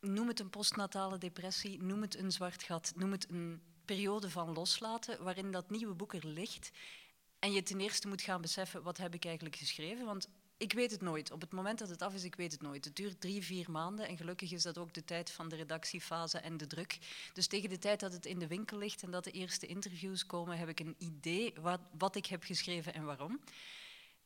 Noem 0.00 0.28
het 0.28 0.40
een 0.40 0.50
postnatale 0.50 1.18
depressie, 1.18 1.82
noem 1.82 2.02
het 2.02 2.18
een 2.18 2.32
zwart 2.32 2.62
gat, 2.62 2.92
noem 2.96 3.12
het 3.12 3.30
een 3.30 3.62
periode 3.84 4.30
van 4.30 4.52
loslaten, 4.52 5.22
waarin 5.22 5.50
dat 5.50 5.70
nieuwe 5.70 5.94
boek 5.94 6.14
er 6.14 6.26
ligt. 6.26 6.70
En 7.38 7.52
je 7.52 7.62
ten 7.62 7.80
eerste 7.80 8.08
moet 8.08 8.22
gaan 8.22 8.40
beseffen, 8.40 8.82
wat 8.82 8.96
heb 8.96 9.14
ik 9.14 9.24
eigenlijk 9.24 9.56
geschreven? 9.56 10.04
Want 10.04 10.28
ik 10.56 10.72
weet 10.72 10.90
het 10.90 11.00
nooit. 11.00 11.30
Op 11.30 11.40
het 11.40 11.52
moment 11.52 11.78
dat 11.78 11.88
het 11.88 12.02
af 12.02 12.14
is, 12.14 12.24
ik 12.24 12.34
weet 12.34 12.52
het 12.52 12.62
nooit. 12.62 12.84
Het 12.84 12.96
duurt 12.96 13.20
drie, 13.20 13.42
vier 13.42 13.70
maanden 13.70 14.08
en 14.08 14.16
gelukkig 14.16 14.52
is 14.52 14.62
dat 14.62 14.78
ook 14.78 14.94
de 14.94 15.04
tijd 15.04 15.30
van 15.30 15.48
de 15.48 15.56
redactiefase 15.56 16.38
en 16.38 16.56
de 16.56 16.66
druk. 16.66 16.98
Dus 17.32 17.46
tegen 17.46 17.68
de 17.68 17.78
tijd 17.78 18.00
dat 18.00 18.12
het 18.12 18.26
in 18.26 18.38
de 18.38 18.46
winkel 18.46 18.78
ligt 18.78 19.02
en 19.02 19.10
dat 19.10 19.24
de 19.24 19.30
eerste 19.30 19.66
interviews 19.66 20.26
komen, 20.26 20.58
heb 20.58 20.68
ik 20.68 20.80
een 20.80 20.96
idee 20.98 21.54
wat, 21.60 21.80
wat 21.98 22.16
ik 22.16 22.26
heb 22.26 22.42
geschreven 22.42 22.94
en 22.94 23.04
waarom. 23.04 23.40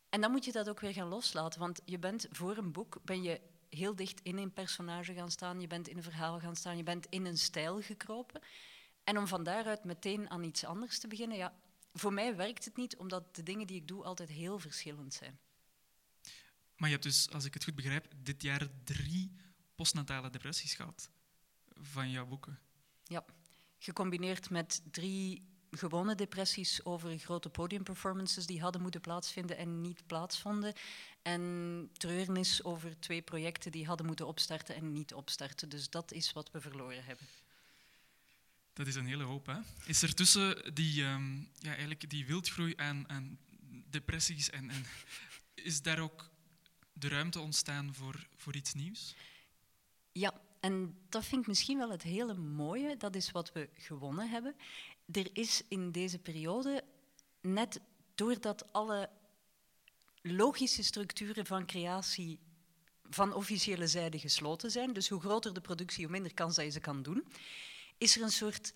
En 0.09 0.21
dan 0.21 0.31
moet 0.31 0.45
je 0.45 0.53
dat 0.53 0.69
ook 0.69 0.81
weer 0.81 0.93
gaan 0.93 1.09
loslaten, 1.09 1.61
want 1.61 1.81
je 1.85 1.99
bent 1.99 2.27
voor 2.31 2.57
een 2.57 2.73
boek 2.73 2.99
ben 3.05 3.23
je 3.23 3.41
heel 3.77 3.97
dicht 3.97 4.21
in 4.23 4.37
een 4.37 4.53
personage 4.53 5.15
gaan 5.15 5.31
staan, 5.31 5.61
je 5.61 5.67
bent 5.67 5.89
in 5.89 5.97
een 5.97 6.03
verhaal 6.03 6.41
gaan 6.41 6.57
staan, 6.57 6.77
je 6.77 6.83
bent 6.83 7.07
in 7.07 7.25
een 7.25 7.39
stijl 7.39 7.81
gekropen. 7.81 8.43
En 9.05 9.19
om 9.19 9.27
van 9.27 9.43
daaruit 9.43 9.85
meteen 9.85 10.31
aan 10.31 10.45
iets 10.45 10.65
anders 10.65 10.99
te 10.99 11.09
beginnen, 11.09 11.37
ja, 11.37 11.55
voor 11.93 12.13
mij 12.13 12.37
werkt 12.37 12.65
het 12.65 12.77
niet, 12.77 12.97
omdat 12.97 13.35
de 13.35 13.43
dingen 13.43 13.67
die 13.67 13.77
ik 13.77 13.89
doe 13.89 14.05
altijd 14.05 14.29
heel 14.29 14.59
verschillend 14.59 15.15
zijn. 15.15 15.39
Maar 16.77 16.89
je 16.89 16.95
hebt 16.95 17.03
dus, 17.03 17.31
als 17.31 17.45
ik 17.45 17.55
het 17.55 17.65
goed 17.65 17.75
begrijp, 17.75 18.13
dit 18.17 18.43
jaar 18.43 18.69
drie 18.85 19.33
postnatale 19.75 20.31
depressies 20.31 20.75
gehad 20.75 21.11
van 21.75 22.11
jouw 22.11 22.27
boeken. 22.27 22.59
Ja, 23.05 23.25
gecombineerd 23.79 24.51
met 24.51 24.83
drie 24.91 25.52
gewone 25.77 26.15
depressies 26.15 26.85
over 26.85 27.19
grote 27.19 27.49
podiumperformances 27.49 28.47
die 28.47 28.61
hadden 28.61 28.83
moeten 28.83 29.01
plaatsvinden 29.01 29.57
en 29.57 29.81
niet 29.81 30.07
plaatsvonden. 30.07 30.73
En 31.23 31.91
treurnis 31.93 32.65
over 32.65 33.01
twee 33.01 33.23
projecten 33.23 33.73
die 33.73 33.87
hadden 33.87 34.07
moeten 34.07 34.27
opstarten 34.27 34.75
en 34.75 34.93
niet 34.93 35.15
opstarten. 35.15 35.69
Dus 35.69 35.91
dat 35.91 36.13
is 36.13 36.33
wat 36.33 36.51
we 36.51 36.61
verloren 36.61 37.05
hebben. 37.05 37.27
Dat 38.73 38.87
is 38.87 38.95
een 38.95 39.07
hele 39.07 39.25
hoop. 39.25 39.47
Hè? 39.47 39.59
Is 39.85 40.03
er 40.03 40.15
tussen 40.15 40.75
die, 40.75 41.05
um, 41.05 41.49
ja, 41.59 41.71
eigenlijk 41.71 42.11
die 42.11 42.27
wildgroei 42.27 42.73
aan, 42.77 43.09
aan 43.09 43.39
depressies 43.91 44.51
en, 44.51 44.71
en 44.71 44.85
is 45.55 45.83
daar 45.83 45.99
ook 45.99 46.31
de 46.93 47.09
ruimte 47.09 47.41
ontstaan 47.41 47.95
voor, 47.95 48.27
voor 48.37 48.57
iets 48.57 48.75
nieuws? 48.75 49.15
Ja, 50.13 50.41
en 50.61 50.97
dat 51.09 51.25
vind 51.25 51.41
ik 51.41 51.47
misschien 51.47 51.79
wel 51.79 51.91
het 51.91 52.03
hele 52.03 52.35
mooie. 52.35 52.97
Dat 52.97 53.15
is 53.15 53.31
wat 53.31 53.53
we 53.53 53.69
gewonnen 53.73 54.31
hebben. 54.31 54.55
Er 55.13 55.29
is 55.33 55.63
in 55.69 55.93
deze 55.93 56.19
periode, 56.19 56.85
net 57.41 57.81
doordat 58.15 58.73
alle 58.73 59.11
logische 60.23 60.83
structuren 60.83 61.47
van 61.47 61.67
creatie 61.67 62.39
van 63.11 63.33
officiële 63.33 63.87
zijde 63.87 64.19
gesloten 64.19 64.71
zijn, 64.71 64.93
dus 64.93 65.09
hoe 65.09 65.21
groter 65.21 65.55
de 65.55 65.61
productie, 65.61 66.03
hoe 66.05 66.13
minder 66.13 66.35
kans 66.35 66.55
dat 66.55 66.65
je 66.65 66.71
ze 66.71 66.81
kan 66.81 67.03
doen, 67.03 67.27
is 67.99 68.17
er 68.17 68.23
een 68.23 68.31
soort 68.31 68.73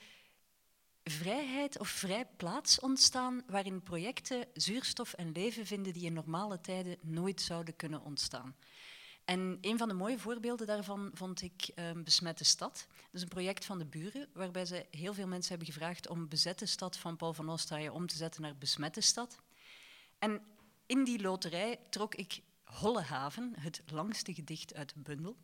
vrijheid 1.04 1.78
of 1.78 1.88
vrij 1.88 2.26
plaats 2.36 2.80
ontstaan 2.80 3.42
waarin 3.46 3.82
projecten 3.82 4.46
zuurstof 4.54 5.12
en 5.12 5.32
leven 5.32 5.66
vinden 5.66 5.92
die 5.92 6.04
in 6.04 6.12
normale 6.12 6.60
tijden 6.60 6.98
nooit 7.02 7.40
zouden 7.40 7.76
kunnen 7.76 8.02
ontstaan. 8.02 8.56
En 9.26 9.58
een 9.60 9.78
van 9.78 9.88
de 9.88 9.94
mooie 9.94 10.18
voorbeelden 10.18 10.66
daarvan 10.66 11.10
vond 11.14 11.42
ik 11.42 11.72
um, 11.76 12.04
Besmette 12.04 12.44
Stad. 12.44 12.86
Dat 12.88 13.12
is 13.12 13.22
een 13.22 13.28
project 13.28 13.64
van 13.64 13.78
de 13.78 13.84
buren, 13.84 14.28
waarbij 14.32 14.64
ze 14.64 14.86
heel 14.90 15.14
veel 15.14 15.26
mensen 15.26 15.48
hebben 15.48 15.72
gevraagd 15.72 16.08
om 16.08 16.28
Bezette 16.28 16.66
Stad 16.66 16.96
van 16.96 17.16
Paul 17.16 17.32
van 17.32 17.48
Ostaaien 17.48 17.92
om 17.92 18.06
te 18.06 18.16
zetten 18.16 18.42
naar 18.42 18.56
Besmette 18.56 19.00
Stad. 19.00 19.38
En 20.18 20.42
in 20.86 21.04
die 21.04 21.20
loterij 21.20 21.78
trok 21.90 22.14
ik 22.14 22.40
Hollehaven, 22.64 23.52
het 23.58 23.82
langste 23.86 24.34
gedicht 24.34 24.74
uit 24.74 24.94
de 24.94 25.00
bundel. 25.00 25.36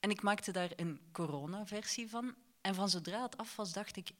En 0.00 0.10
ik 0.10 0.22
maakte 0.22 0.52
daar 0.52 0.70
een 0.76 1.00
corona-versie 1.12 2.10
van. 2.10 2.34
En 2.60 2.74
van 2.74 2.88
zodra 2.88 3.22
het 3.22 3.36
af 3.36 3.56
was, 3.56 3.72
dacht 3.72 3.96
ik, 3.96 4.10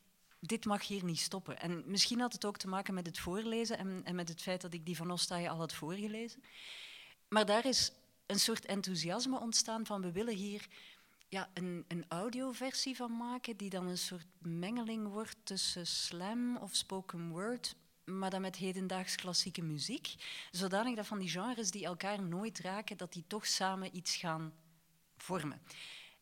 dit 0.41 0.65
mag 0.65 0.87
hier 0.87 1.05
niet 1.05 1.21
stoppen. 1.21 1.61
En 1.61 1.83
misschien 1.87 2.21
had 2.21 2.33
het 2.33 2.45
ook 2.45 2.57
te 2.57 2.69
maken 2.69 2.95
met 2.95 3.07
het 3.07 3.19
voorlezen 3.19 3.79
en, 3.79 4.01
en 4.05 4.15
met 4.15 4.29
het 4.29 4.43
feit 4.43 4.61
dat 4.61 4.75
ik 4.75 4.87
die 4.87 4.97
van 4.97 5.11
Ostaaien 5.11 5.51
al 5.51 5.59
had 5.59 5.73
voorgelezen. 5.73 6.43
Maar 7.29 7.47
daar 7.47 7.65
is 7.65 7.93
een 8.27 8.39
soort 8.39 8.65
enthousiasme 8.65 9.41
ontstaan 9.41 9.87
van 9.87 10.01
we 10.01 10.13
willen 10.13 10.35
hier 10.35 10.67
ja, 11.29 11.51
een, 11.55 11.85
een 11.89 12.05
audioversie 12.09 12.97
van 12.97 13.17
maken 13.17 13.57
die 13.57 13.71
dan 13.71 13.87
een 13.87 13.99
soort 13.99 14.27
mengeling 14.39 15.09
wordt 15.09 15.37
tussen 15.43 15.87
slam 15.87 16.57
of 16.57 16.75
spoken 16.75 17.29
word, 17.29 17.77
maar 18.05 18.31
dan 18.31 18.41
met 18.41 18.57
hedendaags 18.57 19.15
klassieke 19.15 19.63
muziek. 19.63 20.15
Zodanig 20.51 20.97
dat 20.97 21.07
van 21.07 21.19
die 21.19 21.29
genres 21.29 21.71
die 21.71 21.85
elkaar 21.85 22.23
nooit 22.23 22.59
raken, 22.59 22.97
dat 22.97 23.13
die 23.13 23.25
toch 23.27 23.47
samen 23.47 23.97
iets 23.97 24.17
gaan 24.17 24.53
vormen. 25.17 25.63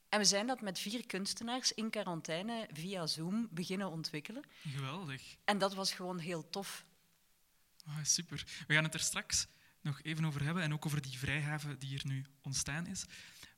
En 0.08 0.18
we 0.18 0.26
zijn 0.26 0.46
dat 0.46 0.60
met 0.60 0.78
vier 0.78 1.06
kunstenaars 1.06 1.72
in 1.72 1.90
quarantaine 1.90 2.68
via 2.72 3.06
Zoom 3.06 3.48
beginnen 3.50 3.90
ontwikkelen. 3.90 4.44
Geweldig. 4.62 5.36
En 5.44 5.58
dat 5.58 5.74
was 5.74 5.92
gewoon 5.92 6.18
heel 6.18 6.50
tof. 6.50 6.84
Oh, 7.86 7.98
super. 8.02 8.64
We 8.66 8.74
gaan 8.74 8.84
het 8.84 8.94
er 8.94 9.00
straks 9.00 9.46
nog 9.84 10.02
even 10.02 10.24
over 10.24 10.42
hebben 10.44 10.62
en 10.62 10.72
ook 10.72 10.86
over 10.86 11.02
die 11.02 11.18
vrijhaven 11.18 11.78
die 11.78 11.98
er 11.98 12.06
nu 12.06 12.24
ontstaan 12.42 12.86
is. 12.86 13.04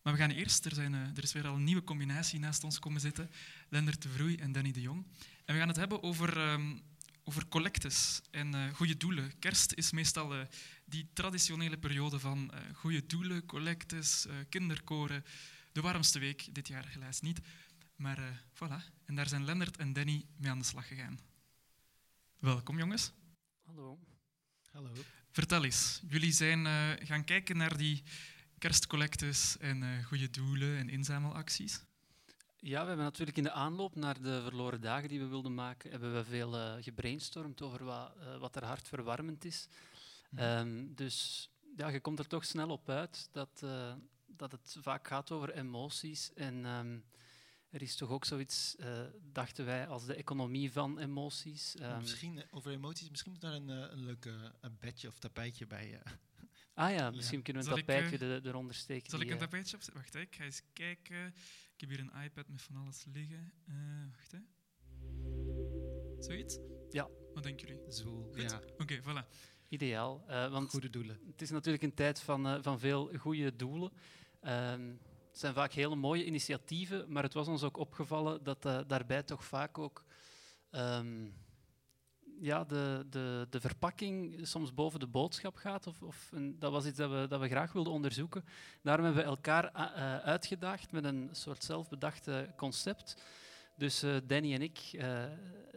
Maar 0.02 0.12
we 0.12 0.18
gaan 0.18 0.30
eerst, 0.30 0.64
er, 0.64 0.74
zijn, 0.74 0.92
uh, 0.92 1.16
er 1.16 1.22
is 1.22 1.32
weer 1.32 1.46
al 1.46 1.54
een 1.54 1.64
nieuwe 1.64 1.84
combinatie 1.84 2.38
naast 2.38 2.64
ons 2.64 2.78
komen 2.78 3.00
zitten, 3.00 3.30
Lender 3.68 4.00
de 4.00 4.08
Vroei 4.08 4.36
en 4.36 4.52
Danny 4.52 4.72
de 4.72 4.80
Jong. 4.80 5.06
En 5.44 5.54
we 5.54 5.58
gaan 5.58 5.68
het 5.68 5.76
hebben 5.76 6.02
over, 6.02 6.50
um, 6.50 6.82
over 7.24 7.48
collectes 7.48 8.20
en 8.30 8.54
uh, 8.54 8.74
goede 8.74 8.96
doelen. 8.96 9.38
Kerst 9.38 9.72
is 9.72 9.90
meestal 9.92 10.38
uh, 10.38 10.44
die 10.84 11.08
traditionele 11.12 11.78
periode 11.78 12.18
van 12.18 12.52
goede 12.74 13.06
doelen, 13.06 13.46
collectes, 13.46 14.26
kinderkoren, 14.48 15.24
de 15.72 15.80
warmste 15.80 16.18
week, 16.18 16.54
dit 16.54 16.68
jaar 16.68 16.88
helaas 16.88 17.20
niet. 17.20 17.40
Maar 17.96 18.18
uh, 18.18 18.24
voilà, 18.54 19.04
en 19.04 19.14
daar 19.14 19.28
zijn 19.28 19.44
Lennart 19.44 19.76
en 19.76 19.92
Danny 19.92 20.26
mee 20.36 20.50
aan 20.50 20.58
de 20.58 20.64
slag 20.64 20.88
gegaan. 20.88 21.18
Welkom 22.38 22.78
jongens. 22.78 23.12
Hallo. 23.64 23.98
Hallo. 24.72 24.92
Vertel 25.36 25.64
eens, 25.64 26.00
jullie 26.08 26.32
zijn 26.32 26.64
uh, 26.64 26.90
gaan 26.98 27.24
kijken 27.24 27.56
naar 27.56 27.76
die 27.76 28.02
kerstcollectes 28.58 29.56
en 29.58 29.82
uh, 29.82 30.04
goede 30.04 30.30
doelen 30.30 30.78
en 30.78 30.88
inzamelacties. 30.88 31.80
Ja, 32.60 32.80
we 32.80 32.86
hebben 32.86 33.04
natuurlijk 33.04 33.36
in 33.36 33.42
de 33.42 33.50
aanloop 33.50 33.94
naar 33.94 34.22
de 34.22 34.42
verloren 34.42 34.80
dagen 34.80 35.08
die 35.08 35.20
we 35.20 35.26
wilden 35.26 35.54
maken, 35.54 35.90
hebben 35.90 36.14
we 36.14 36.24
veel 36.24 36.54
uh, 36.54 36.74
gebrainstormd 36.80 37.62
over 37.62 37.84
wat, 37.84 38.12
wat 38.38 38.56
er 38.56 38.64
hartverwarmend 38.64 39.44
is. 39.44 39.68
Mm. 40.30 40.38
Um, 40.38 40.94
dus 40.94 41.48
ja, 41.76 41.88
je 41.88 42.00
komt 42.00 42.18
er 42.18 42.26
toch 42.26 42.44
snel 42.44 42.68
op 42.68 42.88
uit 42.88 43.28
dat 43.32 43.64
dat 44.26 44.52
het 44.52 44.76
vaak 44.80 45.08
gaat 45.08 45.30
over 45.30 45.54
emoties. 45.54 46.32
En 46.34 46.64
um, 46.64 47.04
er 47.76 47.82
is 47.82 47.96
toch 47.96 48.10
ook 48.10 48.24
zoiets, 48.24 48.76
uh, 48.80 49.00
dachten 49.32 49.64
wij, 49.64 49.86
als 49.86 50.06
de 50.06 50.14
economie 50.14 50.72
van 50.72 50.98
emoties. 50.98 51.74
Um, 51.80 51.98
misschien 51.98 52.44
over 52.50 52.72
emoties, 52.72 53.10
misschien 53.10 53.32
moet 53.32 53.40
daar 53.40 53.52
een, 53.52 53.68
een 53.68 54.04
leuk 54.04 54.24
een 54.60 54.76
bedje 54.80 55.08
of 55.08 55.18
tapijtje 55.18 55.66
bij. 55.66 55.90
Uh. 55.92 56.00
Ah 56.74 56.90
ja, 56.94 57.10
misschien 57.16 57.38
ja. 57.38 57.44
kunnen 57.44 57.62
we 57.62 57.70
een 57.70 57.76
zal 57.76 57.86
tapijtje 57.86 58.16
ik, 58.16 58.42
uh, 58.42 58.50
eronder 58.50 58.74
steken. 58.74 59.10
Zal 59.10 59.18
die, 59.18 59.28
ik 59.28 59.34
een 59.34 59.40
tapijtje 59.40 59.76
opzetten? 59.76 60.02
Wacht, 60.02 60.14
hè, 60.14 60.20
ik 60.20 60.34
ga 60.34 60.44
eens 60.44 60.62
kijken. 60.72 61.26
Ik 61.74 61.80
heb 61.80 61.88
hier 61.88 62.00
een 62.00 62.22
iPad 62.24 62.48
met 62.48 62.62
van 62.62 62.76
alles 62.76 63.04
liggen. 63.12 63.52
wacht, 64.12 64.32
hè. 64.32 64.38
Zoiets? 66.18 66.58
Ja. 66.90 67.08
Wat 67.34 67.42
denken 67.42 67.66
jullie? 67.68 67.92
Zo, 67.92 68.30
ja. 68.34 68.56
Oké, 68.56 68.82
okay, 68.82 69.00
voilà. 69.00 69.28
Ideaal. 69.68 70.24
want 70.26 70.70
goede 70.70 70.90
doelen. 70.90 71.20
Het 71.26 71.42
is 71.42 71.50
natuurlijk 71.50 71.84
een 71.84 71.94
tijd 71.94 72.20
van, 72.20 72.62
van 72.62 72.78
veel 72.78 73.10
goede 73.18 73.56
doelen. 73.56 73.92
Um, 74.42 75.00
het 75.36 75.44
zijn 75.44 75.56
vaak 75.56 75.72
hele 75.72 75.96
mooie 75.96 76.24
initiatieven, 76.24 77.12
maar 77.12 77.22
het 77.22 77.34
was 77.34 77.48
ons 77.48 77.62
ook 77.62 77.76
opgevallen 77.76 78.44
dat 78.44 78.66
uh, 78.66 78.78
daarbij 78.86 79.22
toch 79.22 79.44
vaak 79.44 79.78
ook 79.78 80.04
um, 80.70 81.34
ja, 82.40 82.64
de, 82.64 83.06
de, 83.10 83.46
de 83.50 83.60
verpakking 83.60 84.38
soms 84.46 84.74
boven 84.74 85.00
de 85.00 85.06
boodschap 85.06 85.56
gaat. 85.56 85.86
Of, 85.86 86.02
of 86.02 86.32
dat 86.36 86.72
was 86.72 86.86
iets 86.86 86.96
dat 86.96 87.10
we, 87.10 87.26
dat 87.28 87.40
we 87.40 87.48
graag 87.48 87.72
wilden 87.72 87.92
onderzoeken. 87.92 88.44
Daarom 88.82 89.04
hebben 89.04 89.22
we 89.22 89.28
elkaar 89.28 89.64
uh, 89.64 90.16
uitgedaagd 90.18 90.92
met 90.92 91.04
een 91.04 91.28
soort 91.32 91.64
zelfbedachte 91.64 92.52
concept. 92.56 93.22
Dus 93.76 94.04
Danny 94.26 94.54
en 94.54 94.62
ik 94.62 94.78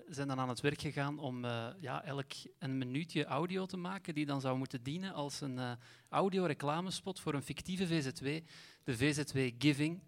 zijn 0.09 0.27
dan 0.27 0.39
aan 0.39 0.49
het 0.49 0.61
werk 0.61 0.81
gegaan 0.81 1.19
om 1.19 1.45
ja, 1.79 2.03
elk 2.03 2.31
een 2.59 2.77
minuutje 2.77 3.25
audio 3.25 3.65
te 3.65 3.77
maken 3.77 4.13
die 4.13 4.25
dan 4.25 4.41
zou 4.41 4.57
moeten 4.57 4.83
dienen 4.83 5.13
als 5.13 5.41
een 5.41 5.59
audio-reclamespot 6.09 7.19
voor 7.19 7.33
een 7.33 7.43
fictieve 7.43 7.87
VZW, 7.87 8.39
de 8.83 8.97
VZW 8.97 9.37
Giving. 9.57 10.01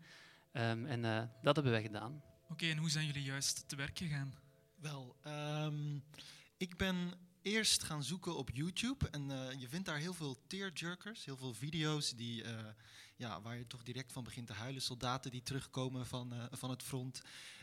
Um, 0.53 0.85
en 0.85 1.01
dat 1.41 1.55
hebben 1.55 1.73
wij 1.73 1.81
gedaan. 1.81 2.21
Oké, 2.43 2.51
okay, 2.51 2.69
en 2.69 2.77
hoe 2.77 2.89
zijn 2.89 3.05
jullie 3.05 3.23
juist 3.23 3.63
te 3.67 3.75
werk 3.75 3.97
gegaan? 3.97 4.33
Wel, 4.75 5.15
um, 5.65 6.03
ik 6.57 6.77
ben 6.77 7.13
eerst 7.41 7.83
gaan 7.83 8.03
zoeken 8.03 8.35
op 8.35 8.49
YouTube 8.53 9.09
en 9.09 9.29
je 9.59 9.67
vindt 9.69 9.85
daar 9.85 9.97
heel 9.97 10.13
veel 10.13 10.37
tearjerkers, 10.47 11.25
heel 11.25 11.37
veel 11.37 11.53
video's 11.53 12.15
die 12.15 12.43
ja, 13.21 13.41
waar 13.41 13.57
je 13.57 13.67
toch 13.67 13.83
direct 13.83 14.11
van 14.11 14.23
begint 14.23 14.47
te 14.47 14.53
huilen. 14.53 14.81
Soldaten 14.81 15.31
die 15.31 15.43
terugkomen 15.43 16.05
van, 16.05 16.33
uh, 16.33 16.43
van 16.51 16.69
het 16.69 16.83
front. 16.83 17.21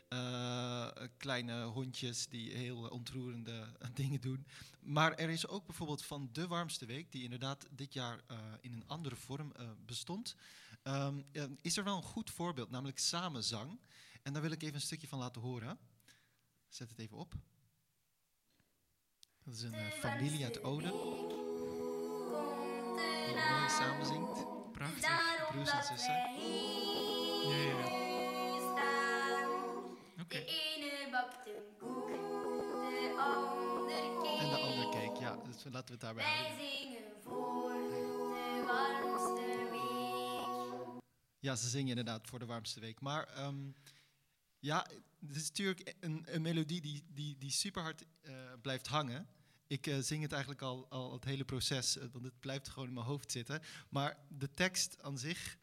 eh, 0.08 0.88
kleine 1.16 1.64
hondjes 1.64 2.28
die 2.28 2.52
heel 2.52 2.78
ontroerende 2.88 3.66
dingen 3.94 4.20
doen. 4.20 4.46
Maar 4.80 5.14
er 5.14 5.28
is 5.28 5.46
ook 5.46 5.66
bijvoorbeeld 5.66 6.04
van 6.04 6.28
De 6.32 6.46
Warmste 6.46 6.86
Week, 6.86 7.12
die 7.12 7.22
inderdaad 7.22 7.66
dit 7.70 7.92
jaar 7.92 8.20
eh, 8.26 8.38
in 8.60 8.72
een 8.72 8.84
andere 8.86 9.16
vorm 9.16 9.52
eh, 9.52 9.68
bestond, 9.86 10.36
ehm, 10.82 11.22
eh, 11.32 11.44
is 11.60 11.76
er 11.76 11.84
wel 11.84 11.96
een 11.96 12.02
goed 12.02 12.30
voorbeeld, 12.30 12.70
namelijk 12.70 12.98
samenzang. 12.98 13.80
En 14.22 14.32
daar 14.32 14.42
wil 14.42 14.50
ik 14.50 14.62
even 14.62 14.74
een 14.74 14.80
stukje 14.80 15.08
van 15.08 15.18
laten 15.18 15.40
horen. 15.42 15.78
Zet 16.68 16.88
het 16.88 16.98
even 16.98 17.16
op. 17.16 17.34
Dat 19.44 19.54
is 19.54 19.62
een 19.62 19.74
eh, 19.74 19.90
familie 19.90 20.44
uit 20.44 20.62
Ode. 20.62 20.90
Die 23.26 23.36
mooi 23.50 23.68
samenzingt. 23.68 24.44
Prachtig. 24.72 25.46
Broers 25.50 25.70
en 25.70 25.84
zussen. 25.84 26.12
Ja, 27.48 27.56
ja, 27.56 27.78
ja. 27.78 28.06
Oké. 30.22 30.36
ene 30.38 31.08
bakt 31.10 31.46
een 31.46 31.76
koek, 31.78 32.08
de 32.08 33.14
ander 33.18 34.22
keek. 34.22 34.40
En 34.40 34.48
de 34.48 34.56
ander 34.56 34.88
keek, 34.88 35.16
ja. 35.16 35.36
Dus 35.36 35.64
laten 35.64 35.84
we 35.86 35.92
het 35.92 36.00
daarbij 36.00 36.24
Wij 36.24 36.34
houden. 36.34 36.66
zingen 36.66 37.02
voor 37.24 37.72
de 37.72 38.62
warmste. 38.66 39.67
Ja, 41.40 41.56
ze 41.56 41.68
zingen 41.68 41.88
inderdaad 41.88 42.26
voor 42.26 42.38
de 42.38 42.46
warmste 42.46 42.80
week. 42.80 43.00
Maar 43.00 43.26
ehm, 43.26 43.70
ja, 44.58 44.86
het 45.26 45.36
is 45.36 45.48
natuurlijk 45.48 45.94
een, 46.00 46.24
een 46.26 46.42
melodie 46.42 46.80
die, 46.80 47.04
die, 47.08 47.36
die 47.38 47.50
super 47.50 47.82
hard 47.82 48.04
eh, 48.20 48.34
blijft 48.62 48.86
hangen. 48.86 49.28
Ik 49.66 49.86
eh, 49.86 49.98
zing 49.98 50.22
het 50.22 50.32
eigenlijk 50.32 50.62
al, 50.62 50.86
al 50.88 51.12
het 51.12 51.24
hele 51.24 51.44
proces, 51.44 51.96
eh, 51.96 52.04
want 52.12 52.24
het 52.24 52.40
blijft 52.40 52.68
gewoon 52.68 52.88
in 52.88 52.94
mijn 52.94 53.06
hoofd 53.06 53.32
zitten. 53.32 53.62
Maar 53.88 54.18
de 54.28 54.54
tekst 54.54 55.02
aan 55.02 55.18
zich, 55.18 55.58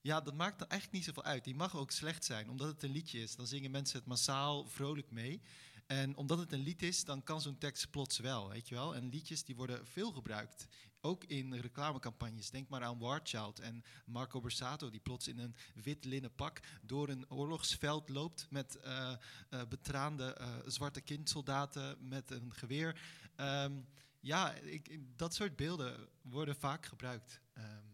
ja, 0.00 0.20
dat 0.20 0.34
maakt 0.34 0.60
er 0.60 0.66
eigenlijk 0.66 0.92
niet 0.92 1.14
zoveel 1.14 1.30
uit. 1.30 1.44
Die 1.44 1.54
mag 1.54 1.76
ook 1.76 1.90
slecht 1.90 2.24
zijn, 2.24 2.50
omdat 2.50 2.68
het 2.68 2.82
een 2.82 2.90
liedje 2.90 3.20
is. 3.20 3.36
Dan 3.36 3.46
zingen 3.46 3.70
mensen 3.70 3.98
het 3.98 4.08
massaal 4.08 4.66
vrolijk 4.66 5.10
mee. 5.10 5.40
En 5.88 6.16
omdat 6.16 6.38
het 6.38 6.52
een 6.52 6.60
lied 6.62 6.82
is, 6.82 7.04
dan 7.04 7.22
kan 7.22 7.40
zo'n 7.40 7.58
tekst 7.58 7.90
plots 7.90 8.18
wel, 8.18 8.48
weet 8.48 8.68
je 8.68 8.74
wel. 8.74 8.94
En 8.94 9.08
liedjes 9.08 9.44
die 9.44 9.56
worden 9.56 9.86
veel 9.86 10.12
gebruikt, 10.12 10.66
ook 11.00 11.24
in 11.24 11.54
reclamecampagnes. 11.54 12.50
Denk 12.50 12.68
maar 12.68 12.82
aan 12.82 12.98
War 12.98 13.20
Child 13.22 13.58
en 13.60 13.82
Marco 14.06 14.40
Borsato, 14.40 14.90
die 14.90 15.00
plots 15.00 15.28
in 15.28 15.38
een 15.38 15.54
wit 15.74 16.04
linnen 16.04 16.34
pak 16.34 16.60
door 16.82 17.08
een 17.08 17.30
oorlogsveld 17.30 18.08
loopt 18.08 18.46
met 18.50 18.76
eh, 18.76 19.12
eh, 19.50 19.60
betraande 19.68 20.32
eh, 20.34 20.48
zwarte 20.66 21.00
kindsoldaten 21.00 22.08
met 22.08 22.30
een 22.30 22.54
geweer. 22.54 23.00
Ehm, 23.36 23.72
ja, 24.20 24.52
ik, 24.54 25.00
dat 25.16 25.34
soort 25.34 25.56
beelden 25.56 26.08
worden 26.22 26.56
vaak 26.56 26.86
gebruikt. 26.86 27.40
Ehm, 27.52 27.86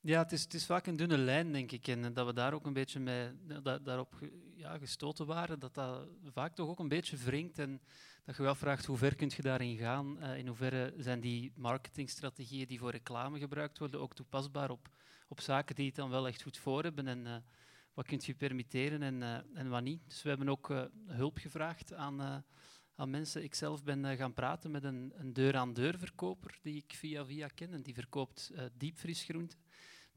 Ja, 0.00 0.22
het 0.22 0.32
is, 0.32 0.42
het 0.42 0.54
is 0.54 0.66
vaak 0.66 0.86
een 0.86 0.96
dunne 0.96 1.18
lijn, 1.18 1.52
denk 1.52 1.72
ik. 1.72 1.88
En 1.88 2.14
dat 2.14 2.26
we 2.26 2.32
daar 2.32 2.52
ook 2.54 2.66
een 2.66 2.72
beetje 2.72 3.00
mee, 3.00 3.30
da- 3.62 3.78
daarop 3.78 4.18
ja, 4.60 4.78
gestoten 4.78 5.26
waren. 5.26 5.58
Dat 5.58 5.74
dat 5.74 6.08
vaak 6.24 6.54
toch 6.54 6.68
ook 6.68 6.78
een 6.78 6.88
beetje 6.88 7.16
wringt. 7.16 7.58
En 7.58 7.80
dat 8.24 8.36
je 8.36 8.42
wel 8.42 8.54
vraagt, 8.54 8.86
hoe 8.86 8.96
ver 8.96 9.14
kun 9.14 9.30
je 9.36 9.42
daarin 9.42 9.76
gaan? 9.76 10.20
Eh, 10.20 10.38
in 10.38 10.46
hoeverre 10.46 10.94
zijn 10.96 11.20
die 11.20 11.52
marketingstrategieën 11.54 12.66
die 12.66 12.78
voor 12.78 12.90
reclame 12.90 13.38
gebruikt 13.38 13.78
worden 13.78 14.00
ook 14.00 14.14
toepasbaar 14.14 14.70
op, 14.70 14.88
op 15.28 15.40
zaken 15.40 15.74
die 15.74 15.86
het 15.86 15.94
dan 15.94 16.10
wel 16.10 16.26
echt 16.26 16.42
goed 16.42 16.56
voor 16.56 16.82
hebben? 16.82 17.06
En 17.06 17.26
eh, 17.26 17.36
wat 17.94 18.06
kun 18.06 18.20
je 18.22 18.34
permitteren 18.34 19.02
en, 19.02 19.22
eh, 19.22 19.38
en 19.54 19.68
wat 19.68 19.82
niet? 19.82 20.08
Dus 20.08 20.22
we 20.22 20.28
hebben 20.28 20.48
ook 20.48 20.88
hulp 21.06 21.38
gevraagd 21.38 21.92
aan, 21.94 22.44
aan 22.94 23.10
mensen. 23.10 23.42
Ik 23.42 23.54
zelf 23.54 23.84
ben 23.84 24.16
gaan 24.16 24.34
praten 24.34 24.70
met 24.70 24.84
een, 24.84 25.12
deur-aan-deur 25.32 25.98
verkoper 25.98 26.58
die 26.62 26.76
ik 26.76 26.94
via 26.94 27.24
via 27.24 27.48
ken. 27.48 27.72
En 27.72 27.82
die 27.82 27.94
verkoopt 27.94 28.52
diepvriesgroenten. 28.76 29.58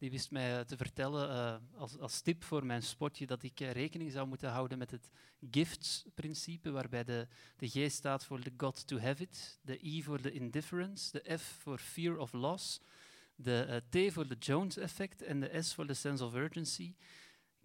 Die 0.04 0.12
wist 0.12 0.32
mij 0.32 0.58
eh, 0.58 0.66
te 0.66 0.78
vertellen 0.78 1.30
eh, 1.30 1.56
als, 1.80 2.00
als 2.00 2.22
tip 2.22 2.44
voor 2.44 2.66
mijn 2.66 2.84
spotje 2.84 3.26
dat 3.26 3.44
ik 3.44 3.60
eh, 3.60 3.72
rekening 3.72 4.12
zou 4.12 4.28
moeten 4.28 4.50
houden 4.50 4.78
met 4.78 4.92
het 4.92 5.10
gifts-principe, 5.52 6.72
waarbij 6.72 7.04
de, 7.04 7.28
de 7.58 7.68
G 7.68 7.92
staat 7.92 8.26
voor 8.26 8.40
the 8.40 8.54
got 8.58 8.88
to 8.88 8.98
have 8.98 9.24
it, 9.24 9.60
de 9.62 9.86
I 9.86 10.04
voor 10.04 10.22
de 10.22 10.32
indifference, 10.32 11.12
de 11.12 11.38
F 11.38 11.58
voor 11.62 11.78
fear 11.78 12.18
of 12.18 12.34
loss, 12.34 12.82
de 13.36 13.84
T 13.90 14.14
voor 14.14 14.28
de 14.28 14.36
Jones-effect 14.40 15.22
en 15.22 15.40
de 15.40 15.62
S 15.62 15.74
voor 15.74 15.88
de 15.88 15.94
sense 15.94 16.26
of 16.26 16.34
urgency. 16.34 16.96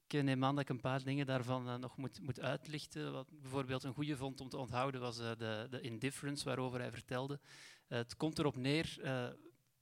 Ik 0.06 0.22
neem 0.22 0.44
aan 0.44 0.54
dat 0.54 0.64
ik 0.64 0.70
een 0.70 0.80
paar 0.80 1.04
dingen 1.04 1.26
daarvan 1.26 1.80
nog 1.80 1.96
moet, 1.96 2.20
moet 2.20 2.40
uitlichten. 2.40 3.12
Wat 3.12 3.40
bijvoorbeeld 3.40 3.84
een 3.84 3.94
goede 3.94 4.16
vond 4.16 4.40
om 4.40 4.48
te 4.48 4.56
onthouden 4.56 5.00
was 5.00 5.16
de, 5.16 5.66
de 5.70 5.80
indifference 5.80 6.44
waarover 6.44 6.80
hij 6.80 6.92
vertelde. 6.92 7.40
Het 7.86 8.16
komt 8.16 8.38
erop 8.38 8.56
neer, 8.56 8.98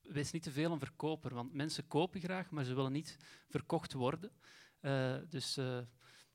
wees 0.09 0.31
niet 0.31 0.43
te 0.43 0.51
veel 0.51 0.73
een 0.73 0.79
verkoper, 0.79 1.35
want 1.35 1.53
mensen 1.53 1.89
kopen 1.89 2.21
graag, 2.21 2.51
maar 2.51 2.65
ze 2.65 2.75
willen 2.75 2.93
niet 2.93 3.17
verkocht 3.49 3.93
worden. 3.93 4.33
Eh, 4.81 5.17
dus 5.29 5.57
eh, 5.57 5.79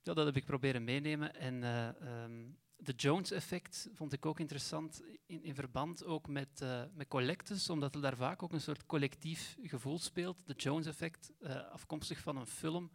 ja, 0.01 0.13
dat 0.13 0.25
heb 0.25 0.35
ik 0.35 0.45
proberen 0.45 0.83
meenemen. 0.83 1.35
En 1.35 1.63
eh, 1.63 1.87
ehm, 1.87 2.49
de 2.75 2.93
Jones-effect 2.93 3.89
vond 3.93 4.13
ik 4.13 4.25
ook 4.25 4.39
interessant 4.39 5.01
in, 5.25 5.43
in 5.43 5.55
verband 5.55 6.03
ook 6.03 6.27
met, 6.27 6.65
met 6.93 7.07
collectes, 7.07 7.69
omdat 7.69 7.95
er 7.95 8.01
daar 8.01 8.15
vaak 8.15 8.43
ook 8.43 8.53
een 8.53 8.61
soort 8.61 8.85
collectief 8.85 9.57
gevoel 9.63 9.99
speelt. 9.99 10.47
De 10.47 10.53
Jones-effect, 10.53 11.31
afkomstig 11.71 12.19
van 12.19 12.37
een 12.37 12.47
film, 12.47 12.91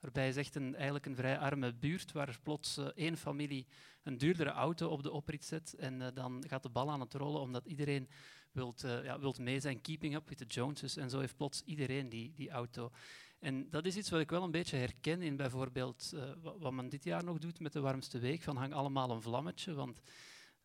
waarbij 0.00 0.28
is 0.28 0.36
echt 0.36 0.54
een, 0.54 0.74
eigenlijk 0.74 1.06
een 1.06 1.14
vrij 1.14 1.38
arme 1.38 1.74
buurt, 1.74 2.12
waar 2.12 2.38
plots 2.42 2.76
één 2.94 3.16
familie 3.16 3.66
een 4.02 4.18
duurdere 4.18 4.50
auto 4.50 4.88
op 4.88 5.02
de 5.02 5.10
oprit 5.10 5.44
zet 5.44 5.74
en 5.74 6.14
dan 6.14 6.44
gaat 6.48 6.62
de 6.62 6.68
bal 6.68 6.90
aan 6.90 7.00
het 7.00 7.14
rollen, 7.14 7.40
omdat 7.40 7.66
iedereen 7.66 8.08
wilt, 8.52 8.84
eh, 8.84 9.04
ja, 9.04 9.18
wilt 9.20 9.38
mee 9.38 9.60
zijn, 9.60 9.80
keeping 9.80 10.14
up 10.14 10.28
with 10.28 10.38
the 10.38 10.44
Joneses. 10.46 10.96
En 10.96 11.10
zo 11.10 11.20
heeft 11.20 11.36
plots 11.36 11.62
iedereen 11.64 12.08
die, 12.08 12.32
die 12.34 12.50
auto. 12.50 12.90
En 13.38 13.70
dat 13.70 13.86
is 13.86 13.96
iets 13.96 14.10
wat 14.10 14.20
ik 14.20 14.30
wel 14.30 14.42
een 14.42 14.50
beetje 14.50 14.76
herken 14.76 15.22
in 15.22 15.36
bijvoorbeeld 15.36 16.12
eh, 16.14 16.32
wa- 16.42 16.58
wat 16.58 16.72
men 16.72 16.88
dit 16.88 17.04
jaar 17.04 17.24
nog 17.24 17.38
doet 17.38 17.60
met 17.60 17.72
de 17.72 17.80
warmste 17.80 18.18
week, 18.18 18.42
van 18.42 18.56
hang 18.56 18.72
allemaal 18.72 19.10
een 19.10 19.22
vlammetje, 19.22 19.74
want 19.74 20.00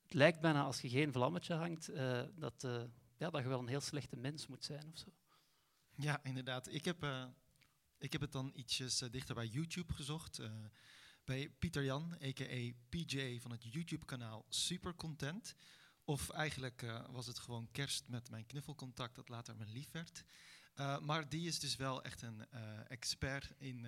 het 0.02 0.14
lijkt 0.14 0.41
bijna 0.41 0.64
als 0.64 0.82
je 0.82 0.90
geen 0.90 1.12
vlammetje 1.14 1.53
hangt, 1.53 1.88
eh, 1.90 2.22
dat, 2.36 2.68
ja, 3.18 3.30
dat 3.30 3.41
je 3.41 3.48
wel 3.48 3.60
een 3.60 3.68
heel 3.68 3.82
slechte 3.82 4.16
mens 4.16 4.48
moet 4.48 4.66
zijn 4.66 4.90
of 4.91 4.98
zo. 4.98 5.07
Ja, 5.95 6.20
inderdaad. 6.24 6.74
Ik 6.74 6.86
heb, 6.86 7.06
ik 7.99 8.12
heb 8.12 8.22
het 8.22 8.32
dan 8.32 8.52
ietsjes 8.56 8.98
dichter 8.98 9.36
bij 9.36 9.48
YouTube 9.48 9.94
gezocht. 9.94 10.40
bij 11.24 11.49
Pieter 11.60 11.84
Jan, 11.84 12.14
a.k.a. 12.24 12.72
PJ 12.90 13.40
van 13.40 13.52
het 13.52 13.64
YouTube-kanaal 13.74 14.45
Super 14.49 14.95
Content. 14.95 15.56
Of 16.06 16.30
eigenlijk 16.30 16.82
eh, 16.82 17.06
was 17.10 17.27
het 17.27 17.40
gewoon 17.40 17.72
kerst 17.72 18.07
met 18.07 18.30
mijn 18.30 18.45
knuffelcontact 18.45 19.15
dat 19.15 19.30
later 19.30 19.56
mijn 19.56 19.72
lief 19.72 19.91
werd. 19.91 20.23
Eh, 20.73 20.99
maar 20.99 21.30
die 21.30 21.48
is 21.48 21.60
dus 21.60 21.76
wel 21.76 22.03
echt 22.03 22.22
een 22.22 22.49
eh, 22.49 22.61
expert 22.88 23.52
in, 23.57 23.88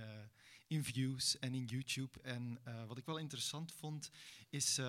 in 0.67 0.83
views 0.83 1.39
en 1.39 1.53
in 1.53 1.65
YouTube. 1.65 2.21
En 2.21 2.59
wat 2.87 2.97
ik 2.97 3.05
wel 3.05 3.17
interessant 3.17 3.73
vond, 3.73 4.09
is 4.49 4.79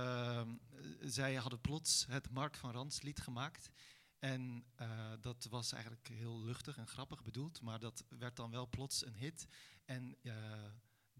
zij 1.00 1.34
hadden 1.34 1.60
plots 1.60 2.06
het 2.08 2.30
Mark 2.30 2.56
van 2.56 2.72
Rans 2.72 3.02
lied 3.02 3.20
gemaakt. 3.20 3.70
En 4.18 4.64
dat 5.20 5.46
was 5.50 5.72
eigenlijk 5.72 6.08
heel 6.08 6.42
luchtig 6.42 6.76
en 6.76 6.86
grappig 6.86 7.22
bedoeld, 7.22 7.60
maar 7.60 7.78
dat 7.78 8.04
werd 8.08 8.36
dan 8.36 8.50
wel 8.50 8.68
plots 8.68 9.06
een 9.06 9.16
hit. 9.16 9.46
En 9.84 10.16
uh, 10.22 10.32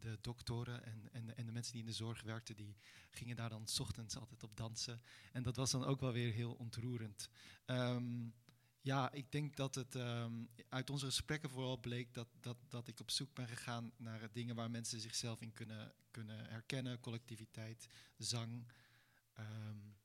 de 0.01 0.19
doktoren 0.21 0.85
en, 0.85 1.09
en, 1.13 1.37
en, 1.37 1.47
de 1.47 1.53
mensen 1.53 1.73
die 1.73 1.83
in 1.83 1.89
de 1.89 1.95
zorg 1.95 2.23
werkten, 2.23 2.57
die 2.57 2.77
gingen 3.11 3.37
daar 3.37 3.49
dan 3.49 3.67
ochtends 3.79 4.17
altijd 4.17 4.43
op 4.43 4.57
dansen. 4.57 5.01
En 5.33 5.43
dat 5.43 5.57
was 5.57 5.71
dan 5.71 5.85
ook 5.85 6.01
wel 6.01 6.13
weer 6.13 6.33
heel 6.33 6.53
ontroerend. 6.53 7.29
Um, 7.67 8.35
ja, 8.81 9.13
ik 9.13 9.33
denk 9.33 9.57
dat 9.57 9.75
het 9.75 9.95
um, 9.95 10.49
uit 10.69 10.91
onze 10.91 11.07
gesprekken 11.07 11.51
vooral 11.51 11.79
bleek 11.79 12.15
dat, 12.15 12.29
dat, 12.41 12.57
dat 12.69 12.89
ik 12.89 13.01
op 13.01 13.11
zoek 13.11 13.35
ben 13.35 13.49
gegaan 13.49 13.93
naar 13.97 14.33
dingen 14.33 14.55
waar 14.55 14.71
mensen 14.71 15.01
zichzelf 15.01 15.41
in 15.41 15.53
kunnen, 15.53 15.93
kunnen 16.11 16.49
herkennen. 16.49 17.01
Collectiviteit, 17.01 17.89
zang. 18.17 18.73
Um, 19.39 19.97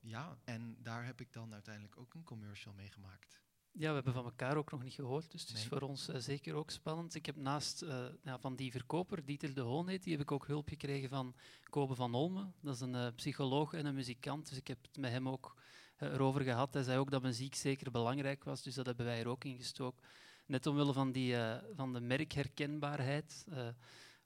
ja, 0.00 0.38
en 0.44 0.76
daar 0.82 1.04
heb 1.04 1.20
ik 1.20 1.32
dan 1.32 1.52
uiteindelijk 1.52 1.96
ook 1.96 2.14
een 2.14 2.24
commercial 2.24 2.74
mee 2.74 2.90
gemaakt. 2.90 3.45
Ja, 3.78 3.88
we 3.88 3.94
hebben 3.94 4.12
van 4.12 4.24
elkaar 4.24 4.56
ook 4.56 4.70
nog 4.70 4.82
niet 4.82 4.94
gehoord, 4.94 5.30
dus 5.30 5.40
het 5.40 5.56
is 5.56 5.66
voor 5.66 5.80
ons 5.80 6.08
uh, 6.08 6.16
zeker 6.16 6.54
ook 6.54 6.70
spannend. 6.70 7.14
Ik 7.14 7.26
heb 7.26 7.36
naast 7.36 7.82
uh, 7.82 8.04
ja, 8.22 8.38
van 8.38 8.56
die 8.56 8.70
verkoper, 8.70 9.24
Dieter 9.24 9.54
de 9.54 9.60
Hoon 9.60 9.88
heet, 9.88 10.02
die 10.02 10.12
heb 10.12 10.22
ik 10.22 10.32
ook 10.32 10.46
hulp 10.46 10.68
gekregen 10.68 11.08
van 11.08 11.34
Kobe 11.70 11.94
van 11.94 12.14
Olmen. 12.14 12.54
Dat 12.60 12.74
is 12.74 12.80
een 12.80 12.94
uh, 12.94 13.06
psycholoog 13.14 13.72
en 13.72 13.86
een 13.86 13.94
muzikant, 13.94 14.48
dus 14.48 14.58
ik 14.58 14.66
heb 14.68 14.78
het 14.82 14.96
met 14.96 15.10
hem 15.10 15.28
ook 15.28 15.56
erover 15.98 16.40
gehad. 16.40 16.74
Hij 16.74 16.82
zei 16.82 16.98
ook 16.98 17.10
dat 17.10 17.22
muziek 17.22 17.54
zeker 17.54 17.90
belangrijk 17.90 18.44
was, 18.44 18.62
dus 18.62 18.74
dat 18.74 18.86
hebben 18.86 19.06
wij 19.06 19.20
er 19.20 19.28
ook 19.28 19.44
in 19.44 19.56
gestoken. 19.56 20.02
Net 20.46 20.66
omwille 20.66 20.92
van, 20.92 21.12
die, 21.12 21.36
van 21.74 21.92
de 21.92 22.00
merkherkenbaarheid, 22.00 23.46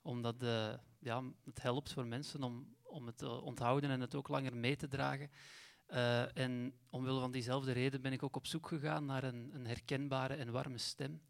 omdat 0.02 0.36
ja, 0.98 1.22
het 1.44 1.62
helpt 1.62 1.92
voor 1.92 2.06
mensen 2.06 2.42
om, 2.42 2.76
om 2.82 3.06
het 3.06 3.18
te 3.18 3.40
onthouden 3.40 3.90
en 3.90 4.00
het 4.00 4.14
ook 4.14 4.28
langer 4.28 4.56
mee 4.56 4.76
te 4.76 4.88
dragen. 4.88 5.30
Uh, 5.92 6.36
en 6.36 6.74
omwille 6.90 7.20
van 7.20 7.30
diezelfde 7.30 7.72
reden 7.72 8.00
ben 8.00 8.12
ik 8.12 8.22
ook 8.22 8.36
op 8.36 8.46
zoek 8.46 8.68
gegaan 8.68 9.04
naar 9.04 9.24
een, 9.24 9.50
een 9.54 9.66
herkenbare 9.66 10.34
en 10.34 10.50
warme 10.50 10.78
stem. 10.78 11.20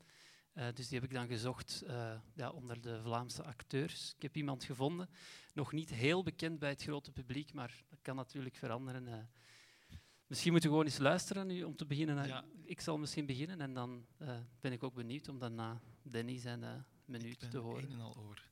Uh, 0.54 0.66
dus 0.74 0.88
die 0.88 0.98
heb 0.98 1.08
ik 1.08 1.14
dan 1.14 1.26
gezocht 1.26 1.82
uh, 1.86 2.12
ja, 2.34 2.50
onder 2.50 2.80
de 2.80 3.00
Vlaamse 3.02 3.42
acteurs. 3.42 4.12
Ik 4.16 4.22
heb 4.22 4.36
iemand 4.36 4.64
gevonden, 4.64 5.08
nog 5.54 5.72
niet 5.72 5.90
heel 5.90 6.22
bekend 6.22 6.58
bij 6.58 6.68
het 6.68 6.82
grote 6.82 7.12
publiek, 7.12 7.52
maar 7.52 7.84
dat 7.88 7.98
kan 8.02 8.16
natuurlijk 8.16 8.56
veranderen. 8.56 9.30
Misschien 10.26 10.52
moeten 10.52 10.70
we 10.70 10.76
gewoon 10.76 10.90
eens 10.90 11.00
luisteren 11.00 11.46
nu 11.46 11.62
om 11.62 11.76
te 11.76 11.86
beginnen. 11.86 12.26
Ja. 12.26 12.44
Ik 12.62 12.80
zal 12.80 12.98
misschien 12.98 13.26
beginnen 13.26 13.60
en 13.60 13.74
dan 13.74 14.06
ben 14.60 14.72
ik 14.72 14.82
ook 14.82 14.94
benieuwd 14.94 15.28
om 15.28 15.38
daarna 15.38 15.80
Danny 16.02 16.38
zijn 16.38 16.86
minuut 17.04 17.50
te 17.50 17.58
horen. 17.58 17.84
Een 17.84 17.92
en 17.92 18.00
al 18.00 18.16
oor. 18.18 18.49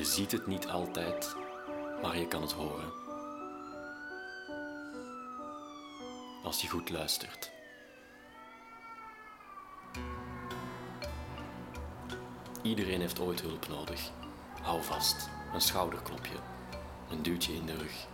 Je 0.00 0.06
ziet 0.06 0.32
het 0.32 0.46
niet 0.46 0.68
altijd, 0.68 1.36
maar 2.02 2.18
je 2.18 2.28
kan 2.28 2.42
het 2.42 2.52
horen. 2.52 2.92
Als 6.44 6.62
je 6.62 6.68
goed 6.68 6.90
luistert. 6.90 7.50
Iedereen 12.62 13.00
heeft 13.00 13.20
ooit 13.20 13.40
hulp 13.40 13.68
nodig. 13.68 14.10
Hou 14.62 14.82
vast, 14.82 15.28
een 15.54 15.60
schouderklopje, 15.60 16.36
een 17.10 17.22
duwtje 17.22 17.52
in 17.52 17.66
de 17.66 17.76
rug. 17.76 18.06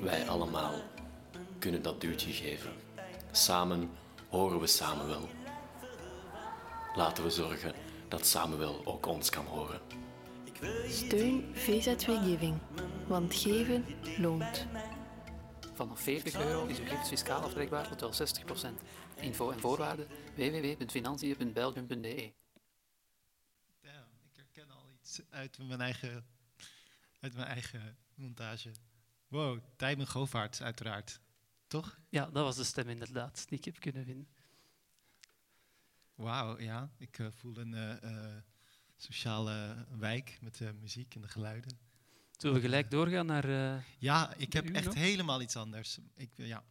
Wij 0.00 0.28
allemaal 0.28 0.74
kunnen 1.58 1.82
dat 1.82 2.00
duwtje 2.00 2.32
geven. 2.32 2.72
Samen 3.30 3.90
horen 4.28 4.60
we 4.60 4.66
Samuel. 4.66 5.41
Laten 6.94 7.24
we 7.24 7.30
zorgen 7.30 7.74
dat 8.08 8.26
Samuel 8.26 8.86
ook 8.86 9.06
ons 9.06 9.30
kan 9.30 9.46
horen. 9.46 9.80
Steun 10.88 11.56
VZW 11.56 12.10
Giving, 12.24 12.58
want 13.06 13.34
geven 13.34 13.84
loont. 14.18 14.66
Vanaf 15.74 16.00
40 16.00 16.34
euro 16.34 16.66
is 16.66 16.78
uw 16.78 16.86
gift 16.86 17.08
fiscaal 17.08 17.42
aftrekbaar 17.42 17.96
tot 17.96 18.18
wel 18.18 18.28
60%. 18.28 18.74
Info 19.20 19.50
en 19.50 19.60
voorwaarden 19.60 20.06
www.financiën.belgium.de 20.34 22.32
Damn, 23.80 24.08
ik 24.22 24.36
herken 24.36 24.70
al 24.70 24.90
iets 25.00 25.20
uit 25.30 25.58
mijn 25.58 25.80
eigen, 25.80 26.26
uit 27.20 27.34
mijn 27.34 27.46
eigen 27.46 27.96
montage. 28.14 28.70
Wow, 29.28 29.58
Tijmen 29.76 30.06
Govaerts 30.06 30.62
uiteraard. 30.62 31.20
Toch? 31.66 31.98
Ja, 32.08 32.24
dat 32.24 32.44
was 32.44 32.56
de 32.56 32.64
stem 32.64 32.88
inderdaad 32.88 33.48
die 33.48 33.58
ik 33.58 33.64
heb 33.64 33.80
kunnen 33.80 34.04
vinden. 34.04 34.28
Wauw, 36.14 36.58
ja. 36.60 36.90
Ik 36.98 37.18
eh, 37.18 37.26
voel 37.30 37.56
een 37.56 37.74
eh, 37.74 38.02
eh, 38.02 38.42
sociale 38.96 39.86
wijk 39.98 40.38
met 40.40 40.58
de 40.58 40.72
muziek 40.72 41.14
en 41.14 41.20
de 41.20 41.28
geluiden. 41.28 41.78
Zullen 42.36 42.56
we 42.56 42.62
gelijk 42.62 42.90
doorgaan 42.90 43.26
naar... 43.26 43.44
eh, 43.74 43.82
Ja, 43.98 44.34
ik 44.36 44.52
heb 44.52 44.70
echt 44.70 44.84
nog? 44.84 44.94
helemaal 44.94 45.40
iets 45.40 45.56
anders. 45.56 45.98
Ik, 46.14 46.30
ja. 46.34 46.64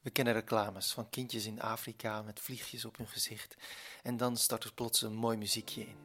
We 0.00 0.10
kennen 0.12 0.34
reclames 0.34 0.92
van 0.92 1.10
kindjes 1.10 1.46
in 1.46 1.60
Afrika 1.60 2.22
met 2.22 2.40
vliegjes 2.40 2.84
op 2.84 2.96
hun 2.96 3.08
gezicht. 3.08 3.56
En 4.02 4.16
dan 4.16 4.36
start 4.36 4.64
er 4.64 4.74
plots 4.74 5.02
een 5.02 5.14
mooi 5.14 5.36
muziekje 5.36 5.86
in. 5.86 5.96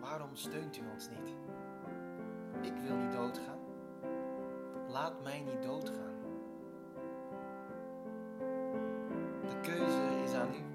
Waarom 0.00 0.36
steunt 0.36 0.76
u 0.76 0.80
ons 0.92 1.08
niet? 1.08 1.28
Ik 2.72 2.76
wil 2.82 2.96
niet 2.96 3.12
doodgaan. 3.12 3.58
Laat 4.88 5.22
mij 5.22 5.40
niet 5.40 5.62
doodgaan. 5.62 6.17
De 9.48 9.60
keuze 9.62 10.22
is 10.24 10.32
aan 10.32 10.54
u. 10.54 10.68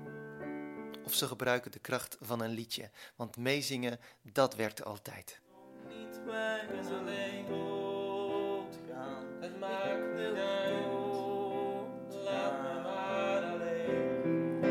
Of 1.06 1.14
ze 1.14 1.28
gebruiken 1.28 1.72
de 1.72 1.80
kracht 1.80 2.18
van 2.22 2.42
een 2.42 2.52
liedje, 2.52 2.90
want 3.16 3.38
meezingen, 3.38 4.00
dat 4.22 4.56
werkt 4.56 4.84
altijd. 4.86 5.42
Niet 5.88 6.92
alleen 6.92 7.46
doodgaan. 7.48 9.26
Het 9.40 9.60
maakt 9.60 10.14
niet 10.16 10.38
uit. 10.38 12.14
Laat 12.24 12.62
me 12.62 12.82
maar 12.84 13.44
alleen. 13.44 14.62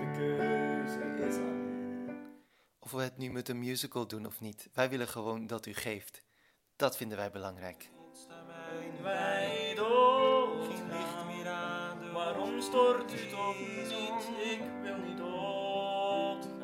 De 0.00 0.10
keuze 0.16 1.26
is 1.28 1.34
aan 1.36 2.32
Of 2.78 2.90
we 2.90 3.02
het 3.02 3.18
nu 3.18 3.30
met 3.30 3.48
een 3.48 3.58
musical 3.58 4.06
doen 4.06 4.26
of 4.26 4.40
niet, 4.40 4.68
wij 4.72 4.88
willen 4.88 5.08
gewoon 5.08 5.46
dat 5.46 5.66
u 5.66 5.74
geeft. 5.74 6.22
Dat 6.76 6.96
vinden 6.96 7.18
wij 7.18 7.30
belangrijk. 7.30 7.90
Stort 12.64 13.12
u 13.12 13.28
toch 13.28 13.58
niet? 13.58 13.92
Ik 14.52 14.60
wil 14.82 14.98
niet 14.98 15.16
doodgaan. 15.16 16.58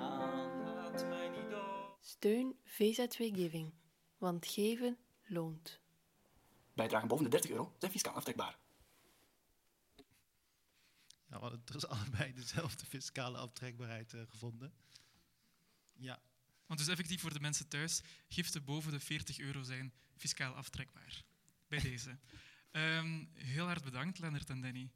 Laat 0.64 1.09
mij 1.09 1.28
niet 1.28 1.51
dood. 1.51 1.97
Steun 2.01 2.56
VZW 2.64 3.22
Giving, 3.22 3.72
want 4.18 4.47
geven 4.47 4.98
loont. 5.27 5.81
Bijdragen 6.74 7.09
boven 7.09 7.24
de 7.24 7.31
30 7.31 7.51
euro 7.51 7.74
zijn 7.78 7.93
fiscaal 7.93 8.14
aftrekbaar. 8.14 8.59
Ja, 11.28 11.36
we 11.36 11.39
hadden 11.39 11.62
dus 11.64 11.86
allebei 11.94 12.32
dezelfde 12.32 12.86
fiscale 12.86 13.39
aftrekbaarheid 13.39 14.14
eh, 14.14 14.20
gevonden. 14.28 14.72
Ja. 15.93 16.22
Want 16.66 16.81
dus 16.81 16.89
effectief 16.89 17.20
voor 17.20 17.32
de 17.32 17.40
mensen 17.40 17.68
thuis, 17.68 18.02
giften 18.28 18.64
boven 18.64 18.93
de 18.93 19.01
40 19.01 19.39
euro 19.39 19.62
zijn 19.62 19.93
fiscaal 20.16 20.55
aftrekbaar. 20.55 21.22
Bij 21.68 21.81
deze. 21.90 22.18
Ehm, 22.70 23.24
heel 23.35 23.66
hard 23.66 23.85
bedankt, 23.85 24.18
Lennart 24.18 24.51
en 24.51 24.60
Danny. 24.60 24.90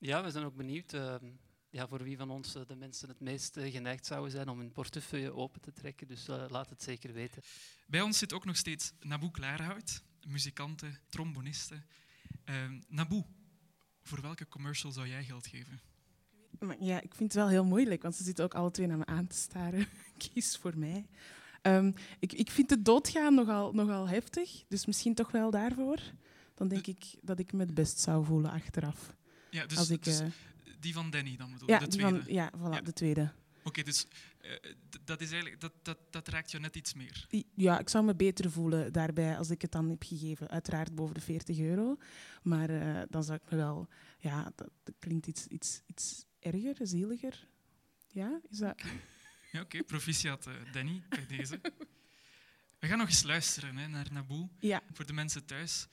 Ja, 0.00 0.22
we 0.22 0.30
zijn 0.30 0.44
ook 0.44 0.56
benieuwd 0.56 0.92
ehm, 0.92 1.24
ja, 1.70 1.88
voor 1.88 2.02
wie 2.02 2.16
van 2.16 2.30
ons 2.30 2.54
eh, 2.54 2.62
de 2.66 2.76
mensen 2.76 3.08
het 3.08 3.20
meest 3.20 3.56
eh, 3.56 3.72
geneigd 3.72 4.06
zouden 4.06 4.30
zijn 4.30 4.48
om 4.48 4.58
hun 4.58 4.72
portefeuille 4.72 5.32
open 5.32 5.60
te 5.60 5.72
trekken. 5.72 6.06
Dus 6.06 6.28
eh, 6.28 6.44
laat 6.48 6.70
het 6.70 6.82
zeker 6.82 7.12
weten. 7.12 7.42
Bij 7.86 8.00
ons 8.00 8.18
zit 8.18 8.32
ook 8.32 8.44
nog 8.44 8.56
steeds 8.56 8.92
Naboe 9.00 9.30
Klaarhout, 9.30 10.02
muzikante, 10.26 10.86
tromboniste. 11.08 11.82
Ehm 12.44 12.80
Naboe, 12.88 13.24
voor 14.02 14.20
welke 14.20 14.48
commercial 14.48 14.92
zou 14.92 15.08
jij 15.08 15.24
geld 15.24 15.46
geven? 15.46 15.80
Maar 16.58 16.82
ja, 16.82 17.00
ik 17.00 17.14
vind 17.14 17.32
het 17.32 17.42
wel 17.42 17.48
heel 17.48 17.64
moeilijk, 17.64 18.02
want 18.02 18.14
ze 18.14 18.24
zitten 18.24 18.44
ook 18.44 18.54
alle 18.54 18.70
twee 18.70 18.86
naar 18.86 18.98
me 18.98 19.06
aan 19.06 19.26
te 19.26 19.36
staren. 19.36 19.86
Kies 20.18 20.56
voor 20.56 20.78
mij. 20.78 21.06
Ehm, 21.62 21.92
ik, 22.18 22.32
ik 22.32 22.50
vind 22.50 22.70
het 22.70 22.84
doodgaan 22.84 23.34
nogal, 23.34 23.72
nogal 23.72 24.08
heftig, 24.08 24.64
dus 24.68 24.86
misschien 24.86 25.14
toch 25.14 25.30
wel 25.30 25.50
daarvoor. 25.50 26.00
Dan 26.54 26.68
denk 26.68 26.86
ik 26.86 27.04
dat 27.22 27.38
ik 27.38 27.52
me 27.52 27.60
het 27.60 27.74
best 27.74 27.98
zou 27.98 28.24
voelen 28.24 28.50
achteraf. 28.50 29.18
Ja, 29.50 29.66
dus, 29.66 29.78
Als 29.78 29.90
ik, 29.90 30.04
dus 30.04 30.20
eh, 30.20 30.26
die 30.80 30.92
van 30.92 31.10
Danny 31.10 31.36
dan 31.36 31.52
bedoel 31.52 31.68
ja, 31.68 31.78
de 31.78 31.86
tweede. 31.86 32.22
van, 32.22 32.34
ja, 32.34 32.52
voilà, 32.56 32.82
de 32.82 32.92
tweede. 32.92 33.32
Oké, 33.64 33.82
dus 33.82 34.06
eh, 34.40 34.72
dat, 35.04 35.20
is 35.20 35.30
eigenlijk, 35.30 35.60
dat, 35.60 35.72
dat, 35.82 35.98
dat 36.10 36.28
raakt 36.28 36.50
je 36.50 36.58
net 36.58 36.76
iets 36.76 36.94
meer. 36.94 37.26
Ja, 37.54 37.78
ik 37.78 37.88
zou 37.88 38.04
me 38.04 38.14
beter 38.14 38.50
voelen 38.50 38.92
daarbij 38.92 39.36
als 39.36 39.50
ik 39.50 39.62
het 39.62 39.72
dan 39.72 39.90
heb 39.90 40.02
gegeven. 40.02 40.48
Uiteraard 40.48 40.94
boven 40.94 41.14
de 41.14 41.20
40 41.20 41.58
euro. 41.58 41.96
Maar 42.42 42.70
eh, 42.70 43.02
dan 43.08 43.24
zou 43.24 43.38
ik 43.44 43.50
me 43.50 43.56
wel... 43.56 43.88
Ja, 44.18 44.52
dat, 44.54 44.70
dat 44.82 44.94
klinkt 44.98 45.26
iets, 45.26 45.46
iets, 45.46 45.82
iets 45.86 46.24
erger, 46.38 46.76
zieliger. 46.86 47.48
Ja, 48.08 48.40
is 48.50 48.58
dat... 48.58 48.82
Ja, 49.52 49.60
oké, 49.60 49.82
proficiat 49.82 50.48
Danny 50.72 51.02
bij 51.08 51.26
deze. 51.26 51.60
We 52.78 52.86
gaan 52.86 52.98
nog 52.98 53.08
eens 53.08 53.22
luisteren 53.22 53.76
hè, 53.76 53.88
naar 53.88 54.06
Naboe. 54.12 54.48
Ja. 54.58 54.82
Voor 54.92 55.06
de 55.06 55.12
mensen 55.12 55.44
thuis, 55.44 55.86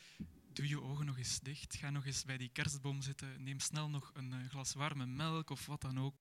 doe 0.58 0.68
je 0.68 0.82
ogen 0.82 1.06
nog 1.06 1.18
eens 1.18 1.40
dicht. 1.40 1.76
Ga 1.76 1.90
nog 1.90 2.06
eens 2.06 2.26
bij 2.26 2.38
die 2.38 2.50
kerstboom 2.50 3.02
zitten. 3.02 3.44
Neem 3.44 3.60
snel 3.60 3.90
nog 3.90 4.12
een 4.14 4.34
eh, 4.34 4.50
glas 4.50 4.74
warme 4.74 5.06
melk 5.06 5.50
of 5.50 5.66
wat 5.66 5.82
dan 5.82 6.00
ook. 6.00 6.16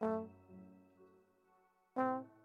Thank 0.00 0.28
you. 1.96 2.37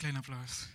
Klein 0.00 0.16
applaus. 0.16 0.68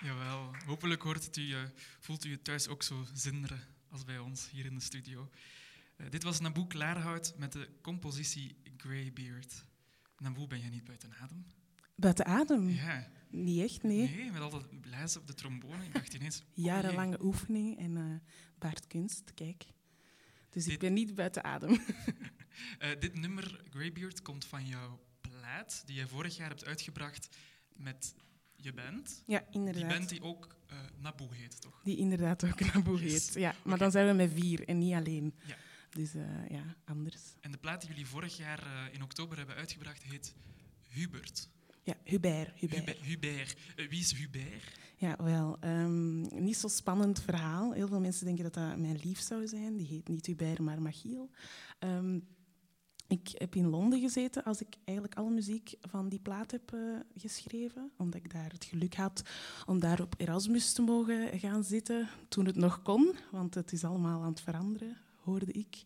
Jawel, 0.00 0.54
hopelijk 0.66 1.02
hoort 1.02 1.36
u, 1.36 1.52
eh, 1.52 1.62
voelt 1.98 2.24
u 2.24 2.30
het 2.30 2.44
thuis 2.44 2.68
ook 2.68 2.82
zo 2.82 3.04
zinderen 3.14 3.60
als 3.90 4.04
bij 4.04 4.18
ons 4.18 4.50
hier 4.50 4.64
in 4.64 4.74
de 4.74 4.80
studio. 4.80 5.30
Eh, 5.96 6.10
dit 6.10 6.22
was 6.22 6.40
Naboe 6.40 6.66
Klaarhout 6.66 7.34
met 7.36 7.52
de 7.52 7.68
compositie 7.82 8.56
Greybeard. 8.76 9.64
Naboe, 10.18 10.46
ben 10.46 10.60
jij 10.60 10.70
niet 10.70 10.84
buiten 10.84 11.14
adem? 11.20 11.46
Buiten 11.94 12.26
adem? 12.26 12.68
Ja. 12.68 13.08
Niet 13.30 13.62
echt, 13.62 13.82
nee. 13.82 14.08
Nee, 14.08 14.32
met 14.32 14.40
al 14.40 14.50
dat 14.50 14.80
blazen 14.80 15.20
op 15.20 15.26
de 15.26 15.34
trombone. 15.34 15.84
Ik 15.84 15.92
dacht 15.92 16.14
ineens... 16.14 16.40
oh 16.40 16.46
Jarenlange 16.64 17.22
oefening 17.22 17.78
en 17.78 17.96
eh 17.96 18.30
baardkunst, 18.58 19.34
kijk. 19.34 19.66
Dus 20.50 20.66
ik 20.66 20.78
ben 20.78 20.92
niet 20.92 21.14
buiten 21.14 21.44
adem. 21.44 21.80
Eh, 22.78 22.90
dit 23.00 23.14
nummer, 23.20 23.60
Greybeard, 23.70 24.22
komt 24.22 24.44
van 24.44 24.66
jouw 24.66 25.00
plaat 25.20 25.82
die 25.86 25.96
je 25.96 26.06
vorig 26.08 26.36
jaar 26.36 26.48
hebt 26.48 26.64
uitgebracht 26.64 27.28
met 27.76 28.14
je 28.56 28.72
band. 28.72 29.22
Ja, 29.26 29.44
inderdaad. 29.50 29.82
Die 29.88 29.92
band 29.98 30.08
die 30.08 30.22
ook 30.22 30.56
eh 30.66 30.78
Naboe 31.00 31.34
heet, 31.34 31.60
toch? 31.60 31.80
Die 31.84 31.96
inderdaad 31.96 32.44
ook 32.44 32.60
Naboe 32.74 33.02
Yes. 33.02 33.12
heet. 33.26 33.34
Ja, 33.34 33.54
maar 33.64 33.78
dan 33.78 33.90
zijn 33.90 34.06
we 34.06 34.12
met 34.12 34.32
vier 34.32 34.68
en 34.68 34.78
niet 34.78 34.94
alleen. 34.94 35.34
Ja. 35.46 35.56
Dus 35.90 36.14
eh, 36.14 36.48
ja, 36.48 36.76
anders. 36.84 37.22
En 37.40 37.50
de 37.50 37.58
plaat 37.58 37.80
die 37.80 37.88
jullie 37.90 38.06
vorig 38.06 38.36
jaar 38.36 38.90
in 38.92 39.02
oktober 39.02 39.36
hebben 39.38 39.54
uitgebracht 39.56 40.02
heet 40.02 40.34
Hubert. 40.88 41.48
Ja, 41.82 41.94
Hubert. 42.04 42.50
Hubert. 42.60 42.78
Hubert. 42.86 42.98
Hubert. 43.06 43.54
Wie 43.90 44.00
is 44.00 44.12
Hubert? 44.12 44.76
Ja, 44.96 45.16
wel. 45.22 45.56
ehm, 45.60 46.20
niet 46.44 46.56
zo 46.56 46.68
spannend 46.68 47.20
verhaal. 47.22 47.72
Heel 47.72 47.88
veel 47.88 48.00
mensen 48.00 48.24
denken 48.24 48.44
dat 48.44 48.54
dat 48.54 48.76
mijn 48.78 48.98
lief 49.02 49.20
zou 49.20 49.46
zijn. 49.46 49.76
Die 49.76 49.86
heet 49.86 50.08
niet 50.08 50.26
Hubert, 50.26 50.58
maar 50.58 50.82
Machiel. 50.82 51.30
Ehm, 51.78 52.18
ik 53.08 53.28
heb 53.34 53.54
in 53.54 53.68
Londen 53.68 54.00
gezeten 54.00 54.44
als 54.44 54.60
ik 54.60 54.76
eigenlijk 54.84 55.18
alle 55.18 55.30
muziek 55.30 55.74
van 55.80 56.08
die 56.08 56.18
plaat 56.18 56.50
heb 56.50 56.72
eh, 56.72 56.80
geschreven. 57.16 57.90
Omdat 57.96 58.20
ik 58.24 58.32
daar 58.32 58.50
het 58.52 58.64
geluk 58.64 58.94
had 58.94 59.22
om 59.66 59.80
daar 59.80 60.00
op 60.00 60.14
Erasmus 60.18 60.72
te 60.72 60.82
mogen 60.82 61.38
gaan 61.38 61.64
zitten. 61.64 62.08
Toen 62.28 62.46
het 62.46 62.56
nog 62.56 62.82
kon, 62.82 63.14
want 63.30 63.54
het 63.54 63.72
is 63.72 63.84
allemaal 63.84 64.22
aan 64.22 64.30
het 64.30 64.40
veranderen, 64.40 64.96
hoorde 65.16 65.52
ik. 65.52 65.82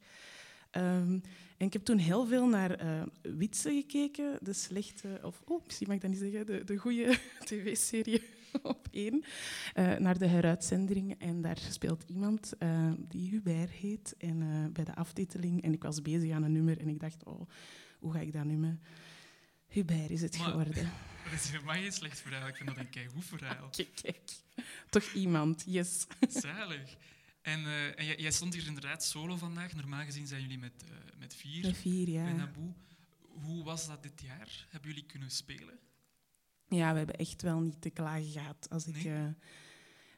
Ehm, 0.70 1.18
en 1.56 1.66
ik 1.66 1.72
heb 1.72 1.84
toen 1.84 1.98
heel 1.98 2.26
veel 2.26 2.46
naar 2.46 3.06
Witse 3.22 3.70
gekeken, 3.70 4.38
de 4.40 4.52
slechte, 4.52 5.20
of 5.22 5.42
oh, 5.44 5.64
misschien 5.64 5.86
mag 5.86 5.96
ik 5.96 6.02
dat 6.02 6.10
niet 6.10 6.20
zeggen, 6.20 6.46
de, 6.46 6.64
de 6.64 6.76
goede 6.76 7.18
tv-serie 7.44 8.22
op 8.62 8.88
één, 8.90 9.24
eh, 9.74 9.96
naar 9.96 10.18
de 10.18 10.26
heruitzending. 10.26 11.14
En 11.18 11.40
daar 11.40 11.58
speelt 11.70 12.02
iemand 12.06 12.52
eh, 12.58 12.92
die 12.98 13.30
Hubert 13.30 13.70
heet, 13.70 14.14
en 14.18 14.42
eh, 14.42 14.72
bij 14.72 14.84
de 14.84 14.94
aftiteling. 14.94 15.62
En 15.62 15.72
ik 15.72 15.82
was 15.82 16.02
bezig 16.02 16.30
aan 16.30 16.42
een 16.42 16.52
nummer 16.52 16.78
en 16.78 16.88
ik 16.88 17.00
dacht, 17.00 17.24
oh, 17.24 17.48
hoe 17.98 18.12
ga 18.12 18.20
ik 18.20 18.32
dat 18.32 18.44
nummer? 18.44 18.78
Hubert 19.66 20.10
is 20.10 20.22
het 20.22 20.38
Maar- 20.38 20.48
geworden. 20.48 20.74
Dat 21.30 21.40
is 21.40 21.50
helemaal 21.50 21.74
geen 21.74 21.92
slecht 21.92 22.20
verhaal. 22.20 22.48
Ik 22.48 22.56
vind 22.56 22.68
dat 22.68 22.78
een 22.78 22.90
keigoed 22.90 23.24
verhaal. 23.24 23.68
Kijk, 23.68 23.88
kijk. 24.02 24.30
Toch 24.90 25.12
iemand, 25.12 25.62
yes. 25.66 26.06
Zalig. 26.28 26.96
En, 27.42 27.64
en 27.96 28.04
jij, 28.04 28.16
jij 28.16 28.30
stond 28.30 28.54
hier 28.54 28.66
inderdaad 28.66 29.04
solo 29.04 29.36
vandaag. 29.36 29.74
Normaal 29.74 30.04
gezien 30.04 30.26
zijn 30.26 30.40
jullie 30.40 30.58
met, 30.58 30.84
met 31.18 31.34
vier. 31.34 31.62
Met 31.62 31.76
vier, 31.76 32.08
ja. 32.08 32.24
Bij 32.24 32.32
Naboe. 32.32 32.72
Hoe 33.20 33.64
was 33.64 33.86
dat 33.86 34.02
dit 34.02 34.20
jaar? 34.20 34.66
Hebben 34.68 34.90
jullie 34.90 35.06
kunnen 35.06 35.30
spelen? 35.30 35.78
Ja, 36.68 36.92
we 36.92 36.98
hebben 36.98 37.16
echt 37.16 37.42
wel 37.42 37.60
niet 37.60 37.80
te 37.80 37.90
klagen 37.90 38.30
gehad 38.30 38.68
als 38.70 38.86
ik 38.86 39.04
eh, 39.04 39.26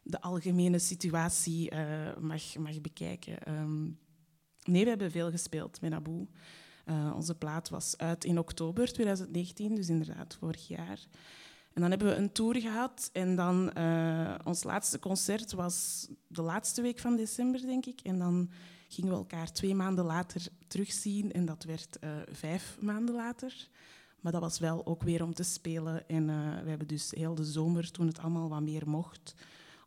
de 0.02 0.20
algemene 0.20 0.78
situatie 0.78 1.70
eh, 1.70 2.16
mag, 2.16 2.56
mag 2.56 2.80
bekijken. 2.80 3.42
Ehm, 3.42 3.82
nee, 4.64 4.82
we 4.82 4.88
hebben 4.88 5.10
veel 5.10 5.30
gespeeld 5.30 5.80
met 5.80 5.90
Naboe. 5.90 6.26
Eh, 6.84 7.12
onze 7.14 7.34
plaat 7.34 7.68
was 7.68 7.98
uit 7.98 8.24
in 8.24 8.38
oktober 8.38 8.92
2019, 8.92 9.74
dus 9.74 9.88
inderdaad 9.88 10.34
vorig 10.34 10.68
jaar. 10.68 11.06
En 11.72 11.80
dan 11.80 11.90
hebben 11.90 12.08
we 12.08 12.14
een 12.14 12.32
tour 12.32 12.60
gehad 12.60 13.10
en 13.12 13.36
dan 13.36 13.78
ons 14.44 14.62
laatste 14.62 14.98
concert 14.98 15.52
was 15.52 16.08
de 16.26 16.42
laatste 16.42 16.82
week 16.82 16.98
van 16.98 17.16
december, 17.16 17.60
denk 17.60 17.86
ik. 17.86 18.00
En 18.00 18.18
dan 18.18 18.50
gingen 18.88 19.10
we 19.10 19.16
elkaar 19.16 19.52
twee 19.52 19.74
maanden 19.74 20.04
later 20.04 20.46
terugzien 20.66 21.32
en 21.32 21.44
dat 21.44 21.64
werd 21.64 21.98
vijf 22.32 22.76
maanden 22.80 23.14
later. 23.14 23.68
Maar 24.24 24.32
dat 24.32 24.42
was 24.42 24.59
wel 24.59 24.86
ook 24.86 25.02
weer 25.02 25.22
om 25.22 25.34
te 25.34 25.42
spelen. 25.42 26.09
En 26.09 26.30
eh, 26.30 26.62
we 26.62 26.68
hebben 26.68 26.86
dus 26.86 27.10
heel 27.10 27.34
de 27.34 27.44
zomer, 27.44 27.90
toen 27.90 28.06
het 28.06 28.18
allemaal 28.18 28.48
wat 28.48 28.62
meer 28.62 28.88
mocht, 28.88 29.34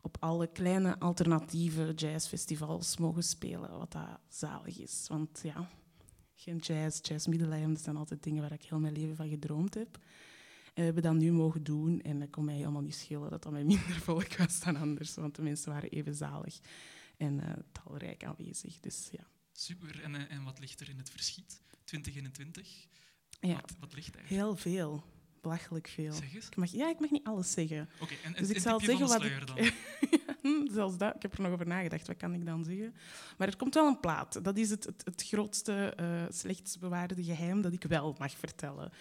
op 0.02 0.16
alle 0.20 0.46
kleine 0.46 0.98
alternatieve 0.98 1.92
jazzfestivals 1.94 2.96
mogen 2.96 3.22
spelen, 3.22 3.78
wat 3.78 3.92
dat 3.92 4.20
zalig 4.28 4.78
is. 4.78 5.06
Want 5.08 5.40
ja, 5.42 5.68
geen 6.34 6.56
jazz, 6.56 6.98
jazz 7.02 7.26
middeleeuwen, 7.26 7.72
dat 7.72 7.82
zijn 7.82 7.96
altijd 7.96 8.22
dingen 8.22 8.42
waar 8.42 8.52
ik 8.52 8.62
heel 8.62 8.78
mijn 8.78 8.92
leven 8.92 9.16
van 9.16 9.28
gedroomd 9.28 9.74
heb. 9.74 9.96
En 10.64 10.74
we 10.74 10.82
hebben 10.82 11.02
dat 11.02 11.14
nu 11.14 11.32
mogen 11.32 11.62
doen 11.64 12.00
en 12.00 12.20
het 12.20 12.30
kon 12.30 12.44
mij 12.44 12.56
helemaal 12.56 12.82
niet 12.82 12.94
schelen 12.94 13.30
dat 13.30 13.42
dat 13.42 13.52
met 13.52 13.66
minder 13.66 14.00
volk 14.00 14.36
was 14.36 14.60
dan 14.60 14.76
anders, 14.76 15.14
want 15.14 15.34
de 15.34 15.42
mensen 15.42 15.72
waren 15.72 15.90
even 15.90 16.14
zalig 16.14 16.58
en 17.16 17.40
eh, 17.40 17.52
talrijk 17.72 18.24
aanwezig. 18.24 18.80
Dus 18.80 19.08
ja. 19.12 19.26
Super. 19.52 20.02
En, 20.02 20.14
eh, 20.14 20.36
en 20.36 20.44
wat 20.44 20.58
ligt 20.58 20.80
er 20.80 20.88
in 20.88 20.98
het 20.98 21.10
verschiet? 21.10 21.62
2021? 21.84 22.88
Ja, 23.40 23.54
Wat, 23.54 23.76
wat 23.80 23.94
ligt 23.94 24.16
heel 24.22 24.56
veel. 24.56 25.02
Belachelijk 25.40 25.88
veel. 25.88 26.12
Zeg 26.12 26.34
eens. 26.34 26.46
Ik 26.46 26.56
mag, 26.56 26.70
ja, 26.70 26.88
ik 26.88 27.00
mag 27.00 27.10
niet 27.10 27.24
alles 27.26 27.52
zeggen. 27.52 27.88
Oké, 28.00 28.14
en 28.24 28.32
dus 28.32 28.50
ik 28.50 28.58
zal 28.58 28.80
zeggen 28.80 29.08
van 29.08 29.18
wat 29.18 29.24
ik... 29.24 29.74
Hm, 30.42 30.72
Zelfs 30.72 30.96
dat. 30.96 31.14
Ik 31.14 31.22
heb 31.22 31.32
er 31.32 31.40
nog 31.42 31.52
over 31.52 31.66
nagedacht. 31.66 32.06
Wat 32.06 32.16
kan 32.16 32.34
ik 32.34 32.46
dan 32.46 32.64
zeggen? 32.64 32.94
Maar 33.38 33.48
er 33.48 33.56
komt 33.56 33.74
wel 33.74 33.86
een 33.86 34.00
plaat. 34.00 34.44
Dat 34.44 34.56
is 34.56 34.70
het, 34.70 34.84
het, 34.84 35.04
het 35.04 35.22
grootste, 35.26 35.92
eh 35.96 36.24
slechtst 36.28 36.80
bewaarde 36.80 37.24
geheim 37.24 37.62
dat 37.62 37.72
ik 37.72 37.82
wel 37.82 38.14
mag 38.18 38.32
vertellen. 38.38 38.92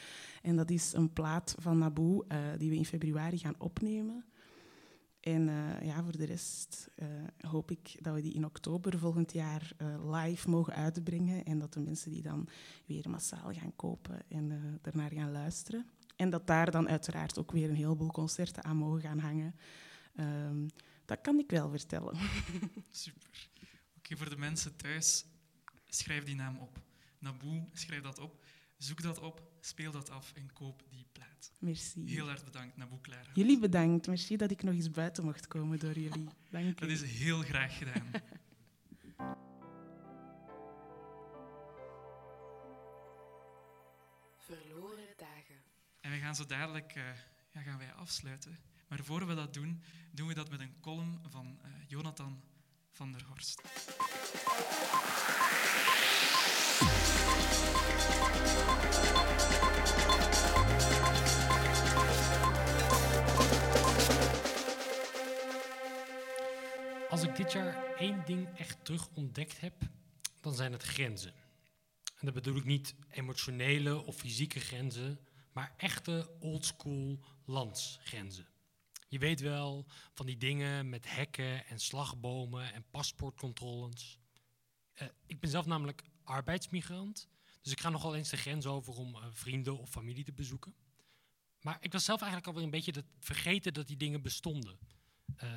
En 0.42 0.56
dat 0.56 0.70
is 0.70 0.94
een 0.94 1.14
plaat 1.14 1.56
van 1.60 1.78
Naboe 1.78 2.26
eh, 2.28 2.38
die 2.58 2.70
we 2.70 2.76
in 2.76 2.86
februari 2.86 3.38
gaan 3.38 3.56
opnemen. 3.58 4.26
En 5.28 5.50
eh, 5.50 5.86
ja, 5.86 6.04
voor 6.04 6.18
de 6.18 6.26
rest 6.26 6.90
eh, 6.96 7.08
hoop 7.38 7.72
ik 7.72 7.98
dat 8.04 8.14
we 8.14 8.22
die 8.22 8.34
in 8.34 8.46
oktober 8.46 9.00
volgend 9.00 9.34
jaar 9.34 9.72
eh, 9.78 10.12
live 10.12 10.50
mogen 10.50 10.74
uitbrengen. 10.74 11.46
En 11.46 11.60
dat 11.60 11.74
de 11.74 11.80
mensen 11.80 12.12
die 12.12 12.22
dan 12.22 12.48
weer 12.86 13.10
massaal 13.10 13.54
gaan 13.54 13.76
kopen 13.76 14.22
en 14.30 14.80
ernaar 14.82 15.12
gaan 15.12 15.32
luisteren. 15.32 15.90
En 16.16 16.30
dat 16.30 16.48
daar 16.48 16.72
dan 16.72 16.90
uiteraard 16.90 17.40
ook 17.40 17.52
weer 17.52 17.70
een 17.70 17.76
heleboel 17.76 18.12
concerten 18.12 18.64
aan 18.64 18.78
mogen 18.78 19.02
gaan 19.02 19.20
hangen. 19.20 19.56
Ehm, 20.16 20.68
dat 21.06 21.22
kan 21.22 21.40
ik 21.40 21.50
wel 21.50 21.70
vertellen. 21.70 22.18
Super. 22.90 23.50
Oké, 23.98 24.18
voor 24.18 24.30
de 24.30 24.38
mensen 24.38 24.76
thuis, 24.76 25.26
schrijf 25.88 26.24
die 26.24 26.36
naam 26.36 26.58
op. 26.58 26.80
Naboe, 27.20 27.68
schrijf 27.74 28.02
dat 28.02 28.20
op. 28.20 28.46
Zoek 28.78 29.02
dat 29.02 29.20
op, 29.20 29.42
speel 29.68 29.92
dat 29.92 30.10
af 30.10 30.32
en 30.36 30.54
koop 30.54 30.84
die 30.90 31.06
plaat. 31.12 31.52
Merci. 31.60 32.10
Heel 32.10 32.30
erg 32.30 32.44
bedankt, 32.44 32.78
Naboe 32.78 33.02
Clara. 33.02 33.30
Jullie 33.34 33.60
bedankt. 33.60 34.08
Merci 34.08 34.36
dat 34.38 34.52
ik 34.52 34.64
nog 34.64 34.74
eens 34.74 34.92
buiten 34.92 35.24
mocht 35.24 35.48
komen 35.48 35.80
door 35.80 36.00
jullie. 36.00 36.30
Dank 36.50 36.80
Dat 36.80 36.90
u. 36.90 36.92
is 36.92 37.04
heel 37.04 37.42
graag 37.42 37.78
gedaan. 37.78 38.12
Verloren 44.38 45.14
dagen. 45.18 45.56
En 46.02 46.12
we 46.12 46.18
gaan 46.18 46.36
zo 46.36 46.46
dadelijk 46.46 46.96
eh, 46.96 47.04
ja, 47.52 47.62
gaan 47.62 47.78
wij 47.78 47.94
afsluiten. 47.94 48.58
Maar 48.88 49.04
voor 49.04 49.28
we 49.28 49.36
dat 49.36 49.54
doen, 49.54 49.84
doen 50.12 50.28
we 50.28 50.34
dat 50.34 50.50
met 50.50 50.60
een 50.60 50.80
column 50.80 51.20
van 51.30 51.60
eh, 51.64 51.70
Jonathan 51.88 52.42
van 52.92 53.12
der 53.12 53.24
Horst. 53.26 53.62
Als 67.18 67.26
ik 67.26 67.36
dit 67.36 67.52
jaar 67.52 67.96
één 67.96 68.26
ding 68.26 68.48
echt 68.58 68.86
terug 68.86 69.10
ontdekt 69.14 69.60
heb, 69.60 69.74
dan 70.42 70.56
zijn 70.56 70.72
het 70.72 70.84
grenzen. 70.84 71.34
En 72.04 72.26
dat 72.26 72.34
bedoel 72.34 72.56
ik 72.56 72.66
niet 72.66 72.96
emotionele 73.10 74.06
of 74.06 74.16
fysieke 74.16 74.60
grenzen, 74.60 75.20
maar 75.52 75.74
echte 75.78 76.30
oldschool 76.40 77.20
landsgrenzen. 77.46 78.48
Je 79.08 79.20
weet 79.20 79.40
wel 79.40 79.86
van 80.14 80.26
die 80.26 80.38
dingen 80.38 80.90
met 80.90 81.12
hekken 81.12 81.66
en 81.66 81.80
slagbomen 81.80 82.74
en 82.74 82.86
paspoortcontroles. 82.92 84.20
Eh, 84.94 85.08
ik 85.26 85.40
ben 85.40 85.50
zelf 85.50 85.66
namelijk 85.66 86.04
arbeidsmigrant, 86.24 87.30
dus 87.62 87.72
ik 87.72 87.80
ga 87.80 87.90
nogal 87.90 88.16
eens 88.16 88.30
de 88.30 88.38
grens 88.38 88.66
over 88.66 88.94
om 88.94 89.16
eh, 89.16 89.26
vrienden 89.32 89.78
of 89.78 89.90
familie 89.90 90.24
te 90.24 90.34
bezoeken. 90.34 90.76
Maar 91.62 91.78
ik 91.80 91.92
was 91.92 92.06
zelf 92.06 92.22
eigenlijk 92.22 92.50
alweer 92.50 92.64
een 92.64 92.82
beetje 92.84 93.04
vergeten 93.20 93.74
dat 93.74 93.88
die 93.88 93.98
dingen 93.98 94.22
bestonden. 94.22 94.78
Eh, 95.36 95.56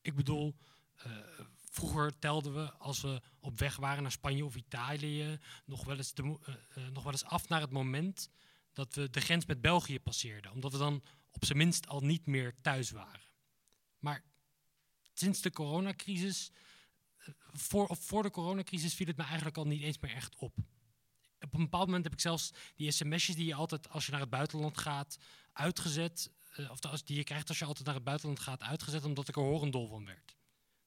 ik 0.00 0.14
bedoel, 0.14 0.56
eh, 1.04 1.44
vroeger 1.56 2.18
telden 2.18 2.54
we 2.54 2.72
als 2.72 3.00
we 3.00 3.20
op 3.40 3.58
weg 3.58 3.76
waren 3.76 4.02
naar 4.02 4.12
Spanje 4.12 4.44
of 4.44 4.56
Italië 4.56 5.38
nog 5.64 5.84
wel, 5.84 5.96
eens 5.96 6.12
eh, 6.12 6.26
eh, 6.26 6.92
nog 6.92 7.02
wel 7.02 7.12
eens 7.12 7.24
af 7.24 7.48
naar 7.48 7.60
het 7.60 7.70
moment 7.70 8.30
dat 8.72 8.94
we 8.94 9.10
de 9.10 9.20
grens 9.20 9.46
met 9.46 9.60
België 9.60 10.00
passeerden. 10.00 10.52
Omdat 10.52 10.72
we 10.72 10.78
dan 10.78 11.02
op 11.30 11.44
zijn 11.44 11.58
minst 11.58 11.86
al 11.86 12.00
niet 12.00 12.26
meer 12.26 12.54
thuis 12.60 12.90
waren. 12.90 13.30
Maar 13.98 14.24
sinds 15.12 15.40
de 15.40 15.50
coronacrisis, 15.50 16.50
voor, 17.52 17.96
voor 17.96 18.22
de 18.22 18.30
coronacrisis 18.30 18.94
viel 18.94 19.06
het 19.06 19.16
me 19.16 19.22
eigenlijk 19.22 19.56
al 19.56 19.66
niet 19.66 19.82
eens 19.82 19.98
meer 19.98 20.14
echt 20.14 20.36
op. 20.36 20.56
Op 21.40 21.54
een 21.54 21.62
bepaald 21.62 21.86
moment 21.86 22.04
heb 22.04 22.12
ik 22.12 22.20
zelfs 22.20 22.50
die 22.74 22.90
sms'jes 22.90 23.36
die 23.36 23.46
je 23.46 23.54
altijd 23.54 23.88
als 23.88 24.04
je 24.04 24.10
naar 24.12 24.20
het 24.20 24.30
buitenland 24.30 24.78
gaat 24.78 25.18
uitgezet. 25.52 26.30
of 26.70 26.78
die 26.78 27.16
je 27.16 27.24
krijgt 27.24 27.48
als 27.48 27.58
je 27.58 27.64
altijd 27.64 27.86
naar 27.86 27.94
het 27.94 28.04
buitenland 28.04 28.40
gaat 28.40 28.62
uitgezet, 28.62 29.04
omdat 29.04 29.28
ik 29.28 29.36
er 29.36 29.42
horendol 29.42 29.88
van 29.88 30.04
werd. 30.04 30.36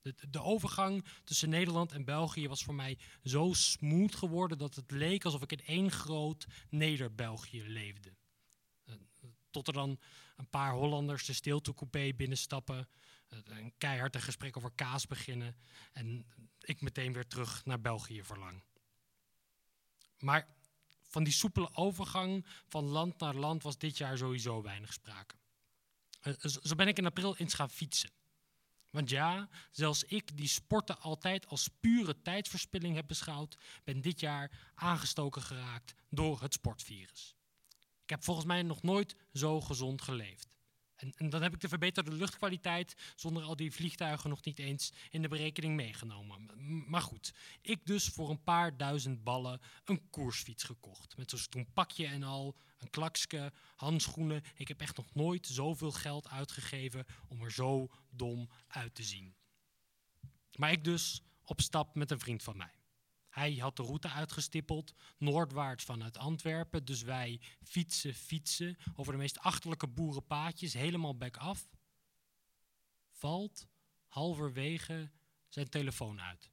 De, 0.05 0.29
de 0.29 0.41
overgang 0.41 1.05
tussen 1.23 1.49
Nederland 1.49 1.91
en 1.91 2.05
België 2.05 2.47
was 2.47 2.63
voor 2.63 2.75
mij 2.75 2.97
zo 3.23 3.53
smooth 3.53 4.15
geworden 4.15 4.57
dat 4.57 4.75
het 4.75 4.91
leek 4.91 5.25
alsof 5.25 5.41
ik 5.41 5.51
in 5.51 5.65
één 5.65 5.91
groot 5.91 6.45
Neder-België 6.69 7.63
leefde. 7.63 8.13
Eh, 8.85 8.95
Tot 9.49 9.67
er 9.67 9.73
dan 9.73 9.99
een 10.35 10.49
paar 10.49 10.73
Hollanders 10.73 11.25
de 11.25 11.33
stiltecoupé 11.33 12.13
binnenstappen, 12.13 12.87
eh, 13.27 13.39
een 13.43 13.73
keihard 13.77 14.15
een 14.15 14.21
gesprek 14.21 14.57
over 14.57 14.71
kaas 14.75 15.07
beginnen 15.07 15.55
en 15.93 16.25
ik 16.59 16.81
meteen 16.81 17.13
weer 17.13 17.27
terug 17.27 17.65
naar 17.65 17.81
België 17.81 18.23
verlang. 18.23 18.63
Maar 20.19 20.47
van 21.01 21.23
die 21.23 21.33
soepele 21.33 21.75
overgang 21.75 22.45
van 22.67 22.83
land 22.83 23.19
naar 23.19 23.35
land 23.35 23.63
was 23.63 23.77
dit 23.77 23.97
jaar 23.97 24.17
sowieso 24.17 24.61
weinig 24.61 24.93
sprake. 24.93 25.35
Eh, 26.21 26.33
Zo 26.39 26.75
ben 26.75 26.87
ik 26.87 26.97
in 26.97 27.05
april 27.05 27.37
eens 27.37 27.53
gaan 27.53 27.69
fietsen. 27.69 28.09
Want 28.95 29.09
ja, 29.09 29.49
zelfs 29.71 30.03
ik, 30.03 30.37
die 30.37 30.47
sporten 30.47 30.99
altijd 30.99 31.47
als 31.47 31.69
pure 31.79 32.21
tijdsverspilling 32.21 32.95
heb 32.95 33.07
beschouwd, 33.07 33.57
ben 33.83 34.01
dit 34.01 34.19
jaar 34.19 34.71
aangestoken 34.75 35.41
geraakt 35.41 35.93
door 36.09 36.41
het 36.41 36.53
sportvirus. 36.53 37.35
Ik 38.03 38.09
heb 38.09 38.23
volgens 38.23 38.45
mij 38.45 38.61
nog 38.61 38.81
nooit 38.81 39.15
zo 39.33 39.61
gezond 39.61 40.01
geleefd. 40.01 40.49
En, 40.95 41.13
en 41.17 41.29
dan 41.29 41.41
heb 41.41 41.53
ik 41.53 41.59
de 41.59 41.67
verbeterde 41.67 42.11
luchtkwaliteit 42.11 42.95
zonder 43.15 43.43
al 43.43 43.55
die 43.55 43.71
vliegtuigen 43.71 44.29
nog 44.29 44.43
niet 44.43 44.59
eens 44.59 44.93
in 45.09 45.21
de 45.21 45.27
berekening 45.27 45.75
meegenomen. 45.75 46.49
Maar 46.89 47.01
goed, 47.01 47.33
ik 47.61 47.85
dus 47.85 48.07
voor 48.07 48.29
een 48.29 48.43
paar 48.43 48.77
duizend 48.77 49.23
ballen 49.23 49.61
een 49.85 50.09
koersfiets 50.09 50.63
gekocht. 50.63 51.17
Met 51.17 51.29
zo'n 51.29 51.73
pakje 51.73 52.07
en 52.07 52.23
al, 52.23 52.55
een 52.77 52.89
klakske, 52.89 53.53
handschoenen. 53.75 54.43
Ik 54.55 54.67
heb 54.67 54.81
echt 54.81 54.97
nog 54.97 55.13
nooit 55.13 55.47
zoveel 55.47 55.91
geld 55.91 56.29
uitgegeven 56.29 57.05
om 57.27 57.43
er 57.43 57.51
zo 57.51 57.87
dom 58.09 58.49
uit 58.67 58.95
te 58.95 59.03
zien. 59.03 59.35
Maar 60.55 60.71
ik 60.71 60.83
dus 60.83 61.21
op 61.43 61.61
stap 61.61 61.95
met 61.95 62.11
een 62.11 62.19
vriend 62.19 62.43
van 62.43 62.57
mij. 62.57 62.73
Hij 63.29 63.53
had 63.53 63.75
de 63.75 63.83
route 63.83 64.09
uitgestippeld, 64.09 64.93
noordwaarts 65.17 65.83
vanuit 65.83 66.17
Antwerpen. 66.17 66.85
Dus 66.85 67.01
wij 67.01 67.41
fietsen, 67.63 68.13
fietsen 68.13 68.77
over 68.93 69.11
de 69.11 69.17
meest 69.17 69.39
achterlijke 69.39 69.87
boerenpaadjes, 69.87 70.73
helemaal 70.73 71.17
back 71.17 71.37
af. 71.37 71.69
Valt 73.11 73.67
halverwege 74.07 75.11
zijn 75.47 75.69
telefoon 75.69 76.21
uit. 76.21 76.49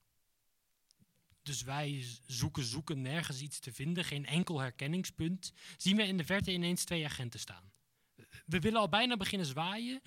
Dus 1.43 1.63
wij 1.63 2.07
zoeken, 2.27 2.65
zoeken, 2.65 3.01
nergens 3.01 3.41
iets 3.41 3.59
te 3.59 3.73
vinden, 3.73 4.05
geen 4.05 4.27
enkel 4.27 4.61
herkenningspunt. 4.61 5.53
Zien 5.77 5.97
we 5.97 6.03
in 6.07 6.17
de 6.17 6.25
verte 6.25 6.53
ineens 6.53 6.85
twee 6.85 7.05
agenten 7.05 7.41
staan. 7.41 7.73
We 8.47 8.59
willen 8.59 8.81
al 8.81 8.89
bijna 8.89 9.17
beginnen 9.17 9.47
zwaaien. 9.47 10.01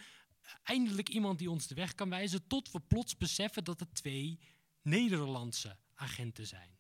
Eindelijk 0.64 1.10
iemand 1.10 1.40
die 1.40 1.50
ons 1.50 1.68
de 1.68 1.76
weg 1.76 1.96
kan 1.96 2.10
wijzen, 2.10 2.48
tot 2.48 2.72
we 2.72 2.80
plots 2.80 3.18
beseffen 3.18 3.64
dat 3.64 3.80
het 3.80 3.96
twee 3.96 4.40
Nederlandse 4.82 5.78
agenten 5.96 6.48
zijn. 6.48 6.78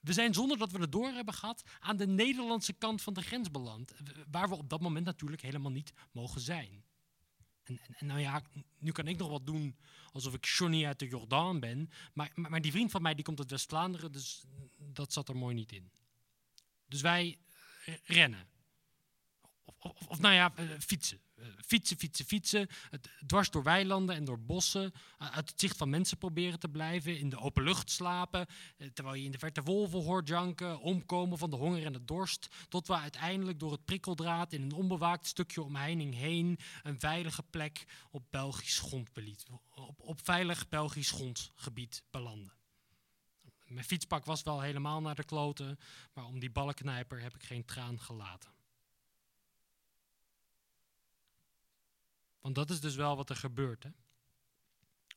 We 0.00 0.12
zijn 0.12 0.34
zonder 0.34 0.58
dat 0.58 0.70
we 0.72 0.78
het 0.80 0.92
door 0.92 1.08
hebben 1.08 1.34
gehad 1.34 1.62
aan 1.78 1.96
de 1.96 2.06
Nederlandse 2.06 2.72
kant 2.72 3.02
van 3.02 3.14
de 3.14 3.22
grens 3.22 3.50
beland, 3.50 3.90
w- 3.90 4.10
waar 4.30 4.48
we 4.48 4.56
op 4.56 4.68
dat 4.68 4.80
moment 4.80 5.04
natuurlijk 5.04 5.42
helemaal 5.42 5.70
niet 5.70 5.92
mogen 6.12 6.40
zijn. 6.40 6.84
En, 7.78 8.06
nou 8.06 8.20
ja, 8.20 8.42
nu 8.78 8.92
kan 8.92 9.08
ik 9.08 9.18
nog 9.18 9.28
wat 9.28 9.46
doen 9.46 9.76
alsof 10.12 10.34
ik 10.34 10.44
Johnny 10.44 10.86
uit 10.86 10.98
de 10.98 11.08
Jordaan 11.08 11.60
ben, 11.60 11.90
maar, 12.12 12.30
maar, 12.34 12.60
die 12.60 12.70
vriend 12.70 12.90
van 12.90 13.02
mij 13.02 13.14
die 13.14 13.24
komt 13.24 13.38
uit 13.38 13.50
West-Vlaanderen, 13.50 14.12
dus 14.12 14.44
dat 14.76 15.12
zat 15.12 15.28
er 15.28 15.36
mooi 15.36 15.54
niet 15.54 15.72
in. 15.72 15.90
Dus 16.86 17.00
wij 17.00 17.38
eh, 17.84 17.94
rennen. 18.04 18.48
Of, 19.64 19.74
of, 19.78 20.06
of 20.06 20.18
nou 20.18 20.34
ja, 20.34 20.52
eh, 20.56 20.68
fietsen. 20.78 21.20
Fietsen, 21.66 21.96
fietsen, 21.96 22.24
fietsen. 22.24 22.68
Het, 22.90 23.08
dwars 23.26 23.50
door 23.50 23.62
weilanden 23.62 24.16
en 24.16 24.24
door 24.24 24.40
bossen. 24.40 24.92
eh, 25.18 25.36
uit 25.36 25.50
het 25.50 25.60
zicht 25.60 25.76
van 25.76 25.90
mensen 25.90 26.18
proberen 26.18 26.58
te 26.58 26.68
blijven. 26.68 27.18
In 27.18 27.28
de 27.28 27.38
open 27.38 27.62
lucht 27.62 27.90
slapen. 27.90 28.46
eh, 28.76 28.88
terwijl 28.88 29.16
je 29.16 29.24
in 29.24 29.30
de 29.30 29.38
verte 29.38 29.62
wolven 29.62 30.02
hoort 30.02 30.28
janken. 30.28 30.80
Omkomen 30.80 31.38
van 31.38 31.50
de 31.50 31.56
honger 31.56 31.84
en 31.84 31.92
de 31.92 32.04
dorst. 32.04 32.48
Tot 32.68 32.86
we 32.86 32.94
uiteindelijk 32.94 33.58
door 33.58 33.72
het 33.72 33.84
prikkeldraad 33.84 34.52
in 34.52 34.62
een 34.62 34.72
onbewaakt 34.72 35.26
stukje 35.26 35.62
omheining 35.62 36.14
heen. 36.14 36.58
een 36.82 37.00
veilige 37.00 37.42
plek 37.42 37.84
op 38.10 38.24
Belgisch 38.30 38.78
grondgebied. 38.78 39.44
Op, 39.74 40.00
op 40.00 40.20
veilig 40.24 40.68
Belgisch 40.68 41.10
grondgebied 41.10 42.02
belanden. 42.10 42.52
Mijn 43.66 43.84
fietspak 43.84 44.24
was 44.24 44.42
wel 44.42 44.60
helemaal 44.60 45.00
naar 45.00 45.14
de 45.14 45.24
kloten. 45.24 45.78
Maar 46.12 46.24
om 46.24 46.38
die 46.38 46.50
ballenknijper 46.50 47.20
heb 47.20 47.34
ik 47.34 47.42
geen 47.42 47.64
traan 47.64 48.00
gelaten. 48.00 48.50
Want 52.40 52.54
dat 52.54 52.70
is 52.70 52.80
dus 52.80 52.94
wel 52.94 53.16
wat 53.16 53.30
er 53.30 53.36
gebeurt, 53.36 53.82
hè? 53.82 53.90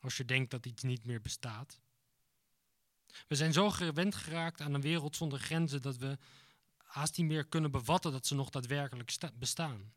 Als 0.01 0.17
je 0.17 0.25
denkt 0.25 0.51
dat 0.51 0.65
iets 0.65 0.83
niet 0.83 1.05
meer 1.05 1.21
bestaat. 1.21 1.79
We 3.27 3.35
zijn 3.35 3.53
zo 3.53 3.69
gewend 3.69 4.15
geraakt 4.15 4.61
aan 4.61 4.73
een 4.73 4.81
wereld 4.81 5.15
zonder 5.15 5.39
grenzen 5.39 5.81
dat 5.81 5.97
we 5.97 6.17
haast 6.77 7.17
niet 7.17 7.27
meer 7.27 7.45
kunnen 7.45 7.71
bevatten 7.71 8.11
dat 8.11 8.25
ze 8.27 8.35
nog 8.35 8.49
daadwerkelijk 8.49 9.09
sta- 9.09 9.31
bestaan. 9.33 9.93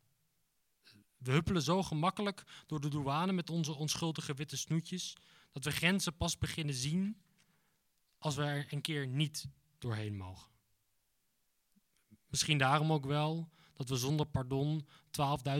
We 1.17 1.31
huppelen 1.31 1.61
zo 1.61 1.83
gemakkelijk 1.83 2.43
door 2.65 2.79
de 2.81 2.89
douane 2.89 3.31
met 3.31 3.49
onze 3.49 3.73
onschuldige 3.73 4.33
witte 4.33 4.57
snoetjes 4.57 5.15
dat 5.51 5.63
we 5.63 5.71
grenzen 5.71 6.17
pas 6.17 6.37
beginnen 6.37 6.75
zien 6.75 7.21
als 8.17 8.35
we 8.35 8.43
er 8.43 8.73
een 8.73 8.81
keer 8.81 9.07
niet 9.07 9.47
doorheen 9.77 10.17
mogen. 10.17 10.51
Misschien 12.27 12.57
daarom 12.57 12.91
ook 12.91 13.05
wel 13.05 13.49
dat 13.77 13.89
we 13.89 13.95
zonder 13.95 14.25
pardon 14.25 14.87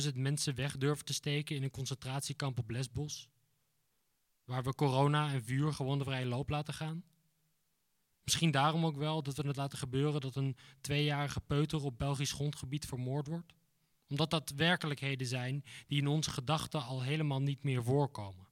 12.000 0.07 0.13
mensen 0.13 0.55
weg 0.55 0.77
durven 0.77 1.05
te 1.05 1.13
steken 1.13 1.55
in 1.55 1.63
een 1.63 1.71
concentratiekamp 1.71 2.59
op 2.59 2.69
Lesbos, 2.69 3.29
waar 4.43 4.63
we 4.63 4.75
corona 4.75 5.31
en 5.31 5.43
vuur 5.43 5.73
gewoon 5.73 5.97
de 5.97 6.03
vrije 6.03 6.25
loop 6.25 6.49
laten 6.49 6.73
gaan. 6.73 7.03
Misschien 8.23 8.51
daarom 8.51 8.85
ook 8.85 8.97
wel 8.97 9.23
dat 9.23 9.37
we 9.37 9.47
het 9.47 9.55
laten 9.55 9.77
gebeuren 9.77 10.21
dat 10.21 10.35
een 10.35 10.57
tweejarige 10.81 11.39
peuter 11.39 11.83
op 11.83 11.97
Belgisch 11.97 12.31
grondgebied 12.31 12.85
vermoord 12.85 13.27
wordt, 13.27 13.53
omdat 14.07 14.29
dat 14.29 14.49
werkelijkheden 14.55 15.27
zijn 15.27 15.63
die 15.87 15.99
in 15.99 16.07
onze 16.07 16.31
gedachten 16.31 16.83
al 16.83 17.01
helemaal 17.01 17.41
niet 17.41 17.63
meer 17.63 17.83
voorkomen. 17.83 18.47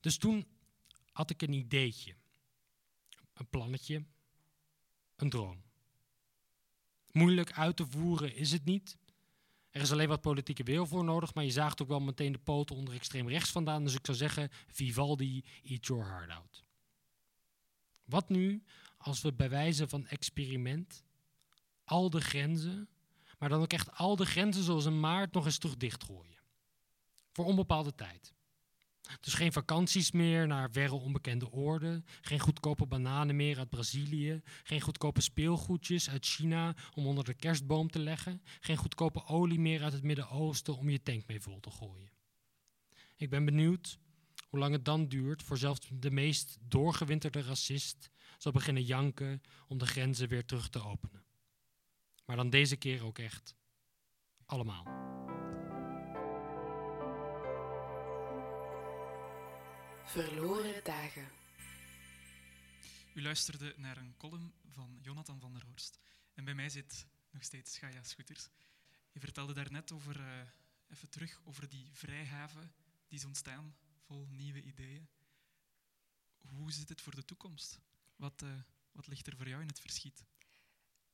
Dus 0.00 0.16
toen 0.16 0.46
had 1.12 1.30
ik 1.30 1.42
een 1.42 1.52
ideetje, 1.52 2.14
een 3.34 3.48
plannetje, 3.48 4.04
een 5.16 5.30
droom. 5.30 5.62
Moeilijk 7.12 7.52
uit 7.52 7.76
te 7.76 7.86
voeren 7.86 8.36
is 8.36 8.52
het 8.52 8.64
niet. 8.64 8.96
Er 9.70 9.80
is 9.80 9.92
alleen 9.92 10.08
wat 10.08 10.20
politieke 10.20 10.62
wil 10.62 10.86
voor 10.86 11.04
nodig, 11.04 11.34
maar 11.34 11.44
je 11.44 11.50
zaagt 11.50 11.82
ook 11.82 11.88
wel 11.88 12.00
meteen 12.00 12.32
de 12.32 12.38
poten 12.38 12.76
onder 12.76 12.94
extreem 12.94 13.28
rechts 13.28 13.50
vandaan. 13.50 13.84
Dus 13.84 13.94
ik 13.94 14.06
zou 14.06 14.16
zeggen, 14.16 14.48
Vivaldi, 14.66 15.44
eat 15.64 15.86
your 15.86 16.04
heart 16.04 16.30
out. 16.30 16.64
Wat 18.04 18.28
nu 18.28 18.62
als 18.96 19.20
we 19.20 19.32
bij 19.32 19.50
wijze 19.50 19.88
van 19.88 20.06
experiment 20.06 21.04
al 21.84 22.10
de 22.10 22.20
grenzen, 22.20 22.88
maar 23.38 23.48
dan 23.48 23.60
ook 23.60 23.72
echt 23.72 23.96
al 23.96 24.16
de 24.16 24.26
grenzen 24.26 24.62
zoals 24.62 24.84
een 24.84 25.00
maart 25.00 25.32
nog 25.32 25.44
eens 25.44 25.58
terug 25.58 25.76
dichtgooien? 25.76 26.40
Voor 27.32 27.44
onbepaalde 27.44 27.94
tijd. 27.94 28.34
Dus 29.20 29.34
geen 29.34 29.52
vakanties 29.52 30.10
meer 30.10 30.46
naar 30.46 30.70
verre 30.70 30.94
onbekende 30.94 31.50
oorden, 31.50 32.04
geen 32.20 32.40
goedkope 32.40 32.86
bananen 32.86 33.36
meer 33.36 33.58
uit 33.58 33.70
Brazilië, 33.70 34.42
geen 34.62 34.80
goedkope 34.80 35.20
speelgoedjes 35.20 36.10
uit 36.10 36.26
China 36.26 36.74
om 36.94 37.06
onder 37.06 37.24
de 37.24 37.34
kerstboom 37.34 37.90
te 37.90 37.98
leggen, 37.98 38.42
geen 38.60 38.76
goedkope 38.76 39.26
olie 39.26 39.60
meer 39.60 39.82
uit 39.82 39.92
het 39.92 40.02
Midden-Oosten 40.02 40.76
om 40.76 40.88
je 40.88 41.02
tank 41.02 41.26
mee 41.26 41.40
vol 41.40 41.60
te 41.60 41.70
gooien. 41.70 42.10
Ik 43.16 43.30
ben 43.30 43.44
benieuwd 43.44 43.98
hoe 44.48 44.58
lang 44.58 44.72
het 44.72 44.84
dan 44.84 45.08
duurt 45.08 45.42
voor 45.42 45.58
zelfs 45.58 45.88
de 45.92 46.10
meest 46.10 46.58
doorgewinterde 46.60 47.42
racist 47.42 48.10
zal 48.38 48.52
beginnen 48.52 48.82
janken 48.82 49.42
om 49.68 49.78
de 49.78 49.86
grenzen 49.86 50.28
weer 50.28 50.44
terug 50.44 50.68
te 50.68 50.84
openen. 50.84 51.24
Maar 52.24 52.36
dan 52.36 52.50
deze 52.50 52.76
keer 52.76 53.04
ook 53.04 53.18
echt 53.18 53.54
allemaal. 54.46 55.21
Verloren 60.12 60.84
dagen. 60.84 61.28
U 63.14 63.22
luisterde 63.22 63.74
naar 63.76 63.96
een 63.96 64.16
column 64.16 64.52
van 64.68 64.98
Jonathan 65.02 65.40
van 65.40 65.52
der 65.52 65.64
Horst. 65.64 65.98
En 66.34 66.44
bij 66.44 66.54
mij 66.54 66.68
zit 66.68 67.06
nog 67.30 67.42
steeds 67.42 67.78
Gaia 67.78 68.02
Scooters. 68.02 68.48
Je 69.12 69.20
vertelde 69.20 69.52
daarnet 69.52 69.92
over, 69.92 70.20
eh, 70.20 70.40
even 70.88 71.10
terug 71.10 71.40
over 71.44 71.68
die 71.68 71.88
vrijhaven 71.92 72.74
die 73.08 73.18
is 73.18 73.24
ontstaan, 73.24 73.76
vol 74.00 74.26
nieuwe 74.30 74.62
ideeën. 74.62 75.08
Hoe 76.48 76.72
zit 76.72 76.88
het 76.88 77.00
voor 77.00 77.14
de 77.14 77.24
toekomst? 77.24 77.80
Wat, 78.16 78.42
eh, 78.42 78.60
wat 78.92 79.06
ligt 79.06 79.26
er 79.26 79.36
voor 79.36 79.48
jou 79.48 79.60
in 79.60 79.68
het 79.68 79.80
verschiet? 79.80 80.24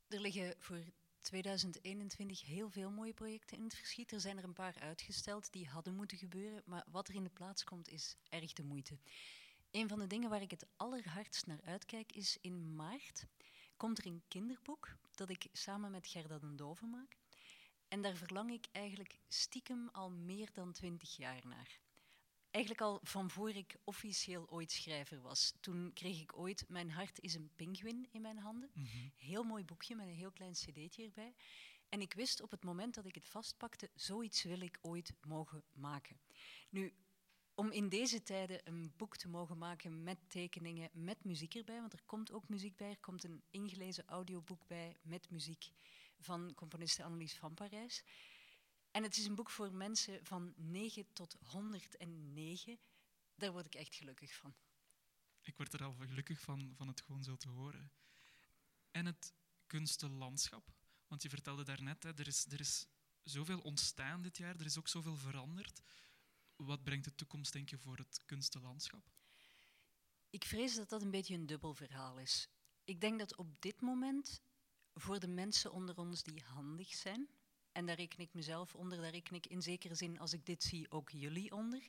Er 0.08 0.20
liggen 0.20 0.54
voor 0.58 0.84
2021 1.28 2.46
heel 2.46 2.70
veel 2.70 2.90
mooie 2.90 3.14
projecten 3.14 3.56
in 3.56 3.64
het 3.64 3.74
verschiet. 3.74 4.12
Er 4.12 4.20
zijn 4.20 4.38
er 4.38 4.44
een 4.44 4.52
paar 4.52 4.78
uitgesteld 4.80 5.52
die 5.52 5.68
hadden 5.68 5.94
moeten 5.94 6.18
gebeuren, 6.18 6.62
maar 6.66 6.84
wat 6.90 7.09
er 7.09 7.14
in 7.14 7.22
de 7.22 7.30
plaats 7.30 7.64
komt 7.64 7.88
is 7.88 8.16
erg 8.28 8.52
de 8.52 8.62
moeite. 8.62 8.98
Een 9.70 9.88
van 9.88 9.98
de 9.98 10.06
dingen 10.06 10.30
waar 10.30 10.42
ik 10.42 10.50
het 10.50 10.66
allerhardst 10.76 11.46
naar 11.46 11.60
uitkijk 11.64 12.12
is 12.12 12.38
in 12.40 12.74
maart 12.74 13.26
komt 13.76 13.98
er 13.98 14.06
een 14.06 14.22
kinderboek 14.28 14.96
dat 15.14 15.28
ik 15.30 15.46
samen 15.52 15.90
met 15.90 16.06
Gerda 16.06 16.38
den 16.38 16.56
Dove 16.56 16.86
maak. 16.86 17.16
En 17.88 18.02
daar 18.02 18.16
verlang 18.16 18.50
ik 18.50 18.66
eigenlijk 18.72 19.18
stiekem 19.28 19.88
al 19.92 20.10
meer 20.10 20.48
dan 20.52 20.72
twintig 20.72 21.16
jaar 21.16 21.46
naar. 21.46 21.80
Eigenlijk 22.50 22.84
al 22.84 23.00
van 23.02 23.30
voor 23.30 23.50
ik 23.50 23.76
officieel 23.84 24.50
ooit 24.50 24.70
schrijver 24.70 25.20
was. 25.20 25.54
Toen 25.60 25.90
kreeg 25.94 26.20
ik 26.20 26.38
ooit 26.38 26.64
Mijn 26.68 26.90
hart 26.90 27.20
is 27.20 27.34
een 27.34 27.50
pinguïn 27.56 28.08
in 28.10 28.20
mijn 28.20 28.38
handen. 28.38 28.70
Mhm. 28.74 28.86
Heel 29.16 29.42
mooi 29.42 29.64
boekje 29.64 29.94
met 29.94 30.06
een 30.06 30.14
heel 30.14 30.32
klein 30.32 30.52
cd'tje 30.52 31.04
erbij. 31.04 31.34
En 31.88 32.00
ik 32.00 32.12
wist 32.12 32.42
op 32.42 32.50
het 32.50 32.64
moment 32.64 32.94
dat 32.94 33.06
ik 33.06 33.14
het 33.14 33.28
vastpakte, 33.28 33.90
zoiets 33.94 34.42
wil 34.42 34.60
ik 34.60 34.78
ooit 34.80 35.12
mogen 35.26 35.64
maken. 35.72 36.20
Nu, 36.70 36.94
om 37.54 37.70
in 37.70 37.88
deze 37.88 38.22
tijden 38.22 38.60
een 38.64 38.92
boek 38.96 39.16
te 39.16 39.28
mogen 39.28 39.58
maken 39.58 40.02
met 40.02 40.18
tekeningen, 40.28 40.90
met 40.92 41.24
muziek 41.24 41.54
erbij, 41.54 41.80
want 41.80 41.92
er 41.92 42.02
komt 42.06 42.32
ook 42.32 42.48
muziek 42.48 42.76
bij, 42.76 42.90
er 42.90 43.00
komt 43.00 43.24
een 43.24 43.42
ingelezen 43.50 44.04
audioboek 44.06 44.66
bij 44.66 44.96
met 45.02 45.30
muziek 45.30 45.70
van 46.18 46.54
componiste 46.54 47.02
Annelies 47.04 47.36
van 47.36 47.54
Parijs. 47.54 48.04
En 48.90 49.02
het 49.02 49.16
is 49.16 49.27
een 49.27 49.35
boek 49.35 49.51
voor 49.51 49.73
mensen 49.73 50.24
van 50.24 50.55
9 50.56 51.12
tot 51.12 51.36
109. 51.40 52.78
Daar 53.35 53.52
word 53.52 53.66
ik 53.66 53.74
echt 53.74 53.94
gelukkig 53.94 54.35
van. 54.35 54.55
Ik 55.43 55.56
word 55.56 55.73
er 55.73 55.85
al 55.85 55.93
gelukkig 55.93 56.40
van, 56.40 56.73
van 56.77 56.89
het 56.89 57.01
gewoon 57.01 57.24
zo 57.24 57.36
te 57.36 57.48
horen. 57.48 57.93
En 58.90 59.06
het 59.06 59.35
kunstenlandschap. 59.66 60.73
Want 61.06 61.23
je 61.23 61.28
vertelde 61.28 61.65
daarnet, 61.65 62.02
hè, 62.02 62.15
er, 62.15 62.27
is, 62.27 62.47
er 62.47 62.60
is 62.60 62.86
zoveel 63.23 63.60
ontstaan 63.60 64.23
dit 64.23 64.36
jaar, 64.36 64.55
er 64.55 64.65
is 64.65 64.78
ook 64.78 64.89
zoveel 64.89 65.16
veranderd. 65.16 65.81
Wat 66.56 66.85
brengt 66.85 67.05
de 67.05 67.15
toekomst, 67.15 67.52
denk 67.52 67.69
je, 67.70 67.78
voor 67.78 67.97
het 67.97 68.23
kunstenlandschap? 68.24 69.10
Ik 70.31 70.44
vrees 70.44 70.74
dat 70.74 70.89
dat 70.89 71.02
een 71.02 71.10
beetje 71.10 71.35
een 71.35 71.47
dubbel 71.47 71.74
verhaal 71.74 72.19
is. 72.19 72.48
Ik 72.85 73.01
denk 73.01 73.19
dat 73.19 73.36
op 73.36 73.60
dit 73.60 73.81
moment 73.81 74.40
voor 74.94 75.20
de 75.20 75.28
mensen 75.28 75.73
onder 75.73 75.97
ons 75.97 76.23
die 76.23 76.43
handig 76.43 76.94
zijn, 76.94 77.28
en 77.73 77.86
daar 77.86 77.97
reken 77.97 78.19
ik 78.19 78.35
mezelf 78.35 78.74
onder, 78.74 79.01
daar 79.01 79.11
reken 79.11 79.35
ik 79.35 79.47
in 79.47 79.62
zekere 79.62 79.95
zin, 79.95 80.19
als 80.19 80.32
ik 80.32 80.47
dit 80.47 80.62
zie, 80.62 80.90
ook 80.90 81.11
jullie 81.11 81.53
onder, 81.53 81.89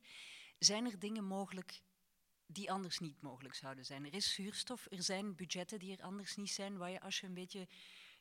zijn 0.59 0.85
er 0.85 0.99
dingen 0.99 1.23
mogelijk 1.23 1.81
die 2.45 2.71
anders 2.71 2.99
niet 2.99 3.21
mogelijk 3.21 3.55
zouden 3.55 3.85
zijn. 3.85 4.05
Er 4.05 4.13
is 4.13 4.33
zuurstof, 4.33 4.87
er 4.89 5.03
zijn 5.03 5.35
budgetten 5.35 5.79
die 5.79 5.97
er 5.97 6.03
anders 6.03 6.35
niet 6.35 6.51
zijn, 6.51 6.77
waar 6.77 6.89
je 6.89 7.01
als 7.01 7.19
je 7.19 7.27
een 7.27 7.33
beetje 7.33 7.67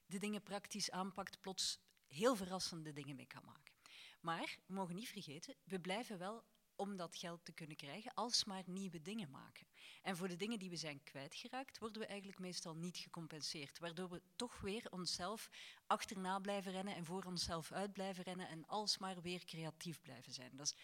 de 0.07 0.19
dingen 0.19 0.43
praktisch 0.43 0.91
aanpakt, 0.91 1.41
plots 1.41 1.79
heel 2.07 2.37
verrassende 2.37 2.93
dingen 2.93 3.17
mee 3.17 3.27
kan 3.27 3.45
maken. 3.45 3.75
Maar 4.21 4.59
we 4.67 4.75
mogen 4.75 4.95
niet 4.95 5.09
vergeten, 5.09 5.57
we 5.65 5.81
blijven 5.81 6.19
wel 6.19 6.45
om 6.79 6.97
dat 6.97 7.17
geld 7.17 7.45
te 7.45 7.53
kunnen 7.53 7.77
krijgen, 7.77 8.15
alsmaar 8.15 8.63
nieuwe 8.67 9.03
dingen 9.03 9.31
maken. 9.31 9.67
En 10.03 10.17
voor 10.17 10.29
de 10.29 10.37
dingen 10.37 10.59
die 10.59 10.71
we 10.71 10.77
zijn 10.77 11.03
kwijtgeraakt, 11.03 11.79
worden 11.79 12.01
we 12.01 12.07
eigenlijk 12.07 12.39
meestal 12.39 12.75
niet 12.75 12.97
gecompenseerd. 12.97 13.79
Waardoor 13.79 14.09
we 14.09 14.23
toch 14.37 14.61
weer 14.61 14.87
onszelf 14.91 15.51
achterna 15.87 16.39
blijven 16.39 16.73
rennen 16.73 16.95
en 16.95 17.05
voor 17.05 17.25
onszelf 17.25 17.73
uit 17.73 17.93
blijven 17.93 18.25
rennen 18.25 18.49
en 18.49 18.67
alsmaar 18.67 19.23
weer 19.23 19.45
creatief 19.45 20.01
blijven 20.01 20.33
zijn. 20.33 20.57
Dat 20.57 20.75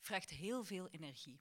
vraagt 0.00 0.30
heel 0.30 0.64
veel 0.64 0.88
energie. 0.88 1.40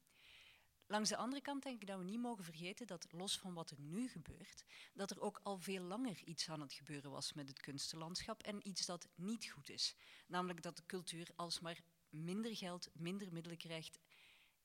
Langs 0.88 1.10
de 1.10 1.18
andere 1.18 1.42
kant 1.42 1.64
denk 1.64 1.82
ik 1.82 1.88
dat 1.88 1.98
we 1.98 2.04
niet 2.04 2.20
mogen 2.20 2.44
vergeten 2.44 2.88
dat, 2.88 3.08
los 3.12 3.38
van 3.38 3.54
wat 3.54 3.72
er 3.72 3.80
nu 3.80 4.08
gebeurt, 4.08 4.64
dat 4.94 5.12
er 5.12 5.22
ook 5.22 5.40
al 5.44 5.58
veel 5.58 5.84
langer 5.84 6.22
iets 6.26 6.50
aan 6.50 6.62
het 6.62 6.74
gebeuren 6.74 7.12
was 7.12 7.34
met 7.34 7.48
het 7.48 7.60
kunstenlandschap 7.60 8.44
en 8.44 8.68
iets 8.68 8.86
dat 8.86 9.08
niet 9.16 9.50
goed 9.50 9.70
is. 9.70 9.96
Namelijk 10.28 10.62
dat 10.62 10.78
de 10.78 10.86
cultuur 10.86 11.30
alsmaar 11.36 11.80
minder 12.14 12.56
geld, 12.56 12.90
minder 12.94 13.34
middelen 13.34 13.58
krijgt 13.58 14.00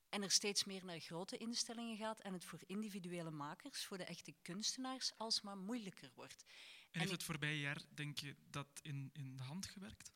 en 0.09 0.23
er 0.23 0.31
steeds 0.31 0.65
meer 0.65 0.85
naar 0.85 1.01
grote 1.01 1.37
instellingen 1.37 1.97
gaat 1.97 2.21
en 2.21 2.33
het 2.33 2.45
voor 2.45 2.59
individuele 2.67 3.31
makers, 3.31 3.85
voor 3.85 3.99
de 3.99 4.05
echte 4.05 4.35
kunstenaars, 4.43 5.13
alsmaar 5.17 5.57
moeilijker 5.57 6.11
wordt. 6.15 6.45
En 6.91 7.01
heeft 7.01 7.13
het 7.13 7.23
voorbije 7.23 7.59
jaar, 7.59 7.83
denk 7.95 8.19
je, 8.19 8.35
dat 8.51 8.69
in, 8.83 9.11
in 9.13 9.37
de 9.37 9.43
hand 9.43 9.67
gewerkt? 9.67 10.13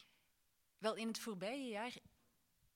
Wel, 0.78 0.94
in 0.96 1.06
het 1.06 1.18
voorbije 1.18 1.68
jaar 1.68 1.92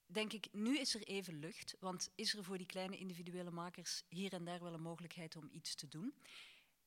denk 0.07 0.33
ik, 0.33 0.49
nu 0.53 0.78
is 0.78 0.95
er 0.95 1.03
even 1.03 1.39
lucht, 1.39 1.77
want 1.81 2.11
is 2.15 2.35
er 2.35 2.45
voor 2.45 2.59
die 2.59 2.66
kleine 2.66 2.97
individuele 2.97 3.51
makers 3.51 4.03
hier 4.09 4.33
en 4.33 4.45
daar 4.45 4.62
wel 4.62 4.74
een 4.74 4.83
mogelijkheid 4.83 5.37
om 5.37 5.49
iets 5.53 5.74
te 5.74 5.89
doen. 5.89 6.15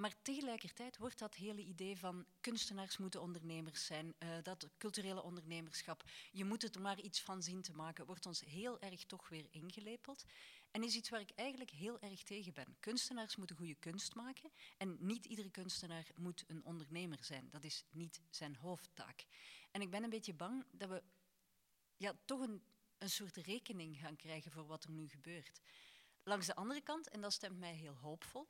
Maar 0.02 0.16
tegelijkertijd 0.22 0.98
wordt 0.98 1.20
dat 1.20 1.36
hele 1.36 1.62
idee 1.62 1.98
van 1.98 2.26
kunstenaars 2.42 2.98
moeten 2.98 3.22
ondernemers 3.22 3.86
zijn, 3.86 4.16
eh, 4.18 4.30
dat 4.44 4.70
culturele 4.78 5.24
ondernemerschap, 5.24 6.04
je 6.32 6.46
moet 6.46 6.62
het 6.62 6.76
er 6.76 6.82
maar 6.82 7.00
iets 7.00 7.22
van 7.22 7.44
zien 7.44 7.62
te 7.62 7.74
maken, 7.74 8.06
wordt 8.06 8.26
ons 8.26 8.42
heel 8.42 8.80
erg 8.80 9.06
toch 9.06 9.30
weer 9.30 9.46
ingelepeld. 9.50 10.24
En 10.72 10.84
is 10.84 10.96
iets 10.96 11.10
waar 11.10 11.20
ik 11.20 11.32
eigenlijk 11.36 11.70
heel 11.70 12.00
erg 12.00 12.24
tegen 12.24 12.54
ben. 12.54 12.76
Kunstenaars 12.80 13.36
moeten 13.36 13.56
goede 13.56 13.76
kunst 13.76 14.16
maken 14.16 14.52
en 14.78 14.98
niet 15.00 15.26
iedere 15.26 15.50
kunstenaar 15.50 16.08
moet 16.16 16.44
een 16.48 16.66
ondernemer 16.66 17.24
zijn. 17.24 17.48
Dat 17.50 17.64
is 17.64 17.84
niet 17.92 18.22
zijn 18.30 18.56
hoofdtaak. 18.56 19.26
En 19.72 19.82
ik 19.82 19.90
ben 19.90 20.04
een 20.04 20.10
beetje 20.10 20.34
bang 20.34 20.66
dat 20.72 20.90
we 20.90 21.04
ja, 21.98 22.14
toch 22.26 22.40
een, 22.40 22.64
een 22.98 23.10
soort 23.10 23.38
rekening 23.38 23.98
gaan 24.00 24.16
krijgen 24.16 24.52
voor 24.52 24.66
wat 24.66 24.84
er 24.84 24.92
nu 24.92 25.08
gebeurt. 25.08 25.62
Langs 26.24 26.46
de 26.46 26.56
andere 26.56 26.82
kant, 26.82 27.10
en 27.10 27.22
dat 27.22 27.34
stemt 27.34 27.60
mij 27.60 27.74
heel 27.74 27.96
hoopvol, 27.96 28.48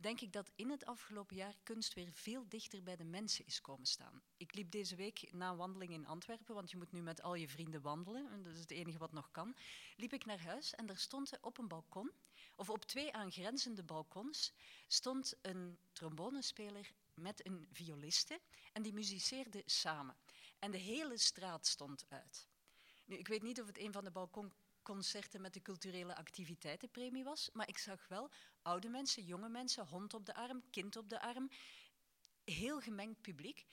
denk 0.00 0.20
ik 0.20 0.32
dat 0.32 0.50
in 0.56 0.70
het 0.70 0.84
afgelopen 0.86 1.36
jaar 1.36 1.56
kunst 1.62 1.94
weer 1.94 2.12
veel 2.12 2.48
dichter 2.48 2.82
bij 2.82 2.96
de 2.96 3.04
mensen 3.04 3.46
is 3.46 3.60
komen 3.60 3.86
staan. 3.86 4.22
Ik 4.36 4.54
liep 4.54 4.70
deze 4.70 4.96
week 4.96 5.32
na 5.32 5.50
een 5.50 5.56
wandeling 5.56 5.92
in 5.92 6.06
Antwerpen, 6.06 6.54
want 6.54 6.70
je 6.70 6.76
moet 6.76 6.92
nu 6.92 7.02
met 7.02 7.22
al 7.22 7.34
je 7.34 7.48
vrienden 7.48 7.82
wandelen, 7.82 8.30
en 8.30 8.42
dat 8.42 8.52
is 8.52 8.60
het 8.60 8.70
enige 8.70 8.98
wat 8.98 9.12
nog 9.12 9.30
kan. 9.30 9.56
Liep 9.96 10.12
ik 10.12 10.24
naar 10.24 10.40
huis 10.42 10.74
en 10.74 10.86
daar 10.86 10.98
stond 10.98 11.38
op 11.40 11.58
een 11.58 11.68
balkon, 11.68 12.10
of 12.56 12.70
op 12.70 12.84
twee 12.84 13.12
aangrenzende 13.12 13.82
balkons, 13.82 14.52
stond 14.86 15.34
een 15.42 15.78
trombonespeler 15.92 16.92
met 17.14 17.46
een 17.46 17.68
violiste 17.72 18.40
en 18.72 18.82
die 18.82 18.92
muziceerden 18.92 19.62
samen. 19.66 20.16
En 20.58 20.70
de 20.70 20.78
hele 20.78 21.18
straat 21.18 21.66
stond 21.66 22.04
uit. 22.08 22.48
Nu, 23.04 23.16
ik 23.16 23.28
weet 23.28 23.42
niet 23.42 23.60
of 23.60 23.66
het 23.66 23.78
een 23.78 23.92
van 23.92 24.04
de 24.04 24.10
balkonconcerten 24.82 25.40
met 25.40 25.54
de 25.54 25.62
culturele 25.62 26.16
activiteitenpremie 26.16 27.24
was, 27.24 27.50
maar 27.52 27.68
ik 27.68 27.78
zag 27.78 28.08
wel 28.08 28.30
oude 28.62 28.88
mensen, 28.88 29.24
jonge 29.24 29.48
mensen, 29.48 29.86
hond 29.86 30.14
op 30.14 30.26
de 30.26 30.34
arm, 30.34 30.62
kind 30.70 30.96
op 30.96 31.08
de 31.08 31.20
arm. 31.20 31.50
Heel 32.44 32.80
gemengd 32.80 33.20
publiek. 33.20 33.66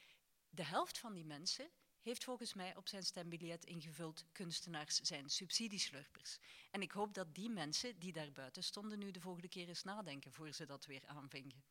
De 0.50 0.64
helft 0.64 0.98
van 0.98 1.14
die 1.14 1.26
mensen 1.26 1.70
heeft 2.02 2.24
volgens 2.24 2.54
mij 2.54 2.76
op 2.76 2.88
zijn 2.88 3.04
stembiljet 3.04 3.66
ingevuld 3.66 4.26
kunstenaars 4.32 4.96
zijn 4.96 5.30
subsidieslurpers. 5.30 6.38
En 6.72 6.82
ik 6.82 6.92
hoop 6.92 7.14
dat 7.14 7.36
die 7.36 7.50
mensen 7.50 8.00
die 8.00 8.14
daar 8.14 8.32
buiten 8.32 8.64
stonden 8.64 9.00
nu 9.00 9.12
de 9.12 9.22
volgende 9.22 9.50
keer 9.50 9.68
eens 9.68 9.84
nadenken 9.84 10.32
voor 10.32 10.52
ze 10.52 10.66
dat 10.66 10.86
weer 10.86 11.06
aanvingen. 11.06 11.64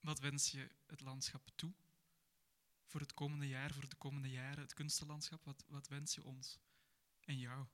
Wat 0.00 0.18
wens 0.18 0.50
je 0.50 0.70
het 0.86 1.00
landschap 1.00 1.48
toe? 1.54 1.72
Voor 2.84 3.00
het 3.00 3.14
komende 3.14 3.48
jaar, 3.48 3.74
voor 3.74 3.88
de 3.88 3.96
komende 3.96 4.30
jaren, 4.30 4.62
het 4.62 4.74
kunstenlandschap, 4.74 5.44
wat, 5.44 5.64
wat 5.68 5.88
wens 5.88 6.14
je 6.14 6.24
ons 6.24 6.58
en 7.20 7.38
jou? 7.38 7.66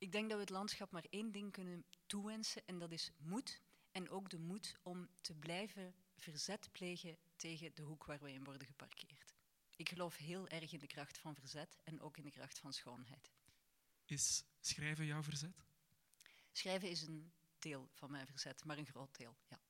Ik 0.00 0.12
denk 0.12 0.28
dat 0.28 0.34
we 0.36 0.42
het 0.44 0.50
landschap 0.50 0.90
maar 0.90 1.06
één 1.10 1.32
ding 1.32 1.52
kunnen 1.52 1.84
toewensen 2.06 2.62
en 2.66 2.78
dat 2.78 2.92
is 2.92 3.12
moed. 3.18 3.60
En 3.92 4.10
ook 4.10 4.30
de 4.30 4.38
moed 4.38 4.78
om 4.82 5.08
te 5.20 5.34
blijven 5.34 5.94
verzet 6.16 6.68
plegen 6.72 7.16
tegen 7.36 7.74
de 7.74 7.82
hoek 7.82 8.04
waar 8.04 8.20
we 8.20 8.32
in 8.32 8.44
worden 8.44 8.66
geparkeerd. 8.66 9.34
Ik 9.76 9.88
geloof 9.88 10.16
heel 10.16 10.48
erg 10.48 10.72
in 10.72 10.78
de 10.78 10.86
kracht 10.86 11.18
van 11.18 11.34
verzet 11.34 11.78
en 11.84 12.00
ook 12.00 12.16
in 12.16 12.24
de 12.24 12.30
kracht 12.30 12.58
van 12.58 12.72
schoonheid. 12.72 13.30
Is 14.04 14.44
schrijven 14.60 15.06
jouw 15.06 15.22
verzet? 15.22 15.64
Schrijven 16.52 16.90
is 16.90 17.02
een 17.02 17.32
deel 17.58 17.88
van 17.92 18.10
mijn 18.10 18.26
verzet, 18.26 18.64
maar 18.64 18.78
een 18.78 18.86
groot 18.86 19.16
deel, 19.16 19.36
ja. 19.48 19.60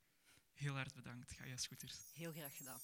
Heel 0.53 0.75
hard 0.75 0.95
bedankt, 0.95 1.33
Gaia 1.33 1.57
Scooters. 1.57 2.13
Heel 2.13 2.33
graag 2.33 2.57
gedaan. 2.57 2.81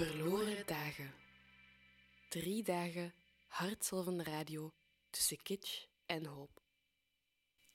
Verloren 0.00 0.66
dagen. 0.66 1.12
Drie 2.28 2.62
dagen 2.62 3.12
hartzelvende 3.46 4.22
radio 4.22 4.72
tussen 5.10 5.42
kitsch 5.42 5.84
en 6.06 6.24
hoop. 6.26 6.62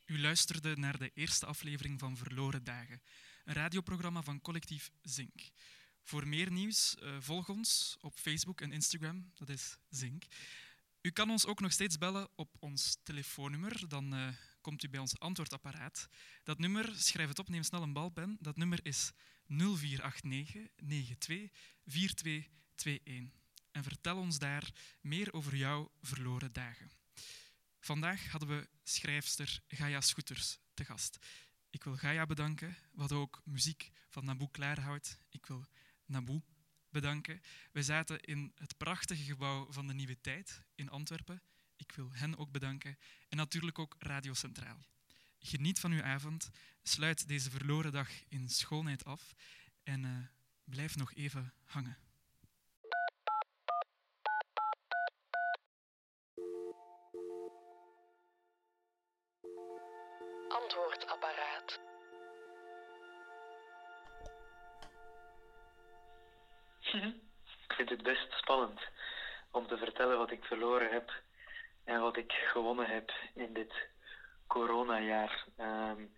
U 0.05 0.19
luisterde 0.19 0.75
naar 0.75 0.97
de 0.97 1.11
eerste 1.13 1.45
aflevering 1.45 1.99
van 1.99 2.17
Verloren 2.17 2.63
Dagen, 2.63 3.01
een 3.43 3.53
radioprogramma 3.53 4.21
van 4.21 4.41
collectief 4.41 4.91
Zink. 5.01 5.49
Voor 6.01 6.27
meer 6.27 6.51
nieuws, 6.51 6.95
eh, 6.95 7.17
volg 7.19 7.49
ons 7.49 7.97
op 8.01 8.17
Facebook 8.17 8.61
en 8.61 8.71
Instagram, 8.71 9.31
dat 9.33 9.49
is 9.49 9.77
Zink. 9.89 10.23
U 11.01 11.11
kan 11.11 11.29
ons 11.29 11.45
ook 11.45 11.59
nog 11.59 11.71
steeds 11.71 11.97
bellen 11.97 12.29
op 12.35 12.55
ons 12.59 12.97
telefoonnummer, 13.03 13.87
dan 13.87 14.13
eh, 14.13 14.27
komt 14.61 14.83
u 14.83 14.89
bij 14.89 14.99
ons 14.99 15.19
antwoordapparaat. 15.19 16.07
Dat 16.43 16.59
nummer, 16.59 16.95
schrijf 16.95 17.29
het 17.29 17.39
op, 17.39 17.49
neem 17.49 17.63
snel 17.63 17.81
een 17.81 17.93
balpen, 17.93 18.37
dat 18.39 18.57
nummer 18.57 18.85
is 18.85 19.11
0489 19.47 20.69
92 20.75 21.49
4221. 21.85 23.33
en 23.71 23.83
vertel 23.83 24.17
ons 24.17 24.39
daar 24.39 24.71
meer 25.01 25.33
over 25.33 25.55
jouw 25.55 25.91
verloren 26.01 26.53
dagen. 26.53 26.91
Vandaag 27.79 28.27
hadden 28.27 28.49
we 28.49 28.69
schrijfster 28.83 29.59
Gaia 29.67 30.01
Scooters 30.01 30.59
te 30.73 30.85
gast. 30.85 31.17
Ik 31.69 31.83
wil 31.83 31.95
Gaia 31.95 32.25
bedanken, 32.25 32.77
wat 32.91 33.11
ook 33.11 33.41
muziek 33.43 33.91
van 34.09 34.25
Naboe 34.25 34.51
klaarhoudt. 34.51 35.19
Ik 35.29 35.45
wil 35.45 35.65
Naboe 36.05 36.41
bedanken. 36.89 37.41
We 37.71 37.83
zaten 37.83 38.19
in 38.19 38.51
het 38.55 38.77
prachtige 38.77 39.23
gebouw 39.23 39.71
van 39.71 39.87
de 39.87 39.93
Nieuwe 39.93 40.21
Tijd 40.21 40.61
in 40.75 40.89
Antwerpen. 40.89 41.41
Ik 41.75 41.91
wil 41.91 42.09
hen 42.11 42.37
ook 42.37 42.51
bedanken. 42.51 42.97
En 43.29 43.37
natuurlijk 43.37 43.79
ook 43.79 43.95
Radio 43.99 44.33
Centraal. 44.33 44.85
Geniet 45.39 45.79
van 45.79 45.91
uw 45.91 46.03
avond. 46.03 46.49
Sluit 46.83 47.27
deze 47.27 47.49
verloren 47.51 47.91
dag 47.91 48.09
in 48.29 48.49
schoonheid 48.49 49.05
af. 49.05 49.33
En 49.83 50.03
uh, 50.03 50.27
blijf 50.63 50.95
nog 50.95 51.13
even 51.13 51.53
hangen. 51.63 51.97
Antwoordapparaat. 60.47 61.79
Ik 67.67 67.73
vind 67.75 67.89
het 67.89 68.03
best 68.03 68.31
spannend 68.31 68.81
om 69.51 69.67
te 69.67 69.77
vertellen 69.77 70.17
wat 70.17 70.31
ik 70.31 70.43
verloren 70.43 70.91
heb 70.91 71.23
en 71.83 72.01
wat 72.01 72.17
ik 72.17 72.31
gewonnen 72.31 72.87
heb 72.87 73.11
in 73.33 73.53
dit 73.53 73.73
coronajaar. 74.95 75.45
Um, 75.59 76.13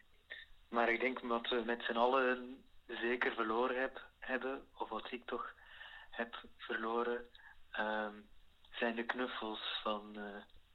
maar 0.70 0.90
ik 0.90 1.00
denk 1.00 1.20
wat 1.20 1.50
we 1.50 1.64
met 1.66 1.84
z'n 1.84 1.98
allen 1.98 2.64
zeker 2.88 3.34
verloren 3.34 3.82
heb, 3.82 4.02
hebben, 4.20 4.68
of 4.78 4.90
wat 4.90 5.12
ik 5.12 5.26
toch 5.26 5.54
heb 6.10 6.36
verloren, 6.58 7.26
um, 7.80 8.30
zijn 8.72 8.96
de 8.96 9.04
knuffels 9.04 9.80
van, 9.84 10.14
uh, 10.16 10.24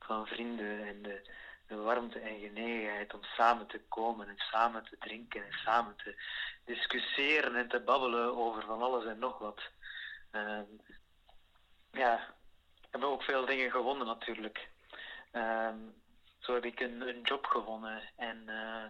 van 0.00 0.26
vrienden 0.26 0.86
en 0.86 1.02
de, 1.02 1.30
de 1.66 1.76
warmte 1.76 2.18
en 2.18 2.40
genegenheid 2.40 3.14
om 3.14 3.22
samen 3.22 3.66
te 3.66 3.80
komen 3.88 4.28
en 4.28 4.38
samen 4.38 4.84
te 4.84 4.96
drinken 4.98 5.44
en 5.44 5.52
samen 5.52 5.96
te 5.96 6.22
discussiëren 6.64 7.56
en 7.56 7.68
te 7.68 7.80
babbelen 7.80 8.36
over 8.36 8.62
van 8.62 8.82
alles 8.82 9.04
en 9.04 9.18
nog 9.18 9.38
wat. 9.38 9.62
Um, 10.32 10.80
ja, 11.92 12.34
we 12.80 12.88
hebben 12.90 13.08
ook 13.08 13.22
veel 13.22 13.46
dingen 13.46 13.70
gewonnen 13.70 14.06
natuurlijk. 14.06 14.70
Zo 16.43 16.55
heb 16.55 16.64
ik 16.64 16.81
een, 16.81 17.01
een 17.01 17.20
job 17.23 17.47
gewonnen 17.47 18.02
en 18.16 18.43
uh, 18.47 18.85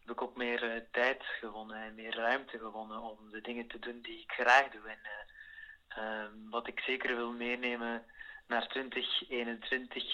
heb 0.00 0.10
ik 0.10 0.22
ook 0.22 0.36
meer 0.36 0.74
uh, 0.74 0.80
tijd 0.90 1.22
gewonnen 1.22 1.76
en 1.76 1.94
meer 1.94 2.14
ruimte 2.14 2.58
gewonnen 2.58 3.00
om 3.00 3.30
de 3.30 3.40
dingen 3.40 3.66
te 3.66 3.78
doen 3.78 4.00
die 4.00 4.20
ik 4.20 4.32
graag 4.32 4.68
doe. 4.70 4.88
En 4.88 4.98
uh, 5.02 6.22
um, 6.22 6.50
wat 6.50 6.66
ik 6.66 6.80
zeker 6.80 7.16
wil 7.16 7.32
meenemen 7.32 8.04
naar 8.46 8.68
2021 8.68 10.04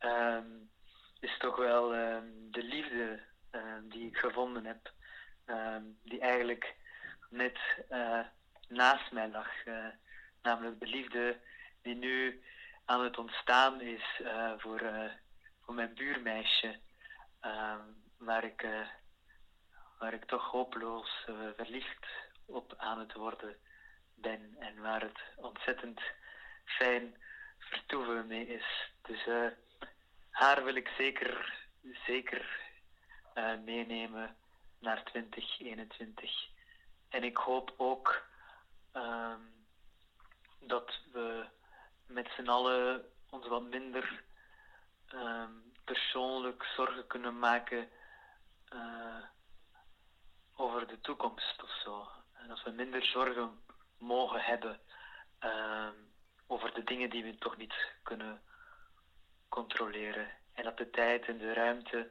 um, 0.00 0.70
is 1.20 1.38
toch 1.38 1.56
wel 1.56 1.88
de 2.50 2.62
liefde 2.62 3.22
die 3.82 4.06
ik 4.06 4.16
gevonden 4.16 4.64
heb, 4.64 4.92
die 6.02 6.20
eigenlijk 6.20 6.74
net 7.30 7.58
naast 8.68 9.12
mij 9.12 9.28
lag. 9.28 9.48
namelijk 10.42 10.80
de 10.80 10.86
liefde 10.86 11.40
die 11.82 11.94
nu 11.94 12.42
aan 12.84 13.04
het 13.04 13.18
ontstaan 13.18 13.80
is 13.80 14.22
voor 14.58 14.80
voor 15.64 15.74
mijn 15.74 15.94
buurmeisje, 15.94 16.78
uh, 17.42 17.76
waar, 18.18 18.44
ik, 18.44 18.62
uh, 18.62 18.86
waar 19.98 20.14
ik 20.14 20.24
toch 20.24 20.50
hopeloos 20.50 21.26
uh, 21.28 21.48
verliefd 21.56 22.06
op 22.46 22.74
aan 22.76 22.98
het 22.98 23.12
worden 23.12 23.56
ben 24.14 24.56
en 24.58 24.80
waar 24.80 25.00
het 25.00 25.20
ontzettend 25.36 26.00
fijn 26.64 27.16
vertoeven 27.58 28.26
mee 28.26 28.46
is. 28.46 28.90
Dus 29.02 29.26
uh, 29.26 29.46
haar 30.30 30.64
wil 30.64 30.74
ik 30.74 30.88
zeker, 30.88 31.58
zeker 32.06 32.62
meenemen 33.64 34.36
naar 34.78 35.04
2021. 35.04 36.48
En 37.08 37.24
ik 37.24 37.36
hoop 37.36 37.74
ook 37.76 38.26
ehm, 38.92 39.40
dat 40.60 41.00
we 41.12 41.46
met 42.06 42.28
z'n 42.36 42.48
allen 42.48 43.04
ons 43.30 43.46
wat 43.46 43.62
minder 43.62 44.22
um, 45.12 45.72
persoonlijk 45.84 46.64
zorgen 46.64 47.06
kunnen 47.06 47.38
maken 47.38 47.88
uh, 48.72 49.24
over 50.56 50.86
de 50.86 51.00
toekomst 51.00 51.62
of 51.62 51.70
zo. 51.84 52.08
En 52.32 52.48
dat 52.48 52.62
we 52.62 52.70
minder 52.70 53.04
zorgen 53.04 53.62
mogen 53.98 54.40
hebben 54.40 54.80
uh, 55.40 55.88
over 56.46 56.74
de 56.74 56.84
dingen 56.84 57.10
die 57.10 57.24
we 57.24 57.38
toch 57.38 57.56
niet 57.56 57.74
kunnen 58.02 58.42
controleren. 59.48 60.30
En 60.52 60.64
dat 60.64 60.76
de 60.76 60.90
tijd 60.90 61.26
en 61.26 61.38
de 61.38 61.52
ruimte 61.52 62.10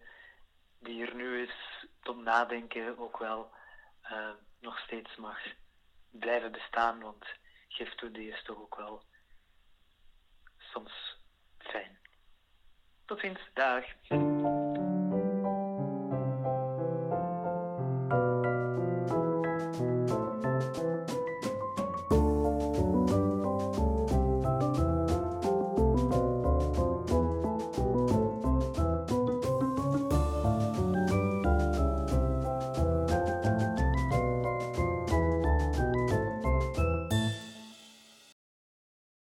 die 0.79 1.05
er 1.05 1.15
nu 1.15 1.41
is 1.41 1.85
tot 2.01 2.17
nadenken 2.17 2.97
ook 2.97 3.17
wel 3.17 3.53
uh, 4.11 4.29
nog 4.59 4.79
steeds 4.79 5.15
mag 5.15 5.39
blijven 6.11 6.51
bestaan. 6.51 7.01
Want 7.01 7.25
geef 7.67 7.95
toe, 7.95 8.11
die 8.11 8.31
is 8.31 8.43
toch 8.43 8.57
ook 8.57 8.75
wel 8.75 9.03
soms 10.57 11.17
fijn. 11.57 12.02
Tot 13.05 13.19
ziens. 13.19 13.39
Dag. 13.53 13.85